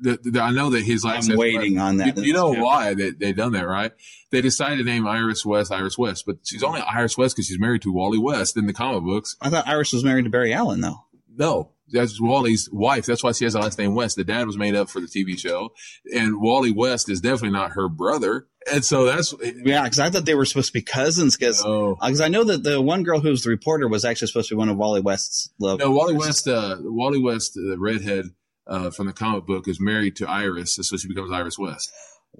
The, 0.00 0.18
the, 0.22 0.40
I 0.40 0.50
know 0.50 0.70
that 0.70 0.82
his 0.82 1.04
last. 1.04 1.30
I'm 1.30 1.36
waiting 1.36 1.78
on 1.78 1.98
that. 1.98 2.16
You, 2.16 2.24
you 2.24 2.32
know 2.32 2.52
why 2.52 2.94
they 2.94 3.10
they 3.10 3.32
done 3.32 3.52
that, 3.52 3.68
right? 3.68 3.92
They 4.30 4.40
decided 4.40 4.78
to 4.78 4.84
name 4.84 5.06
Iris 5.06 5.44
West 5.44 5.70
Iris 5.70 5.96
West, 5.96 6.24
but 6.26 6.38
she's 6.42 6.62
only 6.62 6.80
Iris 6.80 7.16
West 7.16 7.36
because 7.36 7.46
she's 7.46 7.60
married 7.60 7.82
to 7.82 7.92
Wally 7.92 8.18
West 8.18 8.56
in 8.56 8.66
the 8.66 8.72
comic 8.72 9.04
books. 9.04 9.36
I 9.40 9.50
thought 9.50 9.68
Iris 9.68 9.92
was 9.92 10.02
married 10.02 10.24
to 10.24 10.30
Barry 10.30 10.52
Allen 10.52 10.80
though. 10.80 11.04
No, 11.34 11.71
that's 11.92 12.20
Wally's 12.20 12.68
wife. 12.72 13.06
That's 13.06 13.22
why 13.22 13.32
she 13.32 13.44
has 13.44 13.52
the 13.52 13.60
last 13.60 13.78
name 13.78 13.94
West. 13.94 14.16
The 14.16 14.24
dad 14.24 14.46
was 14.46 14.56
made 14.58 14.74
up 14.74 14.88
for 14.90 15.00
the 15.00 15.06
TV 15.06 15.38
show, 15.38 15.72
and 16.14 16.40
Wally 16.40 16.72
West 16.72 17.08
is 17.08 17.20
definitely 17.20 17.50
not 17.50 17.72
her 17.72 17.88
brother. 17.88 18.46
And 18.72 18.84
so 18.84 19.04
that's 19.06 19.34
Yeah, 19.64 19.82
because 19.84 19.98
I 19.98 20.08
thought 20.10 20.24
they 20.24 20.34
were 20.34 20.44
supposed 20.44 20.68
to 20.68 20.72
be 20.72 20.82
cousins. 20.82 21.36
Because 21.36 21.62
Oh. 21.64 21.96
I 22.00 22.28
know 22.28 22.44
that 22.44 22.62
the 22.62 22.80
one 22.80 23.02
girl 23.02 23.20
who 23.20 23.30
was 23.30 23.42
the 23.42 23.50
reporter 23.50 23.88
was 23.88 24.04
actually 24.04 24.28
supposed 24.28 24.48
to 24.50 24.54
be 24.54 24.58
one 24.58 24.68
of 24.68 24.76
Wally 24.76 25.00
West's 25.00 25.50
love. 25.58 25.78
no 25.80 25.90
Wally 25.90 26.14
West. 26.14 26.46
Uh, 26.48 26.76
Wally 26.80 27.18
West, 27.20 27.54
the 27.54 27.76
redhead 27.78 28.26
uh, 28.66 28.90
from 28.90 29.06
the 29.06 29.12
comic 29.12 29.46
book, 29.46 29.66
is 29.68 29.80
married 29.80 30.14
to 30.16 30.28
Iris, 30.28 30.76
so 30.80 30.96
she 30.96 31.08
becomes 31.08 31.32
Iris 31.32 31.58
West. 31.58 31.90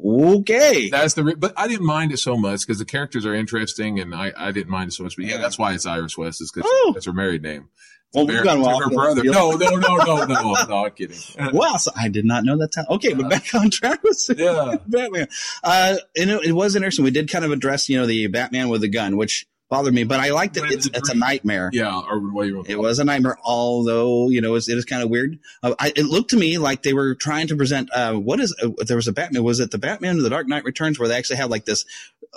Okay, 0.03 0.89
That's 0.89 1.15
the. 1.15 1.23
Re- 1.25 1.35
but 1.35 1.53
I 1.57 1.69
didn't 1.69 1.85
mind 1.87 2.13
it 2.13 2.17
so 2.19 2.37
much 2.37 2.61
because 2.61 2.79
the 2.79 2.85
characters 2.87 3.27
are 3.27 3.35
interesting, 3.35 4.01
and 4.01 4.15
I, 4.15 4.33
I 4.37 4.51
didn't 4.51 4.71
mind 4.71 4.89
it 4.89 4.93
so 4.95 5.03
much. 5.03 5.17
But 5.17 5.27
yeah, 5.27 5.37
that's 5.37 5.59
why 5.59 5.75
it's 5.75 5.85
Iris 5.85 6.17
West 6.17 6.41
is 6.41 6.51
because 6.51 6.71
Oh. 6.73 6.93
that's 6.95 7.07
her 7.07 7.13
married 7.13 7.43
name. 7.43 7.69
Well, 8.15 8.27
we've 8.27 8.47
off 8.47 8.83
her 8.83 8.91
brother. 8.91 9.25
No, 9.25 9.51
no, 9.57 9.71
no, 9.77 9.97
no, 9.97 10.25
no, 10.25 10.55
no. 10.69 10.85
I'm 10.85 10.91
kidding. 10.91 11.17
wow, 11.53 11.77
so 11.77 11.91
I 11.97 12.09
did 12.09 12.25
not 12.25 12.45
know 12.45 12.57
that. 12.59 12.73
Time. 12.73 12.85
Okay, 12.91 13.15
but 13.15 13.31
back 13.31 13.55
on 13.55 13.71
track 13.71 14.03
with 14.03 14.23
Yeah. 14.37 14.77
Batman. 14.87 15.29
Uh, 15.65 15.97
and 16.17 16.31
it, 16.31 16.45
it 16.47 16.53
was 16.53 16.77
interesting. 16.77 17.05
We 17.05 17.11
did 17.11 17.31
kind 17.31 17.45
of 17.45 17.53
address, 17.53 17.89
you 17.89 17.99
know, 17.99 18.07
the 18.07 18.27
Batman 18.27 18.69
with 18.69 18.83
the 18.83 18.89
gun, 18.89 19.17
which 19.17 19.47
bothered 19.73 19.95
me, 19.95 20.05
but 20.05 20.21
I 20.21 20.31
liked 20.31 20.59
it. 20.59 20.65
It's, 20.71 20.87
it's 20.87 21.09
a 21.09 21.15
nightmare. 21.15 21.71
Yeah, 21.73 21.99
or 21.99 22.21
what 22.21 22.47
you 22.47 22.63
It 22.69 22.79
was 22.79 22.99
a 22.99 23.05
nightmare, 23.05 23.39
although 23.43 24.29
you 24.29 24.43
know 24.43 24.55
it's, 24.55 24.69
it 24.69 24.77
is 24.77 24.85
kind 24.85 25.03
of 25.03 25.09
weird. 25.09 25.39
Uh, 25.63 25.75
I, 25.79 25.95
it 25.97 26.05
looked 26.05 26.31
to 26.31 26.37
me 26.37 26.59
like 26.59 26.83
they 26.83 26.93
were 26.93 27.15
trying 27.15 27.47
to 27.47 27.57
present 27.57 27.89
uh, 27.95 28.13
what 28.13 28.39
is 28.39 28.55
uh, 28.63 28.69
there 28.87 28.97
was 28.97 29.09
a 29.09 29.13
Batman. 29.13 29.43
Was 29.43 29.61
it 29.61 29.71
the 29.71 29.79
Batman 29.79 30.19
of 30.19 30.25
the 30.25 30.31
Dark 30.31 30.47
Knight 30.47 30.65
Returns 30.65 30.99
where 30.99 31.09
they 31.09 31.17
actually 31.17 31.37
had 31.37 31.49
like 31.49 31.65
this 31.65 31.87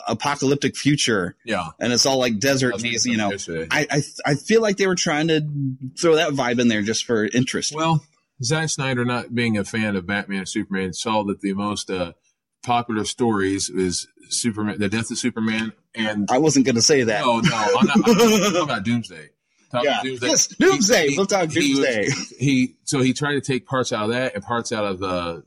apocalyptic 0.07 0.75
future? 0.75 1.35
Yeah. 1.45 1.69
and 1.79 1.91
it's 1.93 2.05
all 2.05 2.17
like 2.19 2.39
desert. 2.39 2.71
That's 2.71 2.83
and 2.83 2.91
he's, 2.91 3.05
you 3.05 3.17
know. 3.17 3.31
I, 3.71 3.87
I 3.91 4.01
I 4.25 4.35
feel 4.35 4.61
like 4.61 4.77
they 4.77 4.87
were 4.87 4.95
trying 4.95 5.27
to 5.29 5.41
throw 5.99 6.15
that 6.15 6.31
vibe 6.31 6.59
in 6.59 6.67
there 6.67 6.81
just 6.81 7.05
for 7.05 7.25
interest. 7.25 7.73
Well, 7.73 8.03
Zack 8.43 8.69
Snyder, 8.69 9.05
not 9.05 9.33
being 9.33 9.57
a 9.57 9.63
fan 9.63 9.95
of 9.95 10.05
Batman 10.05 10.39
and 10.39 10.49
Superman, 10.49 10.93
saw 10.93 11.23
that 11.25 11.41
the 11.41 11.53
most 11.53 11.89
uh, 11.89 12.13
popular 12.65 13.05
stories 13.05 13.69
is 13.69 14.07
Superman, 14.29 14.79
the 14.79 14.89
death 14.89 15.09
of 15.11 15.17
Superman, 15.17 15.71
and 15.93 16.27
I 16.31 16.39
wasn't 16.39 16.65
going 16.65 16.75
to 16.75 16.81
say 16.81 17.03
that. 17.03 17.21
no, 17.21 17.39
no, 17.39 17.55
I'm 17.55 17.87
not. 17.87 17.95
I'm 17.97 18.03
talking 18.03 18.61
about 18.63 18.83
Doomsday. 18.83 19.29
Talking 19.71 19.89
Yeah. 19.89 20.01
Doomsday. 20.03 20.27
Yes, 20.27 20.47
Doomsday. 20.47 21.07
He- 21.09 21.17
We'll 21.17 21.25
talk 21.27 21.49
he 21.51 21.73
Doomsday. 21.73 22.09
He 22.39 22.75
so 22.83 23.01
he 23.01 23.13
tried 23.13 23.33
to 23.35 23.41
take 23.41 23.65
parts 23.65 23.93
out 23.93 24.05
of 24.05 24.09
that 24.11 24.35
and 24.35 24.43
parts 24.43 24.71
out 24.71 24.83
of 24.85 25.01
uh, 25.03 25.41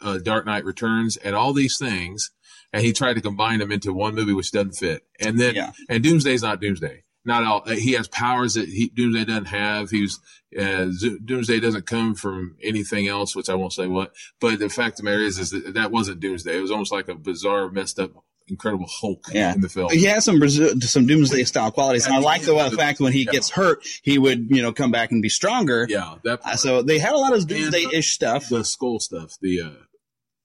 uh, 0.00 0.18
Dark 0.18 0.46
Knight 0.46 0.64
Returns 0.64 1.16
and 1.16 1.34
all 1.34 1.52
these 1.52 1.76
things, 1.78 2.30
and 2.72 2.82
he 2.84 2.92
tried 2.92 3.14
to 3.14 3.20
combine 3.20 3.58
them 3.60 3.72
into 3.72 3.92
one 3.92 4.14
movie, 4.14 4.32
which 4.32 4.52
doesn't 4.52 4.72
fit. 4.76 5.02
And 5.20 5.38
then 5.38 5.54
Yeah. 5.54 5.72
and 5.88 6.02
Doomsday's 6.02 6.42
not 6.42 6.60
Doomsday. 6.60 7.04
Not 7.24 7.44
all. 7.44 7.62
uh, 7.66 7.72
He 7.74 7.92
has 7.92 8.08
powers 8.08 8.54
that 8.54 8.68
he, 8.68 8.88
Doomsday 8.94 9.24
doesn't 9.26 9.46
have. 9.46 9.90
He's 9.90 10.18
uh, 10.58 10.86
Doomsday 11.24 11.60
doesn't 11.60 11.84
come 11.86 12.14
from 12.14 12.56
anything 12.62 13.06
else, 13.06 13.36
which 13.36 13.50
I 13.50 13.54
won't 13.54 13.72
say 13.74 13.86
what. 13.86 14.14
But 14.40 14.58
the 14.60 14.68
fact 14.70 14.92
of 14.92 14.96
the 14.98 15.10
matter 15.10 15.20
is, 15.22 15.38
is 15.38 15.50
that 15.50 15.74
that 15.74 15.90
wasn't 15.90 16.20
Doomsday. 16.20 16.56
It 16.56 16.60
was 16.62 16.70
almost 16.70 16.90
like 16.92 17.08
a 17.08 17.14
bizarre, 17.14 17.70
messed 17.70 17.98
up, 17.98 18.12
incredible 18.46 18.86
Hulk 18.88 19.26
Yeah. 19.30 19.52
in 19.54 19.60
the 19.60 19.68
film. 19.68 19.90
He 19.92 20.04
has 20.04 20.24
some 20.24 20.40
some 20.48 21.06
Doomsday 21.06 21.44
style 21.44 21.70
qualities, 21.70 22.06
and 22.06 22.14
I 22.14 22.18
like 22.20 22.42
the 22.42 22.54
uh, 22.56 22.70
fact 22.70 22.98
when 22.98 23.12
he 23.12 23.24
Yeah. 23.24 23.32
gets 23.32 23.50
hurt, 23.50 23.86
he 24.02 24.16
would 24.18 24.46
you 24.50 24.62
know 24.62 24.72
come 24.72 24.90
back 24.90 25.10
and 25.12 25.20
be 25.20 25.28
stronger. 25.28 25.86
Yeah, 25.90 26.14
that 26.24 26.40
Uh, 26.46 26.56
so 26.56 26.80
they 26.80 26.98
had 26.98 27.12
a 27.12 27.18
lot 27.18 27.34
of 27.34 27.46
Doomsday 27.46 27.88
ish 27.92 28.14
stuff. 28.14 28.48
the 28.48 28.64
skull 28.64 29.00
stuff, 29.00 29.36
the 29.42 29.60
uh, 29.60 29.70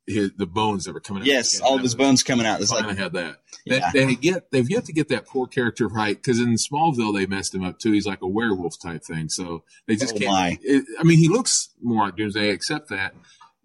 his, 0.08 0.32
the 0.38 0.46
bones 0.46 0.86
that 0.86 0.94
were 0.94 1.00
coming 1.00 1.24
out. 1.24 1.28
Yes, 1.28 1.60
all 1.62 1.76
of 1.76 1.82
his 1.82 1.96
bones 1.96 2.24
coming 2.24 2.46
out. 2.46 2.62
It's 2.62 2.72
like 2.72 2.86
had 2.98 3.14
that. 3.14 3.38
They, 3.66 3.78
Yeah. 3.78 3.92
they 3.94 4.16
get 4.16 4.52
they've 4.52 4.70
yet 4.70 4.86
to 4.86 4.94
get 4.94 5.08
that 5.10 5.26
poor 5.26 5.48
character 5.48 5.88
right 5.88 6.16
because 6.16 6.40
in 6.40 6.56
Smallville 6.56 7.14
they 7.16 7.26
messed 7.26 7.56
him 7.56 7.64
up 7.64 7.80
too. 7.80 7.92
He's 7.94 8.06
like 8.06 8.22
a 8.22 8.28
werewolf 8.28 8.80
type 8.80 9.04
thing, 9.04 9.30
so 9.30 9.64
they 9.88 9.96
just 9.96 10.16
Oh, 10.16 10.20
can't. 10.20 10.60
It, 10.62 10.86
I 11.00 11.04
mean, 11.04 11.20
he 11.20 11.28
looks 11.30 11.70
more 11.82 12.06
like 12.06 12.16
Doomsday, 12.18 12.50
except 12.50 12.90
that. 12.90 13.16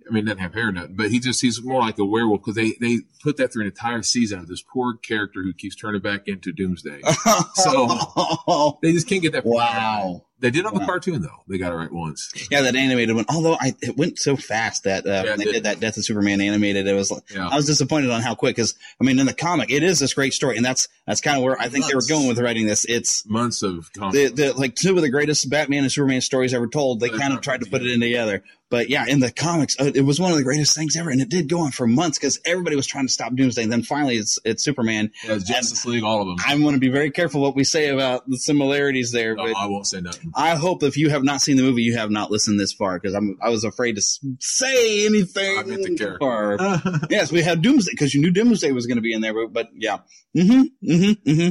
I 0.08 0.10
mean, 0.10 0.24
doesn't 0.24 0.38
have 0.38 0.54
hair 0.54 0.68
or 0.68 0.72
nothing, 0.72 0.96
but 0.96 1.10
he 1.10 1.18
just 1.20 1.42
he's 1.42 1.62
more 1.62 1.80
like 1.82 1.98
a 1.98 2.04
werewolf 2.04 2.40
because 2.40 2.54
they 2.54 2.76
they 2.80 3.00
put 3.22 3.36
that 3.36 3.52
through 3.52 3.62
an 3.64 3.68
entire 3.68 4.02
season 4.02 4.38
of 4.38 4.46
this 4.46 4.62
poor 4.62 4.94
character 4.96 5.42
who 5.42 5.52
keeps 5.52 5.76
turning 5.76 6.00
back 6.00 6.28
into 6.28 6.50
Doomsday. 6.52 7.00
so 7.54 8.78
they 8.82 8.92
just 8.92 9.06
can't 9.08 9.20
get 9.22 9.32
that. 9.32 9.44
Wow. 9.44 10.24
They 10.40 10.50
did 10.50 10.66
on 10.66 10.80
a 10.80 10.86
cartoon 10.86 11.22
though. 11.22 11.42
They 11.48 11.58
got 11.58 11.72
it 11.72 11.76
right 11.76 11.90
once. 11.90 12.32
Yeah, 12.50 12.62
that 12.62 12.76
animated 12.76 13.16
one. 13.16 13.24
Although 13.28 13.56
I, 13.60 13.74
it 13.82 13.96
went 13.96 14.18
so 14.18 14.36
fast 14.36 14.84
that 14.84 15.06
uh, 15.06 15.24
when 15.24 15.38
they 15.38 15.46
it 15.46 15.52
did 15.52 15.62
that 15.64 15.80
Death 15.80 15.96
of 15.96 16.04
Superman 16.04 16.40
animated, 16.40 16.86
it 16.86 16.94
was. 16.94 17.12
Yeah. 17.34 17.48
I 17.48 17.56
was 17.56 17.66
disappointed 17.66 18.10
on 18.10 18.22
how 18.22 18.34
quick. 18.34 18.56
Because 18.56 18.74
I 19.00 19.04
mean, 19.04 19.18
in 19.18 19.26
the 19.26 19.34
comic, 19.34 19.70
it 19.70 19.82
is 19.82 19.98
this 19.98 20.14
great 20.14 20.32
story, 20.32 20.56
and 20.56 20.64
that's 20.64 20.86
that's 21.06 21.20
kind 21.20 21.36
of 21.36 21.42
where 21.42 21.60
I 21.60 21.68
think 21.68 21.86
they 21.86 21.94
were 21.94 22.06
going 22.08 22.28
with 22.28 22.38
writing 22.38 22.66
this. 22.66 22.84
It's 22.84 23.26
months 23.28 23.62
of 23.62 23.90
the, 23.94 24.32
the 24.34 24.52
like 24.56 24.76
two 24.76 24.94
of 24.94 25.02
the 25.02 25.10
greatest 25.10 25.48
Batman 25.50 25.82
and 25.82 25.90
Superman 25.90 26.20
stories 26.20 26.54
ever 26.54 26.68
told. 26.68 27.00
They 27.00 27.08
kind 27.08 27.32
of 27.32 27.40
tried 27.40 27.60
to 27.62 27.70
put 27.70 27.82
it 27.82 27.90
in 27.90 28.00
together. 28.00 28.44
But 28.70 28.90
yeah, 28.90 29.06
in 29.06 29.20
the 29.20 29.30
comics, 29.30 29.78
uh, 29.80 29.90
it 29.94 30.02
was 30.02 30.20
one 30.20 30.30
of 30.30 30.36
the 30.36 30.44
greatest 30.44 30.76
things 30.76 30.96
ever, 30.96 31.10
and 31.10 31.20
it 31.20 31.28
did 31.28 31.48
go 31.48 31.60
on 31.60 31.70
for 31.70 31.86
months 31.86 32.18
because 32.18 32.38
everybody 32.44 32.76
was 32.76 32.86
trying 32.86 33.06
to 33.06 33.12
stop 33.12 33.34
Doomsday. 33.34 33.62
And 33.62 33.72
then 33.72 33.82
finally, 33.82 34.16
it's 34.16 34.38
it's 34.44 34.62
Superman. 34.62 35.10
Yeah, 35.24 35.34
it's 35.34 35.44
Justice 35.44 35.84
League, 35.86 36.04
all 36.04 36.20
of 36.20 36.28
them. 36.28 36.36
I'm 36.46 36.62
going 36.62 36.74
to 36.74 36.80
be 36.80 36.90
very 36.90 37.10
careful 37.10 37.40
what 37.40 37.56
we 37.56 37.64
say 37.64 37.88
about 37.88 38.28
the 38.28 38.36
similarities 38.36 39.12
there. 39.12 39.34
No, 39.34 39.44
but 39.46 39.56
I 39.56 39.66
won't 39.66 39.86
say 39.86 40.00
nothing. 40.00 40.32
I 40.34 40.54
hope 40.56 40.82
if 40.82 40.96
you 40.96 41.10
have 41.10 41.24
not 41.24 41.40
seen 41.40 41.56
the 41.56 41.62
movie, 41.62 41.82
you 41.82 41.96
have 41.96 42.10
not 42.10 42.30
listened 42.30 42.60
this 42.60 42.72
far 42.72 42.98
because 42.98 43.14
I'm 43.14 43.38
I 43.42 43.48
was 43.48 43.64
afraid 43.64 43.96
to 43.96 44.02
say 44.40 45.06
anything. 45.06 45.58
I 45.58 45.62
character. 45.98 46.18
Far. 46.18 46.80
yes, 47.10 47.32
we 47.32 47.42
had 47.42 47.62
Doomsday 47.62 47.92
because 47.92 48.14
you 48.14 48.20
knew 48.20 48.30
Doomsday 48.30 48.72
was 48.72 48.86
going 48.86 48.96
to 48.96 49.02
be 49.02 49.12
in 49.12 49.20
there, 49.20 49.34
but, 49.34 49.52
but 49.52 49.68
yeah. 49.74 49.98
Mm-hmm. 50.36 50.90
Mm-hmm. 50.90 51.30
Mm-hmm. 51.30 51.48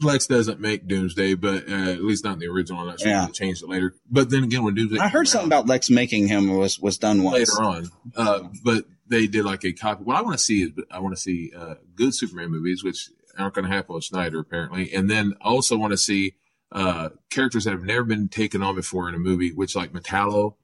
Lex 0.00 0.26
doesn't 0.26 0.60
make 0.60 0.86
Doomsday, 0.88 1.34
but 1.34 1.68
uh, 1.68 1.90
at 1.92 2.02
least 2.02 2.24
not 2.24 2.34
in 2.34 2.38
the 2.40 2.46
original. 2.48 2.80
I'm 2.80 2.86
not 2.88 3.00
sure 3.00 3.08
Yeah. 3.10 3.26
they 3.26 3.32
changed 3.32 3.62
it 3.62 3.68
later. 3.68 3.94
But 4.10 4.30
then 4.30 4.44
again, 4.44 4.62
when 4.64 4.74
Doomsday 4.74 4.98
I 4.98 5.08
heard 5.08 5.28
something 5.28 5.48
about 5.48 5.66
Lex 5.66 5.90
making 5.90 6.28
him 6.28 6.56
was 6.56 6.78
was 6.78 6.98
done 6.98 7.22
once 7.22 7.38
later 7.38 7.62
on, 7.62 7.90
uh, 8.16 8.40
but 8.64 8.84
they 9.08 9.26
did 9.26 9.44
like 9.44 9.64
a 9.64 9.72
copy. 9.72 10.04
What 10.04 10.16
I 10.16 10.22
want 10.22 10.36
to 10.38 10.42
see 10.44 10.62
is 10.62 10.70
I 10.90 10.98
want 11.00 11.14
to 11.14 11.20
see 11.20 11.52
uh, 11.56 11.74
good 11.94 12.14
Superman 12.14 12.50
movies, 12.50 12.82
which 12.84 13.10
aren't 13.38 13.54
going 13.54 13.66
to 13.68 13.72
happen 13.74 13.94
with 13.94 14.04
Snyder 14.04 14.38
apparently, 14.40 14.92
and 14.92 15.08
then 15.10 15.34
I 15.40 15.48
also 15.48 15.76
want 15.76 15.92
to 15.92 15.96
see 15.98 16.34
uh, 16.72 17.08
characters 17.30 17.64
that 17.64 17.72
have 17.72 17.82
never 17.84 18.04
been 18.04 18.28
taken 18.28 18.62
on 18.62 18.74
before 18.76 19.08
in 19.08 19.14
a 19.14 19.18
movie, 19.18 19.52
which 19.52 19.74
like 19.74 19.92
Metallo. 19.92 20.54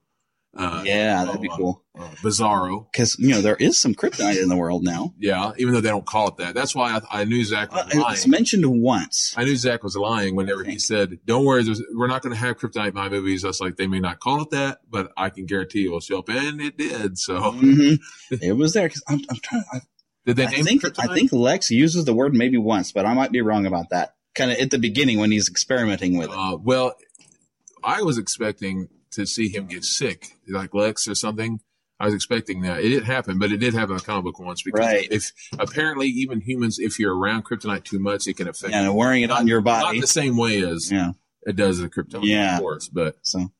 Uh, 0.57 0.81
Yeah, 0.85 1.23
that'd 1.25 1.39
be 1.41 1.49
cool. 1.49 1.83
Uh, 1.97 2.09
Bizarro. 2.23 2.87
Because 2.91 3.17
you 3.19 3.29
know 3.29 3.41
there 3.41 3.55
is 3.55 3.77
some 3.77 3.93
kryptonite 3.93 4.41
in 4.41 4.49
the 4.49 4.55
world 4.57 4.83
now. 4.83 5.13
Yeah, 5.19 5.51
even 5.57 5.73
though 5.73 5.81
they 5.81 5.89
don't 5.89 6.05
call 6.05 6.27
it 6.29 6.37
that. 6.37 6.55
That's 6.55 6.75
why 6.75 6.97
I, 7.11 7.21
I 7.21 7.23
knew 7.25 7.43
Zack 7.43 7.71
was 7.71 7.85
It 7.87 7.95
lying. 7.97 8.11
was 8.11 8.27
mentioned 8.27 8.65
once. 8.65 9.33
I 9.37 9.43
knew 9.43 9.55
Zack 9.55 9.83
was 9.83 9.95
lying 9.95 10.35
whenever 10.35 10.63
he 10.63 10.79
said, 10.79 11.19
"Don't 11.25 11.45
worry, 11.45 11.63
there's, 11.63 11.81
we're 11.93 12.07
not 12.07 12.21
going 12.21 12.33
to 12.33 12.39
have 12.39 12.57
kryptonite 12.57 12.89
in 12.89 12.93
my 12.95 13.09
movies." 13.09 13.43
I 13.43 13.47
was 13.47 13.61
like, 13.61 13.77
"They 13.77 13.87
may 13.87 13.99
not 13.99 14.19
call 14.19 14.41
it 14.41 14.49
that, 14.51 14.79
but 14.89 15.11
I 15.15 15.29
can 15.29 15.45
guarantee 15.45 15.85
it 15.85 15.89
will 15.89 15.99
show 15.99 16.19
up," 16.19 16.29
and 16.29 16.59
it 16.61 16.77
did. 16.77 17.17
So 17.17 17.39
Mhm. 17.39 17.99
it 18.41 18.55
was 18.57 18.73
there 18.73 18.87
because 18.87 19.03
I'm, 19.07 19.21
I'm 19.29 19.37
trying. 19.41 19.63
I, 19.73 19.79
did 20.25 20.35
they 20.35 20.45
I 20.45 20.49
think 20.61 20.83
kryptonite? 20.83 21.09
I 21.09 21.13
think 21.15 21.31
Lex 21.31 21.71
uses 21.71 22.05
the 22.05 22.13
word 22.13 22.33
maybe 22.33 22.57
once, 22.57 22.91
but 22.91 23.05
I 23.05 23.13
might 23.13 23.31
be 23.31 23.41
wrong 23.41 23.65
about 23.65 23.89
that. 23.91 24.15
Kind 24.35 24.51
of 24.51 24.57
at 24.57 24.71
the 24.71 24.77
beginning 24.79 25.19
when 25.19 25.31
he's 25.31 25.47
experimenting 25.49 26.17
with 26.17 26.29
it. 26.29 26.35
Uh, 26.35 26.57
well, 26.61 26.95
I 27.83 28.01
was 28.01 28.17
expecting 28.17 28.89
to 29.11 29.25
see 29.25 29.49
him 29.49 29.67
get 29.67 29.83
sick, 29.83 30.35
like 30.47 30.73
Lex 30.73 31.07
or 31.07 31.15
something. 31.15 31.59
I 31.99 32.05
was 32.05 32.13
expecting 32.13 32.61
that. 32.61 32.81
It 32.81 32.89
didn't 32.89 33.05
happen, 33.05 33.39
but 33.39 33.51
it 33.51 33.57
did 33.57 33.73
happen 33.73 33.95
in 33.95 33.97
a 33.99 34.03
comic 34.03 34.25
book 34.25 34.39
once 34.39 34.61
because 34.61 34.79
Right. 34.85 35.07
if 35.11 35.31
apparently 35.57 36.07
even 36.07 36.41
humans, 36.41 36.77
if 36.77 36.99
you're 36.99 37.15
around 37.17 37.43
kryptonite 37.45 37.85
too 37.85 37.97
much, 37.97 38.27
it 38.27 38.37
can 38.37 38.47
affect 38.47 38.71
Yeah, 38.71 38.83
and 38.83 38.95
wearing 38.95 39.23
it 39.23 39.31
on 39.31 39.47
your 39.47 39.61
body. 39.61 39.97
Not 39.97 40.01
the 40.01 40.07
same 40.07 40.37
way 40.37 40.61
as 40.61 40.91
Yeah. 40.91 41.13
it 41.47 41.55
does 41.55 41.79
the 41.79 41.89
kryptonite, 41.89 42.25
Yeah. 42.25 42.55
of 42.57 42.61
course. 42.61 42.87
But 42.87 43.17
so, 43.23 43.51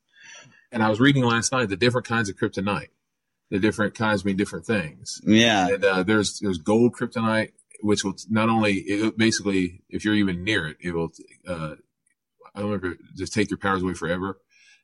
and 0.71 0.83
I 0.83 0.89
was 0.89 0.99
reading 0.99 1.23
last 1.23 1.51
night 1.51 1.69
the 1.69 1.77
different 1.77 2.05
kinds 2.05 2.29
of 2.29 2.35
kryptonite. 2.35 2.89
The 3.49 3.57
different 3.59 3.95
kinds 3.95 4.23
mean 4.23 4.35
different 4.37 4.65
things. 4.67 5.19
Yeah. 5.25 5.69
And 5.69 5.83
uh, 5.85 6.03
there's 6.03 6.37
there's 6.39 6.57
gold 6.59 6.93
kryptonite, 6.93 7.53
which 7.81 8.03
will 8.03 8.15
not 8.29 8.49
only 8.49 8.73
it, 8.81 9.17
basically 9.17 9.81
if 9.89 10.05
you're 10.05 10.13
even 10.13 10.43
near 10.43 10.67
it, 10.67 10.77
it 10.79 10.93
will. 10.93 11.11
Uh, 11.47 11.75
I 12.53 12.59
don't 12.59 12.69
remember 12.71 12.97
just 13.15 13.33
take 13.33 13.49
your 13.49 13.57
powers 13.57 13.81
away 13.81 13.93
forever. 13.95 14.37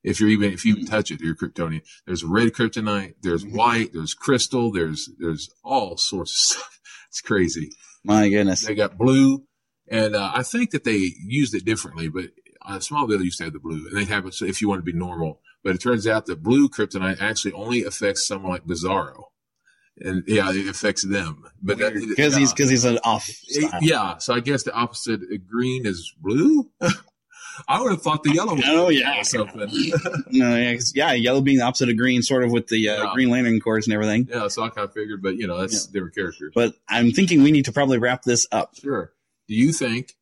If 0.03 0.19
you're 0.19 0.29
even 0.29 0.51
if 0.51 0.65
you 0.65 0.73
even 0.73 0.85
touch 0.85 1.11
it, 1.11 1.21
you're 1.21 1.35
Kryptonian. 1.35 1.81
There's 2.05 2.23
red 2.23 2.49
kryptonite. 2.53 3.15
There's 3.21 3.45
white. 3.45 3.93
There's 3.93 4.13
crystal. 4.13 4.71
There's 4.71 5.09
there's 5.17 5.49
all 5.63 5.97
sorts 5.97 6.31
of 6.31 6.37
stuff. 6.57 6.79
It's 7.09 7.21
crazy. 7.21 7.69
My 8.03 8.27
goodness. 8.29 8.65
They 8.65 8.75
got 8.75 8.97
blue, 8.97 9.43
and 9.87 10.15
uh, 10.15 10.31
I 10.33 10.43
think 10.43 10.71
that 10.71 10.83
they 10.83 11.13
used 11.25 11.55
it 11.55 11.63
differently. 11.63 12.09
But 12.09 12.25
a 12.65 12.73
uh, 12.73 12.79
Smallville 12.79 13.23
used 13.23 13.37
to 13.37 13.45
have 13.45 13.53
the 13.53 13.59
blue, 13.59 13.87
and 13.87 13.97
they'd 13.97 14.07
have 14.07 14.25
it 14.25 14.33
so 14.33 14.45
if 14.45 14.61
you 14.61 14.67
want 14.67 14.79
to 14.79 14.91
be 14.91 14.97
normal. 14.97 15.39
But 15.63 15.75
it 15.75 15.81
turns 15.81 16.05
out 16.05 16.25
that 16.25 16.43
blue 16.43 16.67
kryptonite 16.67 17.21
actually 17.21 17.53
only 17.53 17.83
affects 17.83 18.27
someone 18.27 18.51
like 18.51 18.65
Bizarro, 18.65 19.25
and 19.97 20.23
yeah, 20.27 20.51
it 20.51 20.67
affects 20.67 21.05
them. 21.05 21.43
But 21.61 21.77
because 21.77 22.35
he's 22.35 22.51
because 22.51 22.69
he's 22.69 22.83
an 22.83 22.99
off. 23.05 23.23
style. 23.23 23.79
yeah, 23.81 24.17
so 24.17 24.33
I 24.33 24.41
guess 24.41 24.63
the 24.63 24.73
opposite 24.73 25.21
uh, 25.21 25.37
green 25.49 25.85
is 25.85 26.13
blue. 26.19 26.69
I 27.67 27.81
would 27.81 27.91
have 27.91 28.01
thought 28.01 28.23
the 28.23 28.31
yellow. 28.31 28.57
Oh, 28.65 28.89
yeah. 28.89 29.19
or 29.21 29.23
something. 29.23 29.69
No, 30.31 30.55
yeah, 30.57 30.77
yeah, 30.95 31.11
yellow 31.13 31.41
being 31.41 31.57
the 31.59 31.63
opposite 31.63 31.89
of 31.89 31.97
green, 31.97 32.21
sort 32.23 32.43
of 32.43 32.51
with 32.51 32.67
the 32.67 32.89
uh, 32.89 33.03
Yeah. 33.03 33.11
Green 33.13 33.29
Lantern 33.29 33.59
Corps 33.59 33.77
and 33.85 33.93
everything. 33.93 34.27
yeah, 34.29 34.47
so 34.47 34.63
I 34.63 34.69
kind 34.69 34.87
of 34.87 34.93
figured, 34.93 35.21
but 35.21 35.35
you 35.35 35.45
know, 35.47 35.59
that's 35.59 35.85
different 35.85 36.15
characters. 36.15 36.51
But 36.55 36.73
I'm 36.89 37.11
thinking 37.11 37.43
we 37.43 37.51
need 37.51 37.65
to 37.65 37.71
probably 37.71 37.99
wrap 37.99 38.23
this 38.23 38.47
up. 38.51 38.75
Sure. 38.75 39.11
Do 39.47 39.53
you 39.55 39.71
think? 39.71 40.13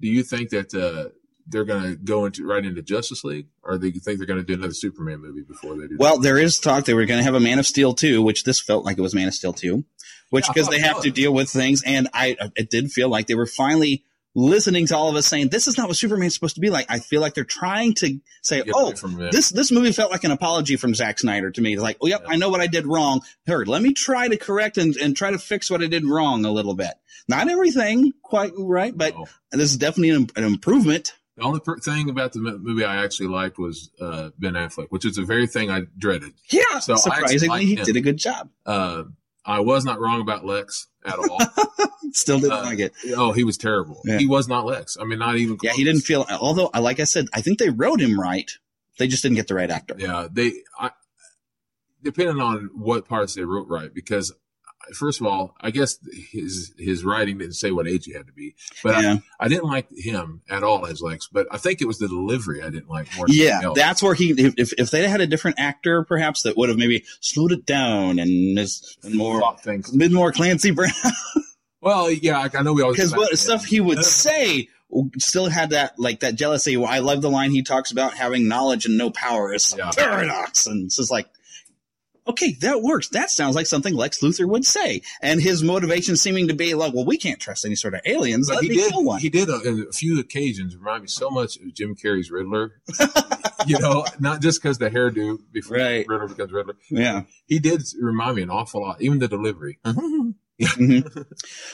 Do 0.00 0.08
you 0.08 0.22
think 0.24 0.50
that 0.50 0.74
uh, 0.74 1.10
they're 1.46 1.64
going 1.64 1.82
to 1.82 1.94
go 1.96 2.24
into 2.24 2.44
right 2.46 2.64
into 2.64 2.82
Justice 2.82 3.22
League, 3.22 3.46
or 3.62 3.76
do 3.78 3.88
you 3.88 4.00
think 4.00 4.18
they're 4.18 4.26
going 4.26 4.40
to 4.40 4.46
do 4.46 4.54
another 4.54 4.72
Superman 4.74 5.20
movie 5.20 5.42
before 5.42 5.76
they 5.76 5.86
do? 5.86 5.96
Well, 5.98 6.18
there 6.18 6.38
is 6.38 6.58
talk 6.58 6.84
they 6.86 6.94
were 6.94 7.06
going 7.06 7.18
to 7.18 7.24
have 7.24 7.34
a 7.34 7.40
Man 7.40 7.58
of 7.58 7.66
Steel 7.66 7.94
2, 7.94 8.22
which 8.22 8.44
this 8.44 8.60
felt 8.60 8.84
like 8.84 8.98
it 8.98 9.02
was 9.02 9.14
Man 9.14 9.28
of 9.28 9.34
Steel 9.34 9.52
2, 9.52 9.84
which 10.30 10.46
because 10.48 10.66
thought 10.66 10.72
they 10.72 10.80
have 10.80 11.02
to 11.02 11.10
deal 11.10 11.32
with 11.34 11.50
things, 11.50 11.82
and 11.84 12.08
I 12.14 12.36
it 12.56 12.70
did 12.70 12.90
feel 12.90 13.08
like 13.08 13.26
they 13.26 13.34
were 13.34 13.46
finally 13.46 14.04
listening 14.34 14.86
to 14.86 14.96
all 14.96 15.08
of 15.08 15.16
us 15.16 15.26
saying 15.26 15.48
this 15.48 15.66
is 15.66 15.76
not 15.76 15.88
what 15.88 15.96
Superman's 15.96 16.34
supposed 16.34 16.54
to 16.54 16.60
be 16.60 16.70
like. 16.70 16.86
I 16.88 16.98
feel 16.98 17.20
like 17.20 17.34
they're 17.34 17.44
trying 17.44 17.94
to 17.94 18.18
say, 18.42 18.62
Get 18.62 18.74
oh, 18.74 18.92
this 19.32 19.50
this 19.50 19.70
movie 19.72 19.92
felt 19.92 20.10
like 20.10 20.24
an 20.24 20.30
apology 20.30 20.76
from 20.76 20.94
Zack 20.94 21.18
Snyder 21.18 21.50
to 21.50 21.60
me. 21.60 21.74
It's 21.74 21.82
like, 21.82 21.98
oh, 22.00 22.06
yep, 22.06 22.24
I 22.28 22.36
know 22.36 22.48
what 22.48 22.60
I 22.60 22.66
did 22.66 22.86
wrong. 22.86 23.22
Here, 23.46 23.64
let 23.64 23.82
me 23.82 23.92
try 23.92 24.28
to 24.28 24.36
correct 24.36 24.78
and, 24.78 24.96
and 24.96 25.16
try 25.16 25.30
to 25.30 25.38
fix 25.38 25.70
what 25.70 25.82
I 25.82 25.86
did 25.86 26.04
wrong 26.06 26.44
a 26.44 26.50
little 26.50 26.74
bit. 26.74 26.94
Not 27.28 27.48
everything 27.48 28.12
quite 28.22 28.52
right, 28.56 28.96
but 28.96 29.14
this 29.52 29.70
is 29.70 29.76
definitely 29.76 30.10
an, 30.10 30.28
an 30.36 30.44
improvement. 30.44 31.14
The 31.36 31.42
only 31.46 31.60
thing 31.80 32.10
about 32.10 32.32
the 32.32 32.40
movie 32.40 32.84
I 32.84 33.02
actually 33.02 33.28
liked 33.28 33.58
was 33.58 33.90
uh, 33.98 34.30
Ben 34.38 34.54
Affleck, 34.54 34.88
which 34.90 35.06
is 35.06 35.16
the 35.16 35.22
very 35.22 35.46
thing 35.46 35.70
I 35.70 35.82
dreaded. 35.96 36.32
Yeah, 36.50 36.80
So 36.80 36.96
surprisingly, 36.96 37.64
he 37.64 37.76
did 37.76 37.96
a 37.96 38.00
good 38.00 38.18
job. 38.18 38.50
Uh, 38.66 39.04
I 39.50 39.60
was 39.60 39.84
not 39.84 40.00
wrong 40.00 40.20
about 40.20 40.44
Lex 40.44 40.86
at 41.04 41.18
all. 41.18 41.38
Still 42.12 42.40
didn't 42.40 42.52
Uh, 42.52 42.62
like 42.62 42.78
it. 42.78 42.92
Oh, 43.16 43.32
he 43.32 43.44
was 43.44 43.56
terrible. 43.56 44.00
Yeah. 44.04 44.18
He 44.18 44.26
was 44.26 44.48
not 44.48 44.66
Lex. 44.66 44.96
I 45.00 45.04
mean, 45.04 45.18
not 45.18 45.36
even. 45.36 45.58
Yeah, 45.62 45.72
he 45.72 45.84
didn't 45.84 46.02
feel. 46.02 46.26
Although, 46.30 46.70
like 46.78 47.00
I 47.00 47.04
said, 47.04 47.26
I 47.32 47.40
think 47.40 47.58
they 47.58 47.70
wrote 47.70 48.00
him 48.00 48.18
right. 48.18 48.50
They 48.98 49.06
just 49.08 49.22
didn't 49.22 49.36
get 49.36 49.48
the 49.48 49.54
right 49.54 49.70
actor. 49.70 49.94
Yeah, 49.98 50.26
they. 50.30 50.52
I, 50.78 50.90
depending 52.02 52.40
on 52.40 52.70
what 52.74 53.06
parts 53.08 53.34
they 53.34 53.42
wrote 53.44 53.68
right, 53.68 53.92
because 53.94 54.32
first 54.94 55.20
of 55.20 55.26
all, 55.26 55.54
I 55.60 55.70
guess 55.70 55.98
his 56.32 56.72
his 56.78 57.04
writing 57.04 57.38
didn't 57.38 57.54
say 57.54 57.70
what 57.70 57.86
age 57.86 58.04
he 58.06 58.12
had 58.12 58.26
to 58.26 58.32
be, 58.32 58.54
but 58.82 59.02
Yeah. 59.02 59.18
I, 59.38 59.46
I 59.46 59.48
didn't 59.48 59.64
like 59.64 59.88
him 59.90 60.42
at 60.50 60.62
all 60.62 60.86
as 60.86 61.00
Lex. 61.00 61.28
But 61.32 61.46
I 61.50 61.58
think 61.58 61.80
it 61.80 61.86
was 61.86 61.98
the 61.98 62.08
delivery 62.08 62.62
I 62.62 62.70
didn't 62.70 62.88
like 62.88 63.06
more. 63.16 63.26
Yeah, 63.28 63.72
that's 63.74 64.02
where 64.02 64.14
he. 64.14 64.30
If 64.30 64.72
if 64.78 64.90
they 64.90 65.06
had 65.08 65.20
a 65.20 65.26
different 65.26 65.60
actor, 65.60 66.04
perhaps 66.04 66.42
that 66.42 66.56
would 66.56 66.68
have 66.68 66.78
maybe 66.78 67.04
slowed 67.20 67.52
it 67.52 67.66
down 67.66 68.18
and 68.18 68.58
is 68.58 68.96
more 69.08 69.40
been 69.96 70.12
more 70.12 70.32
Clancy 70.32 70.70
Brown. 70.70 70.90
Well, 71.82 72.10
yeah, 72.10 72.38
I, 72.38 72.58
I 72.58 72.62
know 72.62 72.74
we 72.74 72.82
always 72.82 72.98
because 72.98 73.16
what 73.16 73.38
stuff 73.38 73.64
he 73.64 73.80
would 73.80 74.04
say 74.04 74.68
still 75.18 75.48
had 75.48 75.70
that 75.70 75.98
like 75.98 76.20
that 76.20 76.34
jealousy. 76.34 76.76
I 76.76 76.98
love 76.98 77.22
the 77.22 77.30
line 77.30 77.52
he 77.52 77.62
talks 77.62 77.90
about 77.90 78.12
having 78.12 78.48
knowledge 78.48 78.84
and 78.84 78.98
no 78.98 79.08
power 79.10 79.54
is 79.54 79.64
some 79.64 79.78
paradox, 79.96 80.66
and 80.66 80.84
it's 80.86 80.96
just 80.96 81.10
like. 81.10 81.26
Okay, 82.26 82.52
that 82.60 82.82
works. 82.82 83.08
That 83.08 83.30
sounds 83.30 83.56
like 83.56 83.66
something 83.66 83.94
Lex 83.94 84.20
Luthor 84.20 84.48
would 84.48 84.64
say, 84.64 85.02
and 85.22 85.40
his 85.40 85.62
motivation 85.62 86.16
seeming 86.16 86.48
to 86.48 86.54
be 86.54 86.74
like, 86.74 86.92
"Well, 86.94 87.04
we 87.04 87.16
can't 87.16 87.40
trust 87.40 87.64
any 87.64 87.74
sort 87.74 87.94
of 87.94 88.00
aliens. 88.06 88.48
Let 88.48 88.62
he 88.62 88.68
me 88.68 88.76
did. 88.76 88.92
kill 88.92 89.04
one." 89.04 89.20
He 89.20 89.28
did 89.30 89.48
in 89.48 89.86
a 89.88 89.92
few 89.92 90.18
occasions 90.20 90.76
remind 90.76 91.02
me 91.02 91.08
so 91.08 91.30
much 91.30 91.56
of 91.56 91.74
Jim 91.74 91.94
Carrey's 91.96 92.30
Riddler. 92.30 92.80
you 93.66 93.78
know, 93.78 94.04
not 94.18 94.40
just 94.42 94.62
because 94.62 94.78
the 94.78 94.90
hairdo 94.90 95.38
before 95.52 95.76
Riddler 95.78 96.28
becomes 96.28 96.52
Riddler. 96.52 96.76
Yeah. 96.90 97.22
he 97.46 97.58
did 97.58 97.82
remind 98.00 98.36
me 98.36 98.42
an 98.42 98.50
awful 98.50 98.82
lot. 98.82 99.00
Even 99.02 99.18
the 99.18 99.28
delivery. 99.28 99.78
Mhm. 100.60 101.24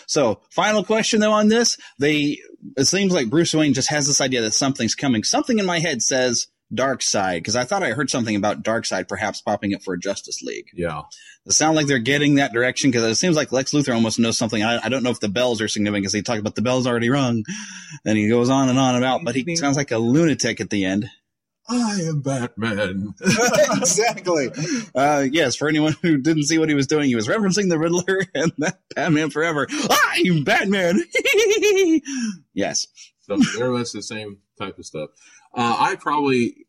So, 0.06 0.43
final 0.51 0.85
question 0.85 1.18
though 1.20 1.32
on 1.32 1.48
this, 1.48 1.77
they 1.98 2.39
it 2.77 2.85
seems 2.85 3.12
like 3.12 3.28
Bruce 3.31 3.52
Wayne 3.52 3.74
just 3.74 3.90
has 3.90 4.06
this 4.06 4.20
idea 4.20 4.43
that 4.43 4.55
something's 4.55 4.94
coming. 4.94 5.24
Something 5.24 5.59
in 5.59 5.66
my 5.66 5.81
head 5.81 6.02
says 6.02 6.47
Darkseid 6.75 7.37
because 7.37 7.57
I 7.57 7.65
thought 7.65 7.83
I 7.83 7.91
heard 7.91 8.11
something 8.11 8.37
about 8.37 8.63
Darkseid 8.63 9.09
perhaps 9.09 9.41
popping 9.41 9.75
up 9.75 9.83
for 9.83 9.95
a 9.95 9.99
Justice 9.99 10.43
League. 10.43 10.69
Yeah. 10.75 11.03
It 11.47 11.53
sounds 11.53 11.77
like 11.77 11.87
they're 11.87 11.99
getting 11.99 12.37
that 12.37 12.53
direction 12.53 12.91
because 12.91 13.05
it 13.05 13.15
seems 13.15 13.37
like 13.37 13.53
Lex 13.53 13.73
Luthor 13.73 13.95
almost 13.95 14.19
knows 14.19 14.37
something. 14.37 14.63
I, 14.63 14.85
I 14.85 14.89
don't 14.89 15.05
know 15.05 15.11
if 15.11 15.21
the 15.21 15.29
bells 15.29 15.61
are 15.61 15.69
significant 15.69 16.03
because 16.03 16.13
he 16.13 16.23
talked 16.23 16.41
about 16.41 16.57
the 16.57 16.63
bells 16.63 16.87
already 16.87 17.09
rung, 17.09 17.45
and 18.05 18.19
he 18.19 18.29
goes 18.29 18.51
on 18.51 18.69
and 18.69 18.79
on 18.79 18.97
about. 18.97 19.25
But 19.25 19.37
he 19.37 19.55
sounds 19.55 19.77
like 19.77 19.93
a 19.93 19.99
lunatic 19.99 20.61
at 20.61 20.71
the 20.71 20.85
end. 20.85 21.09
I 21.69 22.01
am 22.03 22.21
Batman. 22.21 23.15
exactly. 23.21 24.51
Uh, 24.95 25.27
yes, 25.31 25.57
for 25.57 25.69
anyone 25.69 25.95
who 26.03 26.19
didn't 26.19 26.45
see 26.45 26.59
what 26.59 26.69
he 26.69 26.75
was 26.75 26.87
doing, 26.87 27.09
he 27.09 27.17
was 27.17 27.29
referencing 27.29 27.69
the 27.69 27.79
Riddler 27.79 28.25
and 28.35 28.53
that 28.59 28.81
Batman 28.95 29.31
Forever. 29.31 29.67
I'm 29.91 30.45
Batman. 30.45 31.03
yes. 32.55 32.87
So 33.23 33.37
there 33.59 33.73
was 33.73 33.93
the 33.93 34.03
same 34.03 34.39
type 34.59 34.79
of 34.79 34.87
stuff. 34.87 35.11
Uh, 35.57 35.74
I 35.78 35.95
probably, 35.97 36.66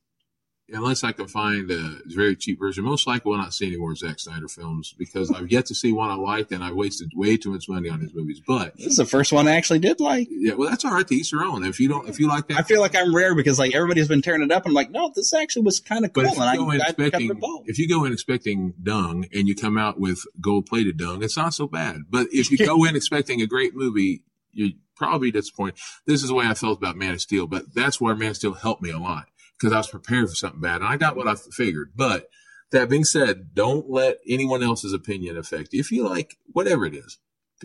unless 0.69 1.03
I 1.03 1.11
can 1.11 1.27
find 1.27 1.69
a 1.71 1.97
very 2.05 2.35
cheap 2.37 2.57
version, 2.59 2.85
most 2.85 3.05
likely 3.05 3.29
will 3.29 3.37
not 3.37 3.53
see 3.53 3.67
any 3.67 3.77
more 3.77 3.93
Zack 3.95 4.19
Snyder 4.19 4.47
films 4.47 4.93
because 4.97 5.29
I've 5.31 5.51
yet 5.51 5.65
to 5.67 5.75
see 5.75 5.91
one 5.91 6.09
I 6.09 6.15
liked 6.15 6.51
and 6.53 6.63
I 6.63 6.71
wasted 6.71 7.11
way 7.13 7.35
too 7.37 7.51
much 7.51 7.67
money 7.67 7.89
on 7.89 7.99
his 7.99 8.13
movies. 8.13 8.41
But 8.45 8.77
This 8.77 8.87
is 8.87 8.95
the 8.95 9.05
first 9.05 9.33
one 9.33 9.47
I 9.47 9.55
actually 9.55 9.79
did 9.79 9.99
like. 9.99 10.27
yeah, 10.31 10.53
well, 10.53 10.69
that's 10.69 10.85
all 10.85 10.93
right 10.93 11.07
to 11.07 11.15
each 11.15 11.31
their 11.31 11.41
own. 11.43 11.65
If 11.65 11.79
you 11.81 11.89
don't, 11.89 12.07
if 12.07 12.17
you 12.19 12.27
like 12.29 12.47
that, 12.47 12.59
I 12.59 12.63
feel 12.63 12.79
like 12.79 12.95
I'm 12.95 13.13
rare 13.13 13.35
because 13.35 13.59
like 13.59 13.75
everybody's 13.75 14.07
been 14.07 14.21
tearing 14.21 14.41
it 14.41 14.51
up. 14.51 14.65
I'm 14.65 14.73
like, 14.73 14.89
no, 14.89 15.11
this 15.13 15.33
actually 15.33 15.63
was 15.63 15.79
kind 15.81 16.05
of 16.05 16.13
cool, 16.13 16.23
But 16.23 16.33
if 16.33 16.39
and 16.39 16.57
go 16.57 16.71
I, 16.71 16.75
in 16.75 16.81
I 16.81 16.85
expecting, 16.85 17.41
if 17.65 17.77
you 17.77 17.89
go 17.89 18.05
in 18.05 18.13
expecting 18.13 18.73
dung 18.81 19.25
and 19.33 19.47
you 19.47 19.55
come 19.55 19.77
out 19.77 19.99
with 19.99 20.19
gold 20.39 20.65
plated 20.65 20.97
dung, 20.97 21.23
it's 21.23 21.35
not 21.37 21.53
so 21.53 21.67
bad. 21.67 22.03
But 22.09 22.27
if 22.31 22.51
you 22.51 22.57
go 22.65 22.85
in 22.85 22.95
expecting 22.95 23.41
a 23.41 23.47
great 23.47 23.75
movie, 23.75 24.23
you're 24.57 24.71
probably 24.95 25.31
disappointed. 25.31 25.79
This 26.05 26.23
is 26.23 26.29
the 26.29 26.35
way 26.35 26.45
I 26.45 26.53
felt 26.53 26.79
about 26.79 26.97
Man 26.97 27.13
of 27.13 27.21
Steel, 27.21 27.47
but 27.47 27.73
that's 27.73 28.01
where 28.01 28.15
Man 28.15 28.31
of 28.31 28.35
Steel 28.37 28.53
helped 28.53 28.81
me 28.81 28.89
a 28.89 28.97
lot 28.97 29.25
because 29.57 29.73
I 29.73 29.77
was 29.77 29.87
prepared 29.87 30.29
for 30.29 30.35
something 30.35 30.61
bad 30.61 30.81
and 30.81 30.85
I 30.85 30.97
got 30.97 31.15
what 31.15 31.27
I 31.27 31.35
figured. 31.35 31.91
But 31.95 32.29
that 32.71 32.89
being 32.89 33.05
said, 33.05 33.53
don't 33.53 33.89
let 33.89 34.17
anyone 34.27 34.63
else's 34.63 34.93
opinion 34.93 35.37
affect 35.37 35.73
you. 35.73 35.79
If 35.79 35.91
you 35.91 36.07
like 36.07 36.37
whatever 36.51 36.85
it 36.85 36.95
is, 36.95 37.19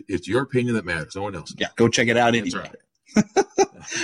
it's 0.07 0.27
your 0.27 0.41
opinion 0.41 0.75
that 0.75 0.85
matters. 0.85 1.15
No 1.15 1.23
one 1.23 1.35
else. 1.35 1.53
Yeah, 1.57 1.67
go 1.75 1.87
check 1.87 2.07
it 2.07 2.17
out 2.17 2.35
anyway. 2.35 2.71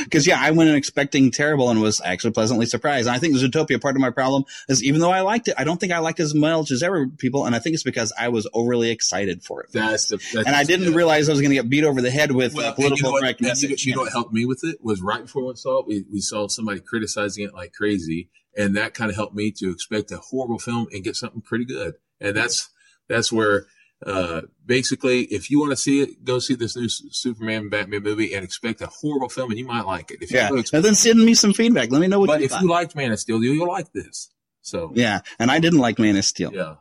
Because 0.04 0.28
yeah, 0.28 0.40
I 0.40 0.52
went 0.52 0.70
in 0.70 0.76
expecting 0.76 1.32
terrible 1.32 1.70
and 1.70 1.82
was 1.82 2.02
actually 2.04 2.32
pleasantly 2.32 2.66
surprised. 2.66 3.08
And 3.08 3.16
I 3.16 3.20
think 3.20 3.34
the 3.34 3.48
Zootopia 3.48 3.82
part 3.82 3.96
of 3.96 4.02
my 4.02 4.10
problem 4.10 4.46
is 4.68 4.84
even 4.84 5.02
though 5.02 5.12
I 5.12 5.22
liked 5.22 5.48
it, 5.48 5.56
I 5.58 5.64
don't 5.64 5.80
think 5.80 5.92
I 5.92 6.00
liked 6.00 6.20
it 6.20 6.24
as 6.24 6.36
much 6.36 6.72
as 6.72 6.84
ever 6.84 7.08
people, 7.08 7.46
and 7.46 7.56
I 7.56 7.60
think 7.60 7.74
it's 7.74 7.84
because 7.84 8.14
I 8.20 8.30
was 8.30 8.48
overly 8.54 8.92
excited 8.92 9.44
for 9.44 9.64
it. 9.64 9.72
That's 9.72 10.08
the. 10.08 10.18
That's 10.18 10.48
and 10.48 10.56
I 10.56 10.64
didn't 10.64 10.94
realize 10.94 11.30
I 11.30 11.32
was 11.32 11.42
going 11.42 11.52
to 11.52 11.56
get 11.56 11.70
beat 11.70 11.84
over 11.84 12.02
the 12.02 12.12
head 12.12 12.32
with 12.32 12.54
Well, 12.54 12.68
and 12.68 12.78
you 12.78 12.84
political 12.84 13.10
know 13.10 13.14
what, 13.14 13.22
correct 13.22 13.62
you, 13.62 13.76
you 13.80 13.96
know 13.96 14.02
what 14.02 14.12
helped 14.12 14.34
me 14.34 14.46
with 14.46 14.64
it 14.64 14.84
was 14.84 15.02
right 15.02 15.22
before 15.22 15.46
we 15.46 15.56
saw 15.56 15.80
it, 15.80 15.88
we, 15.88 16.06
we 16.12 16.22
saw 16.22 16.48
somebody 16.48 16.80
criticizing 16.80 17.46
it 17.46 17.54
like 17.54 17.74
crazy, 17.74 18.30
and 18.58 18.76
that 18.76 18.94
kind 18.94 19.10
of 19.10 19.16
helped 19.16 19.36
me 19.36 19.52
to 19.52 19.72
expect 19.72 20.12
a 20.12 20.18
horrible 20.18 20.60
film 20.60 20.88
and 20.92 21.04
get 21.04 21.16
something 21.16 21.42
pretty 21.42 21.66
good. 21.66 21.96
And 22.20 22.36
that's 22.36 22.70
that's 23.08 23.32
where 23.32 23.68
uh, 24.06 24.42
basically, 24.66 25.24
if 25.24 25.52
you 25.52 25.60
want 25.60 25.72
to 25.72 25.78
see 25.78 26.02
it, 26.02 26.24
go 26.24 26.40
see 26.40 26.56
this 26.56 26.76
new 26.76 26.88
Superman 26.88 27.70
Batman 27.70 28.04
movie 28.04 28.34
and 28.34 28.44
expect 28.44 28.82
a 28.82 28.88
horrible 28.88 29.30
film, 29.30 29.52
and 29.52 29.60
you 29.60 29.66
might 29.66 29.86
like 29.86 30.12
it. 30.12 30.22
If 30.22 30.32
yeah, 30.32 30.50
you 30.50 30.64
go 30.64 30.78
and 30.78 30.86
then 30.86 30.96
send 30.96 31.20
me 31.24 31.34
some 31.34 31.54
feedback. 31.54 31.92
Let 31.92 32.00
me 32.00 32.08
know 32.08 32.20
what 32.20 32.28
but 32.28 32.40
you 32.40 32.46
if 32.46 32.52
thought. 32.52 32.62
you 32.62 32.70
liked 32.70 32.96
Man 32.96 33.12
of 33.12 33.20
Steel, 33.20 33.44
you'll 33.44 33.68
like 33.68 33.92
this. 33.92 34.30
So 34.62 34.92
Yeah, 34.94 35.22
and 35.38 35.52
I 35.52 35.60
didn't 35.60 35.80
like 35.80 36.00
Man 36.00 36.16
of 36.16 36.26
Steel. 36.26 36.54
Yeah. 36.54 36.76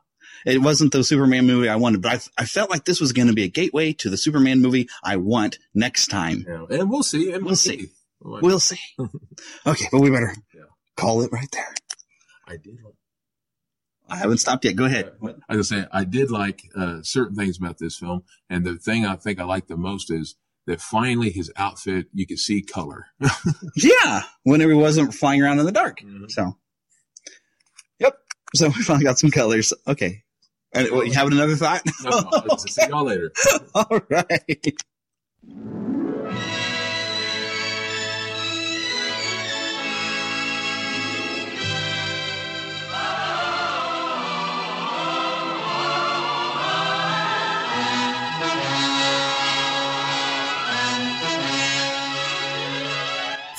It 0.47 0.63
wasn't 0.63 0.93
the 0.93 1.03
Superman 1.03 1.47
movie 1.47 1.69
I 1.69 1.77
wanted, 1.77 2.01
but 2.01 2.31
I, 2.39 2.43
I 2.43 2.45
felt 2.45 2.71
like 2.71 2.85
this 2.85 3.01
was 3.01 3.13
going 3.13 3.27
to 3.27 3.35
be 3.35 3.43
a 3.43 3.49
gateway 3.49 3.93
to 3.95 4.09
the 4.09 4.17
Superman 4.17 4.63
movie 4.63 4.89
I 5.03 5.17
want 5.17 5.59
next 5.75 6.07
time. 6.07 6.47
Yeah, 6.47 6.67
and 6.71 6.89
we'll 6.89 7.03
see. 7.03 7.33
And 7.33 7.45
We'll 7.45 7.57
see. 7.57 7.89
We'll 8.21 8.61
see. 8.61 8.79
okay, 9.67 9.87
but 9.91 10.01
we 10.01 10.11
better 10.11 10.35
call 10.97 11.23
it 11.23 11.33
right 11.33 11.51
there. 11.53 11.75
I 12.47 12.57
did. 12.57 12.79
I 14.09 14.17
haven't 14.17 14.39
stopped 14.39 14.65
yet. 14.65 14.77
Go 14.77 14.85
ahead. 14.85 15.13
I 15.49 15.57
was 15.57 15.69
saying, 15.69 15.87
I 15.93 16.05
did 16.05 16.31
like 16.31 16.63
uh, 16.77 17.03
certain 17.03 17.37
things 17.37 17.59
about 17.59 17.79
this 17.79 17.97
film, 17.99 18.23
and 18.49 18.65
the 18.65 18.77
thing 18.77 19.05
I 19.05 19.17
think 19.17 19.41
I 19.41 19.45
like 19.45 19.67
the 19.67 19.77
most 19.77 20.11
is 20.11 20.37
that 20.67 20.81
finally 20.81 21.31
his 21.31 21.51
outfit 21.57 22.07
you 22.13 22.27
could 22.27 22.39
see 22.39 22.63
color. 22.63 23.07
Yeah, 23.77 24.23
whenever 24.43 24.73
he 24.73 24.79
wasn't 24.79 25.15
flying 25.15 25.43
around 25.43 25.59
in 25.61 25.67
the 25.67 25.73
dark. 25.73 26.01
So, 26.29 26.57
yep. 27.99 28.19
So 28.55 28.67
we 28.69 28.83
finally 28.83 29.05
got 29.05 29.19
some 29.19 29.31
colors. 29.31 29.73
Okay. 29.87 30.25
And 30.73 30.91
what, 30.91 31.07
you 31.07 31.13
having 31.13 31.33
another 31.33 31.57
thought? 31.57 31.83
No, 32.03 32.11
I'll 32.33 32.59
see 32.59 32.87
y'all 32.89 33.05
later. 33.05 33.33
All 33.75 34.01
right. 34.11 34.77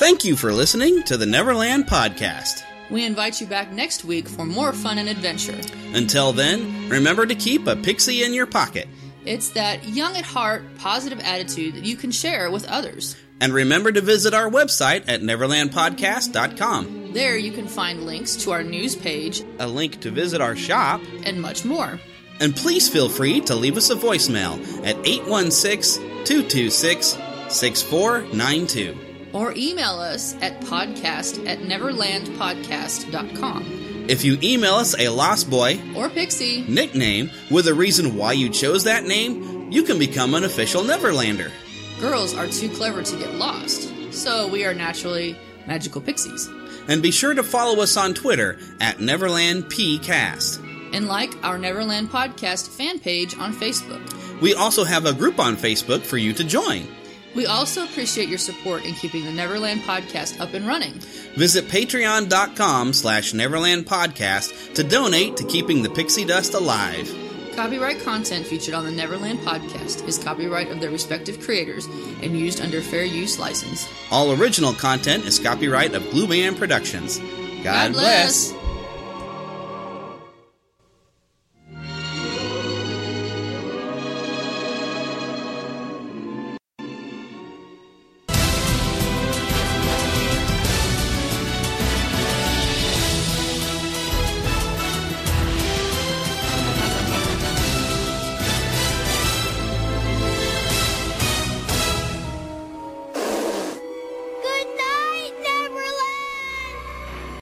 Thank 0.09 0.25
you 0.25 0.35
for 0.35 0.51
listening 0.51 1.03
to 1.03 1.17
the 1.17 1.27
Neverland 1.27 1.85
Podcast. 1.85 2.63
We 2.89 3.05
invite 3.05 3.39
you 3.39 3.45
back 3.45 3.71
next 3.71 4.03
week 4.03 4.27
for 4.27 4.43
more 4.43 4.73
fun 4.73 4.97
and 4.97 5.07
adventure. 5.07 5.61
Until 5.93 6.33
then, 6.33 6.89
remember 6.89 7.27
to 7.27 7.35
keep 7.35 7.67
a 7.67 7.75
pixie 7.75 8.23
in 8.23 8.33
your 8.33 8.47
pocket. 8.47 8.87
It's 9.23 9.49
that 9.49 9.87
young 9.87 10.17
at 10.17 10.25
heart, 10.25 10.63
positive 10.79 11.19
attitude 11.19 11.75
that 11.75 11.85
you 11.85 11.95
can 11.95 12.09
share 12.09 12.49
with 12.49 12.67
others. 12.67 13.17
And 13.39 13.53
remember 13.53 13.91
to 13.91 14.01
visit 14.01 14.33
our 14.33 14.49
website 14.49 15.03
at 15.07 15.21
neverlandpodcast.com. 15.21 17.13
There 17.13 17.37
you 17.37 17.51
can 17.51 17.67
find 17.67 18.07
links 18.07 18.35
to 18.37 18.51
our 18.51 18.63
news 18.63 18.95
page, 18.95 19.43
A 19.59 19.67
link 19.67 19.99
to 20.01 20.09
visit 20.09 20.41
our 20.41 20.55
shop, 20.55 21.01
and 21.23 21.39
much 21.39 21.65
more. 21.65 21.99
and 22.39 22.55
please 22.55 22.89
feel 22.89 23.09
free 23.09 23.41
to 23.41 23.53
leave 23.53 23.77
us 23.77 23.91
a 23.91 23.95
voicemail 23.95 24.57
at 24.83 24.97
816 25.05 26.01
226 26.25 27.15
6492. 27.49 29.08
Or 29.33 29.53
email 29.55 29.99
us 29.99 30.35
at 30.41 30.59
podcast 30.61 31.45
at 31.47 31.59
neverlandpodcast.com. 31.59 34.05
If 34.07 34.23
you 34.25 34.39
email 34.41 34.73
us 34.73 34.95
a 34.97 35.09
Lost 35.09 35.49
Boy 35.49 35.79
Or 35.95 36.09
Pixie. 36.09 36.63
nickname 36.67 37.29
with 37.51 37.67
a 37.67 37.73
reason 37.73 38.17
why 38.17 38.33
you 38.33 38.49
chose 38.49 38.83
that 38.85 39.05
name, 39.05 39.71
you 39.71 39.83
can 39.83 39.99
become 39.99 40.33
an 40.33 40.43
official 40.43 40.81
Neverlander. 40.81 41.51
Girls 41.99 42.33
are 42.35 42.47
too 42.47 42.69
clever 42.69 43.03
to 43.03 43.17
get 43.17 43.35
lost, 43.35 43.93
so 44.11 44.47
we 44.47 44.65
are 44.65 44.73
naturally 44.73 45.37
magical 45.67 46.01
pixies. 46.01 46.49
And 46.87 47.03
be 47.03 47.11
sure 47.11 47.35
to 47.35 47.43
follow 47.43 47.83
us 47.83 47.95
on 47.97 48.15
Twitter 48.15 48.57
at 48.81 48.97
NeverlandPcast. 48.97 50.65
And 50.95 51.07
like 51.07 51.31
our 51.43 51.59
Neverland 51.59 52.09
Podcast 52.09 52.69
fan 52.69 52.97
page 52.97 53.37
on 53.37 53.53
Facebook. 53.53 54.01
We 54.41 54.55
also 54.55 54.83
have 54.85 55.05
a 55.05 55.13
group 55.13 55.37
on 55.37 55.55
Facebook 55.55 56.01
for 56.01 56.17
you 56.17 56.33
to 56.33 56.43
join. 56.43 56.87
We 57.35 57.45
also 57.45 57.83
appreciate 57.83 58.29
your 58.29 58.37
support 58.39 58.85
in 58.85 58.93
keeping 58.95 59.23
the 59.25 59.31
Neverland 59.31 59.81
Podcast 59.81 60.39
up 60.39 60.53
and 60.53 60.67
running. 60.67 60.93
Visit 61.35 61.65
patreon.com 61.65 62.93
slash 62.93 63.33
Neverland 63.33 63.85
Podcast 63.85 64.73
to 64.73 64.83
donate 64.83 65.37
to 65.37 65.43
keeping 65.45 65.83
the 65.83 65.89
pixie 65.89 66.25
dust 66.25 66.53
alive. 66.53 67.13
Copyright 67.55 68.01
content 68.03 68.45
featured 68.45 68.73
on 68.73 68.85
the 68.85 68.91
Neverland 68.91 69.39
Podcast 69.39 70.07
is 70.07 70.17
copyright 70.17 70.71
of 70.71 70.79
their 70.79 70.91
respective 70.91 71.41
creators 71.41 71.85
and 72.23 72.37
used 72.37 72.61
under 72.61 72.81
fair 72.81 73.03
use 73.03 73.37
license. 73.37 73.87
All 74.11 74.31
original 74.31 74.73
content 74.73 75.25
is 75.25 75.39
copyright 75.39 75.93
of 75.93 76.09
Blue 76.09 76.27
Man 76.27 76.55
Productions. 76.55 77.19
God, 77.63 77.63
God 77.63 77.93
bless. 77.93 78.53